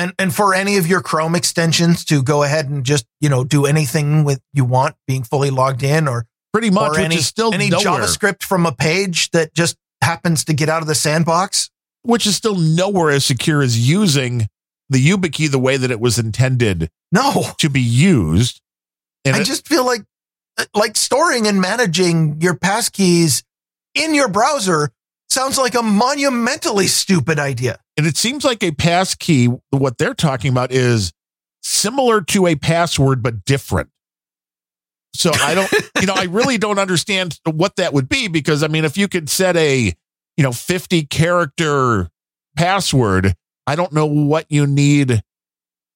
And 0.00 0.12
and 0.18 0.34
for 0.34 0.54
any 0.54 0.76
of 0.76 0.86
your 0.86 1.00
Chrome 1.00 1.34
extensions 1.34 2.04
to 2.06 2.22
go 2.22 2.42
ahead 2.42 2.68
and 2.68 2.84
just, 2.84 3.06
you 3.20 3.28
know, 3.28 3.44
do 3.44 3.66
anything 3.66 4.24
with 4.24 4.40
you 4.52 4.64
want 4.64 4.96
being 5.06 5.22
fully 5.22 5.50
logged 5.50 5.82
in 5.82 6.06
or 6.06 6.26
Pretty 6.52 6.70
much, 6.70 6.96
or 6.96 7.00
any, 7.00 7.18
still 7.18 7.52
any 7.52 7.68
nowhere. 7.68 7.84
JavaScript 7.84 8.42
from 8.42 8.64
a 8.64 8.72
page 8.72 9.30
that 9.32 9.52
just 9.54 9.76
happens 10.02 10.44
to 10.44 10.54
get 10.54 10.68
out 10.68 10.80
of 10.80 10.88
the 10.88 10.94
sandbox. 10.94 11.70
Which 12.02 12.26
is 12.26 12.36
still 12.36 12.54
nowhere 12.56 13.10
as 13.10 13.24
secure 13.24 13.62
as 13.62 13.88
using 13.88 14.48
the 14.88 15.04
YubiKey 15.04 15.50
the 15.50 15.58
way 15.58 15.76
that 15.76 15.90
it 15.90 16.00
was 16.00 16.18
intended 16.18 16.90
No, 17.12 17.44
to 17.58 17.68
be 17.68 17.80
used. 17.80 18.60
And 19.24 19.36
I 19.36 19.40
it- 19.40 19.44
just 19.44 19.66
feel 19.68 19.84
like 19.84 20.02
like 20.74 20.96
storing 20.96 21.46
and 21.46 21.60
managing 21.60 22.40
your 22.40 22.54
passkeys 22.54 23.44
in 23.94 24.14
your 24.14 24.28
browser 24.28 24.90
sounds 25.28 25.56
like 25.58 25.74
a 25.74 25.82
monumentally 25.82 26.86
stupid 26.86 27.38
idea. 27.38 27.78
and 27.96 28.06
it 28.06 28.16
seems 28.16 28.44
like 28.44 28.62
a 28.62 28.72
pass 28.72 29.14
key, 29.14 29.48
what 29.70 29.98
they're 29.98 30.14
talking 30.14 30.50
about 30.50 30.72
is 30.72 31.12
similar 31.62 32.20
to 32.22 32.46
a 32.46 32.54
password, 32.56 33.22
but 33.22 33.44
different. 33.44 33.90
So 35.14 35.30
I 35.34 35.54
don't, 35.54 35.70
you 36.00 36.06
know, 36.06 36.14
I 36.16 36.24
really 36.24 36.58
don't 36.64 36.78
understand 36.78 37.38
what 37.44 37.76
that 37.76 37.92
would 37.92 38.08
be 38.08 38.28
because 38.28 38.62
I 38.62 38.68
mean, 38.68 38.84
if 38.84 38.96
you 38.96 39.06
could 39.08 39.28
set 39.28 39.56
a, 39.56 39.92
you 40.38 40.44
know, 40.44 40.52
50 40.52 41.02
character 41.06 42.08
password, 42.56 43.34
I 43.66 43.76
don't 43.76 43.92
know 43.92 44.06
what 44.06 44.46
you 44.48 44.66
need 44.66 45.20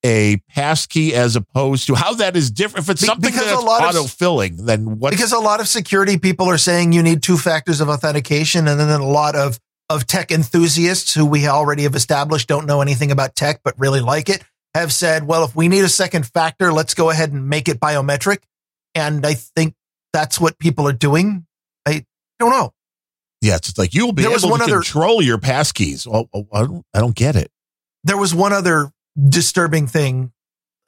a 0.05 0.39
pass 0.49 0.85
key 0.87 1.15
as 1.15 1.37
opposed 1.37 1.87
to 1.87 1.95
how 1.95 2.15
that 2.15 2.37
is 2.37 2.51
different. 2.51 2.85
If 2.87 2.91
it's 2.91 3.07
something 3.07 3.31
because 3.31 3.47
a 3.47 3.55
that's 3.55 3.63
lot 3.63 3.83
of- 3.85 3.97
auto 4.01 4.09
filling, 4.09 4.67
then 4.67 4.99
what? 4.99 5.13
Because 5.13 5.33
a 5.33 5.39
lot 5.39 5.61
of 5.61 5.69
security 5.69 6.19
people 6.19 6.51
are 6.51 6.59
saying 6.59 6.93
you 6.93 7.05
need 7.05 7.23
two 7.23 7.39
factors 7.39 7.81
of 7.81 7.89
authentication, 7.89 8.67
and 8.67 8.79
then 8.81 9.01
a 9.01 9.07
lot 9.07 9.37
of 9.37 9.59
of 9.89 10.07
tech 10.07 10.33
enthusiasts 10.33 11.15
who 11.15 11.25
we 11.25 11.47
already 11.47 11.83
have 11.85 11.95
established 11.95 12.49
don't 12.49 12.67
know 12.67 12.81
anything 12.81 13.11
about 13.11 13.37
tech 13.37 13.61
but 13.63 13.75
really 13.79 14.01
like 14.01 14.31
it 14.31 14.43
have 14.75 14.91
said, 14.91 15.27
well, 15.27 15.45
if 15.45 15.55
we 15.55 15.69
need 15.69 15.85
a 15.85 15.89
second 15.89 16.27
factor, 16.27 16.73
let's 16.73 16.95
go 16.95 17.11
ahead 17.11 17.31
and 17.31 17.47
make 17.47 17.69
it 17.69 17.79
biometric. 17.79 18.39
And 18.95 19.27
I 19.27 19.35
think 19.35 19.75
that's 20.15 20.41
what 20.41 20.59
people 20.59 20.89
are 20.89 20.95
doing. 20.95 21.47
I 21.87 22.07
don't 22.39 22.51
know. 22.51 22.73
Yes, 23.43 23.69
it's 23.69 23.77
like 23.77 23.93
you'll 23.93 24.13
be 24.13 24.23
There 24.23 24.31
able 24.31 24.35
was 24.37 24.43
to 24.45 24.49
one 24.49 24.63
other- 24.63 24.81
control 24.81 25.21
your 25.21 25.37
passkeys. 25.37 26.07
Well, 26.07 26.29
oh, 26.33 26.47
I 26.53 26.61
don't, 26.61 26.87
I 26.95 27.01
don't 27.01 27.15
get 27.15 27.37
it. 27.37 27.51
there 28.05 28.17
was 28.17 28.35
one 28.35 28.53
other 28.55 28.91
disturbing 29.29 29.87
thing 29.87 30.33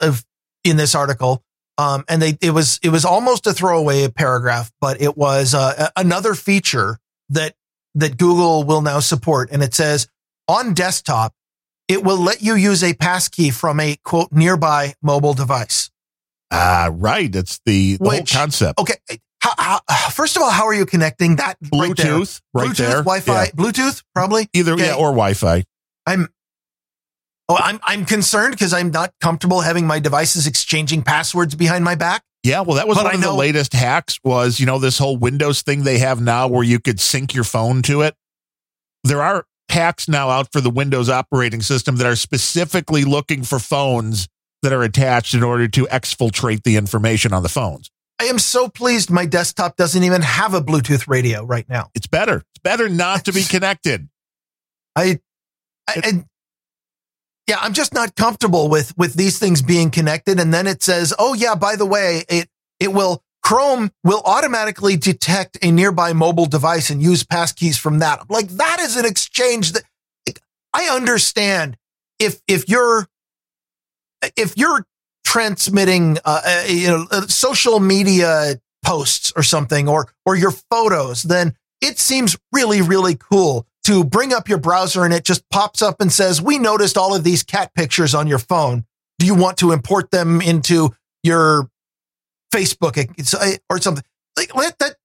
of 0.00 0.24
in 0.64 0.76
this 0.78 0.94
article. 0.94 1.44
Um, 1.76 2.04
and 2.08 2.22
they, 2.22 2.38
it 2.40 2.50
was, 2.52 2.78
it 2.82 2.90
was 2.90 3.04
almost 3.04 3.46
a 3.48 3.52
throwaway 3.52 4.06
paragraph, 4.08 4.70
but 4.80 5.02
it 5.02 5.16
was 5.16 5.52
uh, 5.54 5.88
another 5.96 6.34
feature 6.34 6.98
that, 7.30 7.54
that 7.96 8.16
Google 8.16 8.62
will 8.64 8.80
now 8.80 9.00
support. 9.00 9.50
And 9.50 9.62
it 9.62 9.74
says 9.74 10.06
on 10.46 10.72
desktop, 10.74 11.34
it 11.88 12.02
will 12.04 12.16
let 12.18 12.40
you 12.42 12.54
use 12.54 12.82
a 12.84 12.94
passkey 12.94 13.50
from 13.50 13.80
a 13.80 13.96
quote 14.04 14.30
nearby 14.32 14.94
mobile 15.02 15.34
device. 15.34 15.90
Ah, 16.50 16.88
right. 16.92 17.34
It's 17.34 17.60
the, 17.66 17.96
the 17.96 18.08
whole 18.08 18.24
concept. 18.24 18.78
Okay. 18.78 18.94
How, 19.44 19.80
how, 19.88 20.08
first 20.10 20.36
of 20.36 20.42
all, 20.42 20.50
how 20.50 20.64
are 20.66 20.72
you 20.74 20.86
connecting 20.86 21.36
that 21.36 21.58
right 21.70 21.94
there? 21.94 22.06
Bluetooth, 22.06 22.40
right 22.54 22.70
Bluetooth, 22.70 22.76
there. 22.76 22.90
Wi-Fi, 23.02 23.44
Yeah. 23.44 23.50
Bluetooth, 23.50 24.02
probably. 24.14 24.48
Either 24.54 24.72
Okay. 24.72 24.86
yeah, 24.86 24.94
or 24.94 25.08
Wi-Fi. 25.10 25.64
I'm 26.06 26.28
Oh, 27.46 27.58
I'm 27.60 27.78
I'm 27.82 28.06
concerned 28.06 28.52
because 28.54 28.72
I'm 28.72 28.90
not 28.90 29.12
comfortable 29.20 29.60
having 29.60 29.86
my 29.86 29.98
devices 29.98 30.46
exchanging 30.46 31.02
passwords 31.02 31.54
behind 31.54 31.84
my 31.84 31.94
back. 31.94 32.22
Yeah, 32.42 32.62
well, 32.62 32.76
that 32.76 32.88
was 32.88 32.96
But 32.96 33.04
one 33.04 33.12
I 33.12 33.16
of 33.16 33.20
the 33.22 33.32
latest 33.34 33.74
hacks. 33.74 34.18
Was 34.24 34.58
you 34.58 34.64
know 34.64 34.78
this 34.78 34.96
whole 34.96 35.18
Windows 35.18 35.60
thing 35.60 35.84
they 35.84 35.98
have 35.98 36.22
now, 36.22 36.48
where 36.48 36.64
you 36.64 36.80
could 36.80 36.98
sync 37.00 37.34
your 37.34 37.44
phone 37.44 37.82
to 37.82 38.00
it. 38.00 38.14
There 39.02 39.20
are 39.22 39.44
hacks 39.68 40.08
now 40.08 40.30
out 40.30 40.52
for 40.52 40.62
the 40.62 40.70
Windows 40.70 41.10
operating 41.10 41.60
system 41.60 41.96
that 41.96 42.06
are 42.06 42.16
specifically 42.16 43.04
looking 43.04 43.42
for 43.42 43.58
phones 43.58 44.26
that 44.62 44.72
are 44.72 44.82
attached 44.82 45.34
in 45.34 45.42
order 45.42 45.68
to 45.68 45.84
exfiltrate 45.88 46.62
the 46.62 46.76
information 46.76 47.34
on 47.34 47.42
the 47.42 47.50
phones. 47.50 47.90
I 48.20 48.24
am 48.24 48.38
so 48.38 48.68
pleased 48.68 49.10
my 49.10 49.26
desktop 49.26 49.76
doesn't 49.76 50.02
even 50.02 50.22
have 50.22 50.54
a 50.54 50.60
Bluetooth 50.60 51.08
radio 51.08 51.44
right 51.44 51.68
now. 51.68 51.90
It's 51.94 52.06
better. 52.06 52.36
It's 52.36 52.62
better 52.62 52.88
not 52.88 53.24
to 53.26 53.32
be 53.32 53.42
connected. 53.48 54.08
I, 54.96 55.20
I, 55.88 55.94
I 55.96 56.24
yeah, 57.46 57.58
I'm 57.60 57.74
just 57.74 57.92
not 57.92 58.14
comfortable 58.14 58.68
with 58.68 58.96
with 58.96 59.14
these 59.14 59.38
things 59.38 59.60
being 59.60 59.90
connected. 59.90 60.40
And 60.40 60.54
then 60.54 60.66
it 60.66 60.82
says, 60.82 61.12
oh 61.18 61.34
yeah, 61.34 61.54
by 61.54 61.76
the 61.76 61.86
way, 61.86 62.24
it 62.28 62.48
it 62.80 62.92
will 62.92 63.22
Chrome 63.42 63.90
will 64.02 64.22
automatically 64.24 64.96
detect 64.96 65.58
a 65.62 65.70
nearby 65.70 66.14
mobile 66.14 66.46
device 66.46 66.88
and 66.88 67.02
use 67.02 67.24
passkeys 67.24 67.78
from 67.78 67.98
that. 67.98 68.20
I'm 68.20 68.26
like 68.30 68.48
that 68.48 68.80
is 68.80 68.96
an 68.96 69.04
exchange 69.04 69.72
that 69.72 69.82
I 70.72 70.88
understand 70.88 71.76
if 72.18 72.40
if 72.48 72.68
you're 72.68 73.06
if 74.36 74.56
you're 74.56 74.86
transmitting 75.24 76.18
uh, 76.24 76.40
uh, 76.44 76.64
you 76.68 76.88
know 76.88 77.06
uh, 77.10 77.26
social 77.26 77.80
media 77.80 78.54
posts 78.84 79.32
or 79.36 79.42
something 79.42 79.88
or 79.88 80.12
or 80.24 80.36
your 80.36 80.52
photos, 80.70 81.22
then 81.22 81.54
it 81.80 81.98
seems 81.98 82.36
really 82.52 82.82
really 82.82 83.16
cool 83.16 83.66
to 83.84 84.04
bring 84.04 84.32
up 84.32 84.48
your 84.48 84.58
browser 84.58 85.04
and 85.04 85.12
it 85.12 85.24
just 85.24 85.48
pops 85.50 85.82
up 85.82 86.00
and 86.00 86.12
says, 86.12 86.40
"We 86.40 86.58
noticed 86.58 86.96
all 86.96 87.14
of 87.14 87.24
these 87.24 87.42
cat 87.42 87.74
pictures 87.74 88.14
on 88.14 88.26
your 88.26 88.38
phone. 88.38 88.84
Do 89.18 89.26
you 89.26 89.34
want 89.34 89.58
to 89.58 89.72
import 89.72 90.10
them 90.10 90.40
into 90.40 90.94
your 91.22 91.68
Facebook 92.54 92.98
uh, 93.34 93.56
or 93.70 93.78
something?" 93.80 94.04
Like 94.36 94.78
that 94.78 94.96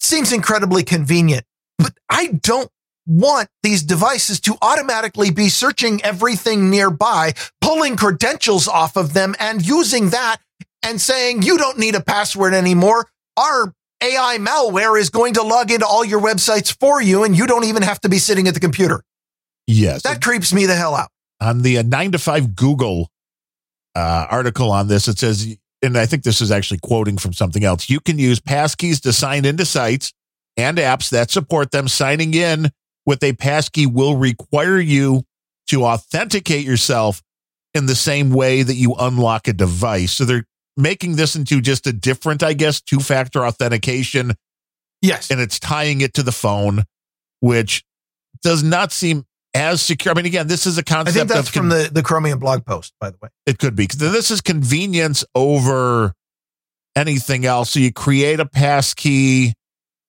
seems 0.00 0.32
incredibly 0.32 0.82
convenient, 0.82 1.44
but 1.78 1.94
I 2.10 2.26
don't 2.28 2.70
want 3.06 3.48
these 3.62 3.82
devices 3.82 4.40
to 4.40 4.56
automatically 4.62 5.30
be 5.30 5.48
searching 5.48 6.02
everything 6.02 6.70
nearby, 6.70 7.32
pulling 7.60 7.96
credentials 7.96 8.68
off 8.68 8.96
of 8.96 9.12
them 9.12 9.34
and 9.38 9.66
using 9.66 10.10
that 10.10 10.38
and 10.82 11.00
saying, 11.00 11.42
you 11.42 11.58
don't 11.58 11.78
need 11.78 11.94
a 11.94 12.00
password 12.00 12.54
anymore. 12.54 13.08
Our 13.36 13.72
AI 14.02 14.38
malware 14.38 14.98
is 14.98 15.10
going 15.10 15.34
to 15.34 15.42
log 15.42 15.70
into 15.70 15.86
all 15.86 16.04
your 16.04 16.20
websites 16.20 16.76
for 16.78 17.00
you 17.00 17.24
and 17.24 17.36
you 17.36 17.46
don't 17.46 17.64
even 17.64 17.82
have 17.82 18.00
to 18.00 18.08
be 18.08 18.18
sitting 18.18 18.48
at 18.48 18.54
the 18.54 18.60
computer. 18.60 19.02
Yes. 19.66 20.02
That 20.02 20.22
creeps 20.22 20.52
me 20.52 20.66
the 20.66 20.74
hell 20.74 20.94
out. 20.94 21.08
On 21.40 21.62
the 21.62 21.78
uh, 21.78 21.82
9 21.82 22.12
to 22.12 22.18
5 22.18 22.54
Google 22.54 23.08
uh, 23.94 24.26
article 24.30 24.70
on 24.70 24.88
this, 24.88 25.08
it 25.08 25.18
says, 25.18 25.56
and 25.82 25.96
I 25.96 26.06
think 26.06 26.22
this 26.22 26.40
is 26.40 26.50
actually 26.50 26.78
quoting 26.82 27.16
from 27.16 27.32
something 27.32 27.64
else 27.64 27.90
you 27.90 28.00
can 28.00 28.18
use 28.18 28.38
passkeys 28.40 29.00
to 29.02 29.12
sign 29.12 29.44
into 29.44 29.64
sites 29.64 30.12
and 30.56 30.78
apps 30.78 31.10
that 31.10 31.30
support 31.30 31.70
them. 31.70 31.88
Signing 31.88 32.34
in 32.34 32.70
with 33.06 33.22
a 33.22 33.32
passkey 33.32 33.86
will 33.86 34.16
require 34.16 34.78
you 34.78 35.22
to 35.68 35.84
authenticate 35.84 36.64
yourself 36.64 37.22
in 37.74 37.86
the 37.86 37.94
same 37.94 38.30
way 38.30 38.62
that 38.62 38.74
you 38.74 38.94
unlock 38.98 39.48
a 39.48 39.52
device. 39.52 40.12
So 40.12 40.24
they're 40.24 40.44
making 40.76 41.16
this 41.16 41.36
into 41.36 41.60
just 41.60 41.86
a 41.86 41.92
different, 41.92 42.42
I 42.42 42.52
guess, 42.52 42.80
two 42.80 43.00
factor 43.00 43.44
authentication. 43.44 44.34
Yes. 45.00 45.30
And 45.30 45.40
it's 45.40 45.58
tying 45.58 46.00
it 46.00 46.14
to 46.14 46.22
the 46.22 46.32
phone, 46.32 46.84
which 47.40 47.84
does 48.42 48.62
not 48.62 48.92
seem 48.92 49.24
as 49.54 49.82
secure. 49.82 50.12
I 50.12 50.16
mean, 50.16 50.26
again, 50.26 50.46
this 50.46 50.66
is 50.66 50.78
a 50.78 50.84
concept. 50.84 51.16
I 51.16 51.20
think 51.20 51.28
that's 51.28 51.50
con- 51.50 51.62
from 51.62 51.68
the, 51.70 51.90
the 51.92 52.02
Chromium 52.02 52.38
blog 52.38 52.64
post, 52.64 52.94
by 53.00 53.10
the 53.10 53.16
way. 53.22 53.28
It 53.46 53.58
could 53.58 53.74
be 53.74 53.86
this 53.86 54.30
is 54.30 54.40
convenience 54.40 55.24
over 55.34 56.14
anything 56.96 57.44
else. 57.44 57.70
So 57.70 57.80
you 57.80 57.92
create 57.92 58.40
a 58.40 58.46
passkey 58.46 59.54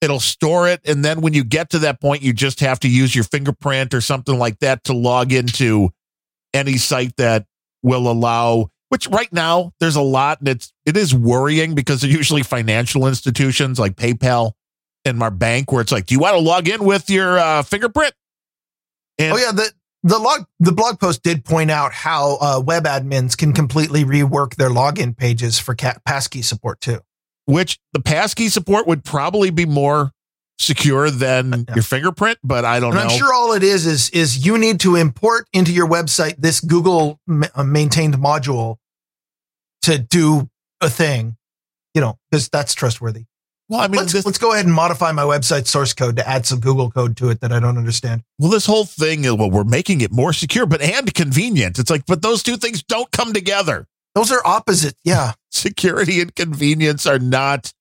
It'll 0.03 0.19
store 0.19 0.67
it. 0.67 0.81
And 0.85 1.03
then 1.03 1.21
when 1.21 1.33
you 1.33 1.45
get 1.45 1.69
to 1.69 1.79
that 1.79 2.01
point, 2.01 2.21
you 2.21 2.33
just 2.33 2.59
have 2.59 2.79
to 2.81 2.89
use 2.89 3.15
your 3.15 3.23
fingerprint 3.23 3.93
or 3.93 4.01
something 4.01 4.37
like 4.37 4.59
that 4.59 4.83
to 4.85 4.93
log 4.93 5.31
into 5.31 5.91
any 6.53 6.77
site 6.77 7.15
that 7.15 7.45
will 7.81 8.11
allow, 8.11 8.67
which 8.89 9.07
right 9.07 9.31
now 9.31 9.71
there's 9.79 9.95
a 9.95 10.01
lot 10.01 10.39
and 10.39 10.49
it's, 10.49 10.73
it 10.85 10.97
is 10.97 11.15
worrying 11.15 11.73
because 11.73 12.01
they're 12.01 12.11
usually 12.11 12.43
financial 12.43 13.07
institutions 13.07 13.79
like 13.79 13.95
PayPal 13.95 14.51
and 15.05 15.17
my 15.17 15.29
bank 15.29 15.71
where 15.71 15.81
it's 15.81 15.91
like, 15.91 16.05
do 16.07 16.15
you 16.15 16.19
want 16.19 16.35
to 16.35 16.41
log 16.41 16.67
in 16.67 16.83
with 16.83 17.09
your 17.09 17.39
uh, 17.39 17.63
fingerprint? 17.63 18.13
And 19.17 19.33
oh 19.33 19.37
yeah. 19.37 19.51
The, 19.53 19.71
the 20.03 20.19
log, 20.19 20.45
the 20.59 20.73
blog 20.73 20.99
post 20.99 21.23
did 21.23 21.45
point 21.45 21.71
out 21.71 21.93
how 21.93 22.37
uh, 22.41 22.59
web 22.59 22.83
admins 22.83 23.37
can 23.37 23.53
completely 23.53 24.03
rework 24.03 24.55
their 24.55 24.69
login 24.69 25.15
pages 25.15 25.59
for 25.59 25.75
passkey 25.75 26.41
support 26.41 26.81
too 26.81 26.99
which 27.45 27.79
the 27.93 27.99
passkey 27.99 28.49
support 28.49 28.87
would 28.87 29.03
probably 29.03 29.49
be 29.49 29.65
more 29.65 30.11
secure 30.59 31.09
than 31.09 31.65
your 31.73 31.83
fingerprint, 31.83 32.37
but 32.43 32.65
I 32.65 32.79
don't 32.79 32.95
and 32.95 33.07
know. 33.07 33.13
I'm 33.13 33.17
sure 33.17 33.33
all 33.33 33.53
it 33.53 33.63
is 33.63 33.85
is 33.85 34.09
is 34.11 34.45
you 34.45 34.57
need 34.57 34.79
to 34.81 34.95
import 34.95 35.47
into 35.53 35.73
your 35.73 35.87
website 35.87 36.35
this 36.37 36.59
Google 36.59 37.19
uh, 37.55 37.63
maintained 37.63 38.15
module 38.15 38.77
to 39.83 39.97
do 39.97 40.49
a 40.81 40.89
thing, 40.89 41.37
you 41.93 42.01
know, 42.01 42.17
because 42.29 42.49
that's 42.49 42.73
trustworthy. 42.73 43.25
Well, 43.69 43.79
I 43.79 43.87
mean, 43.87 44.01
let's, 44.01 44.13
this, 44.13 44.25
let's 44.25 44.37
go 44.37 44.53
ahead 44.53 44.65
and 44.65 44.73
modify 44.73 45.11
my 45.13 45.23
website 45.23 45.67
source 45.67 45.93
code 45.93 46.17
to 46.17 46.27
add 46.27 46.45
some 46.45 46.59
Google 46.59 46.91
code 46.91 47.15
to 47.17 47.29
it 47.29 47.39
that 47.41 47.51
I 47.51 47.59
don't 47.59 47.77
understand. 47.77 48.23
Well, 48.37 48.51
this 48.51 48.65
whole 48.65 48.85
thing, 48.85 49.23
well, 49.23 49.49
we're 49.49 49.63
making 49.63 50.01
it 50.01 50.11
more 50.11 50.33
secure, 50.33 50.65
but 50.65 50.81
and 50.81 51.13
convenient. 51.13 51.79
It's 51.79 51.89
like, 51.89 52.05
but 52.05 52.21
those 52.21 52.43
two 52.43 52.57
things 52.57 52.83
don't 52.83 53.09
come 53.11 53.33
together. 53.33 53.87
Those 54.15 54.31
are 54.31 54.41
opposite. 54.45 54.95
Yeah. 55.03 55.33
Security 55.51 56.19
and 56.21 56.35
convenience 56.35 57.05
are 57.05 57.19
not 57.19 57.73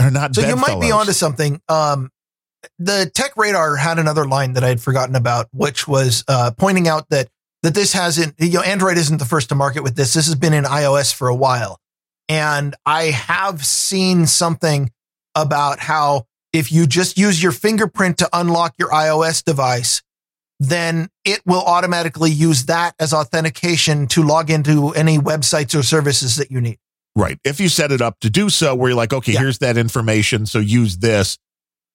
are 0.00 0.10
not 0.10 0.34
So 0.34 0.46
you 0.46 0.56
might 0.56 0.80
be 0.80 0.92
onto 0.92 1.12
something. 1.12 1.60
Um 1.68 2.10
the 2.78 3.10
tech 3.14 3.36
radar 3.36 3.76
had 3.76 3.98
another 3.98 4.26
line 4.26 4.52
that 4.54 4.64
I 4.64 4.68
had 4.68 4.80
forgotten 4.80 5.16
about, 5.16 5.48
which 5.52 5.88
was 5.88 6.24
uh, 6.28 6.50
pointing 6.56 6.88
out 6.88 7.08
that 7.08 7.28
that 7.62 7.74
this 7.74 7.92
hasn't, 7.92 8.34
you 8.38 8.52
know, 8.52 8.62
Android 8.62 8.96
isn't 8.96 9.18
the 9.18 9.26
first 9.26 9.50
to 9.50 9.54
market 9.54 9.82
with 9.82 9.94
this. 9.94 10.14
This 10.14 10.26
has 10.26 10.34
been 10.34 10.54
in 10.54 10.64
iOS 10.64 11.12
for 11.14 11.28
a 11.28 11.34
while. 11.34 11.78
And 12.28 12.74
I 12.86 13.04
have 13.04 13.66
seen 13.66 14.26
something 14.26 14.90
about 15.34 15.78
how 15.78 16.26
if 16.52 16.72
you 16.72 16.86
just 16.86 17.18
use 17.18 17.42
your 17.42 17.52
fingerprint 17.52 18.18
to 18.18 18.28
unlock 18.32 18.74
your 18.78 18.88
iOS 18.90 19.44
device, 19.44 20.02
then 20.60 21.08
it 21.24 21.40
will 21.46 21.62
automatically 21.62 22.30
use 22.30 22.66
that 22.66 22.94
as 23.00 23.14
authentication 23.14 24.06
to 24.08 24.22
log 24.22 24.50
into 24.50 24.90
any 24.90 25.16
websites 25.16 25.76
or 25.76 25.82
services 25.82 26.36
that 26.36 26.50
you 26.50 26.60
need. 26.60 26.78
Right. 27.16 27.38
If 27.44 27.60
you 27.60 27.70
set 27.70 27.90
it 27.90 28.02
up 28.02 28.20
to 28.20 28.30
do 28.30 28.50
so, 28.50 28.74
where 28.74 28.90
you're 28.90 28.96
like, 28.96 29.12
okay, 29.12 29.32
yeah. 29.32 29.40
here's 29.40 29.58
that 29.58 29.78
information. 29.78 30.44
So 30.44 30.58
use 30.58 30.98
this. 30.98 31.38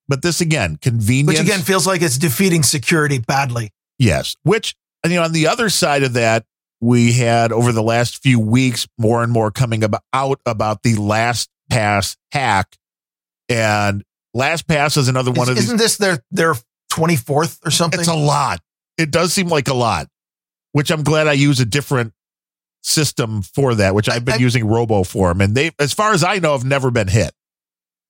But 0.07 0.23
this 0.23 0.41
again, 0.41 0.77
convenience. 0.81 1.39
Which 1.39 1.47
again 1.47 1.61
feels 1.61 1.85
like 1.85 2.01
it's 2.01 2.17
defeating 2.17 2.63
security 2.63 3.19
badly. 3.19 3.71
Yes. 3.99 4.35
Which, 4.43 4.75
you 5.05 5.11
know, 5.11 5.23
on 5.23 5.31
the 5.31 5.47
other 5.47 5.69
side 5.69 6.03
of 6.03 6.13
that, 6.13 6.43
we 6.81 7.13
had 7.13 7.51
over 7.51 7.71
the 7.71 7.83
last 7.83 8.21
few 8.21 8.39
weeks 8.39 8.87
more 8.97 9.23
and 9.23 9.31
more 9.31 9.51
coming 9.51 9.83
about, 9.83 10.01
out 10.11 10.41
about 10.45 10.81
the 10.81 10.95
LastPass 10.95 12.17
hack. 12.31 12.75
And 13.47 14.03
LastPass 14.35 14.97
is 14.97 15.07
another 15.07 15.31
one 15.31 15.43
is, 15.43 15.49
of 15.49 15.55
these. 15.55 15.63
Isn't 15.65 15.77
this 15.77 15.97
their, 15.97 16.19
their 16.31 16.55
24th 16.95 17.65
or 17.65 17.71
something? 17.71 17.99
It's 17.99 18.09
a 18.09 18.15
lot. 18.15 18.59
It 18.97 19.11
does 19.11 19.33
seem 19.33 19.47
like 19.47 19.67
a 19.67 19.73
lot, 19.73 20.07
which 20.71 20.91
I'm 20.91 21.03
glad 21.03 21.27
I 21.27 21.33
use 21.33 21.59
a 21.59 21.65
different 21.65 22.13
system 22.81 23.41
for 23.41 23.75
that, 23.75 23.93
which 23.95 24.07
I've 24.07 24.23
been 24.23 24.35
I, 24.35 24.37
using 24.37 24.65
RoboForm. 24.65 25.43
And 25.43 25.55
they, 25.55 25.71
as 25.79 25.93
far 25.93 26.13
as 26.13 26.23
I 26.23 26.39
know, 26.39 26.53
have 26.53 26.63
never 26.63 26.91
been 26.91 27.07
hit. 27.07 27.33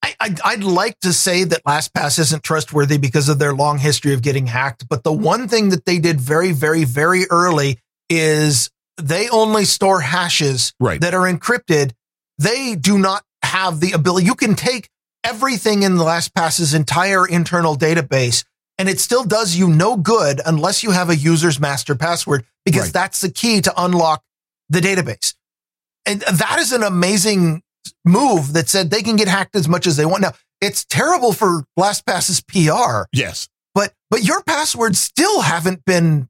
I, 0.04 0.36
I'd 0.44 0.64
like 0.64 1.00
to 1.00 1.12
say 1.12 1.46
that 1.46 1.64
LastPass 1.64 2.20
isn't 2.20 2.44
trustworthy 2.44 3.00
because 3.00 3.28
of 3.28 3.40
their 3.40 3.54
long 3.54 3.80
history 3.80 4.14
of 4.14 4.22
getting 4.22 4.46
hacked. 4.46 4.88
But 4.88 5.04
the 5.04 5.12
one 5.12 5.48
thing 5.48 5.70
that 5.70 5.86
they 5.86 5.98
did 5.98 6.22
very, 6.22 6.52
very, 6.52 6.84
very 6.84 7.26
early 7.32 7.80
is 8.08 8.70
they 9.02 9.30
only 9.30 9.66
store 9.66 10.02
hashes 10.02 10.74
right. 10.80 11.02
that 11.02 11.16
are 11.16 11.32
encrypted. 11.32 11.94
They 12.38 12.76
do 12.76 13.00
not 13.00 13.24
have 13.42 13.80
the 13.80 13.94
ability. 13.94 14.28
You 14.28 14.36
can 14.36 14.54
take 14.54 14.90
everything 15.24 15.82
in 15.82 15.94
LastPass's 15.94 16.76
entire 16.76 17.28
internal 17.28 17.76
database 17.76 18.44
and 18.78 18.90
it 18.90 19.00
still 19.00 19.24
does 19.24 19.56
you 19.56 19.68
no 19.68 19.96
good 19.96 20.42
unless 20.46 20.84
you 20.84 20.92
have 20.92 21.10
a 21.10 21.16
user's 21.16 21.60
master 21.60 21.96
password 21.96 22.46
because 22.66 22.86
right. 22.86 22.94
that's 22.94 23.22
the 23.22 23.30
key 23.30 23.62
to 23.62 23.74
unlock 23.78 24.24
the 24.70 24.80
database. 24.80 25.34
And 26.06 26.22
that 26.22 26.58
is 26.60 26.72
an 26.72 26.84
amazing 26.84 27.64
move 28.04 28.54
that 28.54 28.70
said 28.70 28.90
they 28.90 29.02
can 29.02 29.16
get 29.16 29.28
hacked 29.28 29.56
as 29.56 29.68
much 29.68 29.88
as 29.88 29.98
they 29.98 30.06
want. 30.06 30.22
Now, 30.22 30.34
it's 30.62 30.86
terrible 30.86 31.34
for 31.34 31.64
LastPass's 31.80 32.42
PR. 32.42 33.06
Yes. 33.12 33.48
But 33.74 33.94
but 34.10 34.24
your 34.24 34.42
passwords 34.44 35.00
still 35.00 35.42
haven't 35.42 35.84
been 35.86 36.30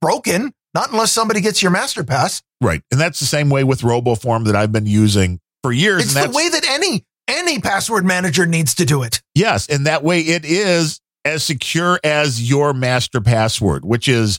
broken, 0.00 0.52
not 0.74 0.90
unless 0.92 1.12
somebody 1.12 1.40
gets 1.40 1.62
your 1.62 1.70
master 1.70 2.04
pass. 2.04 2.42
Right. 2.60 2.82
And 2.90 3.00
that's 3.00 3.20
the 3.20 3.26
same 3.26 3.50
way 3.50 3.64
with 3.64 3.80
RoboForm 3.80 4.44
that 4.46 4.56
I've 4.56 4.72
been 4.72 4.86
using 4.86 5.40
for 5.62 5.72
years. 5.72 6.04
It's 6.04 6.14
the 6.14 6.30
way 6.30 6.48
that 6.48 6.66
any 6.68 7.04
any 7.28 7.60
password 7.60 8.04
manager 8.04 8.46
needs 8.46 8.74
to 8.76 8.84
do 8.84 9.02
it. 9.02 9.20
Yes, 9.34 9.68
and 9.68 9.86
that 9.86 10.02
way 10.02 10.20
it 10.20 10.44
is 10.44 11.00
as 11.26 11.44
secure 11.44 11.98
as 12.04 12.48
your 12.48 12.72
master 12.72 13.20
password, 13.20 13.84
which 13.84 14.08
is 14.08 14.38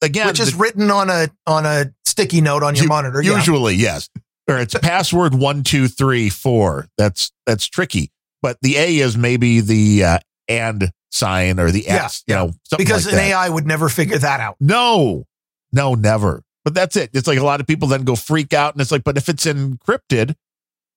again 0.00 0.26
which 0.26 0.40
is 0.40 0.52
the, 0.52 0.58
written 0.58 0.90
on 0.90 1.10
a 1.10 1.28
on 1.46 1.66
a 1.66 1.92
sticky 2.04 2.40
note 2.40 2.62
on 2.62 2.74
your 2.74 2.84
you, 2.84 2.88
monitor. 2.88 3.22
Usually, 3.22 3.74
yeah. 3.74 3.94
yes. 3.94 4.10
Or 4.48 4.58
it's 4.58 4.74
password 4.74 5.34
one 5.34 5.62
two 5.62 5.88
three 5.88 6.28
four. 6.30 6.88
That's 6.98 7.30
that's 7.46 7.66
tricky. 7.66 8.10
But 8.40 8.58
the 8.62 8.76
A 8.76 8.98
is 8.98 9.16
maybe 9.16 9.60
the 9.60 10.04
uh, 10.04 10.18
and 10.48 10.90
sign 11.10 11.60
or 11.60 11.70
the 11.70 11.86
X. 11.86 12.24
Yeah, 12.26 12.42
you 12.42 12.46
know, 12.46 12.54
because 12.76 13.06
like 13.06 13.12
an 13.12 13.18
that. 13.18 13.30
AI 13.30 13.48
would 13.48 13.66
never 13.66 13.88
figure 13.88 14.18
that 14.18 14.40
out. 14.40 14.56
No, 14.58 15.24
no, 15.72 15.94
never. 15.94 16.42
But 16.64 16.74
that's 16.74 16.96
it. 16.96 17.10
It's 17.12 17.26
like 17.26 17.38
a 17.38 17.44
lot 17.44 17.60
of 17.60 17.66
people 17.66 17.88
then 17.88 18.04
go 18.04 18.16
freak 18.16 18.52
out, 18.52 18.74
and 18.74 18.80
it's 18.80 18.92
like, 18.92 19.04
but 19.04 19.16
if 19.16 19.28
it's 19.28 19.44
encrypted, 19.46 20.34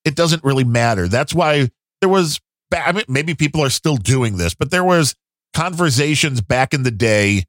it 0.05 0.15
doesn't 0.15 0.43
really 0.43 0.63
matter. 0.63 1.07
That's 1.07 1.33
why 1.33 1.69
there 2.01 2.09
was. 2.09 2.39
I 2.73 2.91
mean, 2.91 3.05
maybe 3.07 3.35
people 3.35 3.61
are 3.61 3.69
still 3.69 3.95
doing 3.95 4.37
this, 4.37 4.55
but 4.55 4.71
there 4.71 4.83
was 4.83 5.15
conversations 5.55 6.41
back 6.41 6.73
in 6.73 6.83
the 6.83 6.91
day 6.91 7.45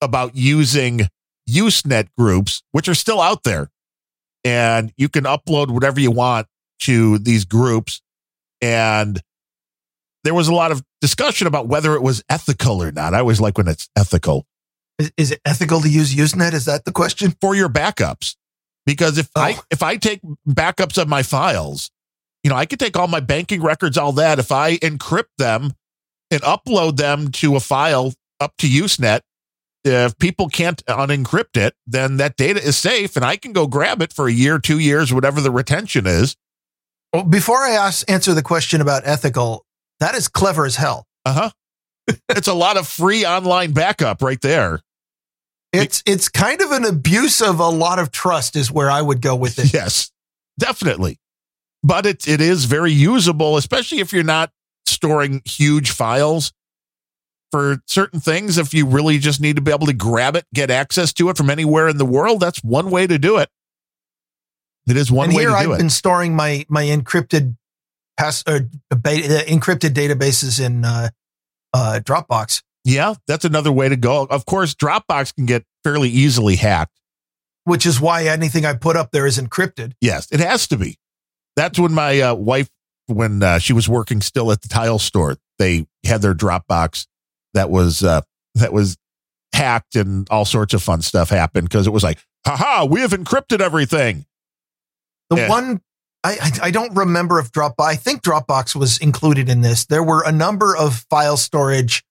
about 0.00 0.36
using 0.36 1.08
Usenet 1.50 2.08
groups, 2.16 2.62
which 2.72 2.88
are 2.88 2.94
still 2.94 3.20
out 3.20 3.42
there. 3.42 3.70
And 4.44 4.92
you 4.96 5.08
can 5.08 5.24
upload 5.24 5.70
whatever 5.70 5.98
you 5.98 6.12
want 6.12 6.46
to 6.82 7.18
these 7.18 7.44
groups. 7.44 8.00
And 8.60 9.20
there 10.22 10.34
was 10.34 10.48
a 10.48 10.54
lot 10.54 10.70
of 10.70 10.82
discussion 11.00 11.46
about 11.46 11.66
whether 11.66 11.94
it 11.94 12.02
was 12.02 12.22
ethical 12.28 12.82
or 12.82 12.92
not. 12.92 13.14
I 13.14 13.20
always 13.20 13.40
like 13.40 13.58
when 13.58 13.68
it's 13.68 13.88
ethical 13.96 14.46
Is, 14.98 15.12
is 15.16 15.30
it 15.32 15.40
ethical 15.44 15.80
to 15.80 15.88
use 15.88 16.14
Usenet? 16.14 16.52
Is 16.52 16.66
that 16.66 16.84
the 16.84 16.92
question? 16.92 17.34
for 17.40 17.54
your 17.56 17.68
backups. 17.68 18.36
Because 18.84 19.18
if 19.18 19.28
I 19.34 19.54
Oh. 19.54 19.62
if 19.70 19.82
I 19.82 19.96
take 19.96 20.20
backups 20.48 21.00
of 21.00 21.08
my 21.08 21.22
files, 21.24 21.90
you 22.44 22.50
know, 22.50 22.56
I 22.56 22.66
could 22.66 22.78
take 22.78 22.96
all 22.96 23.08
my 23.08 23.20
banking 23.20 23.62
records, 23.62 23.98
all 23.98 24.12
that. 24.12 24.38
If 24.38 24.52
I 24.52 24.76
encrypt 24.78 25.34
them 25.38 25.72
and 26.30 26.42
upload 26.42 26.96
them 26.96 27.30
to 27.30 27.56
a 27.56 27.60
file 27.60 28.12
up 28.40 28.54
to 28.58 28.66
Usenet, 28.66 29.20
if 29.84 30.18
people 30.18 30.48
can't 30.48 30.84
unencrypt 30.86 31.56
it, 31.56 31.74
then 31.86 32.16
that 32.16 32.36
data 32.36 32.60
is 32.60 32.76
safe 32.76 33.16
and 33.16 33.24
I 33.24 33.36
can 33.36 33.52
go 33.52 33.66
grab 33.66 34.02
it 34.02 34.12
for 34.12 34.26
a 34.26 34.32
year, 34.32 34.58
two 34.58 34.78
years, 34.78 35.12
whatever 35.12 35.40
the 35.40 35.50
retention 35.50 36.06
is. 36.06 36.36
Well, 37.12 37.22
before 37.22 37.58
I 37.58 37.70
ask, 37.70 38.08
answer 38.10 38.34
the 38.34 38.42
question 38.42 38.80
about 38.80 39.06
ethical, 39.06 39.64
that 40.00 40.14
is 40.14 40.28
clever 40.28 40.66
as 40.66 40.76
hell. 40.76 41.06
Uh 41.24 41.32
huh. 41.32 41.50
it's 42.28 42.48
a 42.48 42.54
lot 42.54 42.76
of 42.76 42.86
free 42.86 43.24
online 43.24 43.72
backup 43.72 44.22
right 44.22 44.40
there. 44.40 44.80
It's 45.72 46.02
it's 46.06 46.28
kind 46.28 46.60
of 46.62 46.70
an 46.70 46.84
abuse 46.84 47.42
of 47.42 47.60
a 47.60 47.68
lot 47.68 47.98
of 47.98 48.10
trust, 48.10 48.56
is 48.56 48.70
where 48.70 48.90
I 48.90 49.02
would 49.02 49.20
go 49.20 49.36
with 49.36 49.58
it. 49.58 49.72
Yes, 49.74 50.10
definitely. 50.58 51.18
But 51.82 52.06
it 52.06 52.26
it 52.26 52.40
is 52.40 52.64
very 52.64 52.92
usable, 52.92 53.56
especially 53.56 54.00
if 54.00 54.12
you're 54.12 54.24
not 54.24 54.50
storing 54.96 55.42
huge 55.44 55.92
files 55.92 56.52
for 57.52 57.78
certain 57.86 58.18
things. 58.18 58.58
If 58.58 58.74
you 58.74 58.86
really 58.86 59.18
just 59.18 59.40
need 59.40 59.56
to 59.56 59.62
be 59.62 59.70
able 59.70 59.86
to 59.86 59.92
grab 59.92 60.34
it, 60.34 60.44
get 60.52 60.70
access 60.70 61.12
to 61.14 61.28
it 61.28 61.36
from 61.36 61.48
anywhere 61.50 61.86
in 61.88 61.98
the 61.98 62.04
world, 62.04 62.40
that's 62.40 62.64
one 62.64 62.90
way 62.90 63.06
to 63.06 63.18
do 63.18 63.36
it. 63.38 63.48
It 64.88 64.96
is 64.96 65.12
one 65.12 65.28
and 65.28 65.36
way 65.36 65.42
here 65.42 65.50
to 65.50 65.54
do 65.54 65.58
it. 65.58 65.62
Here 65.62 65.70
I've 65.72 65.76
it. 65.76 65.82
been 65.82 65.90
storing 65.90 66.34
my 66.34 66.66
my 66.68 66.84
encrypted 66.84 67.56
pass 68.16 68.42
or 68.48 68.68
beta, 69.00 69.40
uh, 69.40 69.44
encrypted 69.44 69.90
databases 69.90 70.64
in 70.64 70.84
uh, 70.84 71.10
uh, 71.72 72.00
Dropbox. 72.02 72.62
yeah, 72.84 73.14
that's 73.28 73.44
another 73.44 73.70
way 73.72 73.88
to 73.88 73.96
go. 73.96 74.26
Of 74.30 74.46
course, 74.46 74.74
Dropbox 74.74 75.34
can 75.34 75.46
get 75.46 75.64
fairly 75.84 76.08
easily 76.08 76.56
hacked. 76.56 76.98
which 77.64 77.84
is 77.84 78.00
why 78.00 78.24
anything 78.26 78.64
I 78.64 78.74
put 78.74 78.96
up 78.96 79.10
there 79.10 79.26
is 79.26 79.38
encrypted. 79.38 79.92
Yes, 80.00 80.28
it 80.32 80.40
has 80.40 80.66
to 80.68 80.76
be. 80.76 80.98
That's 81.56 81.78
when 81.78 81.92
my 81.92 82.20
uh, 82.20 82.34
wife, 82.34 82.68
when 83.06 83.42
uh, 83.42 83.58
she 83.58 83.72
was 83.72 83.88
working 83.88 84.20
still 84.20 84.50
at 84.52 84.62
the 84.62 84.68
tile 84.68 84.98
store, 84.98 85.36
they 85.58 85.86
had 86.04 86.22
their 86.22 86.34
Dropbox 86.34 87.06
that 87.54 87.70
was 87.70 88.02
uh, 88.02 88.22
that 88.54 88.72
was 88.72 88.96
hacked 89.52 89.96
and 89.96 90.28
all 90.30 90.44
sorts 90.44 90.74
of 90.74 90.82
fun 90.82 91.02
stuff 91.02 91.30
happened 91.30 91.68
because 91.68 91.86
it 91.86 91.92
was 91.92 92.02
like, 92.02 92.18
haha, 92.46 92.84
we 92.84 93.00
have 93.00 93.12
encrypted 93.12 93.60
everything. 93.60 94.26
The 95.30 95.36
Yeah. 95.36 95.48
one 95.48 95.80
I, 96.24 96.32
I 96.40 96.50
I 96.66 96.70
don't 96.70 96.94
remember 96.96 97.38
if 97.38 97.52
Dropbox. 97.52 97.84
I 97.84 97.94
think 97.96 98.22
Dropbox 98.22 98.74
was 98.74 98.98
included 98.98 99.48
in 99.48 99.60
this. 99.60 99.86
There 99.86 100.02
were 100.02 100.22
a 100.26 100.32
number 100.32 100.76
of 100.76 101.06
file 101.08 101.36
storage 101.36 102.04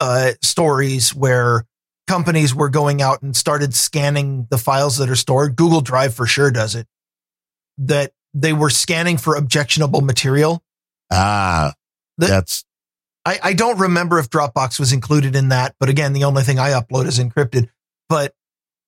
uh, 0.00 0.32
stories 0.42 1.14
where 1.14 1.64
companies 2.08 2.54
were 2.54 2.68
going 2.68 3.00
out 3.00 3.22
and 3.22 3.36
started 3.36 3.72
scanning 3.74 4.48
the 4.50 4.58
files 4.58 4.96
that 4.98 5.08
are 5.08 5.14
stored. 5.16 5.54
Google 5.54 5.80
Drive 5.80 6.14
for 6.14 6.26
sure 6.26 6.50
does 6.50 6.74
it. 6.74 6.88
That 7.78 8.12
they 8.34 8.52
were 8.52 8.70
scanning 8.70 9.18
for 9.18 9.34
objectionable 9.36 10.00
material. 10.00 10.62
Ah, 11.10 11.74
The- 12.18 12.26
that's 12.28 12.64
I, 13.24 13.38
I 13.42 13.52
don't 13.52 13.78
remember 13.78 14.18
if 14.18 14.30
Dropbox 14.30 14.80
was 14.80 14.92
included 14.92 15.36
in 15.36 15.50
that, 15.50 15.76
but 15.78 15.88
again, 15.88 16.12
the 16.12 16.24
only 16.24 16.42
thing 16.42 16.58
I 16.58 16.70
upload 16.70 17.06
is 17.06 17.20
encrypted. 17.20 17.68
But 18.08 18.34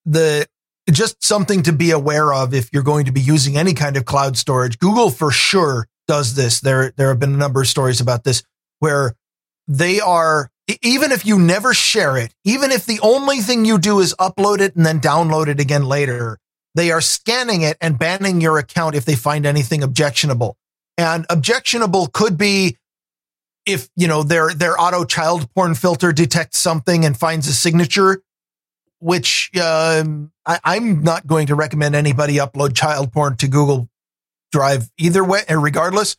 the 0.05 0.47
just 0.91 1.25
something 1.25 1.62
to 1.62 1.73
be 1.73 1.93
aware 1.93 2.33
of 2.35 2.53
if 2.53 2.69
you're 2.73 2.83
going 2.83 3.07
to 3.07 3.12
be 3.12 3.21
using 3.21 3.57
any 3.57 3.75
kind 3.75 3.97
of 3.97 4.05
cloud 4.05 4.37
storage. 4.37 4.79
Google 4.79 5.11
for 5.11 5.31
sure 5.31 5.87
does 6.09 6.35
this. 6.35 6.61
There 6.61 6.93
there 6.97 7.09
have 7.09 7.21
been 7.21 7.33
a 7.33 7.39
number 7.39 7.61
of 7.62 7.69
stories 7.69 8.01
about 8.01 8.25
this 8.25 8.43
where 8.81 9.15
they 9.69 10.01
are 10.01 10.51
even 10.83 11.12
if 11.12 11.25
you 11.25 11.39
never 11.39 11.73
share 11.75 12.16
it, 12.16 12.35
even 12.45 12.71
if 12.71 12.87
the 12.87 13.01
only 13.03 13.39
thing 13.41 13.65
you 13.65 13.79
do 13.79 14.01
is 14.01 14.15
upload 14.19 14.61
it 14.61 14.75
and 14.77 14.85
then 14.85 15.01
download 15.01 15.47
it 15.49 15.61
again 15.61 15.85
later, 15.85 16.39
they 16.75 16.91
are 16.91 17.01
scanning 17.01 17.63
it 17.63 17.77
and 17.81 17.99
banning 17.99 18.41
your 18.41 18.59
account 18.59 18.95
if 18.95 19.05
they 19.05 19.15
find 19.15 19.47
anything 19.47 19.83
objectionable. 19.83 20.57
And 20.99 21.27
objectionable 21.31 22.09
could 22.09 22.37
be 22.37 22.77
if 23.67 23.89
you 23.97 24.07
know 24.07 24.23
their 24.23 24.53
their 24.53 24.79
auto 24.81 25.05
child 25.05 25.53
porn 25.55 25.75
filter 25.75 26.13
detects 26.13 26.59
something 26.59 27.05
and 27.05 27.17
finds 27.17 27.49
a 27.49 27.55
signature, 27.55 28.23
which 28.99 29.51
um, 29.57 30.33
I, 30.47 30.59
I'm 30.65 31.03
not 31.03 31.27
going 31.27 31.47
to 31.49 31.55
recommend 31.55 31.95
anybody 31.95 32.37
upload 32.37 32.77
child 32.77 33.13
porn 33.13 33.37
to 33.39 33.49
Google 33.49 33.89
Drive 34.53 34.89
either 34.99 35.25
way, 35.25 35.41
uh, 35.51 35.59
regardless. 35.59 36.17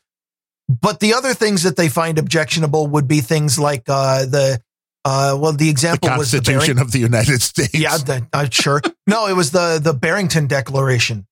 But 0.67 0.99
the 0.99 1.13
other 1.13 1.33
things 1.33 1.63
that 1.63 1.77
they 1.77 1.89
find 1.89 2.17
objectionable 2.17 2.87
would 2.87 3.07
be 3.07 3.21
things 3.21 3.59
like 3.59 3.83
uh, 3.87 4.25
the 4.25 4.59
uh, 5.05 5.37
well, 5.39 5.51
the 5.51 5.57
the 5.65 5.69
example 5.69 6.09
was 6.17 6.31
the 6.31 6.37
Constitution 6.37 6.79
of 6.79 6.91
the 6.91 6.99
United 6.99 7.41
States. 7.41 7.75
yeah, 7.75 7.95
the, 7.97 8.27
uh, 8.33 8.49
sure. 8.49 8.81
No, 9.07 9.27
it 9.27 9.33
was 9.33 9.51
the 9.51 9.79
the 9.81 9.93
Barrington 9.93 10.47
Declaration. 10.47 11.27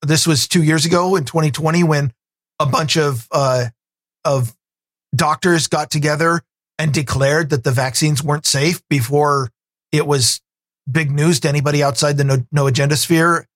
This 0.00 0.26
was 0.26 0.46
two 0.46 0.62
years 0.62 0.84
ago 0.84 1.16
in 1.16 1.24
2020 1.24 1.82
when 1.82 2.12
a 2.60 2.66
bunch 2.66 2.96
of 2.96 3.26
uh, 3.32 3.66
of 4.24 4.54
doctors 5.14 5.66
got 5.66 5.90
together 5.90 6.40
and 6.78 6.94
declared 6.94 7.50
that 7.50 7.64
the 7.64 7.72
vaccines 7.72 8.22
weren't 8.22 8.46
safe 8.46 8.80
before 8.88 9.50
it 9.90 10.06
was 10.06 10.40
big 10.90 11.10
news 11.10 11.40
to 11.40 11.48
anybody 11.48 11.82
outside 11.82 12.16
the 12.16 12.24
no, 12.24 12.46
no 12.52 12.68
agenda 12.68 12.96
sphere. 12.96 13.46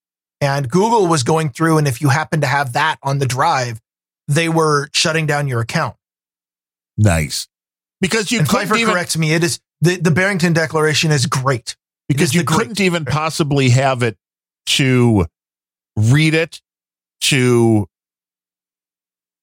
And 0.40 0.68
Google 0.68 1.06
was 1.06 1.22
going 1.22 1.50
through, 1.50 1.78
and 1.78 1.86
if 1.86 2.00
you 2.00 2.08
happen 2.08 2.40
to 2.40 2.46
have 2.46 2.72
that 2.72 2.96
on 3.02 3.18
the 3.18 3.26
drive, 3.26 3.78
they 4.26 4.48
were 4.48 4.88
shutting 4.92 5.26
down 5.26 5.46
your 5.46 5.60
account. 5.60 5.96
nice. 6.96 7.46
Because 8.00 8.32
you 8.32 8.40
and 8.40 8.48
couldn't 8.48 8.68
Pfeiffer 8.68 8.80
even 8.80 8.94
corrects 8.94 9.16
me. 9.16 9.32
It 9.32 9.44
is 9.44 9.60
the, 9.80 9.96
the 9.96 10.10
Barrington 10.10 10.52
Declaration 10.52 11.10
is 11.10 11.26
great. 11.26 11.76
because 12.08 12.30
is 12.30 12.34
you 12.34 12.44
couldn't 12.44 12.80
even 12.80 13.04
possibly 13.04 13.70
have 13.70 14.02
it 14.02 14.16
to 14.66 15.26
read 15.96 16.34
it 16.34 16.60
to 17.22 17.86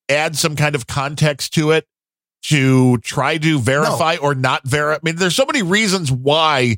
add 0.09 0.35
some 0.35 0.55
kind 0.55 0.75
of 0.75 0.87
context 0.87 1.53
to 1.53 1.71
it 1.71 1.85
to 2.43 2.97
try 2.99 3.37
to 3.37 3.59
verify 3.59 4.15
or 4.21 4.33
not 4.33 4.65
verify. 4.65 4.97
I 4.97 4.99
mean, 5.03 5.17
there's 5.17 5.35
so 5.35 5.45
many 5.45 5.61
reasons 5.63 6.11
why 6.11 6.77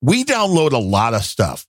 we 0.00 0.24
download 0.24 0.72
a 0.72 0.78
lot 0.78 1.14
of 1.14 1.22
stuff 1.24 1.66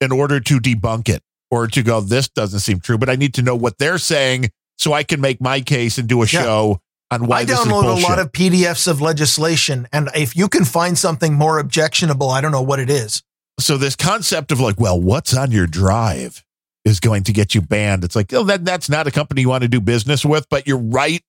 in 0.00 0.10
order 0.10 0.40
to 0.40 0.58
debunk 0.58 1.08
it 1.08 1.22
or 1.50 1.66
to 1.66 1.82
go, 1.82 2.00
this 2.00 2.28
doesn't 2.28 2.60
seem 2.60 2.80
true, 2.80 2.96
but 2.98 3.10
I 3.10 3.14
need 3.14 3.34
to 3.34 3.42
know 3.42 3.54
what 3.54 3.78
they're 3.78 3.98
saying 3.98 4.50
so 4.78 4.92
I 4.92 5.02
can 5.02 5.20
make 5.20 5.40
my 5.40 5.60
case 5.60 5.98
and 5.98 6.08
do 6.08 6.22
a 6.22 6.26
Yeah. 6.26 6.42
show 6.42 6.81
on 7.12 7.26
why 7.26 7.40
I 7.40 7.44
download 7.44 7.84
a 7.84 8.00
lot 8.02 8.18
of 8.18 8.32
PDFs 8.32 8.88
of 8.88 9.00
legislation, 9.00 9.86
and 9.92 10.08
if 10.14 10.34
you 10.36 10.48
can 10.48 10.64
find 10.64 10.96
something 10.98 11.34
more 11.34 11.58
objectionable, 11.58 12.30
I 12.30 12.40
don't 12.40 12.52
know 12.52 12.62
what 12.62 12.78
it 12.80 12.90
is. 12.90 13.22
so 13.60 13.76
this 13.76 13.94
concept 13.96 14.50
of 14.50 14.60
like, 14.60 14.80
well, 14.80 15.00
what's 15.00 15.36
on 15.36 15.50
your 15.52 15.66
drive 15.66 16.42
is 16.84 16.98
going 17.00 17.22
to 17.24 17.32
get 17.32 17.54
you 17.54 17.60
banned. 17.60 18.02
It's 18.02 18.16
like, 18.16 18.32
oh, 18.32 18.44
that 18.44 18.64
that's 18.64 18.88
not 18.88 19.06
a 19.06 19.10
company 19.10 19.42
you 19.42 19.48
want 19.48 19.62
to 19.62 19.68
do 19.68 19.80
business 19.80 20.24
with. 20.24 20.46
But 20.50 20.66
you're 20.66 20.78
right. 20.78 21.22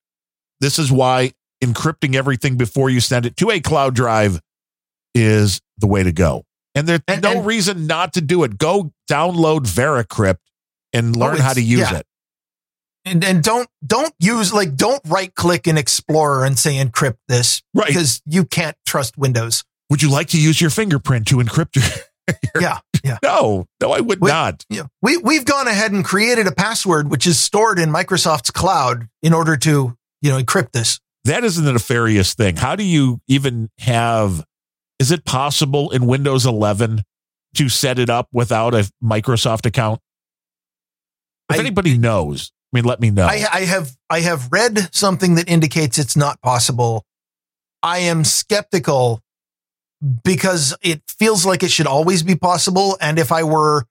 This 0.61 0.79
is 0.79 0.91
why 0.91 1.33
encrypting 1.63 2.15
everything 2.15 2.55
before 2.57 2.89
you 2.89 2.99
send 2.99 3.25
it 3.25 3.35
to 3.37 3.51
a 3.51 3.59
cloud 3.59 3.93
drive 3.93 4.39
is 5.13 5.61
the 5.77 5.87
way 5.87 6.03
to 6.03 6.11
go. 6.11 6.43
And 6.75 6.87
there's 6.87 7.01
And- 7.07 7.21
no 7.21 7.31
and- 7.33 7.45
reason 7.45 7.85
not 7.87 8.13
to 8.13 8.21
do 8.21 8.43
it. 8.43 8.57
Go 8.57 8.93
download 9.09 9.67
Veracrypt 9.67 10.37
and 10.91 11.15
oh, 11.15 11.19
learn 11.19 11.37
how 11.37 11.49
Oh, 11.49 11.51
it's- 11.51 11.55
to 11.55 11.61
use 11.61 11.91
yeah. 11.91 11.97
it. 11.99 12.07
And, 13.05 13.23
and 13.23 13.43
don't 13.43 13.67
don't 13.85 14.13
use 14.19 14.53
like 14.53 14.75
don't 14.75 15.01
right 15.07 15.33
click 15.35 15.67
in 15.67 15.77
Explorer 15.77 16.45
and 16.45 16.57
say 16.57 16.75
encrypt 16.83 17.17
this 17.27 17.61
Right. 17.73 17.87
because 17.87 18.21
you 18.25 18.45
can't 18.45 18.77
trust 18.85 19.17
Windows. 19.17 19.63
Would 19.89 20.01
you 20.01 20.09
like 20.09 20.29
to 20.29 20.39
use 20.41 20.61
your 20.61 20.69
fingerprint 20.69 21.27
to 21.27 21.37
encrypt 21.37 21.75
your? 21.75 21.85
Yeah, 22.61 22.79
yeah. 23.03 23.17
No, 23.21 23.65
no, 23.81 23.91
I 23.91 23.99
would 23.99 24.21
Wait. 24.21 24.29
not. 24.29 24.65
Yeah, 24.69 24.83
we 25.01 25.17
we've 25.17 25.43
gone 25.43 25.67
ahead 25.67 25.91
and 25.91 26.05
created 26.05 26.47
a 26.47 26.53
password 26.53 27.11
which 27.11 27.27
is 27.27 27.37
stored 27.37 27.79
in 27.79 27.89
Microsoft's 27.89 28.49
cloud 28.49 29.09
in 29.21 29.33
order 29.33 29.57
to 29.57 29.97
you 30.21 30.31
know 30.31 30.41
encrypt 30.41 30.71
this. 30.71 31.01
That 31.25 31.43
isn't 31.43 31.67
a 31.67 31.73
nefarious 31.73 32.33
thing. 32.33 32.55
How 32.55 32.77
do 32.77 32.83
you 32.85 33.19
even 33.27 33.69
have? 33.79 34.45
Is 34.99 35.11
it 35.11 35.25
possible 35.25 35.91
in 35.91 36.05
Windows 36.05 36.45
11 36.45 37.01
to 37.55 37.67
set 37.67 37.99
it 37.99 38.09
up 38.09 38.29
without 38.31 38.73
a 38.73 38.89
Microsoft 39.03 39.65
account? 39.65 39.99
If 41.49 41.57
I- 41.57 41.59
anybody 41.59 41.97
knows, 41.97 42.53
I 42.73 42.77
mean, 42.77 42.85
let 42.85 42.99
me 42.99 43.11
know. 43.11 43.25
I, 43.25 43.45
I 43.51 43.59
have 43.61 43.95
I 44.09 44.21
have 44.21 44.51
read 44.51 44.89
something 44.93 45.35
that 45.35 45.47
indicates 45.47 45.99
it's 45.99 46.17
not 46.17 46.41
possible. 46.41 47.05
I 47.83 47.99
am 47.99 48.23
skeptical 48.23 49.21
because 50.23 50.75
it 50.81 51.01
feels 51.07 51.45
like 51.45 51.61
it 51.61 51.69
should 51.69 51.85
always 51.85 52.23
be 52.23 52.35
possible. 52.35 52.97
And 52.99 53.19
if 53.19 53.31
I 53.31 53.43
were 53.43 53.85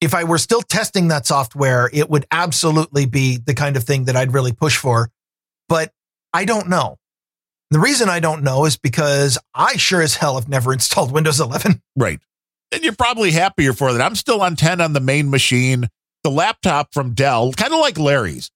if 0.00 0.14
I 0.14 0.24
were 0.24 0.38
still 0.38 0.62
testing 0.62 1.08
that 1.08 1.26
software, 1.26 1.90
it 1.92 2.10
would 2.10 2.26
absolutely 2.30 3.06
be 3.06 3.38
the 3.38 3.54
kind 3.54 3.76
of 3.76 3.84
thing 3.84 4.04
that 4.04 4.16
I'd 4.16 4.32
really 4.32 4.52
push 4.52 4.76
for. 4.76 5.10
But 5.68 5.92
I 6.32 6.44
don't 6.44 6.68
know. 6.68 6.98
The 7.70 7.78
reason 7.78 8.08
I 8.08 8.20
don't 8.20 8.42
know 8.42 8.66
is 8.66 8.76
because 8.76 9.38
I 9.54 9.76
sure 9.76 10.02
as 10.02 10.16
hell 10.16 10.34
have 10.34 10.48
never 10.48 10.72
installed 10.74 11.10
Windows 11.10 11.40
11. 11.40 11.82
right. 11.96 12.20
and 12.70 12.84
you're 12.84 12.94
probably 12.94 13.32
happier 13.32 13.72
for 13.72 13.92
that. 13.92 14.00
I'm 14.00 14.14
still 14.14 14.42
on 14.42 14.56
10 14.56 14.80
on 14.80 14.92
the 14.92 15.00
main 15.00 15.30
machine. 15.30 15.88
The 16.24 16.30
laptop 16.30 16.94
from 16.94 17.14
Dell, 17.14 17.52
kind 17.52 17.72
of 17.72 17.80
like 17.80 17.98
Larry's. 17.98 18.50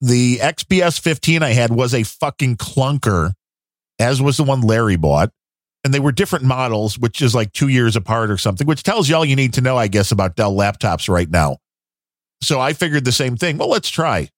The 0.00 0.38
XPS 0.38 1.00
15 1.00 1.42
I 1.42 1.50
had 1.50 1.70
was 1.70 1.94
a 1.94 2.02
fucking 2.02 2.56
clunker, 2.56 3.32
as 3.98 4.20
was 4.20 4.36
the 4.36 4.44
one 4.44 4.60
Larry 4.60 4.96
bought. 4.96 5.30
And 5.84 5.92
they 5.92 6.00
were 6.00 6.12
different 6.12 6.44
models, 6.44 6.98
which 6.98 7.20
is 7.20 7.34
like 7.34 7.52
two 7.52 7.68
years 7.68 7.94
apart 7.94 8.30
or 8.30 8.38
something, 8.38 8.66
which 8.66 8.82
tells 8.82 9.08
you 9.08 9.16
all 9.16 9.24
you 9.24 9.36
need 9.36 9.54
to 9.54 9.60
know, 9.60 9.76
I 9.76 9.88
guess, 9.88 10.12
about 10.12 10.34
Dell 10.34 10.54
laptops 10.54 11.08
right 11.08 11.28
now. 11.28 11.58
So 12.42 12.60
I 12.60 12.72
figured 12.72 13.04
the 13.04 13.12
same 13.12 13.36
thing. 13.36 13.58
Well, 13.58 13.68
let's 13.68 13.90
try 13.90 14.30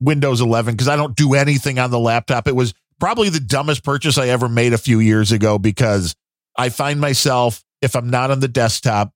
Windows 0.00 0.40
11 0.40 0.74
because 0.74 0.88
I 0.88 0.96
don't 0.96 1.16
do 1.16 1.34
anything 1.34 1.78
on 1.78 1.90
the 1.90 1.98
laptop. 1.98 2.48
It 2.48 2.56
was 2.56 2.74
probably 3.00 3.28
the 3.28 3.40
dumbest 3.40 3.84
purchase 3.84 4.18
I 4.18 4.28
ever 4.28 4.48
made 4.48 4.72
a 4.72 4.78
few 4.78 5.00
years 5.00 5.32
ago 5.32 5.58
because 5.58 6.14
I 6.56 6.68
find 6.68 7.00
myself, 7.00 7.62
if 7.80 7.94
I'm 7.96 8.10
not 8.10 8.30
on 8.30 8.40
the 8.40 8.48
desktop, 8.48 9.12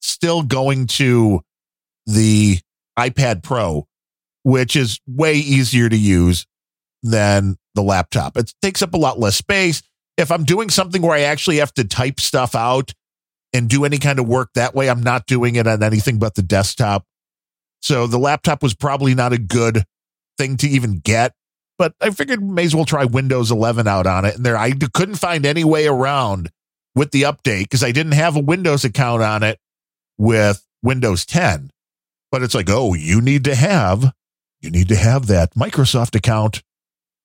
still 0.00 0.42
going 0.42 0.86
to 0.88 1.42
the 2.10 2.58
iPad 2.98 3.42
Pro, 3.42 3.86
which 4.42 4.76
is 4.76 5.00
way 5.06 5.34
easier 5.34 5.88
to 5.88 5.96
use 5.96 6.46
than 7.02 7.56
the 7.74 7.82
laptop. 7.82 8.36
It 8.36 8.52
takes 8.62 8.82
up 8.82 8.94
a 8.94 8.98
lot 8.98 9.18
less 9.18 9.36
space. 9.36 9.82
If 10.16 10.30
I'm 10.30 10.44
doing 10.44 10.70
something 10.70 11.00
where 11.02 11.16
I 11.16 11.22
actually 11.22 11.58
have 11.58 11.72
to 11.74 11.84
type 11.84 12.20
stuff 12.20 12.54
out 12.54 12.92
and 13.52 13.68
do 13.68 13.84
any 13.84 13.98
kind 13.98 14.18
of 14.18 14.28
work 14.28 14.50
that 14.54 14.74
way, 14.74 14.90
I'm 14.90 15.02
not 15.02 15.26
doing 15.26 15.56
it 15.56 15.66
on 15.66 15.82
anything 15.82 16.18
but 16.18 16.34
the 16.34 16.42
desktop. 16.42 17.04
So 17.80 18.06
the 18.06 18.18
laptop 18.18 18.62
was 18.62 18.74
probably 18.74 19.14
not 19.14 19.32
a 19.32 19.38
good 19.38 19.84
thing 20.36 20.56
to 20.58 20.68
even 20.68 20.98
get, 20.98 21.32
but 21.78 21.94
I 22.00 22.10
figured 22.10 22.42
may 22.42 22.64
as 22.64 22.74
well 22.74 22.84
try 22.84 23.04
Windows 23.04 23.50
11 23.50 23.88
out 23.88 24.06
on 24.06 24.24
it. 24.26 24.36
And 24.36 24.44
there, 24.44 24.56
I 24.56 24.72
couldn't 24.72 25.14
find 25.14 25.46
any 25.46 25.64
way 25.64 25.86
around 25.86 26.50
with 26.94 27.12
the 27.12 27.22
update 27.22 27.62
because 27.62 27.82
I 27.82 27.92
didn't 27.92 28.12
have 28.12 28.36
a 28.36 28.40
Windows 28.40 28.84
account 28.84 29.22
on 29.22 29.42
it 29.42 29.58
with 30.18 30.66
Windows 30.82 31.24
10. 31.24 31.70
But 32.30 32.42
it's 32.42 32.54
like, 32.54 32.68
oh, 32.70 32.94
you 32.94 33.20
need 33.20 33.44
to 33.44 33.54
have, 33.54 34.12
you 34.60 34.70
need 34.70 34.88
to 34.88 34.96
have 34.96 35.26
that 35.26 35.54
Microsoft 35.54 36.14
account. 36.14 36.62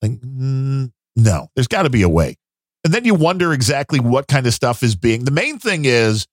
Like, 0.01 0.11
mm, 0.11 0.91
no, 1.15 1.47
there's 1.55 1.67
got 1.67 1.83
to 1.83 1.89
be 1.89 2.01
a 2.01 2.09
way. 2.09 2.35
And 2.83 2.93
then 2.93 3.05
you 3.05 3.15
wonder 3.15 3.53
exactly 3.53 3.99
what 3.99 4.27
kind 4.27 4.45
of 4.45 4.53
stuff 4.53 4.83
is 4.83 4.95
being. 4.95 5.25
The 5.25 5.31
main 5.31 5.57
thing 5.57 5.85
is, 5.85 6.27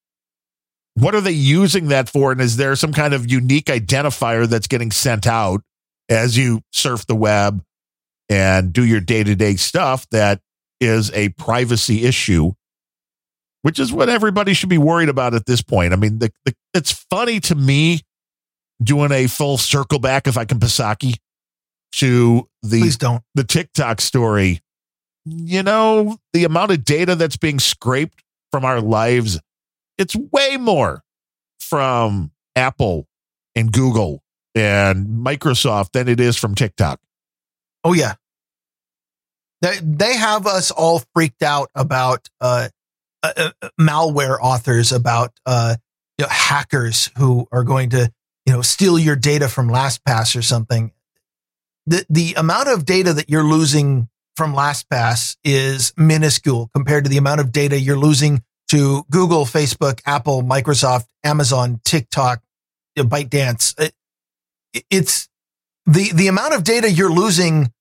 what 0.95 1.15
are 1.15 1.21
they 1.21 1.33
using 1.33 1.89
that 1.89 2.09
for? 2.09 2.33
And 2.33 2.41
is 2.41 2.57
there 2.57 2.77
some 2.77 2.93
kind 2.93 3.15
of 3.15 3.31
unique 3.31 3.67
identifier 3.67 4.47
that's 4.47 4.67
getting 4.67 4.91
sent 4.91 5.27
out 5.27 5.63
as 6.09 6.37
you 6.37 6.61
surf 6.73 7.07
the 7.07 7.15
web 7.15 7.63
and 8.29 8.73
do 8.73 8.85
your 8.85 9.01
day 9.01 9.25
to 9.25 9.35
day 9.35 9.57
stuff 9.57 10.07
that 10.11 10.41
is 10.81 11.11
a 11.13 11.31
privacy 11.31 12.05
issue, 12.05 12.53
which 13.63 13.79
is 13.79 13.93
what 13.93 14.09
everybody 14.09 14.53
should 14.53 14.69
be 14.69 14.79
worried 14.79 15.09
about 15.09 15.35
at 15.35 15.47
this 15.47 15.63
point. 15.63 15.93
I 15.93 15.97
mean, 15.97 16.19
the, 16.19 16.31
the, 16.45 16.55
it's 16.75 16.93
funny 16.93 17.41
to 17.41 17.55
me 17.55 18.01
doing 18.83 19.13
a 19.13 19.27
full 19.27 19.59
circle 19.59 19.99
back, 19.99 20.27
if 20.27 20.37
I 20.37 20.45
can, 20.45 20.59
Psaki, 20.59 21.19
to 21.97 22.49
the 22.63 22.81
Please 22.81 22.97
don't. 22.97 23.23
the 23.35 23.45
TikTok 23.45 24.01
story. 24.01 24.61
You 25.25 25.63
know, 25.63 26.17
the 26.33 26.45
amount 26.45 26.73
of 26.73 26.85
data 26.85 27.15
that's 27.15 27.37
being 27.37 27.61
scraped 27.61 28.23
from 28.51 28.65
our 28.65 28.81
lives, 28.81 29.41
it's 29.99 30.17
way 30.17 30.57
more 30.57 31.03
from 31.61 32.33
Apple 32.57 33.07
and 33.55 33.73
Google 33.73 34.23
and 34.55 35.07
Microsoft 35.07 35.93
than 35.93 36.09
it 36.09 36.21
is 36.21 36.37
from 36.37 36.55
TikTok. 36.55 37.01
Oh 37.85 37.93
yeah. 37.93 38.15
They 39.61 39.79
they 39.81 40.17
have 40.17 40.47
us 40.47 40.71
all 40.71 41.03
freaked 41.15 41.43
out 41.43 41.71
about 41.75 42.29
uh, 42.41 42.69
uh, 43.23 43.51
uh, 43.63 43.69
malware 43.81 44.39
authors 44.41 44.93
about 44.93 45.33
uh, 45.47 45.77
you 46.19 46.25
know, 46.25 46.29
hackers 46.29 47.11
who 47.17 47.47
are 47.53 47.65
going 47.65 47.91
to 47.91 48.13
you 48.47 48.53
know 48.53 48.63
steal 48.63 48.99
your 48.99 49.17
data 49.17 49.49
from 49.49 49.69
LastPass 49.69 50.37
or 50.37 50.43
something. 50.43 50.93
The 51.87 52.05
the 52.09 52.35
amount 52.35 52.69
of 52.69 52.85
data 52.85 53.13
that 53.15 53.29
you're 53.31 53.45
losing 53.45 54.09
from 54.37 54.55
LastPass 54.55 55.37
is 55.45 55.93
minuscule 55.97 56.71
compared 56.75 57.05
to 57.05 57.11
the 57.11 57.19
amount 57.19 57.41
of 57.41 57.53
data 57.53 57.79
you're 57.79 57.99
losing 57.99 58.43
to 58.71 59.05
Google, 59.11 59.45
Facebook, 59.45 60.01
Apple, 60.07 60.43
Microsoft, 60.43 61.05
Amazon, 61.23 61.81
TikTok, 61.85 62.41
you 62.97 63.03
know, 63.03 63.09
ByteDance. 63.09 63.79
It, 63.81 63.93
it's 64.91 65.29
the 65.85 66.11
the 66.13 66.29
amount 66.29 66.55
of 66.55 66.65
data 66.65 66.91
you're 66.91 67.13
losing 67.13 67.73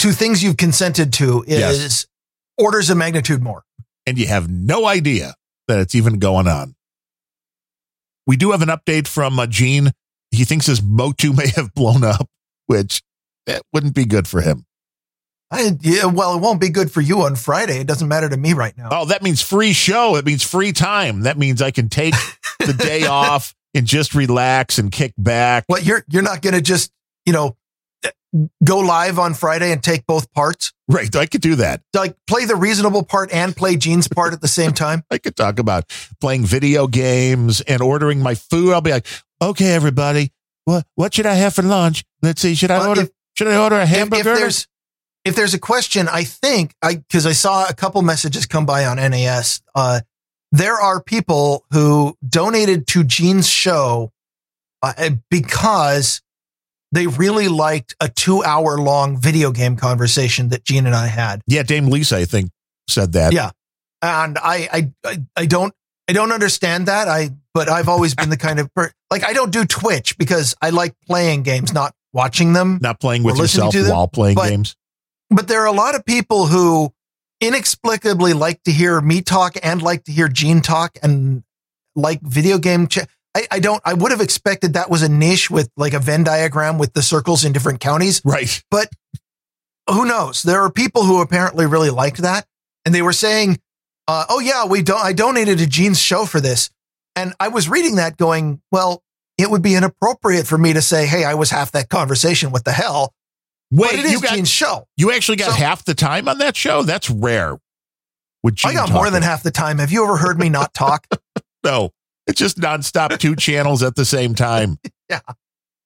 to 0.00 0.10
things 0.12 0.42
you've 0.42 0.56
consented 0.56 1.12
to 1.14 1.44
is 1.46 1.58
Yes. 1.60 2.06
orders 2.58 2.90
of 2.90 2.96
magnitude 2.96 3.40
more. 3.42 3.62
and 4.06 4.18
you 4.18 4.26
have 4.26 4.50
no 4.50 4.84
idea 4.86 5.34
that 5.68 5.78
it's 5.78 5.94
even 5.94 6.18
going 6.18 6.48
on. 6.48 6.74
We 8.26 8.36
do 8.36 8.50
have 8.50 8.62
an 8.62 8.68
update 8.68 9.06
from 9.06 9.38
uh, 9.38 9.46
Gene. 9.46 9.92
He 10.32 10.44
thinks 10.44 10.66
his 10.66 10.82
Motu 10.82 11.32
may 11.32 11.48
have 11.56 11.72
blown 11.74 12.02
up, 12.02 12.28
which 12.66 13.02
that 13.46 13.62
wouldn't 13.72 13.94
be 13.94 14.04
good 14.04 14.26
for 14.26 14.40
him. 14.40 14.64
I, 15.50 15.76
yeah, 15.82 16.06
well, 16.06 16.34
it 16.34 16.40
won't 16.40 16.60
be 16.62 16.70
good 16.70 16.90
for 16.90 17.02
you 17.02 17.22
on 17.22 17.36
Friday. 17.36 17.78
It 17.78 17.86
doesn't 17.86 18.08
matter 18.08 18.28
to 18.28 18.36
me 18.38 18.54
right 18.54 18.76
now. 18.76 18.88
Oh, 18.90 19.04
that 19.04 19.22
means 19.22 19.42
free 19.42 19.74
show. 19.74 20.16
It 20.16 20.24
means 20.24 20.42
free 20.42 20.72
time. 20.72 21.22
That 21.22 21.36
means 21.36 21.60
I 21.60 21.70
can 21.70 21.90
take 21.90 22.14
the 22.58 22.72
day 22.72 23.04
off 23.04 23.54
and 23.74 23.86
just 23.86 24.14
relax 24.14 24.78
and 24.78 24.90
kick 24.90 25.12
back. 25.18 25.66
Well, 25.68 25.82
you're 25.82 26.04
you're 26.08 26.22
not 26.22 26.40
going 26.40 26.54
to 26.54 26.62
just 26.62 26.90
you 27.26 27.34
know 27.34 27.56
eh, 28.02 28.10
go 28.64 28.78
live 28.78 29.18
on 29.18 29.34
Friday 29.34 29.72
and 29.72 29.82
take 29.82 30.06
both 30.06 30.32
parts, 30.32 30.72
Right. 30.88 31.14
I 31.16 31.26
could 31.26 31.40
do 31.40 31.54
that. 31.56 31.80
like 31.94 32.16
play 32.26 32.44
the 32.44 32.56
reasonable 32.56 33.02
part 33.02 33.32
and 33.32 33.56
play 33.56 33.76
Gene's 33.76 34.08
part 34.08 34.32
at 34.32 34.40
the 34.42 34.48
same 34.48 34.72
time. 34.72 35.04
I 35.10 35.18
could 35.18 35.36
talk 35.36 35.58
about 35.58 35.84
playing 36.20 36.44
video 36.44 36.86
games 36.86 37.60
and 37.62 37.80
ordering 37.82 38.20
my 38.20 38.34
food. 38.34 38.72
I'll 38.72 38.80
be 38.82 38.90
like, 38.90 39.06
okay, 39.50 39.72
everybody, 39.74 40.32
what 40.64 40.86
what 40.94 41.14
should 41.14 41.26
I 41.26 41.34
have 41.34 41.54
for 41.54 41.62
lunch? 41.62 42.04
Let's 42.22 42.40
see. 42.42 42.54
Should 42.54 42.70
I 42.70 42.78
Well, 42.78 42.88
order? 42.90 43.00
if- 43.02 43.10
should 43.34 43.48
I 43.48 43.56
order 43.56 43.76
a 43.76 43.82
If, 43.84 43.88
hamburger? 43.88 44.30
if 44.32 44.38
there's 44.38 44.68
if 45.24 45.34
there's 45.36 45.54
a 45.54 45.58
question, 45.58 46.08
I 46.08 46.24
think 46.24 46.74
I 46.82 46.96
because 46.96 47.26
I 47.26 47.32
saw 47.32 47.66
a 47.68 47.72
couple 47.74 48.02
messages 48.02 48.46
come 48.46 48.66
by 48.66 48.84
on 48.86 48.96
NAS. 48.96 49.60
Uh, 49.74 50.00
there 50.50 50.74
are 50.74 51.02
people 51.02 51.64
who 51.72 52.16
donated 52.28 52.86
to 52.88 53.04
Gene's 53.04 53.48
show 53.48 54.12
uh, 54.82 55.10
because 55.30 56.20
they 56.92 57.06
really 57.06 57.48
liked 57.48 57.94
a 58.00 58.08
two 58.08 58.44
hour 58.44 58.78
long 58.78 59.16
video 59.16 59.50
game 59.50 59.76
conversation 59.76 60.48
that 60.50 60.64
Gene 60.64 60.84
and 60.86 60.94
I 60.94 61.06
had. 61.06 61.40
yeah, 61.46 61.62
Dame 61.62 61.86
Lisa, 61.86 62.18
I 62.18 62.24
think, 62.26 62.50
said 62.88 63.12
that. 63.12 63.32
Yeah. 63.32 63.50
And 64.02 64.36
I, 64.36 64.68
I, 64.72 64.92
I, 65.06 65.22
I 65.36 65.46
don't, 65.46 65.72
I 66.08 66.12
don't 66.12 66.32
understand 66.32 66.86
that. 66.88 67.08
I, 67.08 67.30
but 67.54 67.68
I've 67.68 67.88
always 67.88 68.14
been 68.14 68.30
the 68.30 68.36
kind 68.36 68.58
of 68.58 68.72
per, 68.74 68.90
like, 69.10 69.24
I 69.24 69.32
don't 69.32 69.50
do 69.52 69.64
Twitch 69.64 70.16
because 70.18 70.54
I 70.60 70.70
like 70.70 70.94
playing 71.06 71.42
games, 71.42 71.72
not 71.72 71.94
watching 72.12 72.52
them. 72.52 72.78
Not 72.82 73.00
playing 73.00 73.22
with 73.22 73.38
yourself 73.38 73.74
them, 73.74 73.88
while 73.88 74.08
playing 74.08 74.34
but- 74.36 74.48
games. 74.48 74.76
But 75.30 75.48
there 75.48 75.60
are 75.62 75.66
a 75.66 75.72
lot 75.72 75.94
of 75.94 76.04
people 76.04 76.46
who 76.46 76.92
inexplicably 77.40 78.34
like 78.34 78.62
to 78.64 78.70
hear 78.70 79.00
me 79.00 79.22
talk 79.22 79.56
and 79.62 79.80
like 79.80 80.04
to 80.04 80.12
hear 80.12 80.28
Gene 80.28 80.60
talk 80.60 80.98
and 81.02 81.42
like 81.96 82.20
video 82.20 82.58
game. 82.58 82.86
Ch- 82.86 82.98
I, 83.34 83.46
I 83.50 83.58
don't, 83.58 83.80
I 83.84 83.94
would 83.94 84.10
have 84.10 84.20
expected 84.20 84.74
that 84.74 84.90
was 84.90 85.02
a 85.02 85.08
niche 85.08 85.50
with 85.50 85.70
like 85.76 85.94
a 85.94 85.98
Venn 85.98 86.22
diagram 86.22 86.76
with 86.76 86.92
the 86.92 87.00
circles 87.00 87.44
in 87.46 87.52
different 87.52 87.80
counties. 87.80 88.20
Right. 88.24 88.62
But 88.70 88.90
who 89.88 90.04
knows? 90.04 90.42
There 90.42 90.60
are 90.60 90.70
people 90.70 91.04
who 91.04 91.22
apparently 91.22 91.64
really 91.64 91.90
liked 91.90 92.18
that, 92.18 92.46
and 92.84 92.94
they 92.94 93.02
were 93.02 93.14
saying, 93.14 93.58
uh, 94.08 94.24
"Oh 94.28 94.40
yeah, 94.40 94.64
we 94.66 94.82
don't. 94.82 95.04
I 95.04 95.12
donated 95.12 95.58
to 95.58 95.66
Gene's 95.66 96.00
show 96.00 96.24
for 96.26 96.40
this." 96.40 96.70
And 97.16 97.34
I 97.40 97.48
was 97.48 97.68
reading 97.68 97.96
that, 97.96 98.16
going, 98.16 98.60
"Well, 98.70 99.02
it 99.38 99.50
would 99.50 99.62
be 99.62 99.74
inappropriate 99.74 100.46
for 100.46 100.56
me 100.58 100.72
to 100.72 100.82
say, 100.82 101.06
hey, 101.06 101.24
I 101.24 101.34
was 101.34 101.50
half 101.50 101.72
that 101.72 101.88
conversation. 101.88 102.50
What 102.50 102.64
the 102.64 102.72
hell?" 102.72 103.12
Wait, 103.70 103.90
but 103.90 103.98
it 104.00 104.04
is 104.04 104.12
you 104.12 104.20
got 104.20 104.34
Gene's 104.34 104.50
show. 104.50 104.86
you 104.98 105.10
actually 105.12 105.36
got 105.36 105.50
So- 105.50 105.56
half 105.56 105.84
the 105.84 105.94
time 105.94 106.28
on 106.28 106.38
that 106.38 106.54
show? 106.56 106.82
That's 106.82 107.08
rare. 107.08 107.56
With 108.42 108.56
Gene 108.56 108.72
I 108.72 108.74
got 108.74 108.92
more 108.92 109.08
than 109.10 109.22
half 109.22 109.42
the 109.42 109.50
time. 109.50 109.78
Have 109.78 109.90
you 109.92 110.04
ever 110.04 110.16
heard 110.16 110.38
me 110.38 110.48
not 110.48 110.74
talk? 110.74 111.06
No, 111.64 111.90
it's 112.26 112.40
just 112.40 112.58
nonstop 112.58 113.16
two 113.18 113.36
channels 113.36 113.84
at 113.84 113.94
the 113.94 114.04
same 114.04 114.34
time. 114.34 114.78
Yeah. 115.08 115.20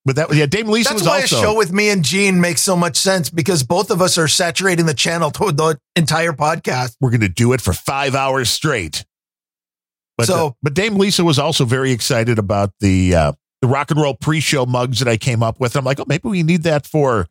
But 0.06 0.14
that 0.16 0.32
yeah, 0.32 0.46
Dame 0.46 0.68
Lisa 0.68 0.90
That's 0.90 1.02
was 1.02 1.08
why 1.08 1.20
also 1.22 1.36
a 1.36 1.40
show 1.40 1.54
with 1.56 1.72
me 1.72 1.90
and 1.90 2.04
Gene 2.04 2.40
makes 2.40 2.62
so 2.62 2.76
much 2.76 2.96
sense 2.96 3.28
because 3.28 3.64
both 3.64 3.90
of 3.90 4.00
us 4.00 4.16
are 4.18 4.28
saturating 4.28 4.86
the 4.86 4.94
channel 4.94 5.32
toward 5.32 5.56
the 5.56 5.78
entire 5.96 6.32
podcast. 6.32 6.94
we're 7.00 7.10
going 7.10 7.20
to 7.22 7.28
do 7.28 7.52
it 7.52 7.60
for 7.60 7.72
five 7.72 8.14
hours 8.14 8.48
straight. 8.48 9.04
But 10.16 10.28
So- 10.28 10.46
uh, 10.46 10.50
but 10.62 10.74
Dame 10.74 10.94
Lisa 10.96 11.24
was 11.24 11.40
also 11.40 11.64
very 11.64 11.90
excited 11.90 12.38
about 12.38 12.72
the 12.78 13.14
uh, 13.16 13.32
the 13.60 13.66
rock 13.66 13.90
and 13.90 14.00
roll 14.00 14.14
pre-show 14.14 14.64
mugs 14.64 15.00
that 15.00 15.08
I 15.08 15.16
came 15.16 15.42
up 15.42 15.58
with. 15.58 15.74
I'm 15.74 15.84
like, 15.84 15.98
oh, 15.98 16.04
maybe 16.06 16.28
we 16.28 16.44
need 16.44 16.62
that 16.62 16.86
for 16.86 17.26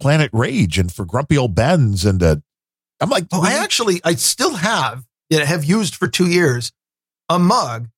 Planet 0.00 0.30
Rage 0.32 0.78
and 0.78 0.92
for 0.92 1.04
Grumpy 1.04 1.36
Old 1.36 1.56
Bens. 1.56 2.04
And 2.04 2.22
uh, 2.22 2.36
I'm 3.00 3.10
like, 3.10 3.24
Oh, 3.32 3.42
I 3.42 3.54
actually, 3.54 4.00
I 4.04 4.14
still 4.14 4.54
have, 4.54 5.04
yeah, 5.28 5.44
have 5.44 5.64
used 5.64 5.96
for 5.96 6.06
two 6.06 6.28
years, 6.30 6.70
a 7.28 7.38
mug 7.40 7.88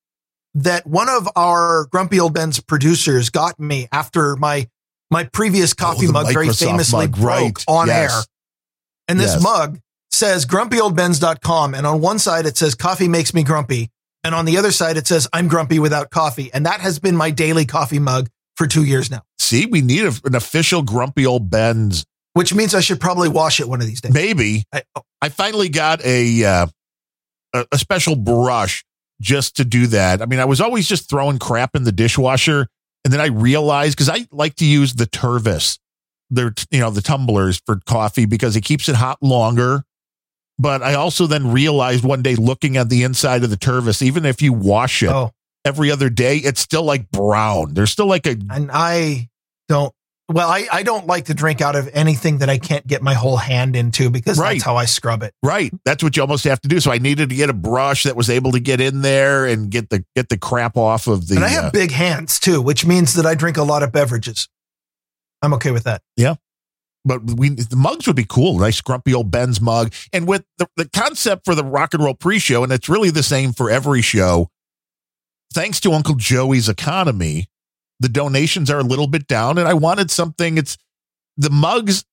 that 0.55 0.87
one 0.87 1.09
of 1.09 1.29
our 1.37 1.87
Grumpy 1.91 2.21
Old 2.21 2.35
Bens 2.35 2.61
producers 2.61 3.31
got 3.31 3.59
me 3.59 3.89
after 3.93 4.37
my 4.37 4.69
my 5.11 5.25
previous 5.25 5.75
coffee 5.75 6.07
Oh, 6.09 6.13
mug 6.13 6.33
very 6.33 6.49
famously 6.49 7.07
mug, 7.07 7.17
broke 7.17 7.25
right. 7.59 7.65
on 7.69 7.87
Yes. 7.89 8.13
air. 8.13 8.21
And 9.09 9.21
this 9.21 9.35
Yes. 9.35 9.43
mug 9.43 9.79
says 10.11 10.47
grumpyoldbens.com. 10.47 11.75
And 11.75 11.87
on 11.87 12.01
one 12.01 12.19
side, 12.19 12.47
it 12.47 12.57
says 12.57 12.75
coffee 12.75 13.09
makes 13.09 13.35
me 13.35 13.43
grumpy. 13.43 13.91
And 14.25 14.35
on 14.35 14.45
the 14.47 14.57
other 14.57 14.73
side, 14.73 14.97
it 14.97 15.07
says, 15.07 15.29
I'm 15.33 15.49
grumpy 15.49 15.79
without 15.79 16.11
coffee. 16.11 16.51
And 16.55 16.65
that 16.67 16.81
has 16.81 16.99
been 16.99 17.15
my 17.17 17.31
daily 17.31 17.67
coffee 17.67 17.99
mug 17.99 18.29
for 18.57 18.67
two 18.67 18.85
years 18.85 19.11
now, 19.11 19.23
See, 19.39 19.67
we 19.67 19.83
need 19.83 20.05
a, 20.07 20.13
an 20.25 20.35
official 20.35 20.83
grumpy 20.83 21.27
old 21.27 21.51
Bens. 21.51 22.05
which 22.33 22.55
means 22.55 22.75
I 22.75 22.81
should 22.81 23.01
probably 23.01 23.29
wash 23.29 23.61
it 23.61 23.69
one 23.69 23.81
of 23.81 23.87
these 23.87 24.01
days. 24.01 24.13
Maybe 24.15 24.65
I, 24.73 24.83
oh, 24.97 25.03
I 25.21 25.29
finally 25.29 25.69
got 25.69 26.03
a, 26.05 26.45
uh, 26.45 26.67
a 27.53 27.67
a 27.73 27.79
special 27.79 28.17
brush 28.17 28.85
just 29.21 29.57
to 29.57 29.65
do 29.65 29.87
that. 29.89 30.23
I 30.23 30.27
mean, 30.27 30.41
I 30.41 30.45
was 30.45 30.61
always 30.61 30.89
just 30.89 31.09
throwing 31.09 31.39
crap 31.39 31.75
in 31.75 31.85
the 31.85 31.93
dishwasher, 31.93 32.67
and 33.05 33.13
then 33.13 33.21
I 33.21 33.27
realized 33.27 33.97
because 33.97 34.09
I 34.09 34.27
like 34.31 34.57
to 34.57 34.65
use 34.65 34.95
the 34.95 35.07
Tervis, 35.07 35.79
the 36.31 36.53
you 36.71 36.81
know 36.81 36.91
the 36.91 37.03
tumblers 37.03 37.61
for 37.65 37.81
coffee 37.87 38.27
because 38.27 38.57
it 38.57 38.63
keeps 38.63 38.89
it 38.89 38.97
hot 38.97 39.23
longer. 39.23 39.85
But 40.59 40.83
I 40.83 40.95
also 40.95 41.27
then 41.27 41.51
realized 41.51 42.05
one 42.05 42.23
day 42.23 42.37
looking 42.37 42.77
at 42.77 42.89
the 42.89 43.03
inside 43.03 43.43
of 43.43 43.51
the 43.51 43.57
Tervis, 43.57 44.03
even 44.03 44.25
if 44.25 44.41
you 44.41 44.53
wash 44.53 45.03
it 45.03 45.11
oh, 45.11 45.33
every 45.65 45.91
other 45.91 46.09
day, 46.09 46.37
it's 46.37 46.61
still 46.61 46.85
like 46.85 47.11
brown. 47.11 47.75
There's 47.75 47.91
still 47.91 48.07
like 48.07 48.27
a 48.27 48.37
and 48.51 48.71
I 48.73 49.31
don't, 49.69 49.93
well, 50.33 50.49
I, 50.49 50.67
I 50.73 50.83
don't 50.83 51.07
like 51.07 51.27
to 51.27 51.35
drink 51.35 51.61
out 51.61 51.77
of 51.77 51.89
anything 51.93 52.39
that 52.39 52.49
I 52.49 52.57
can't 52.59 52.87
get 52.87 53.03
my 53.03 53.15
whole 53.15 53.37
hand 53.37 53.77
into 53.77 54.09
because 54.11 54.39
Right. 54.39 54.53
that's 54.55 54.65
how 54.65 54.77
I 54.77 54.87
scrub 54.87 55.23
it. 55.23 55.35
Right. 55.43 55.73
That's 55.85 56.03
what 56.03 56.17
you 56.17 56.23
almost 56.23 56.45
have 56.45 56.61
to 56.63 56.69
do. 56.69 56.81
So 56.81 56.91
I 56.91 56.99
needed 56.99 57.29
to 57.29 57.35
get 57.35 57.51
a 57.51 57.55
brush 57.55 58.05
that 58.05 58.17
was 58.17 58.31
able 58.31 58.53
to 58.53 58.61
get 58.61 58.81
in 58.81 59.03
there 59.03 59.45
and 59.47 59.71
get 59.71 59.91
the 59.91 60.05
get 60.17 60.29
the 60.31 60.39
crap 60.39 60.77
off 60.77 61.07
of 61.07 61.29
the. 61.29 61.37
and 61.37 61.45
I 61.45 61.49
have 61.49 61.65
uh, 61.67 61.71
big 61.71 61.91
hands 61.91 62.41
too, 62.41 62.63
which 62.63 62.87
means 62.87 63.15
that 63.15 63.27
I 63.27 63.35
drink 63.35 63.57
a 63.59 63.63
lot 63.63 63.83
of 63.83 63.93
beverages. 63.93 64.49
I'm 65.43 65.53
okay 65.55 65.71
with 65.73 65.85
that. 65.85 66.01
Yeah. 66.17 66.37
But 67.05 67.23
we 67.37 67.51
the 67.51 67.77
mugs 67.77 68.07
would 68.07 68.17
be 68.17 68.25
cool. 68.25 68.59
Nice 68.59 68.81
grumpy 68.81 69.13
old 69.13 69.31
Bens 69.31 69.61
mug. 69.61 69.93
And 70.11 70.27
with 70.27 70.45
the, 70.57 70.67
the 70.77 70.89
concept 70.89 71.45
for 71.45 71.55
the 71.55 71.63
rock 71.65 71.93
and 71.93 72.03
roll 72.03 72.15
pre-show, 72.15 72.65
and 72.65 72.73
it's 72.73 72.89
really 72.89 73.11
the 73.11 73.23
same 73.23 73.53
for 73.53 73.69
every 73.71 74.01
show. 74.01 74.49
Thanks 75.53 75.81
to 75.81 75.93
Uncle 75.93 76.15
Joey's 76.15 76.69
economy, 76.71 77.49
the 78.01 78.09
donations 78.09 78.71
are 78.71 78.79
a 78.79 78.85
little 78.85 79.07
bit 79.07 79.27
down. 79.27 79.59
And 79.59 79.69
I 79.69 79.75
wanted 79.75 80.11
something. 80.11 80.59
It's 80.59 80.77
the 81.37 81.51
mugs. 81.51 82.05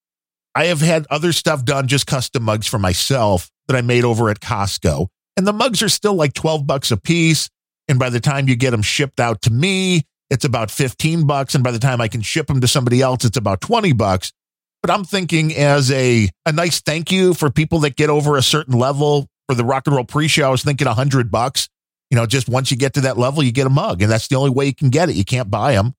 I 0.54 0.66
have 0.66 0.82
had 0.82 1.08
other 1.10 1.32
stuff 1.32 1.64
done, 1.64 1.88
just 1.88 2.08
custom 2.08 2.44
mugs 2.44 2.68
for 2.68 2.80
myself 2.80 3.50
that 3.68 3.78
I 3.78 3.82
made 3.82 4.04
over 4.04 4.30
at 4.30 4.40
Costco. 4.40 5.08
And 5.38 5.48
the 5.48 5.54
mugs 5.54 5.82
are 5.82 5.90
still 5.90 6.14
like 6.14 6.34
12 6.34 6.68
bucks 6.68 6.92
a 6.92 6.98
piece. 6.98 7.50
And 7.88 7.98
by 7.98 8.10
the 8.10 8.20
time 8.20 8.48
you 8.48 8.56
get 8.56 8.72
them 8.72 8.82
shipped 8.82 9.20
out 9.20 9.42
to 9.44 9.50
me, 9.52 10.04
it's 10.30 10.46
about 10.46 10.72
15 10.72 11.26
bucks. 11.26 11.56
And 11.56 11.64
by 11.64 11.72
the 11.72 11.80
time 11.80 12.02
I 12.02 12.08
can 12.08 12.22
ship 12.22 12.48
them 12.48 12.62
to 12.62 12.68
somebody 12.68 13.02
else, 13.02 13.26
it's 13.26 13.38
about 13.38 13.62
20 13.62 13.94
bucks. 13.94 14.32
But 14.82 14.92
I'm 14.92 15.04
thinking 15.04 15.56
as 15.56 15.92
a, 15.92 16.30
a 16.46 16.52
nice 16.52 16.82
thank 16.82 17.12
you 17.12 17.34
for 17.34 17.50
people 17.50 17.80
that 17.80 17.96
get 17.96 18.10
over 18.10 18.36
a 18.36 18.42
certain 18.42 18.78
level 18.78 19.28
for 19.48 19.56
the 19.56 19.66
rock 19.66 19.86
and 19.86 19.96
roll 19.96 20.06
pre-show, 20.06 20.48
I 20.48 20.50
was 20.50 20.64
thinking 20.64 20.88
100 20.88 21.30
bucks. 21.30 21.68
You 22.12 22.18
know, 22.18 22.26
just 22.26 22.50
once 22.50 22.70
you 22.70 22.78
get 22.78 22.94
to 22.96 23.02
that 23.02 23.18
level, 23.18 23.42
you 23.42 23.54
get 23.54 23.66
a 23.66 23.72
mug. 23.72 24.02
And 24.02 24.12
that's 24.12 24.28
the 24.28 24.36
only 24.36 24.52
way 24.52 24.66
you 24.66 24.76
can 24.76 24.90
get 24.90 25.10
it. 25.10 25.16
You 25.16 25.24
can't 25.24 25.50
buy 25.50 25.74
them. 25.74 25.96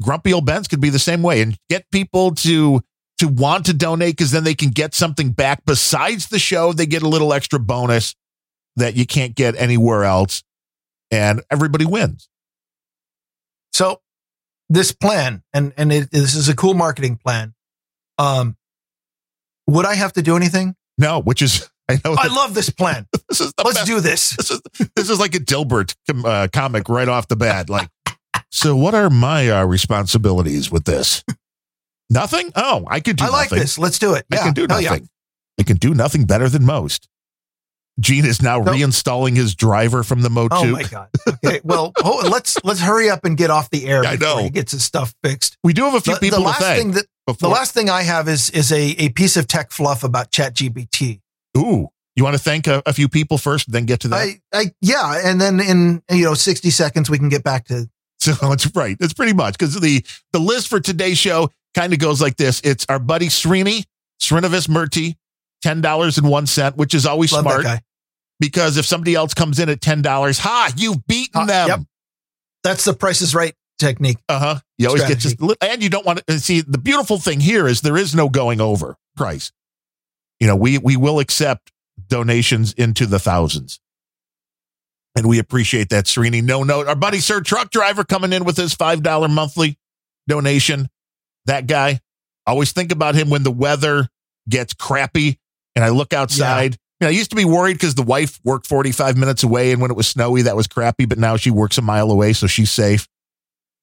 Grumpy 0.00 0.32
old 0.32 0.46
Bens 0.46 0.68
could 0.68 0.80
be 0.80 0.88
the 0.88 1.00
same 1.00 1.22
way 1.22 1.42
and 1.42 1.58
get 1.68 1.90
people 1.90 2.34
to 2.36 2.80
to 3.18 3.28
want 3.28 3.66
to 3.66 3.74
donate 3.74 4.16
because 4.16 4.30
then 4.30 4.44
they 4.44 4.54
can 4.54 4.70
get 4.70 4.94
something 4.94 5.30
back 5.30 5.64
besides 5.66 6.28
the 6.28 6.38
show. 6.38 6.72
They 6.72 6.86
get 6.86 7.02
a 7.02 7.08
little 7.08 7.32
extra 7.32 7.60
bonus 7.60 8.14
that 8.76 8.96
you 8.96 9.04
can't 9.04 9.34
get 9.34 9.54
anywhere 9.56 10.04
else. 10.04 10.42
And 11.10 11.42
everybody 11.50 11.84
wins. 11.84 12.28
So 13.72 14.00
this 14.68 14.92
plan, 14.92 15.42
and 15.52 15.72
and 15.76 15.92
it, 15.92 16.10
this 16.10 16.34
is 16.34 16.48
a 16.48 16.56
cool 16.56 16.74
marketing 16.74 17.16
plan. 17.16 17.54
Um, 18.16 18.56
would 19.66 19.86
I 19.86 19.94
have 19.94 20.12
to 20.14 20.22
do 20.22 20.36
anything? 20.36 20.76
No, 20.98 21.20
which 21.20 21.42
is 21.42 21.68
I 21.88 21.94
know 22.04 22.14
I 22.18 22.28
love 22.28 22.54
this 22.54 22.70
plan. 22.70 23.06
this 23.28 23.40
is 23.40 23.52
Let's 23.58 23.74
best. 23.78 23.86
do 23.86 24.00
this. 24.00 24.36
this 24.36 24.50
is 24.50 24.60
this 24.96 25.10
is 25.10 25.18
like 25.20 25.34
a 25.34 25.38
Dilbert 25.40 25.94
com- 26.08 26.24
uh, 26.24 26.48
comic 26.52 26.88
right 26.88 27.08
off 27.08 27.28
the 27.28 27.36
bat. 27.36 27.68
Like, 27.68 27.88
so 28.50 28.76
what 28.76 28.94
are 28.94 29.10
my 29.10 29.50
uh, 29.50 29.64
responsibilities 29.64 30.70
with 30.70 30.84
this? 30.84 31.24
Nothing. 32.10 32.52
Oh, 32.54 32.84
I 32.88 33.00
could 33.00 33.16
do. 33.16 33.24
I 33.24 33.28
like 33.28 33.46
nothing. 33.50 33.58
this. 33.60 33.78
Let's 33.78 33.98
do 33.98 34.14
it. 34.14 34.24
I 34.30 34.36
Yeah, 34.36 34.42
can 34.44 34.54
do 34.54 34.66
hell 34.68 34.80
yeah. 34.80 34.90
nothing. 34.90 35.08
I 35.58 35.62
can 35.64 35.76
do 35.76 35.94
nothing 35.94 36.24
better 36.24 36.48
than 36.48 36.64
most. 36.64 37.08
Gene 38.00 38.24
is 38.24 38.40
now 38.40 38.58
No. 38.58 38.72
reinstalling 38.72 39.36
his 39.36 39.54
driver 39.54 40.02
from 40.02 40.22
the 40.22 40.30
Motu. 40.30 40.54
Oh 40.56 40.64
my 40.66 40.82
god. 40.84 41.08
Okay. 41.28 41.60
Well, 41.64 41.92
oh, 42.02 42.26
let's 42.30 42.56
let's 42.64 42.80
hurry 42.80 43.10
up 43.10 43.24
and 43.24 43.36
get 43.36 43.50
off 43.50 43.70
the 43.70 43.86
air 43.86 44.02
I 44.06 44.16
know. 44.16 44.38
he 44.38 44.50
gets 44.50 44.72
his 44.72 44.84
stuff 44.84 45.14
fixed. 45.22 45.56
we 45.64 45.72
do 45.72 45.84
have 45.84 45.94
a 45.94 46.00
few 46.00 46.14
The, 46.14 46.20
people 46.20 46.38
the 46.38 46.44
last 46.44 46.60
thing 46.60 46.92
that 46.92 47.06
the 47.38 47.48
last 47.48 47.74
thing 47.74 47.90
I 47.90 48.02
have 48.02 48.28
is 48.28 48.50
is 48.50 48.72
a 48.72 48.82
a 48.98 49.08
piece 49.10 49.36
of 49.36 49.46
tech 49.46 49.72
fluff 49.72 50.04
about 50.04 50.30
ChatGPT. 50.30 51.20
Ooh, 51.56 51.88
you 52.16 52.24
want 52.24 52.36
to 52.36 52.42
thank 52.42 52.66
a, 52.66 52.82
a 52.86 52.92
few 52.92 53.08
people 53.08 53.38
first, 53.38 53.70
then 53.70 53.84
get 53.86 54.00
to 54.00 54.08
that. 54.08 54.16
I 54.16 54.40
I 54.52 54.72
yeah, 54.80 55.20
and 55.24 55.40
then 55.40 55.60
in 55.60 56.02
you 56.10 56.24
know 56.24 56.34
sixty 56.34 56.70
seconds 56.70 57.10
we 57.10 57.18
can 57.18 57.28
get 57.28 57.42
back 57.44 57.66
to 57.66 57.88
So 58.18 58.32
it's 58.52 58.74
right. 58.74 58.96
It's 59.00 59.14
pretty 59.14 59.32
much 59.32 59.58
because 59.58 59.78
the 59.78 60.04
the 60.32 60.38
list 60.38 60.68
for 60.68 60.80
today's 60.80 61.18
show 61.18 61.50
kind 61.74 61.92
of 61.92 61.98
goes 61.98 62.20
like 62.20 62.36
this. 62.36 62.60
It's 62.64 62.86
our 62.88 62.98
buddy 62.98 63.26
Srini, 63.26 63.84
Srinivas 64.20 64.68
Murty, 64.68 65.16
ten 65.62 65.80
dollars 65.80 66.18
and 66.18 66.28
one 66.28 66.46
cent, 66.46 66.76
which 66.76 66.94
is 66.94 67.06
always 67.06 67.32
love 67.32 67.44
smart 67.44 67.82
because 68.40 68.76
if 68.76 68.84
somebody 68.84 69.14
else 69.14 69.34
comes 69.34 69.58
in 69.58 69.68
at 69.68 69.80
ten 69.80 70.02
dollars, 70.02 70.38
ha, 70.38 70.70
you've 70.76 71.06
beaten 71.06 71.42
Ha, 71.42 71.46
them. 71.46 71.68
yep. 71.68 71.80
That's 72.64 72.84
the 72.84 72.92
Price 72.92 73.22
is 73.22 73.34
Right 73.34 73.54
technique. 73.78 74.18
Uh 74.28 74.38
huh. 74.38 74.60
You 74.78 74.88
always 74.88 75.04
get 75.04 75.18
just 75.18 75.36
and 75.60 75.82
you 75.82 75.88
don't 75.88 76.06
want 76.06 76.26
to 76.26 76.38
see 76.40 76.60
the 76.60 76.78
beautiful 76.78 77.18
thing 77.18 77.40
here 77.40 77.66
is 77.66 77.80
there 77.80 77.96
is 77.96 78.14
no 78.14 78.28
going 78.28 78.60
over 78.60 78.96
price. 79.16 79.52
You 80.42 80.48
know, 80.48 80.56
we 80.56 80.76
we 80.76 80.96
will 80.96 81.20
accept 81.20 81.70
donations 82.08 82.72
into 82.72 83.06
the 83.06 83.20
thousands. 83.20 83.78
And 85.14 85.28
we 85.28 85.38
appreciate 85.38 85.90
that, 85.90 86.06
Srini. 86.06 86.42
No 86.42 86.64
note. 86.64 86.88
Our 86.88 86.96
buddy 86.96 87.20
Sir 87.20 87.42
Truck 87.42 87.70
Driver 87.70 88.02
coming 88.02 88.32
in 88.32 88.44
with 88.44 88.56
his 88.56 88.74
$5 88.74 89.30
monthly 89.30 89.78
donation. 90.26 90.88
That 91.46 91.68
guy, 91.68 92.00
always 92.44 92.72
think 92.72 92.90
about 92.90 93.14
him 93.14 93.30
when 93.30 93.44
the 93.44 93.52
weather 93.52 94.08
gets 94.48 94.74
crappy 94.74 95.38
and 95.76 95.84
I 95.84 95.90
look 95.90 96.12
outside. 96.12 96.72
You 96.98 97.04
know, 97.04 97.08
I 97.10 97.12
used 97.12 97.30
to 97.30 97.36
be 97.36 97.44
worried 97.44 97.74
because 97.74 97.94
the 97.94 98.02
wife 98.02 98.40
worked 98.42 98.66
45 98.66 99.16
minutes 99.16 99.44
away 99.44 99.70
and 99.70 99.80
when 99.80 99.92
it 99.92 99.96
was 99.96 100.08
snowy, 100.08 100.42
that 100.42 100.56
was 100.56 100.66
crappy. 100.66 101.04
But 101.04 101.18
now 101.18 101.36
she 101.36 101.52
works 101.52 101.78
a 101.78 101.82
mile 101.82 102.10
away, 102.10 102.32
so 102.32 102.48
she's 102.48 102.72
safe. 102.72 103.06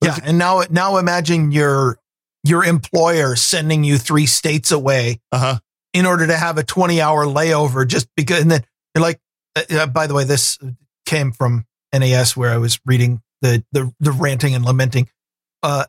Yeah, 0.04 0.18
and 0.26 0.38
now 0.38 0.64
now 0.70 0.98
imagine 0.98 1.54
your 1.54 2.00
your 2.44 2.66
employer 2.66 3.38
sending 3.38 3.86
you 3.86 3.98
three 3.98 4.26
states 4.26 4.74
away 4.74 5.22
Uh 5.32 5.38
huh. 5.38 5.60
In 5.94 6.06
order 6.06 6.28
to 6.28 6.38
have 6.38 6.58
a 6.58 6.64
20 6.64 7.02
hour 7.02 7.26
layover 7.26 7.88
just 7.88 8.08
because 8.16 8.42
and 8.42 8.52
then 8.52 8.64
you're 8.94 9.02
like 9.02 9.20
uh, 9.56 9.64
uh, 9.72 9.88
by 9.88 10.08
the 10.08 10.14
way 10.14 10.24
this 10.24 10.58
came 11.06 11.32
from 11.32 11.66
NAS 11.94 12.38
where 12.38 12.52
I 12.52 12.58
was 12.58 12.80
reading 12.86 13.22
the 13.42 13.64
the 13.72 13.92
the 14.00 14.12
ranting 14.12 14.54
and 14.54 14.66
lamenting. 14.66 15.10
Uh 15.64 15.86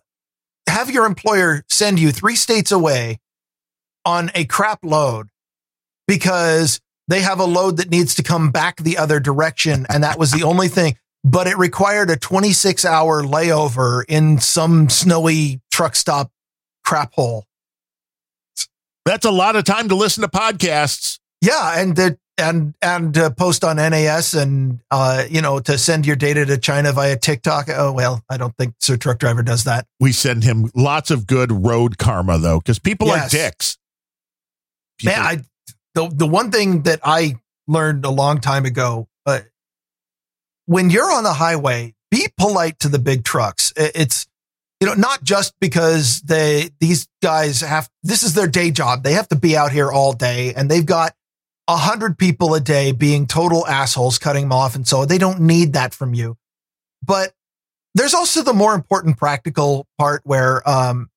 have 0.67 0.91
your 0.91 1.05
employer 1.05 1.65
send 1.69 1.99
you 1.99 2.13
3 2.13 2.37
states 2.37 2.71
away 2.71 3.19
on 4.05 4.31
a 4.35 4.45
crap 4.45 4.79
load 4.85 5.29
because 6.07 6.81
they 7.09 7.21
have 7.21 7.41
a 7.41 7.45
load 7.45 7.79
that 7.79 7.91
needs 7.91 8.15
to 8.15 8.23
come 8.23 8.51
back 8.51 8.77
the 8.77 8.97
other 8.97 9.19
direction 9.19 9.85
and 9.89 10.05
that 10.05 10.19
was 10.19 10.31
the 10.31 10.45
only 10.45 10.69
thing. 10.69 10.97
But 11.23 11.49
it 11.49 11.59
required 11.59 12.09
a 12.09 12.17
26 12.17 12.85
hour 12.85 13.23
layover 13.23 14.05
in 14.09 14.39
some 14.39 14.89
snowy 14.89 15.61
truck 15.71 15.97
stop 15.97 16.31
crap 16.85 17.13
hole 17.15 17.45
That's 19.05 19.25
a 19.25 19.31
lot 19.31 19.57
of 19.57 19.65
time 19.65 19.89
to 19.89 19.95
listen 19.95 20.23
to 20.23 20.29
podcasts. 20.29 21.19
Yeah, 21.41 21.81
and 21.81 21.97
the 21.97 22.19
and 22.37 22.75
and 22.83 23.17
uh, 23.17 23.31
post 23.31 23.65
on 23.65 23.77
NAS 23.77 24.35
and 24.35 24.81
uh, 24.91 25.25
you 25.29 25.41
know 25.41 25.59
to 25.61 25.79
send 25.79 26.07
your 26.07 26.17
data 26.17 26.45
to 26.47 26.59
China 26.59 26.93
via 26.93 27.17
TikTok. 27.17 27.69
Oh 27.71 27.93
well, 27.93 28.23
I 28.31 28.37
don't 28.37 28.55
think 28.57 28.75
Sir 28.79 28.97
Truck 28.97 29.19
Driver 29.19 29.43
does 29.43 29.65
that. 29.65 29.87
We 29.99 30.13
send 30.13 30.45
him 30.45 30.71
lots 30.75 31.11
of 31.11 31.27
good 31.27 31.51
road 31.51 31.99
karma 31.99 32.39
though, 32.39 32.59
because 32.59 32.79
people 32.79 33.09
Yes. 33.09 33.33
are 33.33 33.37
dicks. 33.37 33.79
People- 34.99 35.17
Man, 35.17 35.23
I 35.27 35.45
the 35.95 36.09
the 36.15 36.27
one 36.27 36.51
thing 36.51 36.83
that 36.83 37.01
I 37.03 37.37
learned 37.67 38.05
a 38.05 38.11
long 38.11 38.41
time 38.41 38.65
ago, 38.67 39.09
uh, 39.27 39.41
when 40.67 40.91
you're 40.91 41.11
on 41.11 41.25
the 41.25 41.33
highway, 41.35 41.95
be 42.11 42.29
polite 42.39 42.79
to 42.81 42.89
the 42.89 42.99
big 42.99 43.25
trucks. 43.25 43.73
It's 43.77 44.27
you 44.81 44.87
know 44.87 44.95
not 44.95 45.23
just 45.23 45.55
because 45.61 46.21
they 46.23 46.71
these 46.81 47.07
guys 47.23 47.61
have 47.61 47.89
this 48.03 48.23
is 48.23 48.35
their 48.35 48.49
day 48.49 48.71
job. 48.71 49.03
They 49.03 49.13
have 49.13 49.29
to 49.29 49.37
be 49.37 49.57
out 49.57 49.73
here 49.73 49.91
all 49.93 50.13
day, 50.13 50.55
and 50.55 50.71
they've 50.71 50.87
got 50.87 51.15
a 51.69 51.77
hundred 51.77 52.19
people 52.19 52.55
a 52.55 52.61
day 52.61 52.93
being 52.93 53.27
total 53.27 53.67
assholes, 53.67 54.19
cutting 54.19 54.45
them 54.45 54.53
off, 54.53 54.75
and 54.75 54.87
so 54.89 55.05
they 55.05 55.19
don't 55.19 55.41
need 55.41 55.75
that 55.75 55.95
from 55.95 56.15
you. 56.15 56.37
But 57.05 57.33
there's 57.95 58.15
also 58.15 58.43
the 58.43 58.53
more 58.53 58.75
important 58.75 59.19
practical 59.19 59.87
part 59.99 60.23
where 60.25 60.69
um, 60.69 61.11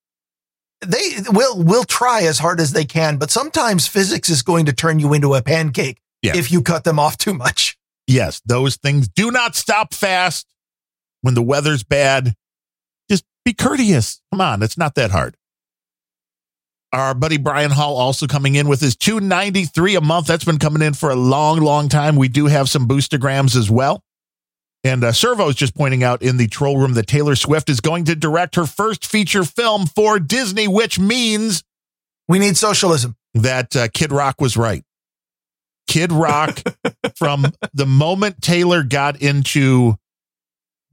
they 0.80 1.10
will 1.30 1.62
will 1.62 1.84
try 1.84 2.22
as 2.22 2.38
hard 2.38 2.60
as 2.60 2.72
they 2.72 2.84
can, 2.84 3.16
but 3.16 3.30
sometimes 3.30 3.86
physics 3.86 4.28
is 4.28 4.42
going 4.42 4.66
to 4.66 4.72
turn 4.72 4.98
you 4.98 5.12
into 5.14 5.34
a 5.34 5.42
pancake 5.42 5.98
Yeah. 6.22 6.36
if 6.36 6.52
you 6.52 6.62
cut 6.62 6.84
them 6.84 6.98
off 6.98 7.16
too 7.16 7.34
much. 7.34 7.76
yes, 8.06 8.42
those 8.44 8.76
things 8.76 9.08
do 9.08 9.30
not 9.30 9.56
stop 9.56 9.94
fast 9.94 10.46
when 11.22 11.34
the 11.34 11.42
weather's 11.42 11.82
bad. 11.82 12.34
Be 13.44 13.52
courteous. 13.52 14.20
Come 14.32 14.40
on, 14.40 14.62
it's 14.62 14.78
not 14.78 14.94
that 14.94 15.10
hard. 15.10 15.36
Our 16.92 17.12
buddy 17.14 17.38
Brian 17.38 17.72
Hall 17.72 17.96
also 17.96 18.26
coming 18.26 18.54
in 18.54 18.68
with 18.68 18.80
his 18.80 18.94
293 18.96 19.96
a 19.96 20.00
month. 20.00 20.28
That's 20.28 20.44
been 20.44 20.58
coming 20.58 20.80
in 20.80 20.94
for 20.94 21.10
a 21.10 21.16
long, 21.16 21.58
long 21.60 21.88
time. 21.88 22.14
We 22.14 22.28
do 22.28 22.46
have 22.46 22.68
some 22.68 22.86
boostergrams 22.86 23.56
as 23.56 23.68
well. 23.68 24.02
And 24.84 25.02
uh, 25.02 25.12
Servo 25.12 25.48
is 25.48 25.56
just 25.56 25.74
pointing 25.74 26.04
out 26.04 26.22
in 26.22 26.36
the 26.36 26.46
troll 26.46 26.78
room 26.78 26.94
that 26.94 27.06
Taylor 27.08 27.34
Swift 27.34 27.68
is 27.68 27.80
going 27.80 28.04
to 28.04 28.14
direct 28.14 28.54
her 28.54 28.66
first 28.66 29.06
feature 29.06 29.42
film 29.42 29.86
for 29.86 30.20
Disney, 30.20 30.68
which 30.68 30.98
means 30.98 31.64
We 32.28 32.38
need 32.38 32.56
socialism. 32.56 33.16
that 33.34 33.74
uh, 33.74 33.88
Kid 33.92 34.12
Rock 34.12 34.40
was 34.40 34.56
right. 34.56 34.84
Kid 35.88 36.12
Rock, 36.12 36.60
from 37.16 37.46
the 37.72 37.86
moment 37.86 38.40
Taylor 38.40 38.82
got 38.84 39.20
into 39.20 39.96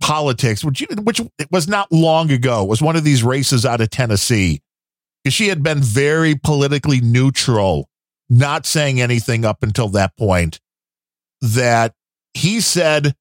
politics, 0.02 0.64
which 0.64 0.86
which 1.04 1.22
was 1.50 1.68
not 1.68 1.92
long 1.92 2.32
ago, 2.32 2.66
was 2.66 2.82
one 2.82 2.96
of 2.96 3.04
these 3.04 3.24
races 3.24 3.66
out 3.66 3.80
of 3.80 3.90
Tennessee, 3.90 4.62
because 5.24 5.34
she 5.34 5.48
had 5.48 5.64
been 5.64 5.80
very 5.80 6.36
politically 6.36 7.00
neutral, 7.00 7.88
not 8.30 8.66
saying 8.66 9.00
anything 9.00 9.46
up 9.46 9.64
until 9.64 9.88
that 9.90 10.18
point. 10.18 10.60
That 11.42 11.94
he 12.34 12.62
said 12.62 13.16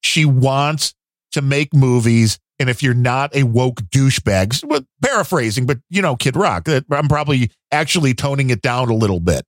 she 0.00 0.24
wants 0.24 0.94
to 1.32 1.42
make 1.42 1.74
movies. 1.74 2.38
And 2.60 2.68
if 2.68 2.82
you're 2.82 2.94
not 2.94 3.36
a 3.36 3.44
woke 3.44 3.82
douchebag, 3.82 4.64
well, 4.64 4.80
paraphrasing, 5.00 5.64
but 5.64 5.78
you 5.90 6.02
know, 6.02 6.16
Kid 6.16 6.34
Rock, 6.34 6.66
I'm 6.90 7.08
probably 7.08 7.52
actually 7.70 8.14
toning 8.14 8.50
it 8.50 8.62
down 8.62 8.88
a 8.88 8.94
little 8.94 9.20
bit. 9.20 9.44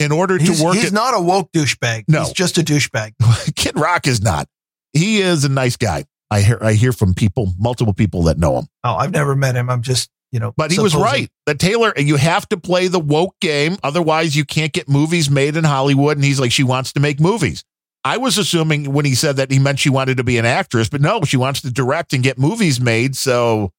In 0.00 0.10
order 0.10 0.36
He's, 0.36 0.58
to 0.58 0.64
work 0.64 0.74
he's 0.74 0.86
it, 0.86 0.92
not 0.92 1.14
a 1.14 1.20
woke 1.20 1.52
douchebag. 1.52 2.04
No. 2.08 2.24
He's 2.24 2.32
just 2.32 2.58
a 2.58 2.62
douchebag. 2.62 3.12
Kid 3.54 3.78
Rock 3.78 4.08
is 4.08 4.20
not. 4.20 4.48
He 4.92 5.20
is 5.20 5.44
a 5.44 5.48
nice 5.48 5.76
guy. 5.76 6.04
I 6.30 6.40
hear 6.40 6.58
I 6.62 6.72
hear 6.72 6.92
from 6.92 7.14
people, 7.14 7.52
multiple 7.58 7.94
people 7.94 8.22
that 8.24 8.38
know 8.38 8.58
him. 8.58 8.66
Oh, 8.84 8.94
I've 8.94 9.12
never 9.12 9.36
met 9.36 9.54
him. 9.54 9.68
I'm 9.68 9.82
just, 9.82 10.10
you 10.30 10.40
know. 10.40 10.54
But 10.56 10.70
he 10.70 10.80
was 10.80 10.94
right. 10.94 11.28
That 11.46 11.58
Taylor, 11.58 11.92
you 11.96 12.16
have 12.16 12.48
to 12.48 12.56
play 12.56 12.88
the 12.88 12.98
woke 12.98 13.38
game. 13.40 13.76
Otherwise, 13.82 14.34
you 14.34 14.44
can't 14.44 14.72
get 14.72 14.88
movies 14.88 15.28
made 15.28 15.56
in 15.56 15.64
Hollywood. 15.64 16.16
And 16.16 16.24
he's 16.24 16.40
like, 16.40 16.52
she 16.52 16.64
wants 16.64 16.92
to 16.94 17.00
make 17.00 17.20
movies. 17.20 17.64
I 18.04 18.16
was 18.16 18.36
assuming 18.36 18.92
when 18.92 19.04
he 19.04 19.14
said 19.14 19.36
that 19.36 19.50
he 19.50 19.58
meant 19.58 19.78
she 19.78 19.90
wanted 19.90 20.16
to 20.16 20.24
be 20.24 20.38
an 20.38 20.44
actress, 20.44 20.88
but 20.88 21.00
no, 21.00 21.20
she 21.22 21.36
wants 21.36 21.60
to 21.62 21.70
direct 21.70 22.12
and 22.12 22.22
get 22.22 22.38
movies 22.38 22.80
made. 22.80 23.14
So 23.14 23.72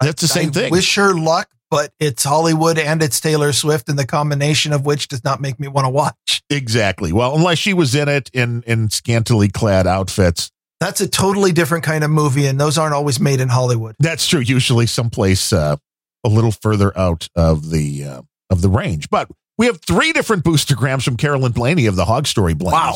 that's 0.00 0.20
the 0.20 0.28
same 0.28 0.50
I 0.50 0.52
thing. 0.52 0.70
Wish 0.70 0.94
her 0.96 1.14
luck, 1.14 1.48
but 1.70 1.92
it's 2.00 2.24
Hollywood 2.24 2.78
and 2.78 3.02
it's 3.02 3.20
Taylor 3.20 3.52
Swift, 3.52 3.88
and 3.88 3.98
the 3.98 4.06
combination 4.06 4.72
of 4.72 4.84
which 4.84 5.08
does 5.08 5.24
not 5.24 5.40
make 5.40 5.60
me 5.60 5.68
want 5.68 5.86
to 5.86 5.90
watch. 5.90 6.42
exactly. 6.50 7.12
Well, 7.12 7.34
unless 7.34 7.58
she 7.58 7.72
was 7.72 7.94
in 7.94 8.08
it 8.08 8.30
in 8.32 8.62
in 8.66 8.90
scantily 8.90 9.48
clad 9.48 9.86
outfits. 9.86 10.50
That's 10.80 11.02
a 11.02 11.08
totally 11.08 11.52
different 11.52 11.84
kind 11.84 12.02
of 12.04 12.10
movie, 12.10 12.46
and 12.46 12.58
those 12.58 12.78
aren't 12.78 12.94
always 12.94 13.20
made 13.20 13.40
in 13.40 13.48
Hollywood. 13.48 13.96
That's 13.98 14.26
true. 14.26 14.40
Usually 14.40 14.86
someplace 14.86 15.52
uh, 15.52 15.76
a 16.24 16.28
little 16.28 16.52
further 16.52 16.96
out 16.98 17.28
of 17.36 17.70
the 17.70 18.04
uh, 18.04 18.22
of 18.48 18.62
the 18.62 18.68
range. 18.68 19.10
But 19.10 19.28
we 19.58 19.66
have 19.66 19.80
three 19.82 20.12
different 20.12 20.42
boostergrams 20.42 21.02
from 21.02 21.16
Carolyn 21.16 21.52
Blaney 21.52 21.86
of 21.86 21.96
the 21.96 22.06
Hog 22.06 22.26
Story 22.26 22.54
Blaze. 22.54 22.72
Wow. 22.72 22.94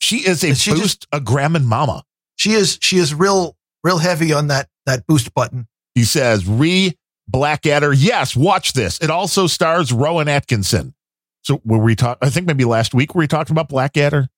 She 0.00 0.26
is 0.26 0.42
a 0.42 0.54
she 0.54 0.72
boost 0.72 1.06
a 1.12 1.20
gram 1.20 1.54
and 1.54 1.66
mama. 1.66 2.02
She 2.36 2.52
is 2.52 2.78
she 2.80 2.96
is 2.96 3.14
real 3.14 3.56
real 3.84 3.98
heavy 3.98 4.32
on 4.32 4.48
that 4.48 4.68
that 4.86 5.06
boost 5.06 5.34
button. 5.34 5.66
He 5.94 6.04
says, 6.04 6.46
re 6.46 6.96
Blackadder. 7.28 7.92
Yes, 7.92 8.36
watch 8.36 8.72
this. 8.72 8.98
It 9.00 9.10
also 9.10 9.46
stars 9.46 9.92
Rowan 9.92 10.28
Atkinson. 10.28 10.94
So 11.42 11.60
were 11.64 11.78
we 11.78 11.94
talk 11.94 12.18
I 12.22 12.30
think 12.30 12.46
maybe 12.46 12.64
last 12.64 12.94
week 12.94 13.14
were 13.14 13.20
we 13.20 13.26
talking 13.26 13.52
about 13.52 13.68
Blackadder? 13.68 14.28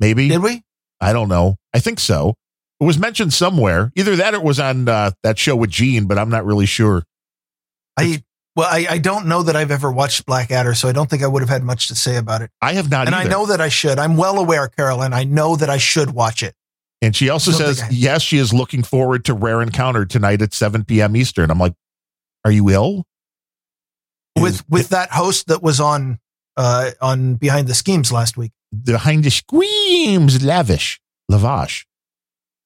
Maybe. 0.00 0.28
Did 0.28 0.42
we? 0.42 0.62
I 1.00 1.12
don't 1.12 1.28
know. 1.28 1.56
I 1.74 1.80
think 1.80 2.00
so. 2.00 2.34
It 2.80 2.84
was 2.84 2.98
mentioned 2.98 3.32
somewhere. 3.32 3.92
Either 3.96 4.16
that 4.16 4.34
or 4.34 4.38
it 4.38 4.42
was 4.42 4.60
on 4.60 4.88
uh, 4.88 5.12
that 5.22 5.38
show 5.38 5.56
with 5.56 5.70
Gene, 5.70 6.06
but 6.06 6.18
I'm 6.18 6.28
not 6.28 6.44
really 6.44 6.66
sure. 6.66 7.02
I 7.96 8.22
well, 8.54 8.68
I, 8.70 8.86
I 8.88 8.98
don't 8.98 9.26
know 9.26 9.42
that 9.42 9.54
I've 9.54 9.70
ever 9.70 9.92
watched 9.92 10.24
Blackadder, 10.24 10.74
so 10.74 10.88
I 10.88 10.92
don't 10.92 11.08
think 11.10 11.22
I 11.22 11.26
would 11.26 11.42
have 11.42 11.50
had 11.50 11.62
much 11.62 11.88
to 11.88 11.94
say 11.94 12.16
about 12.16 12.40
it. 12.40 12.50
I 12.62 12.72
have 12.72 12.90
not 12.90 13.06
and 13.06 13.14
either. 13.14 13.28
I 13.28 13.30
know 13.30 13.46
that 13.46 13.60
I 13.60 13.68
should. 13.68 13.98
I'm 13.98 14.16
well 14.16 14.38
aware, 14.38 14.66
Carolyn. 14.68 15.12
I 15.12 15.24
know 15.24 15.56
that 15.56 15.68
I 15.68 15.76
should 15.76 16.10
watch 16.12 16.42
it. 16.42 16.54
And 17.02 17.14
she 17.14 17.28
also 17.28 17.50
says, 17.50 17.82
I- 17.82 17.88
yes, 17.90 18.22
she 18.22 18.38
is 18.38 18.54
looking 18.54 18.82
forward 18.82 19.26
to 19.26 19.34
Rare 19.34 19.60
Encounter 19.60 20.06
tonight 20.06 20.40
at 20.40 20.54
7 20.54 20.84
p.m. 20.84 21.16
Eastern. 21.16 21.50
I'm 21.50 21.58
like, 21.58 21.74
are 22.46 22.52
you 22.52 22.70
ill? 22.70 23.04
With 24.38 24.62
with 24.68 24.90
that 24.90 25.10
host 25.10 25.48
that 25.48 25.62
was 25.62 25.80
on 25.80 26.18
uh 26.56 26.90
on 27.00 27.34
Behind 27.34 27.66
the 27.66 27.74
Schemes 27.74 28.12
last 28.12 28.36
week. 28.36 28.52
behind 28.84 29.24
the 29.24 29.30
screams, 29.30 30.44
lavish, 30.44 31.00
lavash, 31.30 31.84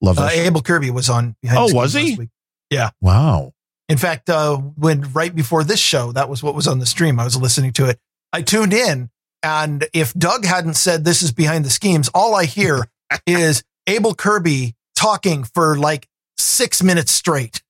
Uh. 0.05 0.29
Abel 0.33 0.61
Kirby 0.63 0.91
was 0.91 1.09
on 1.09 1.35
Behind 1.41 1.59
Oh, 1.59 1.63
the 1.63 1.69
Schemes 1.69 1.83
was 1.83 1.93
he? 1.95 2.09
last 2.11 2.19
week. 2.19 2.29
Yeah. 2.71 2.91
Wow. 3.01 3.53
In 3.89 3.99
fact, 3.99 4.29
uh, 4.31 4.57
when 4.57 5.01
right 5.13 5.35
before 5.35 5.65
this 5.65 5.81
show, 5.81 6.13
that 6.13 6.29
was 6.29 6.43
what 6.43 6.55
was 6.55 6.69
on 6.69 6.79
the 6.79 6.87
stream. 6.87 7.19
I 7.19 7.25
was 7.25 7.37
listening 7.37 7.73
to 7.75 7.89
it. 7.89 7.99
I 8.33 8.43
tuned 8.43 8.73
in, 8.75 9.09
and 9.43 9.87
if 9.93 10.13
Doug 10.15 10.45
hadn't 10.45 10.75
said 10.75 11.05
this 11.05 11.23
is 11.23 11.33
behind 11.33 11.65
the 11.65 11.71
schemes, 11.71 12.09
all 12.15 12.35
I 12.35 12.45
hear 12.45 12.89
is 13.27 13.63
Abel 13.87 14.15
Kirby 14.15 14.75
talking 14.95 15.45
for 15.45 15.79
like 15.79 16.07
six 16.37 16.83
minutes 16.83 17.11
straight. 17.13 17.63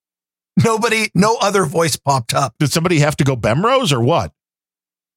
Nobody, 0.62 1.10
no 1.14 1.36
other 1.40 1.64
voice 1.64 1.96
popped 1.96 2.34
up. 2.34 2.54
Did 2.58 2.72
somebody 2.72 2.98
have 3.00 3.16
to 3.16 3.24
go 3.24 3.36
Bemrose 3.36 3.92
or 3.92 4.00
what? 4.02 4.32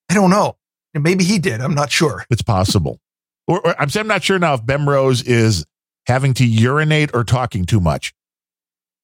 I 0.10 0.14
don't 0.14 0.30
know. 0.30 0.58
Maybe 0.94 1.24
he 1.24 1.40
did. 1.40 1.60
I'm 1.60 1.74
not 1.74 1.92
sure. 1.92 2.24
It's 2.30 2.42
possible. 2.44 3.00
or, 3.48 3.60
or 3.66 3.82
I'm, 3.82 3.90
I'm 3.96 4.08
not 4.08 4.24
sure 4.24 4.38
now 4.40 4.54
if 4.54 4.62
Bemrose 4.66 5.24
is 5.24 5.66
having 6.06 6.34
to 6.36 6.46
urinate 6.46 7.12
or 7.14 7.24
talking 7.24 7.66
too 7.66 7.80
much. 7.80 8.14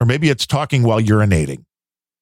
Or 0.00 0.06
maybe 0.06 0.30
it's 0.30 0.46
talking 0.46 0.82
while 0.82 1.00
urinating. 1.00 1.64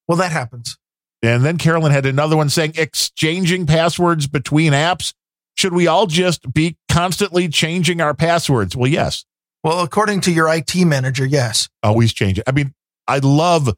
Well, 0.09 0.19
that 0.19 0.33
happens. 0.33 0.79
And 1.23 1.45
then 1.45 1.59
Carolyn 1.59 1.93
had 1.93 2.07
another 2.07 2.37
one 2.37 2.49
saying 2.49 2.73
exchanging 2.77 3.67
passwords 3.67 4.27
between 4.27 4.73
apps. 4.73 5.13
Should 5.57 5.75
we 5.75 5.87
all 5.87 6.07
just 6.07 6.53
be 6.53 6.77
constantly 6.91 7.49
changing 7.49 8.01
our 8.01 8.15
passwords? 8.15 8.77
Well, 8.77 8.91
yes, 8.91 9.25
Well, 9.65 9.81
according 9.81 10.21
to 10.23 10.33
your 10.33 10.53
IT 10.53 10.75
manager, 10.77 11.27
yes. 11.27 11.69
always 11.83 12.13
change 12.13 12.39
it. 12.39 12.45
I 12.47 12.53
mean, 12.53 12.73
I 13.09 13.19
love 13.19 13.69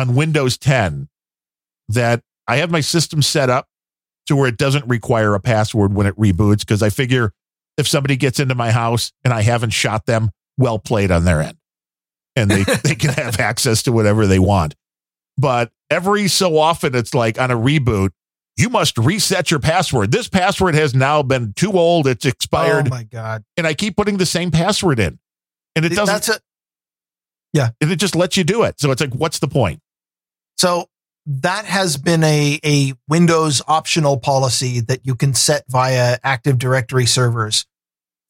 on 0.00 0.14
Windows 0.14 0.56
10 0.56 1.08
that 1.90 2.22
I 2.48 2.56
have 2.56 2.70
my 2.70 2.80
system 2.80 3.22
set 3.22 3.50
up 3.50 3.68
to 4.26 4.34
where 4.34 4.48
it 4.48 4.56
doesn't 4.56 4.86
require 4.86 5.34
a 5.34 5.40
password 5.40 5.94
when 5.94 6.06
it 6.06 6.16
reboots 6.16 6.60
because 6.60 6.82
I 6.82 6.90
figure 6.90 7.32
if 7.76 7.86
somebody 7.86 8.16
gets 8.16 8.40
into 8.40 8.54
my 8.54 8.70
house 8.70 9.12
and 9.24 9.32
I 9.32 9.42
haven't 9.42 9.70
shot 9.70 10.06
them, 10.06 10.30
well 10.56 10.78
played 10.78 11.10
on 11.10 11.24
their 11.24 11.40
end. 11.40 11.58
And 12.36 12.50
they, 12.50 12.62
they 12.84 12.94
can 12.94 13.10
have 13.10 13.38
access 13.38 13.82
to 13.84 13.92
whatever 13.92 14.26
they 14.26 14.38
want. 14.38 14.74
But 15.36 15.70
every 15.90 16.28
so 16.28 16.58
often, 16.58 16.94
it's 16.94 17.14
like 17.14 17.40
on 17.40 17.50
a 17.50 17.56
reboot, 17.56 18.10
you 18.56 18.68
must 18.68 18.98
reset 18.98 19.50
your 19.50 19.60
password. 19.60 20.12
This 20.12 20.28
password 20.28 20.74
has 20.74 20.94
now 20.94 21.22
been 21.22 21.52
too 21.54 21.72
old, 21.72 22.06
it's 22.06 22.26
expired, 22.26 22.88
Oh 22.88 22.90
my 22.90 23.04
God. 23.04 23.44
and 23.56 23.66
I 23.66 23.74
keep 23.74 23.96
putting 23.96 24.16
the 24.18 24.26
same 24.26 24.50
password 24.50 24.98
in. 24.98 25.18
And 25.76 25.84
it 25.84 25.90
doesn't 25.90 26.06
That's 26.06 26.28
a, 26.28 26.40
and 27.80 27.90
it 27.90 27.96
just 27.96 28.14
lets 28.14 28.36
you 28.36 28.44
do 28.44 28.62
it. 28.62 28.80
So 28.80 28.90
it's 28.90 29.00
like, 29.00 29.14
what's 29.14 29.38
the 29.38 29.48
point? 29.48 29.80
So 30.58 30.88
that 31.26 31.64
has 31.64 31.96
been 31.96 32.24
a, 32.24 32.58
a 32.64 32.94
Windows 33.08 33.62
optional 33.68 34.18
policy 34.18 34.80
that 34.80 35.06
you 35.06 35.14
can 35.14 35.34
set 35.34 35.64
via 35.68 36.18
Active 36.24 36.58
Directory 36.58 37.06
servers 37.06 37.66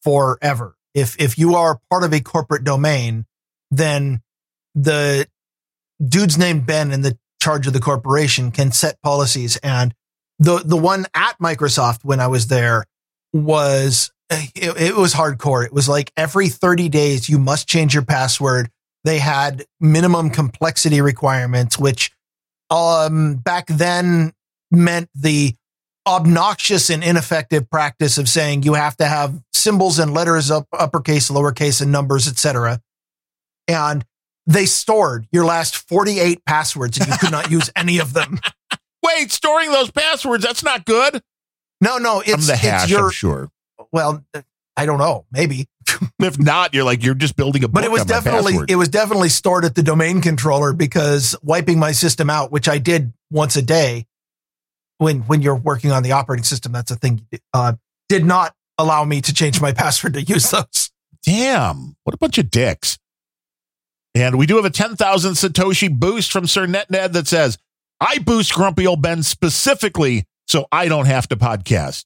forever. 0.03 0.77
If 0.95 1.17
if 1.21 1.39
you 1.39 1.55
are 1.55 1.81
part 1.89 2.05
of 2.05 2.13
a 2.13 2.21
corporate 2.21 2.65
domain, 2.65 3.27
then 3.71 4.21
the 4.75 5.29
dude's 6.05 6.37
named 6.37 6.67
Ben 6.67 6.91
in 6.91 7.03
the 7.03 7.17
charge 7.41 7.67
of 7.67 7.73
the 7.73 7.81
corporation 7.81 8.51
can 8.51 8.73
set 8.73 9.01
policies. 9.03 9.57
And 9.59 9.95
the 10.39 10.59
the 10.59 10.77
one 10.77 11.07
at 11.15 11.39
Microsoft 11.39 12.01
when 12.03 12.21
I 12.21 12.27
was 12.27 12.49
there 12.49 12.85
was 13.33 14.11
eh, 14.31 14.47
it, 14.55 14.81
it 14.81 14.97
was 14.97 15.15
hardcore. 15.15 15.65
It 15.65 15.73
was 15.73 15.89
like 15.89 16.13
every 16.17 16.49
30 16.49 16.89
days 16.89 17.29
you 17.29 17.39
must 17.39 17.69
change 17.69 17.95
your 17.95 18.05
password. 18.05 18.71
They 19.05 19.19
had 19.19 19.65
minimum 19.81 20.31
complexity 20.31 21.01
requirements, 21.01 21.79
which 21.79 22.11
um, 22.71 23.37
back 23.37 23.67
then 23.67 24.33
meant 24.71 25.09
the 25.15 25.55
obnoxious 26.07 26.91
and 26.91 27.03
ineffective 27.05 27.71
practice 27.71 28.19
of 28.19 28.29
saying 28.29 28.63
you 28.63 28.75
have 28.75 28.97
to 28.97 29.07
have 29.07 29.41
symbols 29.53 29.99
and 29.99 30.15
letters 30.15 30.51
up 30.51 30.67
uppercase, 30.73 31.31
lowercase, 31.31 31.81
and 31.83 31.93
numbers, 31.93 32.29
etc. 32.29 32.81
And 33.69 34.05
they 34.47 34.67
stored 34.67 35.27
your 35.31 35.45
last 35.45 35.77
48 35.89 36.45
passwords 36.45 36.99
and 36.99 37.07
you 37.09 37.17
could 37.19 37.31
not 37.31 37.51
use 37.51 37.71
any 37.77 37.99
of 37.99 38.13
them. 38.13 38.41
Wait, 39.05 39.31
storing 39.31 39.71
those 39.71 39.91
passwords, 39.91 40.45
that's 40.45 40.63
not 40.63 40.85
good. 40.85 41.23
No, 41.81 41.99
no, 41.99 42.21
From 42.21 42.35
it's, 42.35 42.47
the 42.47 42.57
hash, 42.57 42.83
it's 42.83 42.91
your, 42.91 43.07
I'm 43.07 43.11
sure. 43.11 43.51
well, 43.93 44.25
I 44.77 44.87
don't 44.87 44.99
know, 44.99 45.25
maybe, 45.33 45.67
If 46.21 46.39
not, 46.39 46.75
you're 46.75 46.85
like, 46.85 47.03
you're 47.03 47.15
just 47.15 47.37
building 47.37 47.65
a 47.65 47.69
but 47.69 47.85
it 47.85 47.91
was 47.91 48.05
definitely, 48.05 48.59
it 48.69 48.77
was 48.77 48.89
definitely 48.89 49.31
stored 49.31 49.65
at 49.65 49.75
the 49.75 49.83
domain 49.83 50.21
controller 50.21 50.73
because 50.73 51.35
wiping 51.43 51.79
my 51.79 51.93
system 51.93 52.29
out, 52.29 52.53
which 52.53 52.69
I 52.69 52.79
did 52.79 53.13
once 53.31 53.57
a 53.57 53.63
day 53.63 54.07
when, 54.99 55.21
when 55.21 55.41
you're 55.41 55.57
working 55.57 55.93
on 55.93 56.03
the 56.03 56.13
operating 56.13 56.45
system, 56.45 56.73
that's 56.73 56.91
a 56.91 56.97
thing, 56.97 57.27
uh, 57.55 57.73
did 58.11 58.25
not 58.25 58.55
allow 58.77 59.05
me 59.05 59.23
to 59.23 59.33
change 59.33 59.61
my 59.61 59.73
password 59.75 60.15
to 60.15 60.23
use 60.23 60.51
those. 60.51 60.91
Damn, 61.25 61.97
what 62.05 62.15
a 62.15 62.19
bunch 62.19 62.39
of 62.39 62.51
dicks. 62.51 62.99
And 64.15 64.39
we 64.39 64.47
do 64.47 64.57
have 64.57 64.65
a 64.65 64.71
10,000 64.71 65.33
Satoshi 65.35 65.91
boost 65.91 66.33
from 66.33 66.47
Sir 66.47 66.67
NetNed 66.67 67.13
that 67.13 67.29
says, 67.29 67.59
I 68.01 68.19
boost 68.19 68.53
Grumpy 68.53 68.87
Old 68.87 69.03
Ben 69.03 69.23
specifically 69.23 70.25
so 70.47 70.67
I 70.73 70.89
don't 70.89 71.07
have 71.07 71.29
to 71.29 71.37
podcast. 71.37 72.05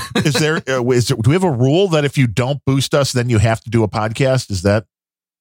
is 0.16 0.34
there, 0.34 0.56
uh, 0.68 0.82
is 0.90 1.08
there? 1.08 1.16
Do 1.16 1.30
we 1.30 1.34
have 1.34 1.44
a 1.44 1.50
rule 1.50 1.88
that 1.88 2.04
if 2.04 2.16
you 2.18 2.26
don't 2.26 2.60
boost 2.64 2.94
us, 2.94 3.12
then 3.12 3.28
you 3.28 3.38
have 3.38 3.60
to 3.62 3.70
do 3.70 3.82
a 3.82 3.88
podcast? 3.88 4.50
Is 4.50 4.62
that? 4.62 4.86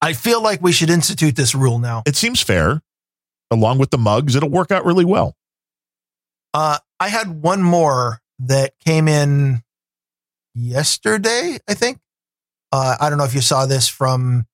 I 0.02 0.14
feel 0.14 0.42
like 0.42 0.62
we 0.62 0.72
should 0.72 0.90
institute 0.90 1.36
this 1.36 1.54
rule 1.54 1.78
now. 1.80 2.04
It 2.06 2.16
seems 2.16 2.42
fair. 2.42 2.82
Along 3.52 3.78
with 3.78 3.92
the 3.92 3.98
mugs, 3.98 4.36
it'll 4.36 4.50
work 4.50 4.72
out 4.72 4.86
really 4.86 5.06
well. 5.06 5.36
Uh, 6.54 6.78
I 7.00 7.10
had 7.10 7.42
one 7.44 7.62
more 7.62 8.22
that 8.40 8.74
came 8.84 9.08
in 9.08 9.62
yesterday, 10.56 11.58
I 11.68 11.74
think. 11.74 12.00
Uh, 12.72 12.96
I 13.00 13.10
don't 13.10 13.18
know 13.18 13.26
if 13.26 13.36
you 13.36 13.42
saw 13.42 13.66
this 13.66 13.88
from 13.88 14.46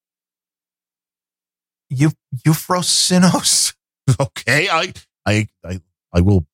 Eu- 1.90 2.12
Euphrosynos. 2.46 3.74
Okay, 4.22 4.70
I, 4.70 4.94
I, 5.26 5.50
I, 5.66 5.82
I 6.14 6.22
will, 6.22 6.48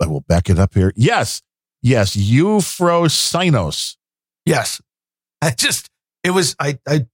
I 0.00 0.06
will 0.06 0.22
back 0.22 0.48
it 0.48 0.58
up 0.58 0.72
here. 0.72 0.90
Yes, 0.96 1.42
yes, 1.84 2.16
Euphrosynos. 2.16 3.96
Yes. 4.44 4.80
I 5.40 5.50
just, 5.50 5.88
it 6.24 6.30
was, 6.30 6.56
I, 6.58 6.78
I 6.88 7.06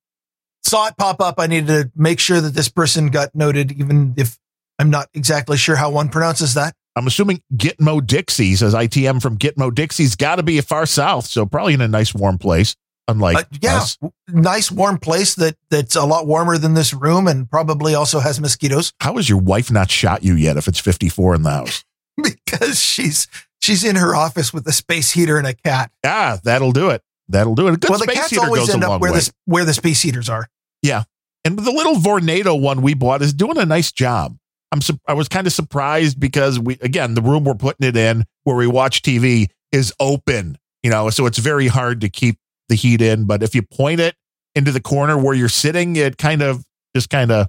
saw 0.63 0.87
it 0.87 0.97
pop 0.97 1.21
up. 1.21 1.35
I 1.39 1.47
needed 1.47 1.67
to 1.67 1.91
make 1.95 2.19
sure 2.21 2.41
that 2.41 2.55
this 2.55 2.69
person 2.69 3.09
got 3.09 3.35
noted, 3.35 3.73
even 3.73 4.15
if 4.17 4.39
I'm 4.79 4.91
not 4.91 5.09
exactly 5.15 5.57
sure 5.57 5.77
how 5.77 5.91
one 5.91 6.09
pronounces 6.09 6.55
that. 6.55 6.75
I'm 6.97 7.07
assuming 7.07 7.43
Gitmo 7.55 8.05
Dixie 8.05 8.57
says 8.57 8.75
ITM 8.75 9.23
from 9.23 9.39
Gitmo 9.39 9.73
Dixie's 9.75 10.17
got 10.17 10.37
to 10.37 10.43
be 10.43 10.59
a 10.59 10.63
far 10.63 10.87
south, 10.87 11.27
so 11.27 11.47
probably 11.47 11.75
in 11.75 11.81
a 11.81 11.89
nice 11.89 12.15
warm 12.15 12.39
place. 12.39 12.75
Unlike 13.09 13.37
Uh, 13.37 13.43
yeah, 13.63 13.77
us. 13.79 13.99
nice 14.29 14.71
warm 14.71 14.99
place 14.99 15.35
that 15.37 15.57
that's 15.71 15.97
a 15.97 16.05
lot 16.05 16.27
warmer 16.29 16.59
than 16.59 16.75
this 16.75 16.95
room 16.95 17.27
and 17.27 17.51
probably 17.51 17.95
also 17.95 18.21
has 18.21 18.39
mosquitoes 18.41 18.93
how 19.01 19.17
has 19.17 19.29
your 19.29 19.39
wife 19.39 19.69
not 19.73 19.91
shot 19.91 20.23
you 20.23 20.35
yet 20.35 20.57
if 20.57 20.69
it's 20.69 20.79
54 20.79 21.35
in 21.37 21.43
the 21.43 21.51
house? 21.51 21.85
because 22.23 22.79
she's 22.81 23.27
she's 23.61 23.85
in 23.85 23.97
her 23.97 24.15
office 24.15 24.53
with 24.53 24.67
a 24.67 24.73
space 24.73 25.11
heater 25.11 25.39
and 25.39 25.47
a 25.47 25.55
cat. 25.55 25.91
Ah, 26.05 26.39
that'll 26.43 26.73
do 26.73 26.91
it. 26.91 27.03
That'll 27.29 27.55
do 27.55 27.69
it. 27.69 27.75
A 27.75 27.77
good 27.77 27.91
well, 27.91 27.99
the 27.99 28.05
space 28.05 28.17
cats 28.17 28.31
heater 28.31 28.45
always 28.45 28.63
goes 28.63 28.71
a 28.71 28.73
end 28.75 28.83
long 28.83 28.93
up 28.93 29.01
where 29.01 29.13
way. 29.13 29.21
the 29.21 29.33
where 29.45 29.65
the 29.65 29.75
space 29.75 30.03
heaters 30.03 30.29
are. 30.29 30.49
Yeah, 30.83 31.05
and 31.45 31.59
the 31.59 31.71
little 31.71 31.95
Vornado 31.95 32.61
one 32.61 32.83
we 32.83 32.95
bought 32.95 33.23
is 33.23 33.33
doing 33.33 33.59
a 33.59 33.67
nice 33.67 33.93
job. 33.93 34.37
I'm 34.73 34.81
su- 34.81 35.01
I 35.07 35.15
was 35.15 35.29
kind 35.29 35.47
of 35.47 35.53
surprised 35.53 36.19
because 36.19 36.59
we 36.59 36.79
again 36.81 37.15
the 37.15 37.23
room 37.23 37.45
we're 37.45 37.55
putting 37.55 37.87
it 37.87 37.97
in 37.97 38.25
where 38.45 38.57
we 38.57 38.67
watch 38.67 39.03
TV 39.03 39.49
is 39.73 39.93
open, 40.01 40.59
you 40.83 40.91
know, 40.91 41.11
so 41.11 41.27
it's 41.27 41.39
very 41.39 41.69
hard 41.69 42.01
to 42.01 42.09
keep 42.09 42.39
the 42.69 42.75
heat 42.75 43.01
in. 43.01 43.25
But 43.25 43.43
if 43.43 43.55
you 43.55 43.63
point 43.63 44.01
it 44.01 44.17
into 44.55 44.73
the 44.73 44.81
corner 44.81 45.17
where 45.17 45.35
you're 45.35 45.49
sitting, 45.49 45.97
it 45.97 46.19
kind 46.19 46.43
of 46.43 46.65
just 46.95 47.11
kind 47.11 47.31
of 47.31 47.49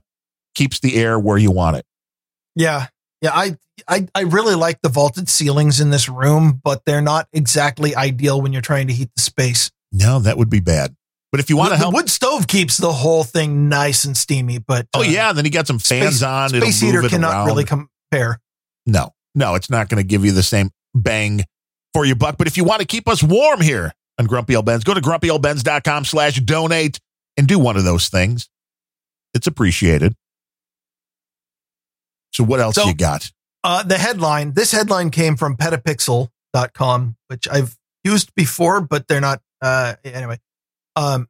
keeps 0.55 0.79
the 0.79 0.95
air 0.95 1.17
where 1.19 1.37
you 1.37 1.51
want 1.51 1.77
it. 1.77 1.85
Yeah. 2.55 2.87
Yeah, 3.21 3.31
I, 3.33 3.57
I 3.87 4.07
I 4.15 4.21
really 4.21 4.55
like 4.55 4.81
the 4.81 4.89
vaulted 4.89 5.29
ceilings 5.29 5.79
in 5.79 5.91
this 5.91 6.09
room, 6.09 6.59
but 6.63 6.83
they're 6.85 7.01
not 7.01 7.27
exactly 7.33 7.95
ideal 7.95 8.41
when 8.41 8.51
you're 8.51 8.61
trying 8.61 8.87
to 8.87 8.93
heat 8.93 9.09
the 9.15 9.21
space. 9.21 9.71
No, 9.91 10.19
that 10.19 10.37
would 10.37 10.49
be 10.49 10.59
bad. 10.59 10.95
But 11.31 11.39
if 11.39 11.49
you 11.49 11.55
want 11.55 11.71
to 11.71 11.77
help, 11.77 11.91
the 11.91 11.95
wood 11.95 12.09
stove 12.09 12.47
keeps 12.47 12.77
the 12.77 12.91
whole 12.91 13.23
thing 13.23 13.69
nice 13.69 14.03
and 14.03 14.17
steamy, 14.17 14.57
but 14.57 14.87
oh 14.93 15.01
uh, 15.01 15.03
yeah, 15.03 15.31
then 15.33 15.45
you 15.45 15.51
got 15.51 15.67
some 15.67 15.79
fans 15.79 16.17
space, 16.17 16.23
on. 16.23 16.49
Space 16.49 16.81
heater 16.81 17.07
cannot 17.07 17.31
around. 17.33 17.47
really 17.47 17.63
compare. 17.63 18.39
No, 18.85 19.11
no, 19.35 19.55
it's 19.55 19.69
not 19.69 19.87
going 19.87 20.03
to 20.03 20.07
give 20.07 20.25
you 20.25 20.31
the 20.31 20.43
same 20.43 20.71
bang 20.93 21.45
for 21.93 22.05
your 22.05 22.15
buck. 22.15 22.37
But 22.37 22.47
if 22.47 22.57
you 22.57 22.63
want 22.63 22.81
to 22.81 22.87
keep 22.87 23.07
us 23.07 23.23
warm 23.23 23.61
here 23.61 23.93
on 24.19 24.25
Grumpy 24.25 24.55
Old 24.55 24.65
Bens, 24.65 24.83
go 24.83 24.93
to 24.93 25.01
grumpyoldbens.com 25.01 26.05
slash 26.05 26.39
donate 26.41 26.99
and 27.37 27.47
do 27.47 27.59
one 27.59 27.77
of 27.77 27.83
those 27.83 28.09
things. 28.09 28.49
It's 29.33 29.47
appreciated. 29.47 30.15
So 32.31 32.43
what 32.43 32.59
else 32.59 32.75
So- 32.75 32.87
you 32.87 32.93
got? 32.93 33.31
Uh, 33.63 33.83
the 33.83 33.97
headline, 33.99 34.53
this 34.53 34.71
headline 34.71 35.11
came 35.11 35.35
from 35.37 35.55
petapixel.com, 35.55 37.15
which 37.27 37.47
I've 37.47 37.77
used 38.03 38.33
before, 38.33 38.81
but 38.81 39.07
they're 39.07 39.21
not, 39.21 39.39
uh, 39.61 39.93
anyway, 40.03 40.39
um, 40.95 41.27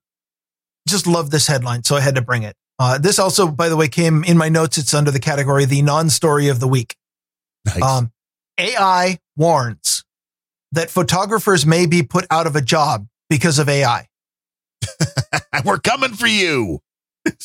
just 0.88 1.08
love 1.08 1.30
this 1.30 1.48
headline. 1.48 1.84
So 1.84 1.98
I 1.98 2.02
had 2.02 2.16
to 2.16 2.22
bring 2.22 2.44
it. 2.44 2.56
Uh, 2.80 2.98
this 2.98 3.20
also, 3.20 3.48
by 3.52 3.68
the 3.68 3.76
way, 3.76 3.88
came 3.90 4.24
in 4.24 4.38
my 4.38 4.48
notes. 4.48 4.78
It's 4.78 4.94
under 4.94 5.12
the 5.12 5.20
category, 5.20 5.66
the 5.66 5.82
non-story 5.82 6.48
of 6.48 6.60
the 6.62 6.68
week. 6.70 6.96
Nice. 7.66 7.82
Um, 7.82 8.12
AI 8.58 9.20
warns 9.36 10.04
that 10.72 10.90
photographers 10.90 11.66
may 11.66 11.86
be 11.86 12.02
put 12.02 12.26
out 12.32 12.48
of 12.48 12.56
a 12.56 12.62
job 12.62 13.08
because 13.30 13.60
of 13.60 13.68
AI. 13.68 14.08
We're 15.66 15.80
coming 15.80 16.14
for 16.14 16.28
you. 16.28 16.80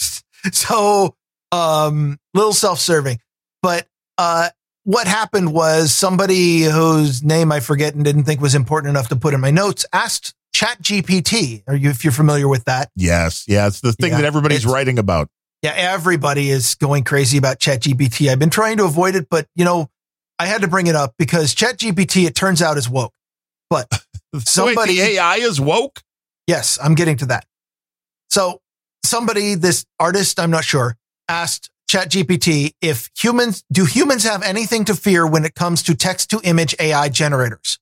so, 0.52 1.16
um, 1.52 2.18
little 2.34 2.52
self-serving, 2.52 3.20
but, 3.62 3.86
uh, 4.18 4.50
what 4.84 5.08
happened 5.08 5.52
was 5.52 5.92
somebody 5.92 6.62
whose 6.62 7.22
name 7.24 7.50
I 7.50 7.58
forget 7.60 7.94
and 7.94 8.04
didn't 8.04 8.22
think 8.24 8.40
was 8.40 8.54
important 8.54 8.90
enough 8.90 9.08
to 9.08 9.16
put 9.16 9.34
in 9.34 9.40
my 9.40 9.50
notes 9.50 9.84
asked 9.92 10.32
ChatGPT. 10.54 11.64
Are 11.66 11.74
you, 11.74 11.90
if 11.90 12.04
you're 12.04 12.12
familiar 12.12 12.46
with 12.48 12.64
that? 12.66 12.90
Yes. 12.94 13.44
Yeah. 13.48 13.66
It's 13.66 13.80
the 13.80 13.92
thing 13.92 14.12
Yeah, 14.12 14.18
that 14.18 14.24
everybody's 14.26 14.64
writing 14.64 14.98
about. 14.98 15.28
Yeah, 15.62 15.72
everybody 15.74 16.50
is 16.50 16.76
going 16.76 17.02
crazy 17.02 17.36
about 17.36 17.58
ChatGPT. 17.58 18.30
I've 18.30 18.38
been 18.38 18.50
trying 18.50 18.76
to 18.76 18.84
avoid 18.84 19.16
it, 19.16 19.26
but 19.28 19.46
you 19.56 19.64
know, 19.64 19.90
I 20.38 20.46
had 20.46 20.60
to 20.62 20.68
bring 20.68 20.86
it 20.86 20.94
up 20.94 21.14
because 21.18 21.52
ChatGPT, 21.54 22.24
it 22.26 22.34
turns 22.36 22.62
out, 22.62 22.76
is 22.76 22.88
woke. 22.88 23.14
But 23.68 23.88
So 24.44 24.66
wait, 24.66 24.74
somebody, 24.76 24.96
the 25.00 25.02
AI 25.16 25.36
is 25.36 25.60
woke? 25.60 26.00
yes, 26.46 26.78
I'm 26.80 26.94
getting 26.94 27.16
to 27.18 27.26
that. 27.26 27.44
So 28.30 28.60
somebody, 29.04 29.54
this 29.56 29.84
artist, 29.98 30.38
I'm 30.38 30.50
not 30.50 30.64
sure, 30.64 30.96
asked 31.28 31.70
ChatGPT 31.86 32.72
if 32.80 33.10
humans 33.16 33.64
do 33.72 33.84
humans 33.84 34.24
have 34.24 34.42
anything 34.42 34.84
to 34.86 34.94
fear 34.94 35.26
when 35.26 35.44
it 35.44 35.54
comes 35.54 35.82
to 35.84 35.94
text 35.94 36.30
to 36.30 36.40
image 36.42 36.74
AI 36.78 37.08
generators. 37.08 37.78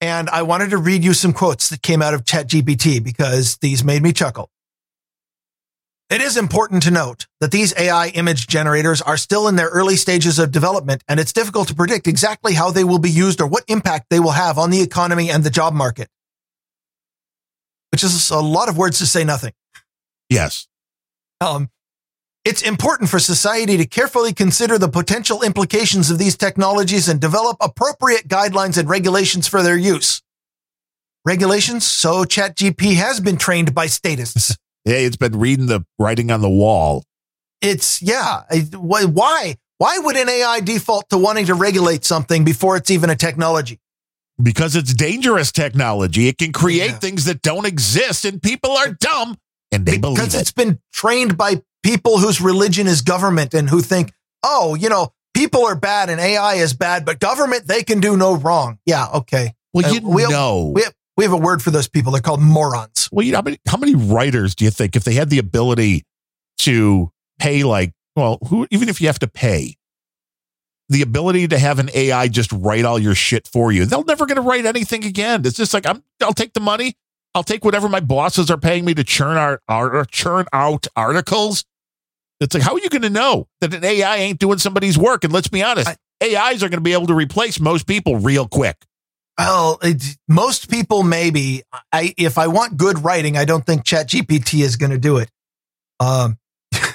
And 0.00 0.30
I 0.30 0.42
wanted 0.42 0.70
to 0.70 0.78
read 0.78 1.02
you 1.02 1.12
some 1.12 1.32
quotes 1.32 1.68
that 1.70 1.82
came 1.82 2.02
out 2.02 2.14
of 2.14 2.24
ChatGPT 2.24 3.02
because 3.02 3.56
these 3.56 3.82
made 3.82 4.02
me 4.02 4.12
chuckle. 4.12 4.50
It 6.08 6.22
is 6.22 6.38
important 6.38 6.82
to 6.84 6.90
note 6.90 7.26
that 7.40 7.50
these 7.50 7.74
AI 7.78 8.08
image 8.08 8.46
generators 8.46 9.02
are 9.02 9.18
still 9.18 9.46
in 9.46 9.56
their 9.56 9.68
early 9.68 9.96
stages 9.96 10.38
of 10.38 10.50
development, 10.50 11.04
and 11.06 11.20
it's 11.20 11.34
difficult 11.34 11.68
to 11.68 11.74
predict 11.74 12.06
exactly 12.06 12.54
how 12.54 12.70
they 12.70 12.84
will 12.84 12.98
be 12.98 13.10
used 13.10 13.42
or 13.42 13.46
what 13.46 13.64
impact 13.68 14.06
they 14.08 14.18
will 14.18 14.30
have 14.30 14.56
on 14.56 14.70
the 14.70 14.80
economy 14.80 15.30
and 15.30 15.44
the 15.44 15.50
job 15.50 15.74
market. 15.74 16.08
Which 17.92 18.02
is 18.02 18.30
a 18.30 18.40
lot 18.40 18.70
of 18.70 18.78
words 18.78 18.98
to 18.98 19.06
say 19.06 19.22
nothing. 19.22 19.52
Yes. 20.30 20.66
Um, 21.42 21.68
it's 22.48 22.62
important 22.62 23.10
for 23.10 23.18
society 23.18 23.76
to 23.76 23.86
carefully 23.86 24.32
consider 24.32 24.78
the 24.78 24.88
potential 24.88 25.42
implications 25.42 26.10
of 26.10 26.18
these 26.18 26.36
technologies 26.36 27.08
and 27.08 27.20
develop 27.20 27.56
appropriate 27.60 28.26
guidelines 28.28 28.78
and 28.78 28.88
regulations 28.88 29.46
for 29.46 29.62
their 29.62 29.76
use. 29.76 30.22
Regulations? 31.24 31.84
So 31.86 32.24
ChatGP 32.24 32.94
has 32.96 33.20
been 33.20 33.36
trained 33.36 33.74
by 33.74 33.86
statists. 33.86 34.56
Hey, 34.84 35.04
it's 35.04 35.16
been 35.16 35.38
reading 35.38 35.66
the 35.66 35.84
writing 35.98 36.30
on 36.30 36.40
the 36.40 36.48
wall. 36.48 37.04
it's 37.60 38.00
yeah. 38.00 38.42
Why? 38.74 39.56
Why 39.78 39.98
would 39.98 40.16
an 40.16 40.28
AI 40.28 40.60
default 40.60 41.08
to 41.10 41.18
wanting 41.18 41.46
to 41.46 41.54
regulate 41.54 42.04
something 42.04 42.44
before 42.44 42.76
it's 42.76 42.90
even 42.90 43.10
a 43.10 43.16
technology? 43.16 43.78
because 44.40 44.76
it's 44.76 44.94
dangerous 44.94 45.50
technology. 45.50 46.28
It 46.28 46.38
can 46.38 46.52
create 46.52 46.92
Yeah. 46.92 46.98
things 46.98 47.24
that 47.24 47.42
don't 47.42 47.66
exist, 47.66 48.24
and 48.24 48.40
people 48.40 48.70
are 48.70 48.92
dumb 48.92 49.36
and 49.72 49.84
they 49.84 49.98
believe 49.98 50.16
because 50.16 50.34
it. 50.36 50.42
it's 50.42 50.52
been 50.52 50.78
trained 50.92 51.36
by 51.36 51.60
people 51.82 52.18
whose 52.18 52.40
religion 52.40 52.86
is 52.86 53.02
government 53.02 53.54
and 53.54 53.68
who 53.70 53.80
think, 53.80 54.12
oh, 54.42 54.74
you 54.74 54.88
know, 54.88 55.12
people 55.34 55.64
are 55.66 55.74
bad 55.76 56.10
and 56.10 56.20
AI 56.20 56.54
is 56.54 56.74
bad, 56.74 57.04
but 57.04 57.20
government 57.20 57.66
they 57.66 57.82
can 57.82 58.00
do 58.00 58.16
no 58.16 58.36
wrong. 58.36 58.78
Yeah, 58.86 59.06
okay. 59.14 59.52
Well, 59.72 59.86
Uh, 59.86 59.92
you 59.92 60.00
we- 60.08 60.26
know. 60.26 60.72
We 60.74 60.82
have, 60.82 60.94
we 61.16 61.24
have 61.24 61.32
a 61.32 61.36
word 61.36 61.62
for 61.62 61.70
those 61.70 61.88
people. 61.88 62.12
They're 62.12 62.20
called 62.20 62.40
morons. 62.40 63.08
well, 63.10 63.24
you 63.24 63.32
know, 63.32 63.38
how 63.38 63.42
many, 63.42 63.58
how 63.66 63.76
many 63.76 63.94
writers 63.94 64.54
do 64.54 64.64
you 64.64 64.70
think, 64.70 64.94
if 64.96 65.04
they 65.04 65.14
had 65.14 65.30
the 65.30 65.38
ability 65.38 66.04
to 66.58 67.10
pay, 67.38 67.62
like, 67.64 67.92
well, 68.16 68.38
who, 68.48 68.66
even 68.70 68.88
if 68.88 69.00
you 69.00 69.06
have 69.08 69.18
to 69.20 69.28
pay, 69.28 69.74
the 70.88 71.02
ability 71.02 71.46
to 71.48 71.58
have 71.58 71.78
an 71.78 71.90
AI 71.94 72.28
just 72.28 72.50
write 72.52 72.84
all 72.84 72.98
your 72.98 73.14
shit 73.14 73.46
for 73.46 73.70
you, 73.72 73.84
they're 73.84 74.02
never 74.04 74.26
going 74.26 74.36
to 74.36 74.42
write 74.42 74.64
anything 74.64 75.04
again. 75.04 75.42
It's 75.44 75.56
just 75.56 75.74
like, 75.74 75.86
I'm, 75.86 76.02
I'll 76.22 76.32
take 76.32 76.54
the 76.54 76.60
money. 76.60 76.96
I'll 77.34 77.42
take 77.42 77.64
whatever 77.64 77.88
my 77.88 78.00
bosses 78.00 78.50
are 78.50 78.56
paying 78.56 78.84
me 78.84 78.94
to 78.94 79.04
churn 79.04 79.36
our, 79.36 79.60
our 79.68 80.04
churn 80.04 80.46
out 80.52 80.86
articles. 80.96 81.64
It's 82.40 82.54
like, 82.54 82.62
how 82.62 82.74
are 82.74 82.78
you 82.78 82.88
going 82.88 83.02
to 83.02 83.10
know 83.10 83.48
that 83.60 83.74
an 83.74 83.84
AI 83.84 84.16
ain't 84.16 84.38
doing 84.38 84.58
somebody's 84.58 84.96
work? 84.96 85.24
And 85.24 85.32
let's 85.32 85.48
be 85.48 85.62
honest, 85.62 85.96
AIs 86.22 86.62
are 86.62 86.68
going 86.68 86.78
to 86.78 86.80
be 86.80 86.92
able 86.92 87.08
to 87.08 87.14
replace 87.14 87.60
most 87.60 87.86
people 87.86 88.16
real 88.16 88.46
quick. 88.46 88.76
Well, 89.36 89.78
it, 89.82 90.02
most 90.26 90.68
people 90.68 91.02
maybe. 91.02 91.62
I 91.92 92.12
if 92.16 92.38
I 92.38 92.48
want 92.48 92.76
good 92.76 93.04
writing, 93.04 93.36
I 93.36 93.44
don't 93.44 93.64
think 93.64 93.84
ChatGPT 93.84 94.64
is 94.64 94.76
going 94.76 94.90
to 94.90 94.98
do 94.98 95.18
it. 95.18 95.30
Um, 96.00 96.38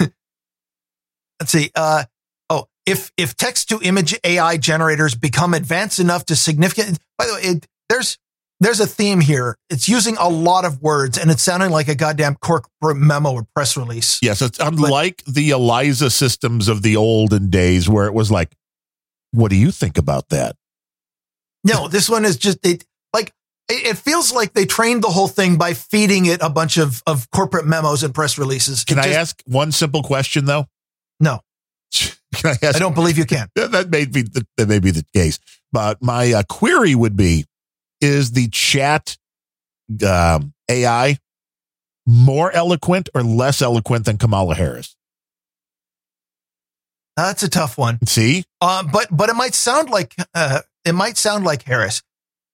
let's 1.39 1.51
see. 1.51 1.71
Uh, 1.73 2.03
oh, 2.49 2.67
if 2.85 3.11
if 3.15 3.35
text 3.35 3.69
to 3.69 3.79
image 3.81 4.19
AI 4.25 4.57
generators 4.57 5.15
become 5.15 5.53
advanced 5.53 5.99
enough 5.99 6.25
to 6.25 6.35
significant. 6.35 6.99
By 7.17 7.27
the 7.27 7.33
way, 7.33 7.41
it, 7.41 7.67
there's 7.87 8.17
there's 8.63 8.79
a 8.79 8.87
theme 8.87 9.19
here. 9.21 9.57
It's 9.69 9.87
using 9.87 10.15
a 10.17 10.29
lot 10.29 10.65
of 10.65 10.81
words, 10.81 11.17
and 11.17 11.31
it's 11.31 11.41
sounding 11.41 11.71
like 11.71 11.87
a 11.87 11.95
goddamn 11.95 12.35
corporate 12.35 12.97
memo 12.97 13.33
or 13.33 13.47
press 13.55 13.75
release. 13.77 14.19
Yes, 14.21 14.41
it's 14.41 14.59
unlike 14.59 15.23
the 15.25 15.49
ELIZA 15.51 16.11
systems 16.11 16.67
of 16.67 16.81
the 16.81 16.95
olden 16.95 17.49
days 17.49 17.89
where 17.89 18.05
it 18.05 18.13
was 18.13 18.29
like, 18.31 18.55
what 19.31 19.49
do 19.49 19.55
you 19.55 19.71
think 19.71 19.97
about 19.97 20.29
that? 20.29 20.55
No, 21.63 21.87
this 21.87 22.09
one 22.09 22.25
is 22.25 22.37
just 22.37 22.65
it, 22.65 22.83
like 23.13 23.31
it, 23.69 23.97
feels 23.97 24.33
like 24.33 24.53
they 24.53 24.65
trained 24.65 25.01
the 25.03 25.09
whole 25.09 25.27
thing 25.29 25.57
by 25.57 25.73
feeding 25.73 26.25
it 26.25 26.41
a 26.41 26.49
bunch 26.49 26.77
of, 26.77 27.01
of 27.07 27.29
corporate 27.31 27.65
memos 27.65 28.03
and 28.03 28.13
press 28.13 28.37
releases. 28.37 28.83
Can 28.83 28.97
It 28.97 29.01
I 29.01 29.03
just- 29.05 29.17
ask 29.17 29.41
one 29.45 29.71
simple 29.71 30.03
question 30.03 30.45
though? 30.45 30.67
No, 31.19 31.39
Can 31.93 32.11
I 32.51 32.65
ask? 32.65 32.75
I 32.75 32.79
don't 32.79 32.95
believe 32.95 33.17
you 33.17 33.25
can. 33.25 33.47
that 33.55 33.71
that 33.71 33.89
may 33.89 34.05
be 34.05 34.23
the, 34.23 34.45
that 34.57 34.67
may 34.67 34.79
be 34.79 34.91
the 34.91 35.05
case. 35.15 35.39
But 35.71 36.01
my 36.03 36.33
uh, 36.33 36.43
query 36.49 36.95
would 36.95 37.15
be: 37.15 37.45
Is 38.03 38.33
the 38.33 38.49
chat 38.49 39.17
um, 40.05 40.53
AI 40.69 41.17
more 42.05 42.51
eloquent 42.51 43.07
or 43.15 43.23
less 43.23 43.61
eloquent 43.61 44.03
than 44.03 44.17
Kamala 44.17 44.55
Harris? 44.55 44.97
That's 47.15 47.43
a 47.43 47.49
tough 47.49 47.77
one. 47.77 48.05
See, 48.05 48.43
Uh, 48.59 48.83
but 48.83 49.07
but 49.09 49.29
it 49.29 49.35
might 49.35 49.53
sound 49.53 49.89
like 49.89 50.15
uh, 50.33 50.59
it 50.83 50.91
might 50.91 51.17
sound 51.17 51.45
like 51.45 51.63
Harris. 51.63 52.01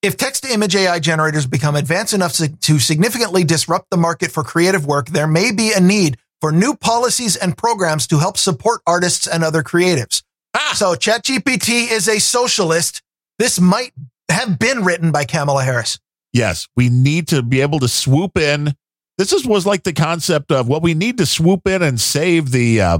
If 0.03 0.17
text 0.17 0.43
to 0.43 0.53
image 0.53 0.75
AI 0.75 0.99
generators 0.99 1.47
become 1.47 1.75
advanced 1.75 2.13
enough 2.13 2.33
to, 2.33 2.47
to 2.47 2.77
significantly 2.77 3.43
disrupt 3.43 3.89
the 3.89 3.97
market 3.97 4.31
for 4.31 4.43
creative 4.43 4.85
work, 4.85 5.07
there 5.09 5.27
may 5.27 5.51
be 5.51 5.73
a 5.73 5.79
need 5.79 6.17
for 6.41 6.51
new 6.51 6.75
policies 6.75 7.35
and 7.35 7.57
programs 7.57 8.05
to 8.07 8.19
help 8.19 8.37
support 8.37 8.81
artists 8.85 9.27
and 9.27 9.43
other 9.43 9.63
creatives. 9.63 10.21
Ah! 10.53 10.73
So 10.75 10.93
ChatGPT 10.93 11.91
is 11.91 12.07
a 12.07 12.19
socialist. 12.19 13.01
This 13.39 13.59
might 13.59 13.93
have 14.29 14.59
been 14.59 14.83
written 14.83 15.11
by 15.11 15.25
Kamala 15.25 15.63
Harris. 15.63 15.99
yes, 16.33 16.67
we 16.75 16.89
need 16.89 17.27
to 17.29 17.41
be 17.43 17.61
able 17.61 17.79
to 17.79 17.87
swoop 17.87 18.37
in. 18.37 18.73
This 19.17 19.33
is 19.33 19.45
was 19.45 19.65
like 19.65 19.83
the 19.83 19.93
concept 19.93 20.51
of 20.51 20.67
well, 20.67 20.79
we 20.81 20.93
need 20.93 21.17
to 21.17 21.25
swoop 21.25 21.67
in 21.67 21.81
and 21.81 21.99
save 21.99 22.51
the 22.51 22.81
uh, 22.81 22.99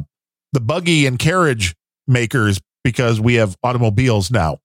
the 0.53 0.60
buggy 0.60 1.06
and 1.06 1.18
carriage 1.19 1.76
makers 2.07 2.60
because 2.84 3.22
we 3.22 3.35
have 3.35 3.56
automobiles 3.64 4.31
now. 4.31 4.57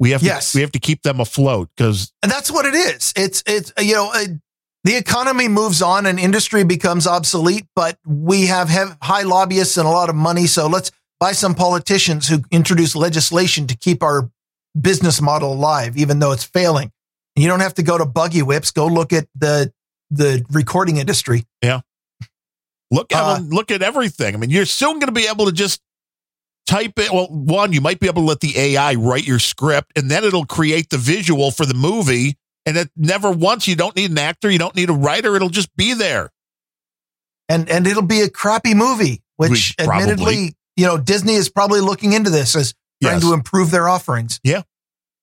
We 0.00 0.10
have 0.10 0.22
Yes. 0.22 0.52
to, 0.52 0.58
we 0.58 0.62
have 0.62 0.72
to 0.72 0.78
keep 0.78 1.02
them 1.02 1.20
afloat 1.20 1.70
because 1.76 2.12
And 2.22 2.30
that's 2.30 2.50
what 2.50 2.66
it 2.66 2.74
is. 2.74 3.12
It's 3.16 3.42
it's 3.46 3.72
you 3.80 3.94
know 3.94 4.10
uh, 4.12 4.24
the 4.84 4.96
economy 4.96 5.48
moves 5.48 5.80
on 5.82 6.06
and 6.06 6.18
industry 6.20 6.62
becomes 6.64 7.06
obsolete, 7.06 7.66
but 7.74 7.98
we 8.06 8.46
have, 8.46 8.68
have 8.68 8.96
high 9.02 9.22
lobbyists 9.22 9.76
and 9.76 9.86
a 9.86 9.90
lot 9.90 10.08
of 10.08 10.14
money. 10.14 10.46
So 10.46 10.66
let's 10.68 10.90
buy 11.20 11.32
some 11.32 11.54
politicians 11.54 12.28
who 12.28 12.42
introduce 12.50 12.94
legislation 12.94 13.66
to 13.66 13.76
keep 13.76 14.02
our 14.04 14.30
business 14.80 15.20
model 15.20 15.52
alive, 15.52 15.96
even 15.96 16.18
though 16.18 16.32
it's 16.32 16.44
failing. 16.44 16.92
And 17.36 17.42
You 17.42 17.48
don't 17.48 17.60
have 17.60 17.74
to 17.74 17.82
go 17.82 17.98
to 17.98 18.06
buggy 18.06 18.42
whips. 18.42 18.70
Go 18.70 18.86
look 18.86 19.12
at 19.12 19.26
the 19.34 19.72
the 20.10 20.44
recording 20.50 20.96
industry. 20.96 21.44
Yeah. 21.62 21.80
Look 22.90 23.12
at 23.12 23.22
Uh, 23.22 23.38
look 23.40 23.70
at 23.70 23.82
everything. 23.82 24.34
I 24.34 24.38
mean, 24.38 24.50
you're 24.50 24.64
soon 24.64 24.94
going 24.94 25.12
to 25.12 25.12
be 25.12 25.26
able 25.26 25.44
to 25.46 25.52
just 25.52 25.80
type 26.66 26.98
it. 26.98 27.12
Well, 27.12 27.26
one, 27.28 27.72
you 27.72 27.80
might 27.82 28.00
be 28.00 28.06
able 28.06 28.22
to 28.22 28.26
let 28.28 28.40
the 28.40 28.56
AI 28.58 28.94
write 28.94 29.26
your 29.26 29.38
script, 29.38 29.92
and 29.96 30.10
then 30.10 30.24
it'll 30.24 30.46
create 30.46 30.88
the 30.90 30.96
visual 30.98 31.50
for 31.50 31.66
the 31.66 31.74
movie. 31.74 32.36
And 32.64 32.76
it 32.76 32.90
never 32.96 33.30
once 33.30 33.68
you 33.68 33.76
don't 33.76 33.94
need 33.96 34.10
an 34.10 34.18
actor, 34.18 34.50
you 34.50 34.58
don't 34.58 34.74
need 34.74 34.88
a 34.90 34.94
writer. 34.94 35.36
It'll 35.36 35.48
just 35.50 35.74
be 35.76 35.94
there. 35.94 36.30
and 37.50 37.68
and 37.70 37.86
it'll 37.86 38.02
be 38.02 38.20
a 38.22 38.28
crappy 38.30 38.74
movie. 38.74 39.22
Which, 39.36 39.74
We- 39.78 39.84
admittedly, 39.84 40.54
you 40.76 40.86
know, 40.86 40.98
Disney 40.98 41.34
is 41.34 41.48
probably 41.48 41.80
looking 41.80 42.12
into 42.12 42.28
this 42.30 42.56
as 42.56 42.74
trying 43.02 43.14
Yes. 43.16 43.22
to 43.22 43.32
improve 43.32 43.70
their 43.70 43.88
offerings. 43.88 44.40
Yeah. 44.42 44.62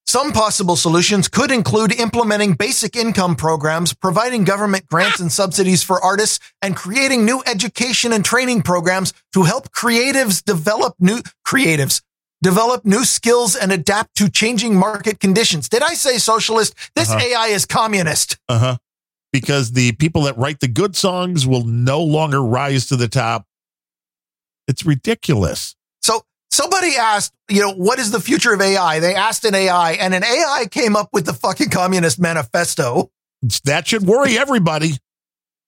Some 0.07 0.31
possible 0.34 0.76
solutions 0.76 1.27
could 1.27 1.49
include 1.52 1.91
implementing 1.99 2.53
basic 2.53 2.95
income 2.95 3.35
programs, 3.35 3.93
providing 3.93 4.43
government 4.43 4.85
grants 4.88 5.19
and 5.19 5.31
subsidies 5.31 5.81
for 5.81 5.99
artists, 5.99 6.39
and 6.61 6.76
creating 6.76 7.26
new 7.26 7.41
education 7.47 8.14
and 8.14 8.23
training 8.23 8.61
programs 8.61 9.14
to 9.34 9.43
help 9.43 9.72
creatives 9.72 10.43
develop 10.43 10.93
new 10.99 11.22
creatives 11.45 12.02
develop 12.43 12.85
new 12.85 13.03
skills 13.03 13.56
and 13.56 13.72
adapt 13.72 14.14
to 14.15 14.30
changing 14.30 14.76
market 14.76 15.19
conditions. 15.19 15.68
Did 15.68 15.81
I 15.81 15.95
say 15.95 16.19
socialist? 16.19 16.76
This 16.95 17.10
Uh-huh. 17.10 17.19
AI 17.26 17.47
is 17.47 17.65
communist. 17.65 18.38
Uh 18.47 18.60
huh. 18.60 18.77
Because 19.34 19.72
the 19.72 19.93
people 19.93 20.23
that 20.23 20.38
write 20.38 20.60
the 20.60 20.68
good 20.68 20.95
songs 20.95 21.47
will 21.47 21.64
no 21.64 21.99
longer 22.03 22.43
rise 22.43 22.85
to 22.88 22.95
the 22.95 23.07
top. 23.07 23.47
It's 24.68 24.85
ridiculous. 24.85 25.76
So 26.03 26.26
somebody 26.56 26.95
asked, 26.98 27.34
you 27.49 27.61
know, 27.61 27.73
what 27.73 27.99
is 27.99 28.11
the 28.11 28.19
future 28.19 28.53
of 28.53 28.61
AI? 28.61 28.99
They 28.99 29.14
asked 29.14 29.45
an 29.45 29.53
AI 29.53 29.94
and 29.94 30.14
an 30.14 30.23
AI 30.23 30.68
came 30.72 30.95
up 30.95 31.10
with 31.14 31.26
the 31.26 31.34
fucking 31.34 31.69
communist 31.69 32.19
manifesto. 32.19 33.11
That 33.65 33.88
should 33.88 34.03
worry 34.03 34.38
everybody. 34.38 34.94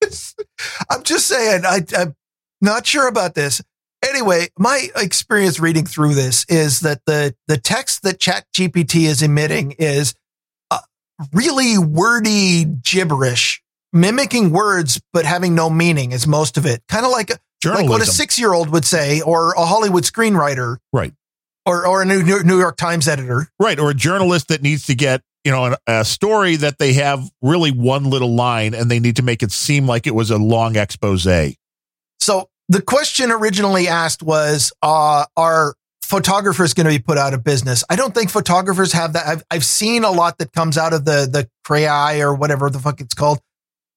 I'm 0.90 1.04
just 1.04 1.28
saying, 1.28 1.64
I, 1.66 1.82
I'm 1.96 2.16
not 2.62 2.86
sure 2.88 3.08
about 3.08 3.36
this. 3.36 3.62
Anyway, 4.08 4.48
my 4.58 4.88
experience 4.96 5.60
reading 5.60 5.86
through 5.86 6.14
this 6.14 6.46
is 6.50 6.82
that 6.82 7.02
the, 7.06 7.36
the 7.48 7.58
text 7.58 8.04
that 8.04 8.20
ChatGPT 8.20 9.08
is 9.08 9.22
emitting 9.22 9.72
is 9.74 10.14
uh, 10.72 10.80
really 11.34 11.78
wordy 11.78 12.66
gibberish, 12.66 13.62
mimicking 13.92 14.52
words, 14.52 15.02
but 15.14 15.26
having 15.26 15.56
no 15.56 15.70
meaning 15.70 16.12
is 16.12 16.28
most 16.28 16.58
of 16.58 16.66
it. 16.66 16.82
Kind 16.88 17.06
of 17.06 17.12
like, 17.12 17.32
like 17.66 17.90
what 17.90 18.02
a 18.02 18.06
six 18.06 18.40
year 18.40 18.54
old 18.54 18.70
would 18.72 18.86
say 18.86 19.22
or 19.22 19.54
a 19.54 19.66
Hollywood 19.66 20.04
screenwriter. 20.04 20.78
Right. 20.94 21.14
Or, 21.66 21.86
or 21.86 22.02
a 22.02 22.06
New, 22.06 22.24
New 22.44 22.60
York 22.60 22.78
Times 22.78 23.08
editor. 23.08 23.50
Right. 23.60 23.80
Or 23.80 23.90
a 23.90 23.94
journalist 23.94 24.48
that 24.48 24.62
needs 24.62 24.86
to 24.86 24.96
get, 24.96 25.22
you 25.44 25.52
know, 25.52 25.76
a 25.86 26.06
story 26.06 26.56
that 26.58 26.78
they 26.78 26.94
have 26.94 27.30
really 27.42 27.72
one 27.72 28.06
little 28.06 28.36
line 28.36 28.74
and 28.74 28.90
they 28.90 29.00
need 29.00 29.18
to 29.18 29.24
make 29.24 29.44
it 29.44 29.52
seem 29.52 29.86
like 29.86 30.08
it 30.08 30.16
was 30.16 30.32
a 30.32 30.38
long 30.38 30.78
expose. 30.78 31.28
So 32.20 32.50
the 32.70 32.82
question 32.82 33.32
originally 33.32 33.88
asked 33.88 34.24
was, 34.24 34.72
uh, 34.82 35.26
are 35.36 35.76
photographers 36.02 36.74
going 36.74 36.86
to 36.86 36.92
be 36.92 37.00
put 37.00 37.18
out 37.18 37.34
of 37.34 37.44
business? 37.44 37.84
I 37.90 37.98
don't 37.98 38.14
think 38.14 38.30
photographers 38.30 38.94
have 38.94 39.14
that. 39.14 39.28
I've, 39.28 39.44
I've 39.52 39.66
seen 39.66 40.04
a 40.04 40.12
lot 40.12 40.38
that 40.38 40.54
comes 40.54 40.78
out 40.78 40.94
of 40.94 41.06
the, 41.06 41.28
the 41.30 41.50
CRAI 41.66 42.22
or 42.22 42.34
whatever 42.34 42.70
the 42.70 42.80
fuck 42.80 43.02
it's 43.02 43.14
called. 43.14 43.40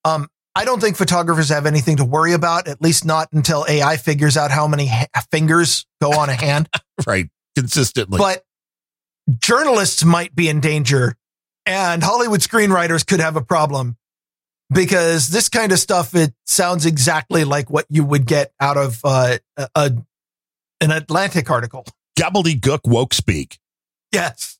Um, 0.04 0.28
I 0.54 0.64
don't 0.64 0.80
think 0.80 0.96
photographers 0.96 1.48
have 1.50 1.66
anything 1.66 1.98
to 1.98 2.04
worry 2.04 2.32
about, 2.32 2.66
at 2.66 2.82
least 2.82 3.04
not 3.04 3.28
until 3.32 3.64
AI 3.68 3.96
figures 3.96 4.36
out 4.36 4.50
how 4.50 4.66
many 4.66 4.86
ha- 4.88 5.06
fingers 5.30 5.86
go 6.00 6.12
on 6.12 6.28
a 6.28 6.34
hand. 6.34 6.68
Right. 7.06 7.30
Consistently. 7.56 8.18
but 8.18 8.44
journalists 9.38 10.04
might 10.04 10.34
be 10.34 10.50
in 10.50 10.60
danger 10.60 11.16
and 11.64 12.02
Hollywood 12.02 12.40
screenwriters 12.40 13.06
could 13.06 13.20
have 13.20 13.36
a 13.36 13.40
problem 13.40 13.96
because 14.70 15.28
this 15.28 15.48
kind 15.48 15.72
of 15.72 15.78
stuff, 15.78 16.14
it 16.14 16.34
sounds 16.44 16.84
exactly 16.84 17.44
like 17.44 17.70
what 17.70 17.86
you 17.88 18.04
would 18.04 18.26
get 18.26 18.52
out 18.60 18.76
of 18.76 19.00
uh, 19.02 19.38
a, 19.56 19.68
a, 19.74 19.92
an 20.82 20.90
Atlantic 20.90 21.50
article. 21.50 21.86
Gobbledygook 22.18 22.80
woke 22.84 23.14
speak. 23.14 23.58
Yes. 24.12 24.58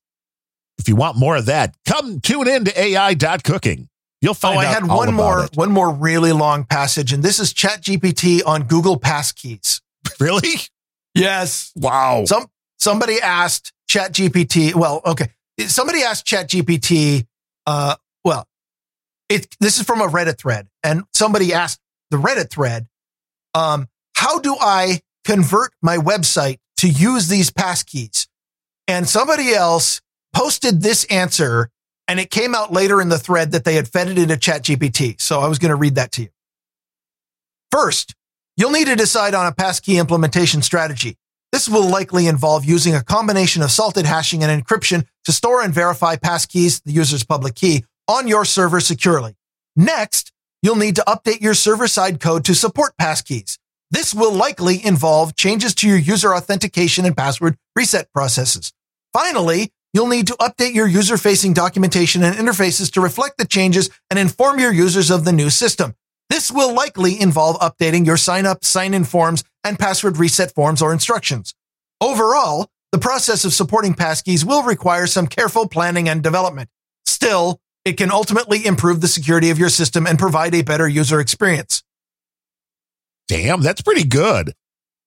If 0.78 0.88
you 0.88 0.96
want 0.96 1.18
more 1.18 1.36
of 1.36 1.44
that, 1.44 1.74
come 1.84 2.20
tune 2.20 2.48
in 2.48 2.64
to 2.64 2.80
AI.cooking. 2.80 3.89
You'll 4.20 4.32
Oh, 4.32 4.34
find 4.34 4.58
I 4.60 4.64
had 4.64 4.86
one 4.86 5.14
more, 5.14 5.44
it. 5.44 5.56
one 5.56 5.70
more 5.72 5.90
really 5.92 6.32
long 6.32 6.64
passage, 6.64 7.12
and 7.12 7.22
this 7.22 7.38
is 7.38 7.54
ChatGPT 7.54 8.42
on 8.46 8.64
Google 8.64 8.98
Passkeys. 8.98 9.80
Really? 10.18 10.58
Yes. 11.14 11.72
Wow. 11.76 12.24
Some 12.26 12.46
somebody 12.78 13.20
asked 13.20 13.72
ChatGPT. 13.90 14.74
Well, 14.74 15.00
okay, 15.06 15.30
somebody 15.66 16.02
asked 16.02 16.26
ChatGPT. 16.26 17.26
Uh, 17.66 17.96
well, 18.24 18.46
it 19.30 19.56
this 19.60 19.78
is 19.78 19.84
from 19.84 20.00
a 20.02 20.06
Reddit 20.08 20.38
thread, 20.38 20.68
and 20.82 21.04
somebody 21.14 21.52
asked 21.54 21.80
the 22.10 22.16
Reddit 22.18 22.50
thread, 22.50 22.86
um, 23.54 23.88
"How 24.14 24.38
do 24.40 24.56
I 24.60 25.00
convert 25.24 25.72
my 25.82 25.96
website 25.96 26.58
to 26.78 26.88
use 26.88 27.28
these 27.28 27.50
passkeys?" 27.50 28.26
And 28.86 29.08
somebody 29.08 29.54
else 29.54 30.00
posted 30.34 30.82
this 30.82 31.04
answer, 31.04 31.70
and 32.10 32.18
it 32.18 32.28
came 32.28 32.56
out 32.56 32.72
later 32.72 33.00
in 33.00 33.08
the 33.08 33.20
thread 33.20 33.52
that 33.52 33.62
they 33.62 33.76
had 33.76 33.86
fed 33.86 34.08
it 34.08 34.18
into 34.18 34.34
ChatGPT. 34.34 35.20
So 35.20 35.38
I 35.38 35.46
was 35.46 35.60
going 35.60 35.68
to 35.68 35.76
read 35.76 35.94
that 35.94 36.10
to 36.12 36.22
you. 36.22 36.28
First, 37.70 38.16
you'll 38.56 38.72
need 38.72 38.88
to 38.88 38.96
decide 38.96 39.32
on 39.32 39.46
a 39.46 39.52
passkey 39.52 39.96
implementation 39.96 40.60
strategy. 40.60 41.16
This 41.52 41.68
will 41.68 41.88
likely 41.88 42.26
involve 42.26 42.64
using 42.64 42.96
a 42.96 43.04
combination 43.04 43.62
of 43.62 43.70
salted 43.70 44.06
hashing 44.06 44.42
and 44.42 44.50
encryption 44.50 45.06
to 45.24 45.30
store 45.30 45.62
and 45.62 45.72
verify 45.72 46.16
passkeys, 46.16 46.82
the 46.82 46.90
user's 46.90 47.22
public 47.22 47.54
key, 47.54 47.84
on 48.08 48.26
your 48.26 48.44
server 48.44 48.80
securely. 48.80 49.36
Next, 49.76 50.32
you'll 50.64 50.74
need 50.74 50.96
to 50.96 51.04
update 51.06 51.40
your 51.40 51.54
server 51.54 51.86
side 51.86 52.18
code 52.18 52.44
to 52.46 52.56
support 52.56 52.94
passkeys. 53.00 53.56
This 53.92 54.12
will 54.12 54.32
likely 54.32 54.84
involve 54.84 55.36
changes 55.36 55.76
to 55.76 55.86
your 55.86 55.96
user 55.96 56.34
authentication 56.34 57.04
and 57.04 57.16
password 57.16 57.56
reset 57.76 58.12
processes. 58.12 58.72
Finally, 59.12 59.70
you'll 59.92 60.06
need 60.06 60.26
to 60.28 60.34
update 60.34 60.74
your 60.74 60.86
user 60.86 61.16
facing 61.16 61.52
documentation 61.52 62.22
and 62.22 62.36
interfaces 62.36 62.90
to 62.92 63.00
reflect 63.00 63.38
the 63.38 63.46
changes 63.46 63.90
and 64.10 64.18
inform 64.18 64.58
your 64.58 64.72
users 64.72 65.10
of 65.10 65.24
the 65.24 65.32
new 65.32 65.50
system. 65.50 65.94
This 66.28 66.50
will 66.50 66.72
likely 66.72 67.20
involve 67.20 67.58
updating 67.58 68.06
your 68.06 68.16
sign 68.16 68.46
up, 68.46 68.64
sign 68.64 68.94
in 68.94 69.04
forms, 69.04 69.42
and 69.64 69.78
password 69.78 70.16
reset 70.16 70.54
forms 70.54 70.80
or 70.80 70.92
instructions. 70.92 71.54
Overall, 72.00 72.70
the 72.92 72.98
process 72.98 73.44
of 73.44 73.52
supporting 73.52 73.94
passkeys 73.94 74.44
will 74.44 74.62
require 74.62 75.06
some 75.06 75.26
careful 75.26 75.68
planning 75.68 76.08
and 76.08 76.22
development. 76.22 76.68
Still, 77.04 77.60
it 77.84 77.96
can 77.96 78.10
ultimately 78.10 78.64
improve 78.64 79.00
the 79.00 79.08
security 79.08 79.50
of 79.50 79.58
your 79.58 79.68
system 79.68 80.06
and 80.06 80.18
provide 80.18 80.54
a 80.54 80.62
better 80.62 80.88
user 80.88 81.20
experience. 81.20 81.82
Damn, 83.28 83.62
that's 83.62 83.80
pretty 83.80 84.04
good. 84.04 84.52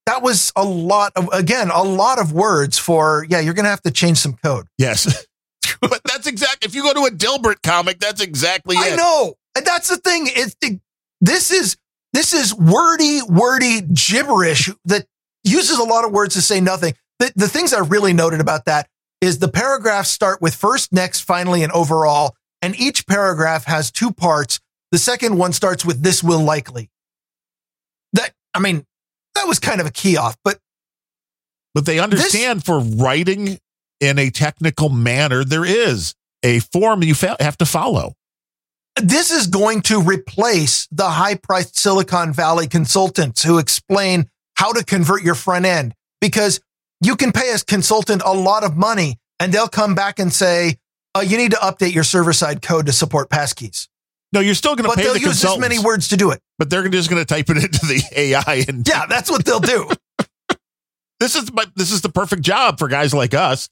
That 0.05 0.21
was 0.21 0.51
a 0.55 0.63
lot 0.63 1.13
of, 1.15 1.29
again, 1.31 1.69
a 1.69 1.83
lot 1.83 2.19
of 2.19 2.33
words 2.33 2.77
for, 2.77 3.25
yeah, 3.29 3.39
you're 3.39 3.53
going 3.53 3.63
to 3.63 3.69
have 3.69 3.81
to 3.83 3.91
change 3.91 4.17
some 4.17 4.33
code. 4.33 4.67
Yes. 4.77 5.25
but 5.81 6.01
that's 6.05 6.27
exactly 6.27 6.67
if 6.67 6.75
you 6.75 6.83
go 6.83 6.93
to 6.93 7.05
a 7.05 7.11
Dilbert 7.11 7.61
comic, 7.63 7.99
that's 7.99 8.21
exactly 8.21 8.75
I 8.77 8.89
it. 8.89 8.97
know. 8.97 9.35
And 9.55 9.65
that's 9.65 9.87
the 9.87 9.97
thing. 9.97 10.27
It's 10.27 10.55
it, 10.61 10.81
this 11.21 11.51
is 11.51 11.77
this 12.11 12.33
is 12.33 12.53
wordy, 12.53 13.21
wordy 13.27 13.81
gibberish 13.81 14.69
that 14.85 15.05
uses 15.43 15.79
a 15.79 15.83
lot 15.83 16.05
of 16.05 16.11
words 16.11 16.35
to 16.35 16.41
say 16.41 16.61
nothing. 16.61 16.95
The, 17.19 17.31
the 17.35 17.47
things 17.47 17.73
I 17.73 17.79
really 17.79 18.13
noted 18.13 18.39
about 18.39 18.65
that 18.65 18.87
is 19.21 19.39
the 19.39 19.47
paragraphs 19.47 20.09
start 20.09 20.41
with 20.41 20.53
first, 20.53 20.91
next, 20.91 21.21
finally, 21.21 21.63
and 21.63 21.71
overall, 21.71 22.35
and 22.61 22.79
each 22.79 23.07
paragraph 23.07 23.65
has 23.65 23.89
two 23.89 24.11
parts. 24.11 24.59
The 24.91 24.97
second 24.97 25.37
one 25.37 25.53
starts 25.53 25.83
with 25.83 26.03
this 26.03 26.23
will 26.23 26.41
likely. 26.41 26.89
That 28.13 28.31
I 28.53 28.59
mean, 28.59 28.85
that 29.35 29.47
was 29.47 29.59
kind 29.59 29.81
of 29.81 29.87
a 29.87 29.91
key 29.91 30.17
off, 30.17 30.37
but 30.43 30.59
But 31.73 31.85
they 31.85 31.99
understand 31.99 32.63
for 32.63 32.79
writing 32.79 33.59
in 33.99 34.19
a 34.19 34.29
technical 34.29 34.89
manner, 34.89 35.43
there 35.43 35.65
is 35.65 36.13
a 36.43 36.59
form 36.59 37.03
you 37.03 37.15
have 37.39 37.57
to 37.57 37.65
follow. 37.65 38.15
this 39.01 39.31
is 39.31 39.47
going 39.47 39.81
to 39.81 39.99
replace 40.01 40.87
the 40.91 41.09
high 41.09 41.35
priced 41.35 41.77
Silicon 41.77 42.31
Valley 42.31 42.67
consultants 42.67 43.41
who 43.43 43.57
explain 43.57 44.29
how 44.55 44.71
to 44.71 44.83
convert 44.85 45.23
your 45.23 45.33
front 45.35 45.65
end 45.65 45.95
because 46.21 46.59
you 47.01 47.15
can 47.15 47.31
pay 47.31 47.51
a 47.53 47.57
consultant 47.57 48.21
a 48.23 48.33
lot 48.33 48.63
of 48.63 48.77
money 48.77 49.17
and 49.39 49.51
they'll 49.51 49.67
come 49.67 49.95
back 49.95 50.19
and 50.19 50.31
say, 50.31 50.77
uh, 51.15 51.21
you 51.21 51.37
need 51.37 51.51
to 51.51 51.57
update 51.57 51.93
your 51.93 52.03
server 52.03 52.33
side 52.33 52.61
code 52.61 52.85
to 52.85 52.91
support 52.91 53.29
passkeys. 53.29 53.87
No, 54.33 54.39
you're 54.39 54.55
still 54.55 54.75
going 54.75 54.83
to 54.83 54.89
But 54.89 54.97
pay 54.97 55.03
they'll 55.03 55.13
the 55.13 55.19
use 55.21 55.45
as 55.45 55.57
many 55.59 55.77
words 55.79 56.07
to 56.09 56.17
do 56.17 56.31
it. 56.31 56.41
but 56.57 56.69
they're 56.69 56.87
just 56.89 57.09
going 57.09 57.21
to 57.21 57.25
type 57.25 57.49
it 57.49 57.57
into 57.57 57.85
the 57.85 58.01
AI. 58.15 58.65
And 58.67 58.87
Yeah, 58.87 59.05
that's 59.05 59.29
what 59.29 59.45
they'll 59.45 59.59
do. 59.59 59.89
this 61.19 61.35
is 61.35 61.49
but 61.49 61.69
this 61.75 61.91
is 61.91 62.01
the 62.01 62.09
perfect 62.09 62.41
job 62.41 62.79
for 62.79 62.87
guys 62.87 63.13
like 63.13 63.33
us. 63.33 63.69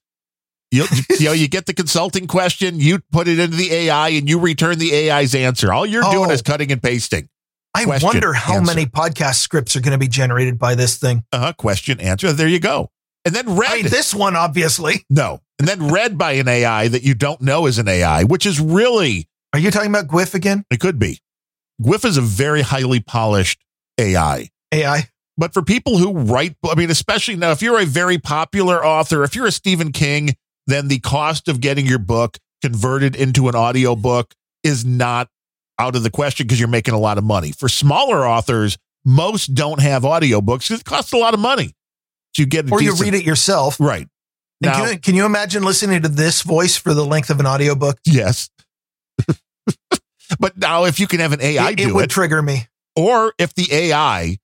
You, 0.73 0.85
you 1.19 1.25
know, 1.25 1.31
you 1.33 1.49
get 1.49 1.65
the 1.65 1.73
consulting 1.73 2.27
question, 2.27 2.79
you 2.79 2.99
put 3.11 3.27
it 3.27 3.39
into 3.39 3.57
the 3.57 3.73
AI, 3.73 4.09
and 4.09 4.29
you 4.29 4.39
return 4.39 4.79
the 4.79 4.93
AI's 5.11 5.35
answer. 5.35 5.73
All 5.73 5.85
you're 5.85 6.01
doing 6.03 6.29
Oh. 6.29 6.33
is 6.33 6.41
cutting 6.41 6.71
and 6.71 6.81
pasting. 6.81 7.27
I 7.75 7.83
Question, 7.83 8.07
wonder 8.07 8.31
how 8.33 8.55
answer. 8.55 8.73
many 8.73 8.85
podcast 8.85 9.35
scripts 9.35 9.75
are 9.75 9.81
going 9.81 9.91
to 9.91 9.97
be 9.97 10.07
generated 10.07 10.57
by 10.57 10.75
this 10.75 10.97
thing. 10.97 11.23
Uh-huh, 11.33 11.51
question, 11.57 11.99
answer. 11.99 12.31
There 12.31 12.47
you 12.47 12.59
go. 12.59 12.89
And 13.25 13.35
then 13.35 13.57
read. 13.57 13.69
I 13.71 13.75
mean, 13.77 13.85
this 13.89 14.13
one, 14.13 14.35
obviously. 14.37 15.05
no. 15.09 15.41
And 15.59 15.67
then 15.67 15.89
read 15.91 16.17
by 16.17 16.33
an 16.33 16.47
AI 16.47 16.87
that 16.87 17.03
you 17.03 17.13
don't 17.15 17.39
know 17.41 17.65
is 17.67 17.77
an 17.77 17.87
AI, 17.89 18.23
which 18.23 18.45
is 18.45 18.59
really, 18.61 19.27
Are 19.53 19.59
you 19.59 19.71
talking 19.71 19.89
about 19.89 20.07
GWIF 20.07 20.33
again? 20.33 20.65
it 20.69 20.79
could 20.79 20.97
be. 20.99 21.19
Gwyff 21.81 22.05
is 22.05 22.17
a 22.17 22.21
very 22.21 22.61
highly 22.61 22.99
polished 22.99 23.63
AI. 23.99 24.49
AI? 24.71 25.09
But 25.37 25.53
for 25.53 25.61
people 25.61 25.97
who 25.97 26.13
write, 26.13 26.55
I 26.69 26.75
mean, 26.75 26.91
especially 26.91 27.35
now, 27.35 27.51
if 27.51 27.61
you're 27.61 27.79
a 27.79 27.85
very 27.85 28.17
popular 28.17 28.85
author, 28.85 29.23
if 29.23 29.35
you're 29.35 29.47
a 29.47 29.51
Stephen 29.51 29.91
King, 29.91 30.35
then 30.67 30.87
the 30.87 30.99
cost 30.99 31.47
of 31.47 31.59
getting 31.59 31.85
your 31.85 31.99
book 31.99 32.37
converted 32.61 33.15
into 33.15 33.49
an 33.49 33.55
audio 33.55 33.95
book 33.95 34.33
is 34.63 34.85
not 34.85 35.27
out 35.79 35.95
of 35.95 36.03
the 36.03 36.11
question 36.11 36.45
because 36.45 36.59
you're 36.59 36.69
making 36.69 36.93
a 36.93 36.99
lot 36.99 37.17
of 37.17 37.23
money. 37.23 37.51
For 37.51 37.67
smaller 37.67 38.25
authors, 38.25 38.77
most 39.03 39.55
don't 39.55 39.81
have 39.81 40.03
audiobooks 40.03 40.67
because 40.67 40.81
it 40.81 40.85
costs 40.85 41.11
a 41.13 41.17
lot 41.17 41.33
of 41.33 41.39
money. 41.39 41.73
So 42.35 42.43
you 42.43 42.45
get 42.45 42.71
Or 42.71 42.81
you 42.81 42.93
read 42.95 43.15
it 43.15 43.23
yourself. 43.23 43.79
right. 43.79 44.07
And 44.63 44.71
Now, 44.71 44.73
can, 44.85 44.93
you, 44.93 44.99
can 44.99 45.15
you 45.15 45.25
imagine 45.25 45.63
listening 45.63 46.03
to 46.03 46.07
this 46.09 46.43
voice 46.43 46.77
for 46.77 46.93
the 46.93 47.03
length 47.03 47.31
of 47.31 47.39
an 47.39 47.47
audiobook? 47.47 47.97
yes. 48.05 48.49
but 50.39 50.57
now 50.57 50.85
if 50.85 50.99
you 50.99 51.07
can 51.07 51.19
have 51.19 51.33
an 51.33 51.41
AI 51.41 51.71
it, 51.71 51.77
do 51.77 51.89
it 51.89 51.93
would 51.95 52.05
it, 52.05 52.09
trigger 52.09 52.41
me. 52.41 52.67
or 52.95 53.33
if 53.37 53.53
the 53.53 53.67
AI 53.71 54.37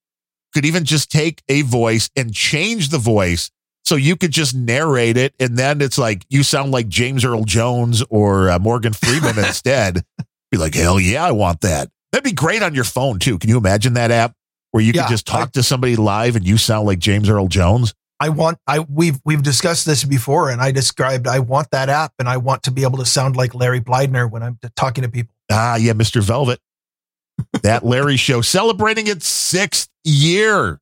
could 0.53 0.65
even 0.65 0.85
just 0.85 1.11
take 1.11 1.41
a 1.49 1.61
voice 1.63 2.09
and 2.15 2.33
change 2.33 2.89
the 2.89 2.97
voice 2.97 3.51
so 3.85 3.95
you 3.95 4.15
could 4.15 4.31
just 4.31 4.53
narrate 4.55 5.17
it 5.17 5.33
and 5.39 5.57
then 5.57 5.81
it's 5.81 5.97
like 5.97 6.25
you 6.29 6.43
sound 6.43 6.71
like 6.71 6.87
James 6.87 7.23
Earl 7.23 7.43
Jones 7.43 8.03
or 8.09 8.49
uh, 8.49 8.59
Morgan 8.59 8.93
Freeman 8.93 9.37
instead. 9.45 10.03
Be 10.51 10.57
like, 10.57 10.73
hell 10.75 10.99
yeah, 10.99 11.25
I 11.25 11.31
want 11.31 11.61
that. 11.61 11.89
That'd 12.11 12.23
be 12.23 12.31
great 12.31 12.63
on 12.63 12.73
your 12.73 12.83
phone 12.85 13.19
too. 13.19 13.37
Can 13.37 13.49
you 13.49 13.57
imagine 13.57 13.93
that 13.95 14.11
app 14.11 14.33
where 14.71 14.81
you 14.83 14.93
Yeah, 14.93 15.03
could 15.03 15.11
just 15.11 15.25
talk 15.27 15.49
I- 15.49 15.51
to 15.53 15.63
somebody 15.63 15.95
live 15.95 16.35
and 16.35 16.45
you 16.45 16.57
sound 16.57 16.85
like 16.87 16.99
James 16.99 17.29
Earl 17.29 17.47
Jones? 17.47 17.93
I 18.19 18.29
want 18.29 18.57
I 18.67 18.79
we've 18.79 19.19
we've 19.25 19.43
discussed 19.43 19.85
this 19.85 20.03
before 20.03 20.49
and 20.49 20.59
I 20.61 20.71
described 20.71 21.27
I 21.27 21.39
want 21.39 21.69
that 21.71 21.89
app 21.89 22.13
and 22.19 22.27
I 22.27 22.37
want 22.37 22.63
to 22.63 22.71
be 22.71 22.83
able 22.83 22.97
to 22.97 23.05
sound 23.05 23.35
like 23.35 23.53
Larry 23.53 23.79
Bleidner 23.81 24.29
when 24.29 24.41
I'm 24.43 24.57
talking 24.75 25.03
to 25.03 25.09
people. 25.09 25.33
Ah, 25.51 25.75
yeah, 25.75 25.93
Mr. 25.93 26.21
Velvet. 26.21 26.59
That 27.61 27.85
Larry 27.85 28.17
show 28.17 28.41
celebrating 28.41 29.07
its 29.07 29.27
sixth 29.27 29.89
year. 30.03 30.79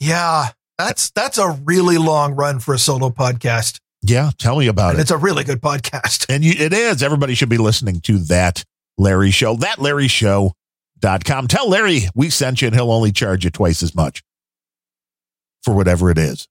Yeah, 0.00 0.48
that's 0.78 1.10
that's 1.10 1.38
a 1.38 1.50
really 1.64 1.98
long 1.98 2.34
run 2.34 2.58
for 2.58 2.74
a 2.74 2.78
solo 2.78 3.10
podcast. 3.10 3.78
Yeah, 4.02 4.30
tell 4.38 4.58
me 4.58 4.66
about 4.68 4.90
And 4.90 4.98
it. 4.98 5.02
it's 5.02 5.10
a 5.10 5.16
really 5.16 5.44
good 5.44 5.60
podcast. 5.60 6.26
And 6.28 6.44
you, 6.44 6.52
it 6.56 6.72
is. 6.72 7.02
Everybody 7.02 7.34
should 7.34 7.48
be 7.48 7.58
listening 7.58 8.00
to 8.02 8.18
that 8.26 8.64
Larry 8.96 9.30
show, 9.32 9.54
that 9.56 9.80
Larry 9.80 10.06
show.com. 10.08 11.48
Tell 11.48 11.68
Larry 11.68 12.02
we 12.14 12.30
sent 12.30 12.62
you 12.62 12.68
and 12.68 12.76
he'll 12.76 12.92
only 12.92 13.10
charge 13.12 13.44
you 13.44 13.50
twice 13.50 13.82
as 13.82 13.94
much 13.94 14.22
for 15.64 15.74
whatever 15.74 16.10
it 16.10 16.18
is. 16.18 16.46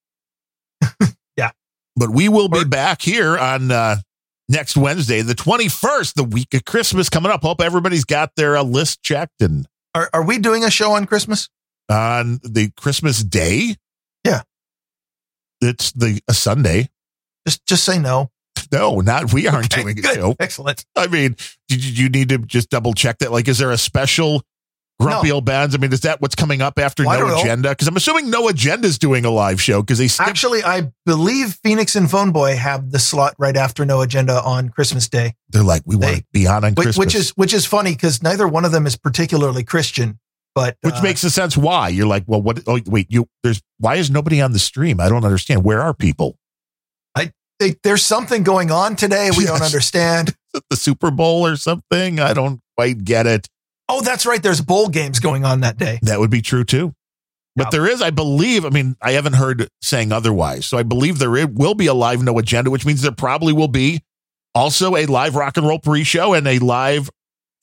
Yeah. 1.38 1.51
But 1.95 2.09
we 2.09 2.29
will 2.29 2.49
be 2.49 2.63
back 2.63 3.01
here 3.01 3.38
on 3.38 3.69
uh, 3.71 3.97
next 4.49 4.75
Wednesday, 4.75 5.21
the 5.21 5.35
21st, 5.35 6.15
the 6.15 6.23
week 6.23 6.53
of 6.55 6.65
Christmas 6.65 7.09
coming 7.09 7.31
up. 7.31 7.43
Hope 7.43 7.61
everybody's 7.61 8.05
got 8.05 8.31
their 8.35 8.57
uh, 8.57 8.63
list 8.63 9.03
checked 9.03 9.41
and 9.41 9.67
Are 9.93 10.09
are 10.13 10.23
we 10.23 10.39
doing 10.39 10.63
a 10.63 10.71
show 10.71 10.93
on 10.93 11.05
Christmas? 11.05 11.49
on 11.89 12.39
the 12.43 12.71
Christmas 12.75 13.23
day. 13.23 13.75
Yeah. 14.23 14.41
It's 15.61 15.91
the 15.91 16.19
a 16.27 16.34
Sunday. 16.34 16.89
Just 17.47 17.65
just 17.67 17.84
say 17.84 17.99
no. 17.99 18.29
No, 18.71 18.99
not 18.99 19.31
we 19.31 19.47
aren't 19.47 19.71
Okay, 19.73 19.84
doing 19.84 19.97
it. 19.97 20.01
good. 20.01 20.15
Joe. 20.15 20.35
Excellent. 20.39 20.84
I 20.95 21.05
mean, 21.07 21.35
did 21.69 21.84
you, 21.85 22.03
you 22.05 22.09
need 22.09 22.29
to 22.29 22.39
just 22.39 22.69
double 22.69 22.93
check 22.93 23.19
that? 23.19 23.31
Like, 23.31 23.47
is 23.47 23.59
there 23.59 23.71
a 23.71 23.77
special 23.77 24.41
Grumpy 24.99 25.30
No. 25.30 25.36
Old 25.36 25.45
Bens? 25.45 25.76
I 25.76 25.78
mean, 25.78 25.94
is 25.94 26.02
that 26.02 26.22
what's 26.22 26.36
coming 26.36 26.61
up 26.61 26.80
after 26.80 27.06
Well, 27.06 27.28
No. 27.28 27.40
Agenda? 27.40 27.69
Because 27.69 27.88
I'm 27.88 27.95
assuming 27.95 28.30
No 28.30 28.49
Agenda's 28.49 28.98
doing 28.98 29.26
a 29.26 29.30
live 29.30 29.61
show 29.61 29.82
because 29.82 29.99
they 29.99 30.07
skipped. 30.07 30.30
Actually, 30.30 30.64
I 30.64 30.91
believe 31.06 31.60
Phoenix 31.64 31.95
and 31.95 32.10
Phone 32.10 32.32
Boy 32.32 32.56
have 32.56 32.91
the 32.91 32.99
slot 32.99 33.36
right 33.38 33.56
after 33.56 33.86
No 33.86 34.02
Agenda 34.02 34.41
on 34.41 34.69
Christmas 34.69 35.07
Day, 35.07 35.34
they're 35.49 35.64
like, 35.64 35.84
we 35.86 35.95
want 35.95 36.18
to 36.18 36.26
be 36.34 36.48
on 36.48 36.64
on 36.64 36.74
which, 36.74 36.86
Christmas, 36.86 36.98
which 36.98 37.15
is 37.15 37.30
which 37.32 37.53
is 37.53 37.65
funny 37.65 37.91
because 37.91 38.24
neither 38.24 38.48
one 38.48 38.65
of 38.65 38.72
them 38.72 38.86
is 38.86 38.95
particularly 38.95 39.64
Christian. 39.64 40.19
But 40.56 40.78
which 40.82 40.95
uh, 40.95 41.02
makes 41.03 41.24
a 41.24 41.30
sense. 41.30 41.56
Why 41.56 41.90
you're 41.90 42.07
like, 42.07 42.24
well, 42.26 42.41
what? 42.41 42.64
Oh, 42.65 42.80
wait, 42.88 43.07
you 43.10 43.28
there's 43.44 43.61
why 43.78 43.95
is 43.95 44.10
nobody 44.10 44.41
on 44.41 44.53
the 44.53 44.60
stream? 44.60 44.99
I 44.99 45.10
don't 45.10 45.24
understand. 45.24 45.64
Where 45.64 45.82
are 45.82 45.94
people? 45.94 46.38
they, 47.60 47.76
there's 47.84 48.03
something 48.03 48.44
going 48.44 48.72
on 48.72 48.95
today 48.95 49.30
we 49.36 49.45
don't 49.45 49.61
understand. 49.61 50.36
The 50.72 50.76
Super 50.76 51.11
Bowl 51.11 51.45
or 51.45 51.56
something? 51.56 52.19
I 52.19 52.34
don't 52.34 52.61
quite 52.76 53.03
get 53.03 53.28
it. 53.28 53.48
Oh, 53.89 54.01
that's 54.01 54.26
right. 54.26 54.41
There's 54.41 54.61
bowl 54.61 54.89
games 54.89 55.19
going 55.19 55.45
on 55.45 55.61
that 55.61 55.77
day. 55.77 55.99
That 56.01 56.19
would 56.19 56.30
be 56.30 56.41
true 56.41 56.64
too. 56.64 56.93
But 57.55 57.72
there 57.72 57.88
is, 57.88 58.03
I 58.03 58.11
believe, 58.11 58.65
I 58.65 58.69
mean, 58.69 58.95
I 59.01 59.14
haven't 59.14 59.34
heard 59.34 59.68
saying 59.81 60.11
otherwise. 60.11 60.68
So 60.68 60.77
I 60.77 60.84
believe 60.84 61.18
there 61.18 61.47
will 61.47 61.73
be 61.73 61.88
a 61.88 61.93
live 61.95 62.22
no 62.22 62.38
agenda, 62.38 62.69
which 62.69 62.85
means 62.85 63.01
there 63.01 63.11
probably 63.11 63.51
will 63.51 63.68
be 63.68 64.03
also 64.53 64.95
a 64.95 65.07
live 65.07 65.35
rock 65.35 65.57
and 65.57 65.65
roll 65.68 65.80
pre 65.80 66.03
show 66.03 66.35
and 66.35 66.47
a 66.47 66.59
live 66.59 67.09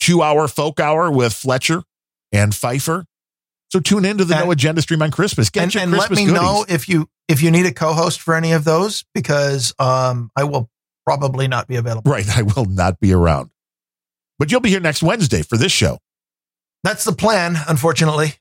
two 0.01 0.21
hour 0.21 0.49
folk 0.49 0.81
hour 0.81 1.13
with 1.13 1.33
Fletcher 1.33 1.85
and 2.33 2.53
Pfeiffer. 2.53 3.05
So 3.71 3.79
tune 3.79 4.05
into 4.05 4.25
the 4.25 4.35
And- 4.37 4.47
no 4.47 4.51
agenda 4.51 4.83
stream 4.83 5.01
on 5.03 5.13
Christmas. 5.13 5.49
Get 5.51 5.63
and 5.63 5.75
your 5.75 5.83
and 5.85 5.93
let 5.93 5.99
Christmas 6.09 6.19
me 6.19 6.25
goodies. 6.27 6.41
know 6.43 6.65
if 6.69 6.89
you 6.89 7.09
if 7.29 7.41
you 7.43 7.53
need 7.53 7.67
a 7.67 7.73
co-host 7.73 8.21
for 8.21 8.35
any 8.35 8.51
of 8.53 8.65
those 8.65 9.05
because 9.15 9.75
um 9.79 10.31
I 10.37 10.43
will 10.43 10.69
probably 11.07 11.47
not 11.47 11.69
be 11.69 11.77
available. 11.77 12.11
Right. 12.11 12.27
I 12.37 12.43
will 12.43 12.65
not 12.65 12.99
be 12.99 13.13
around. 13.13 13.51
But 14.41 14.51
you'll 14.51 14.61
be 14.61 14.71
here 14.71 14.81
next 14.81 15.05
Wednesday 15.05 15.43
for 15.43 15.57
this 15.57 15.71
show. 15.71 15.99
That's 16.85 17.03
the 17.05 17.13
plan. 17.13 17.57
Unfortunately, 17.67 18.35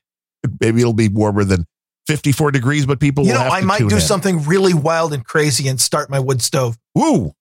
Maybe 0.60 0.80
it'll 0.82 0.92
be 0.92 1.08
warmer 1.08 1.42
than 1.42 1.64
54 2.06 2.50
degrees, 2.52 2.84
but 2.84 3.00
people 3.00 3.24
you 3.24 3.32
know, 3.32 3.40
I 3.40 3.62
might 3.62 3.78
do 3.88 3.94
in. 3.94 4.00
something 4.00 4.44
really 4.44 4.74
wild 4.74 5.14
and 5.14 5.24
crazy 5.24 5.66
and 5.68 5.80
start 5.80 6.10
my 6.10 6.20
wood 6.20 6.42
stove. 6.42 6.76
Woo! 6.94 7.28
At 7.28 7.32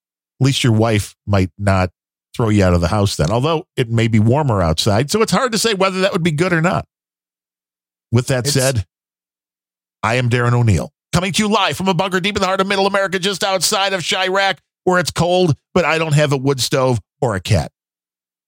least 0.45 0.63
your 0.63 0.71
wife 0.73 1.15
might 1.27 1.49
not 1.57 1.89
throw 2.35 2.47
you 2.49 2.63
out 2.63 2.73
of 2.73 2.79
the 2.81 2.87
house 2.87 3.17
then, 3.17 3.29
although 3.29 3.67
it 3.75 3.89
may 3.89 4.07
be 4.07 4.19
warmer 4.19 4.61
outside. 4.61 5.11
So 5.11 5.21
it's 5.21 5.33
hard 5.33 5.51
to 5.51 5.57
say 5.57 5.73
whether 5.73 5.99
that 6.01 6.13
would 6.13 6.23
be 6.23 6.31
good 6.31 6.53
or 6.53 6.61
not. 6.61 6.85
With 8.11 8.27
that 8.27 8.47
It's- 8.47 8.53
said, 8.53 8.85
I 10.01 10.15
am 10.15 10.29
Darren 10.29 10.53
O'Neill, 10.53 10.91
coming 11.11 11.33
to 11.33 11.43
you 11.43 11.49
live 11.49 11.75
from 11.75 11.89
a 11.89 11.93
bunker 11.93 12.19
deep 12.21 12.35
in 12.37 12.41
the 12.41 12.47
heart 12.47 12.61
of 12.61 12.67
middle 12.67 12.87
America, 12.87 13.19
just 13.19 13.43
outside 13.43 13.91
of 13.93 14.01
Chirac, 14.01 14.57
where 14.85 14.99
it's 14.99 15.11
cold, 15.11 15.55
but 15.73 15.83
I 15.85 15.97
don't 15.97 16.13
have 16.13 16.31
a 16.31 16.37
wood 16.37 16.61
stove 16.61 16.99
or 17.21 17.35
a 17.35 17.41
cat 17.41 17.71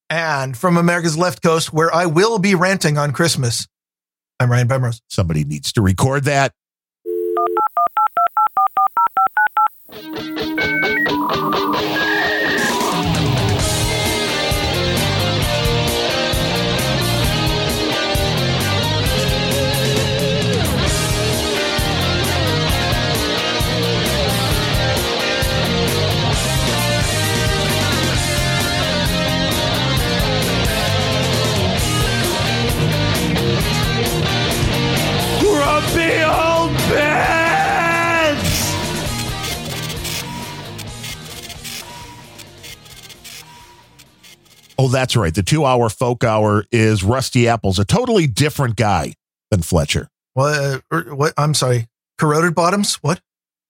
and 0.10 0.56
from 0.56 0.78
America's 0.78 1.18
Left 1.18 1.42
Coast, 1.42 1.74
where 1.74 1.94
I 1.94 2.06
will 2.06 2.40
be 2.40 2.56
ranting 2.56 2.98
on 2.98 3.12
Christmas. 3.12 3.68
I'm 4.40 4.52
Ryan 4.52 4.68
Bemrose. 4.68 5.02
Somebody 5.10 5.44
needs 5.44 5.72
to 5.74 5.82
record 5.82 6.26
that. 6.26 6.52
Old 35.76 36.72
Bens! 36.90 37.66
Oh, 44.78 44.88
that's 44.88 45.18
right. 45.18 45.36
The 45.36 45.44
two 45.44 45.66
hour 45.66 45.90
folk 45.90 46.24
hour 46.24 46.66
is 46.72 47.04
Rusty 47.04 47.50
Apples, 47.50 47.78
a 47.78 47.84
totally 47.84 48.26
different 48.26 48.78
guy 48.78 49.16
than 49.52 49.62
Fletcher. 49.62 50.08
What? 50.34 50.58
Uh, 50.58 50.80
er, 50.94 51.14
what 51.14 51.34
I'm 51.38 51.54
sorry. 51.54 51.88
Corroded 52.18 52.56
Bottoms? 52.56 52.96
What? 52.96 53.20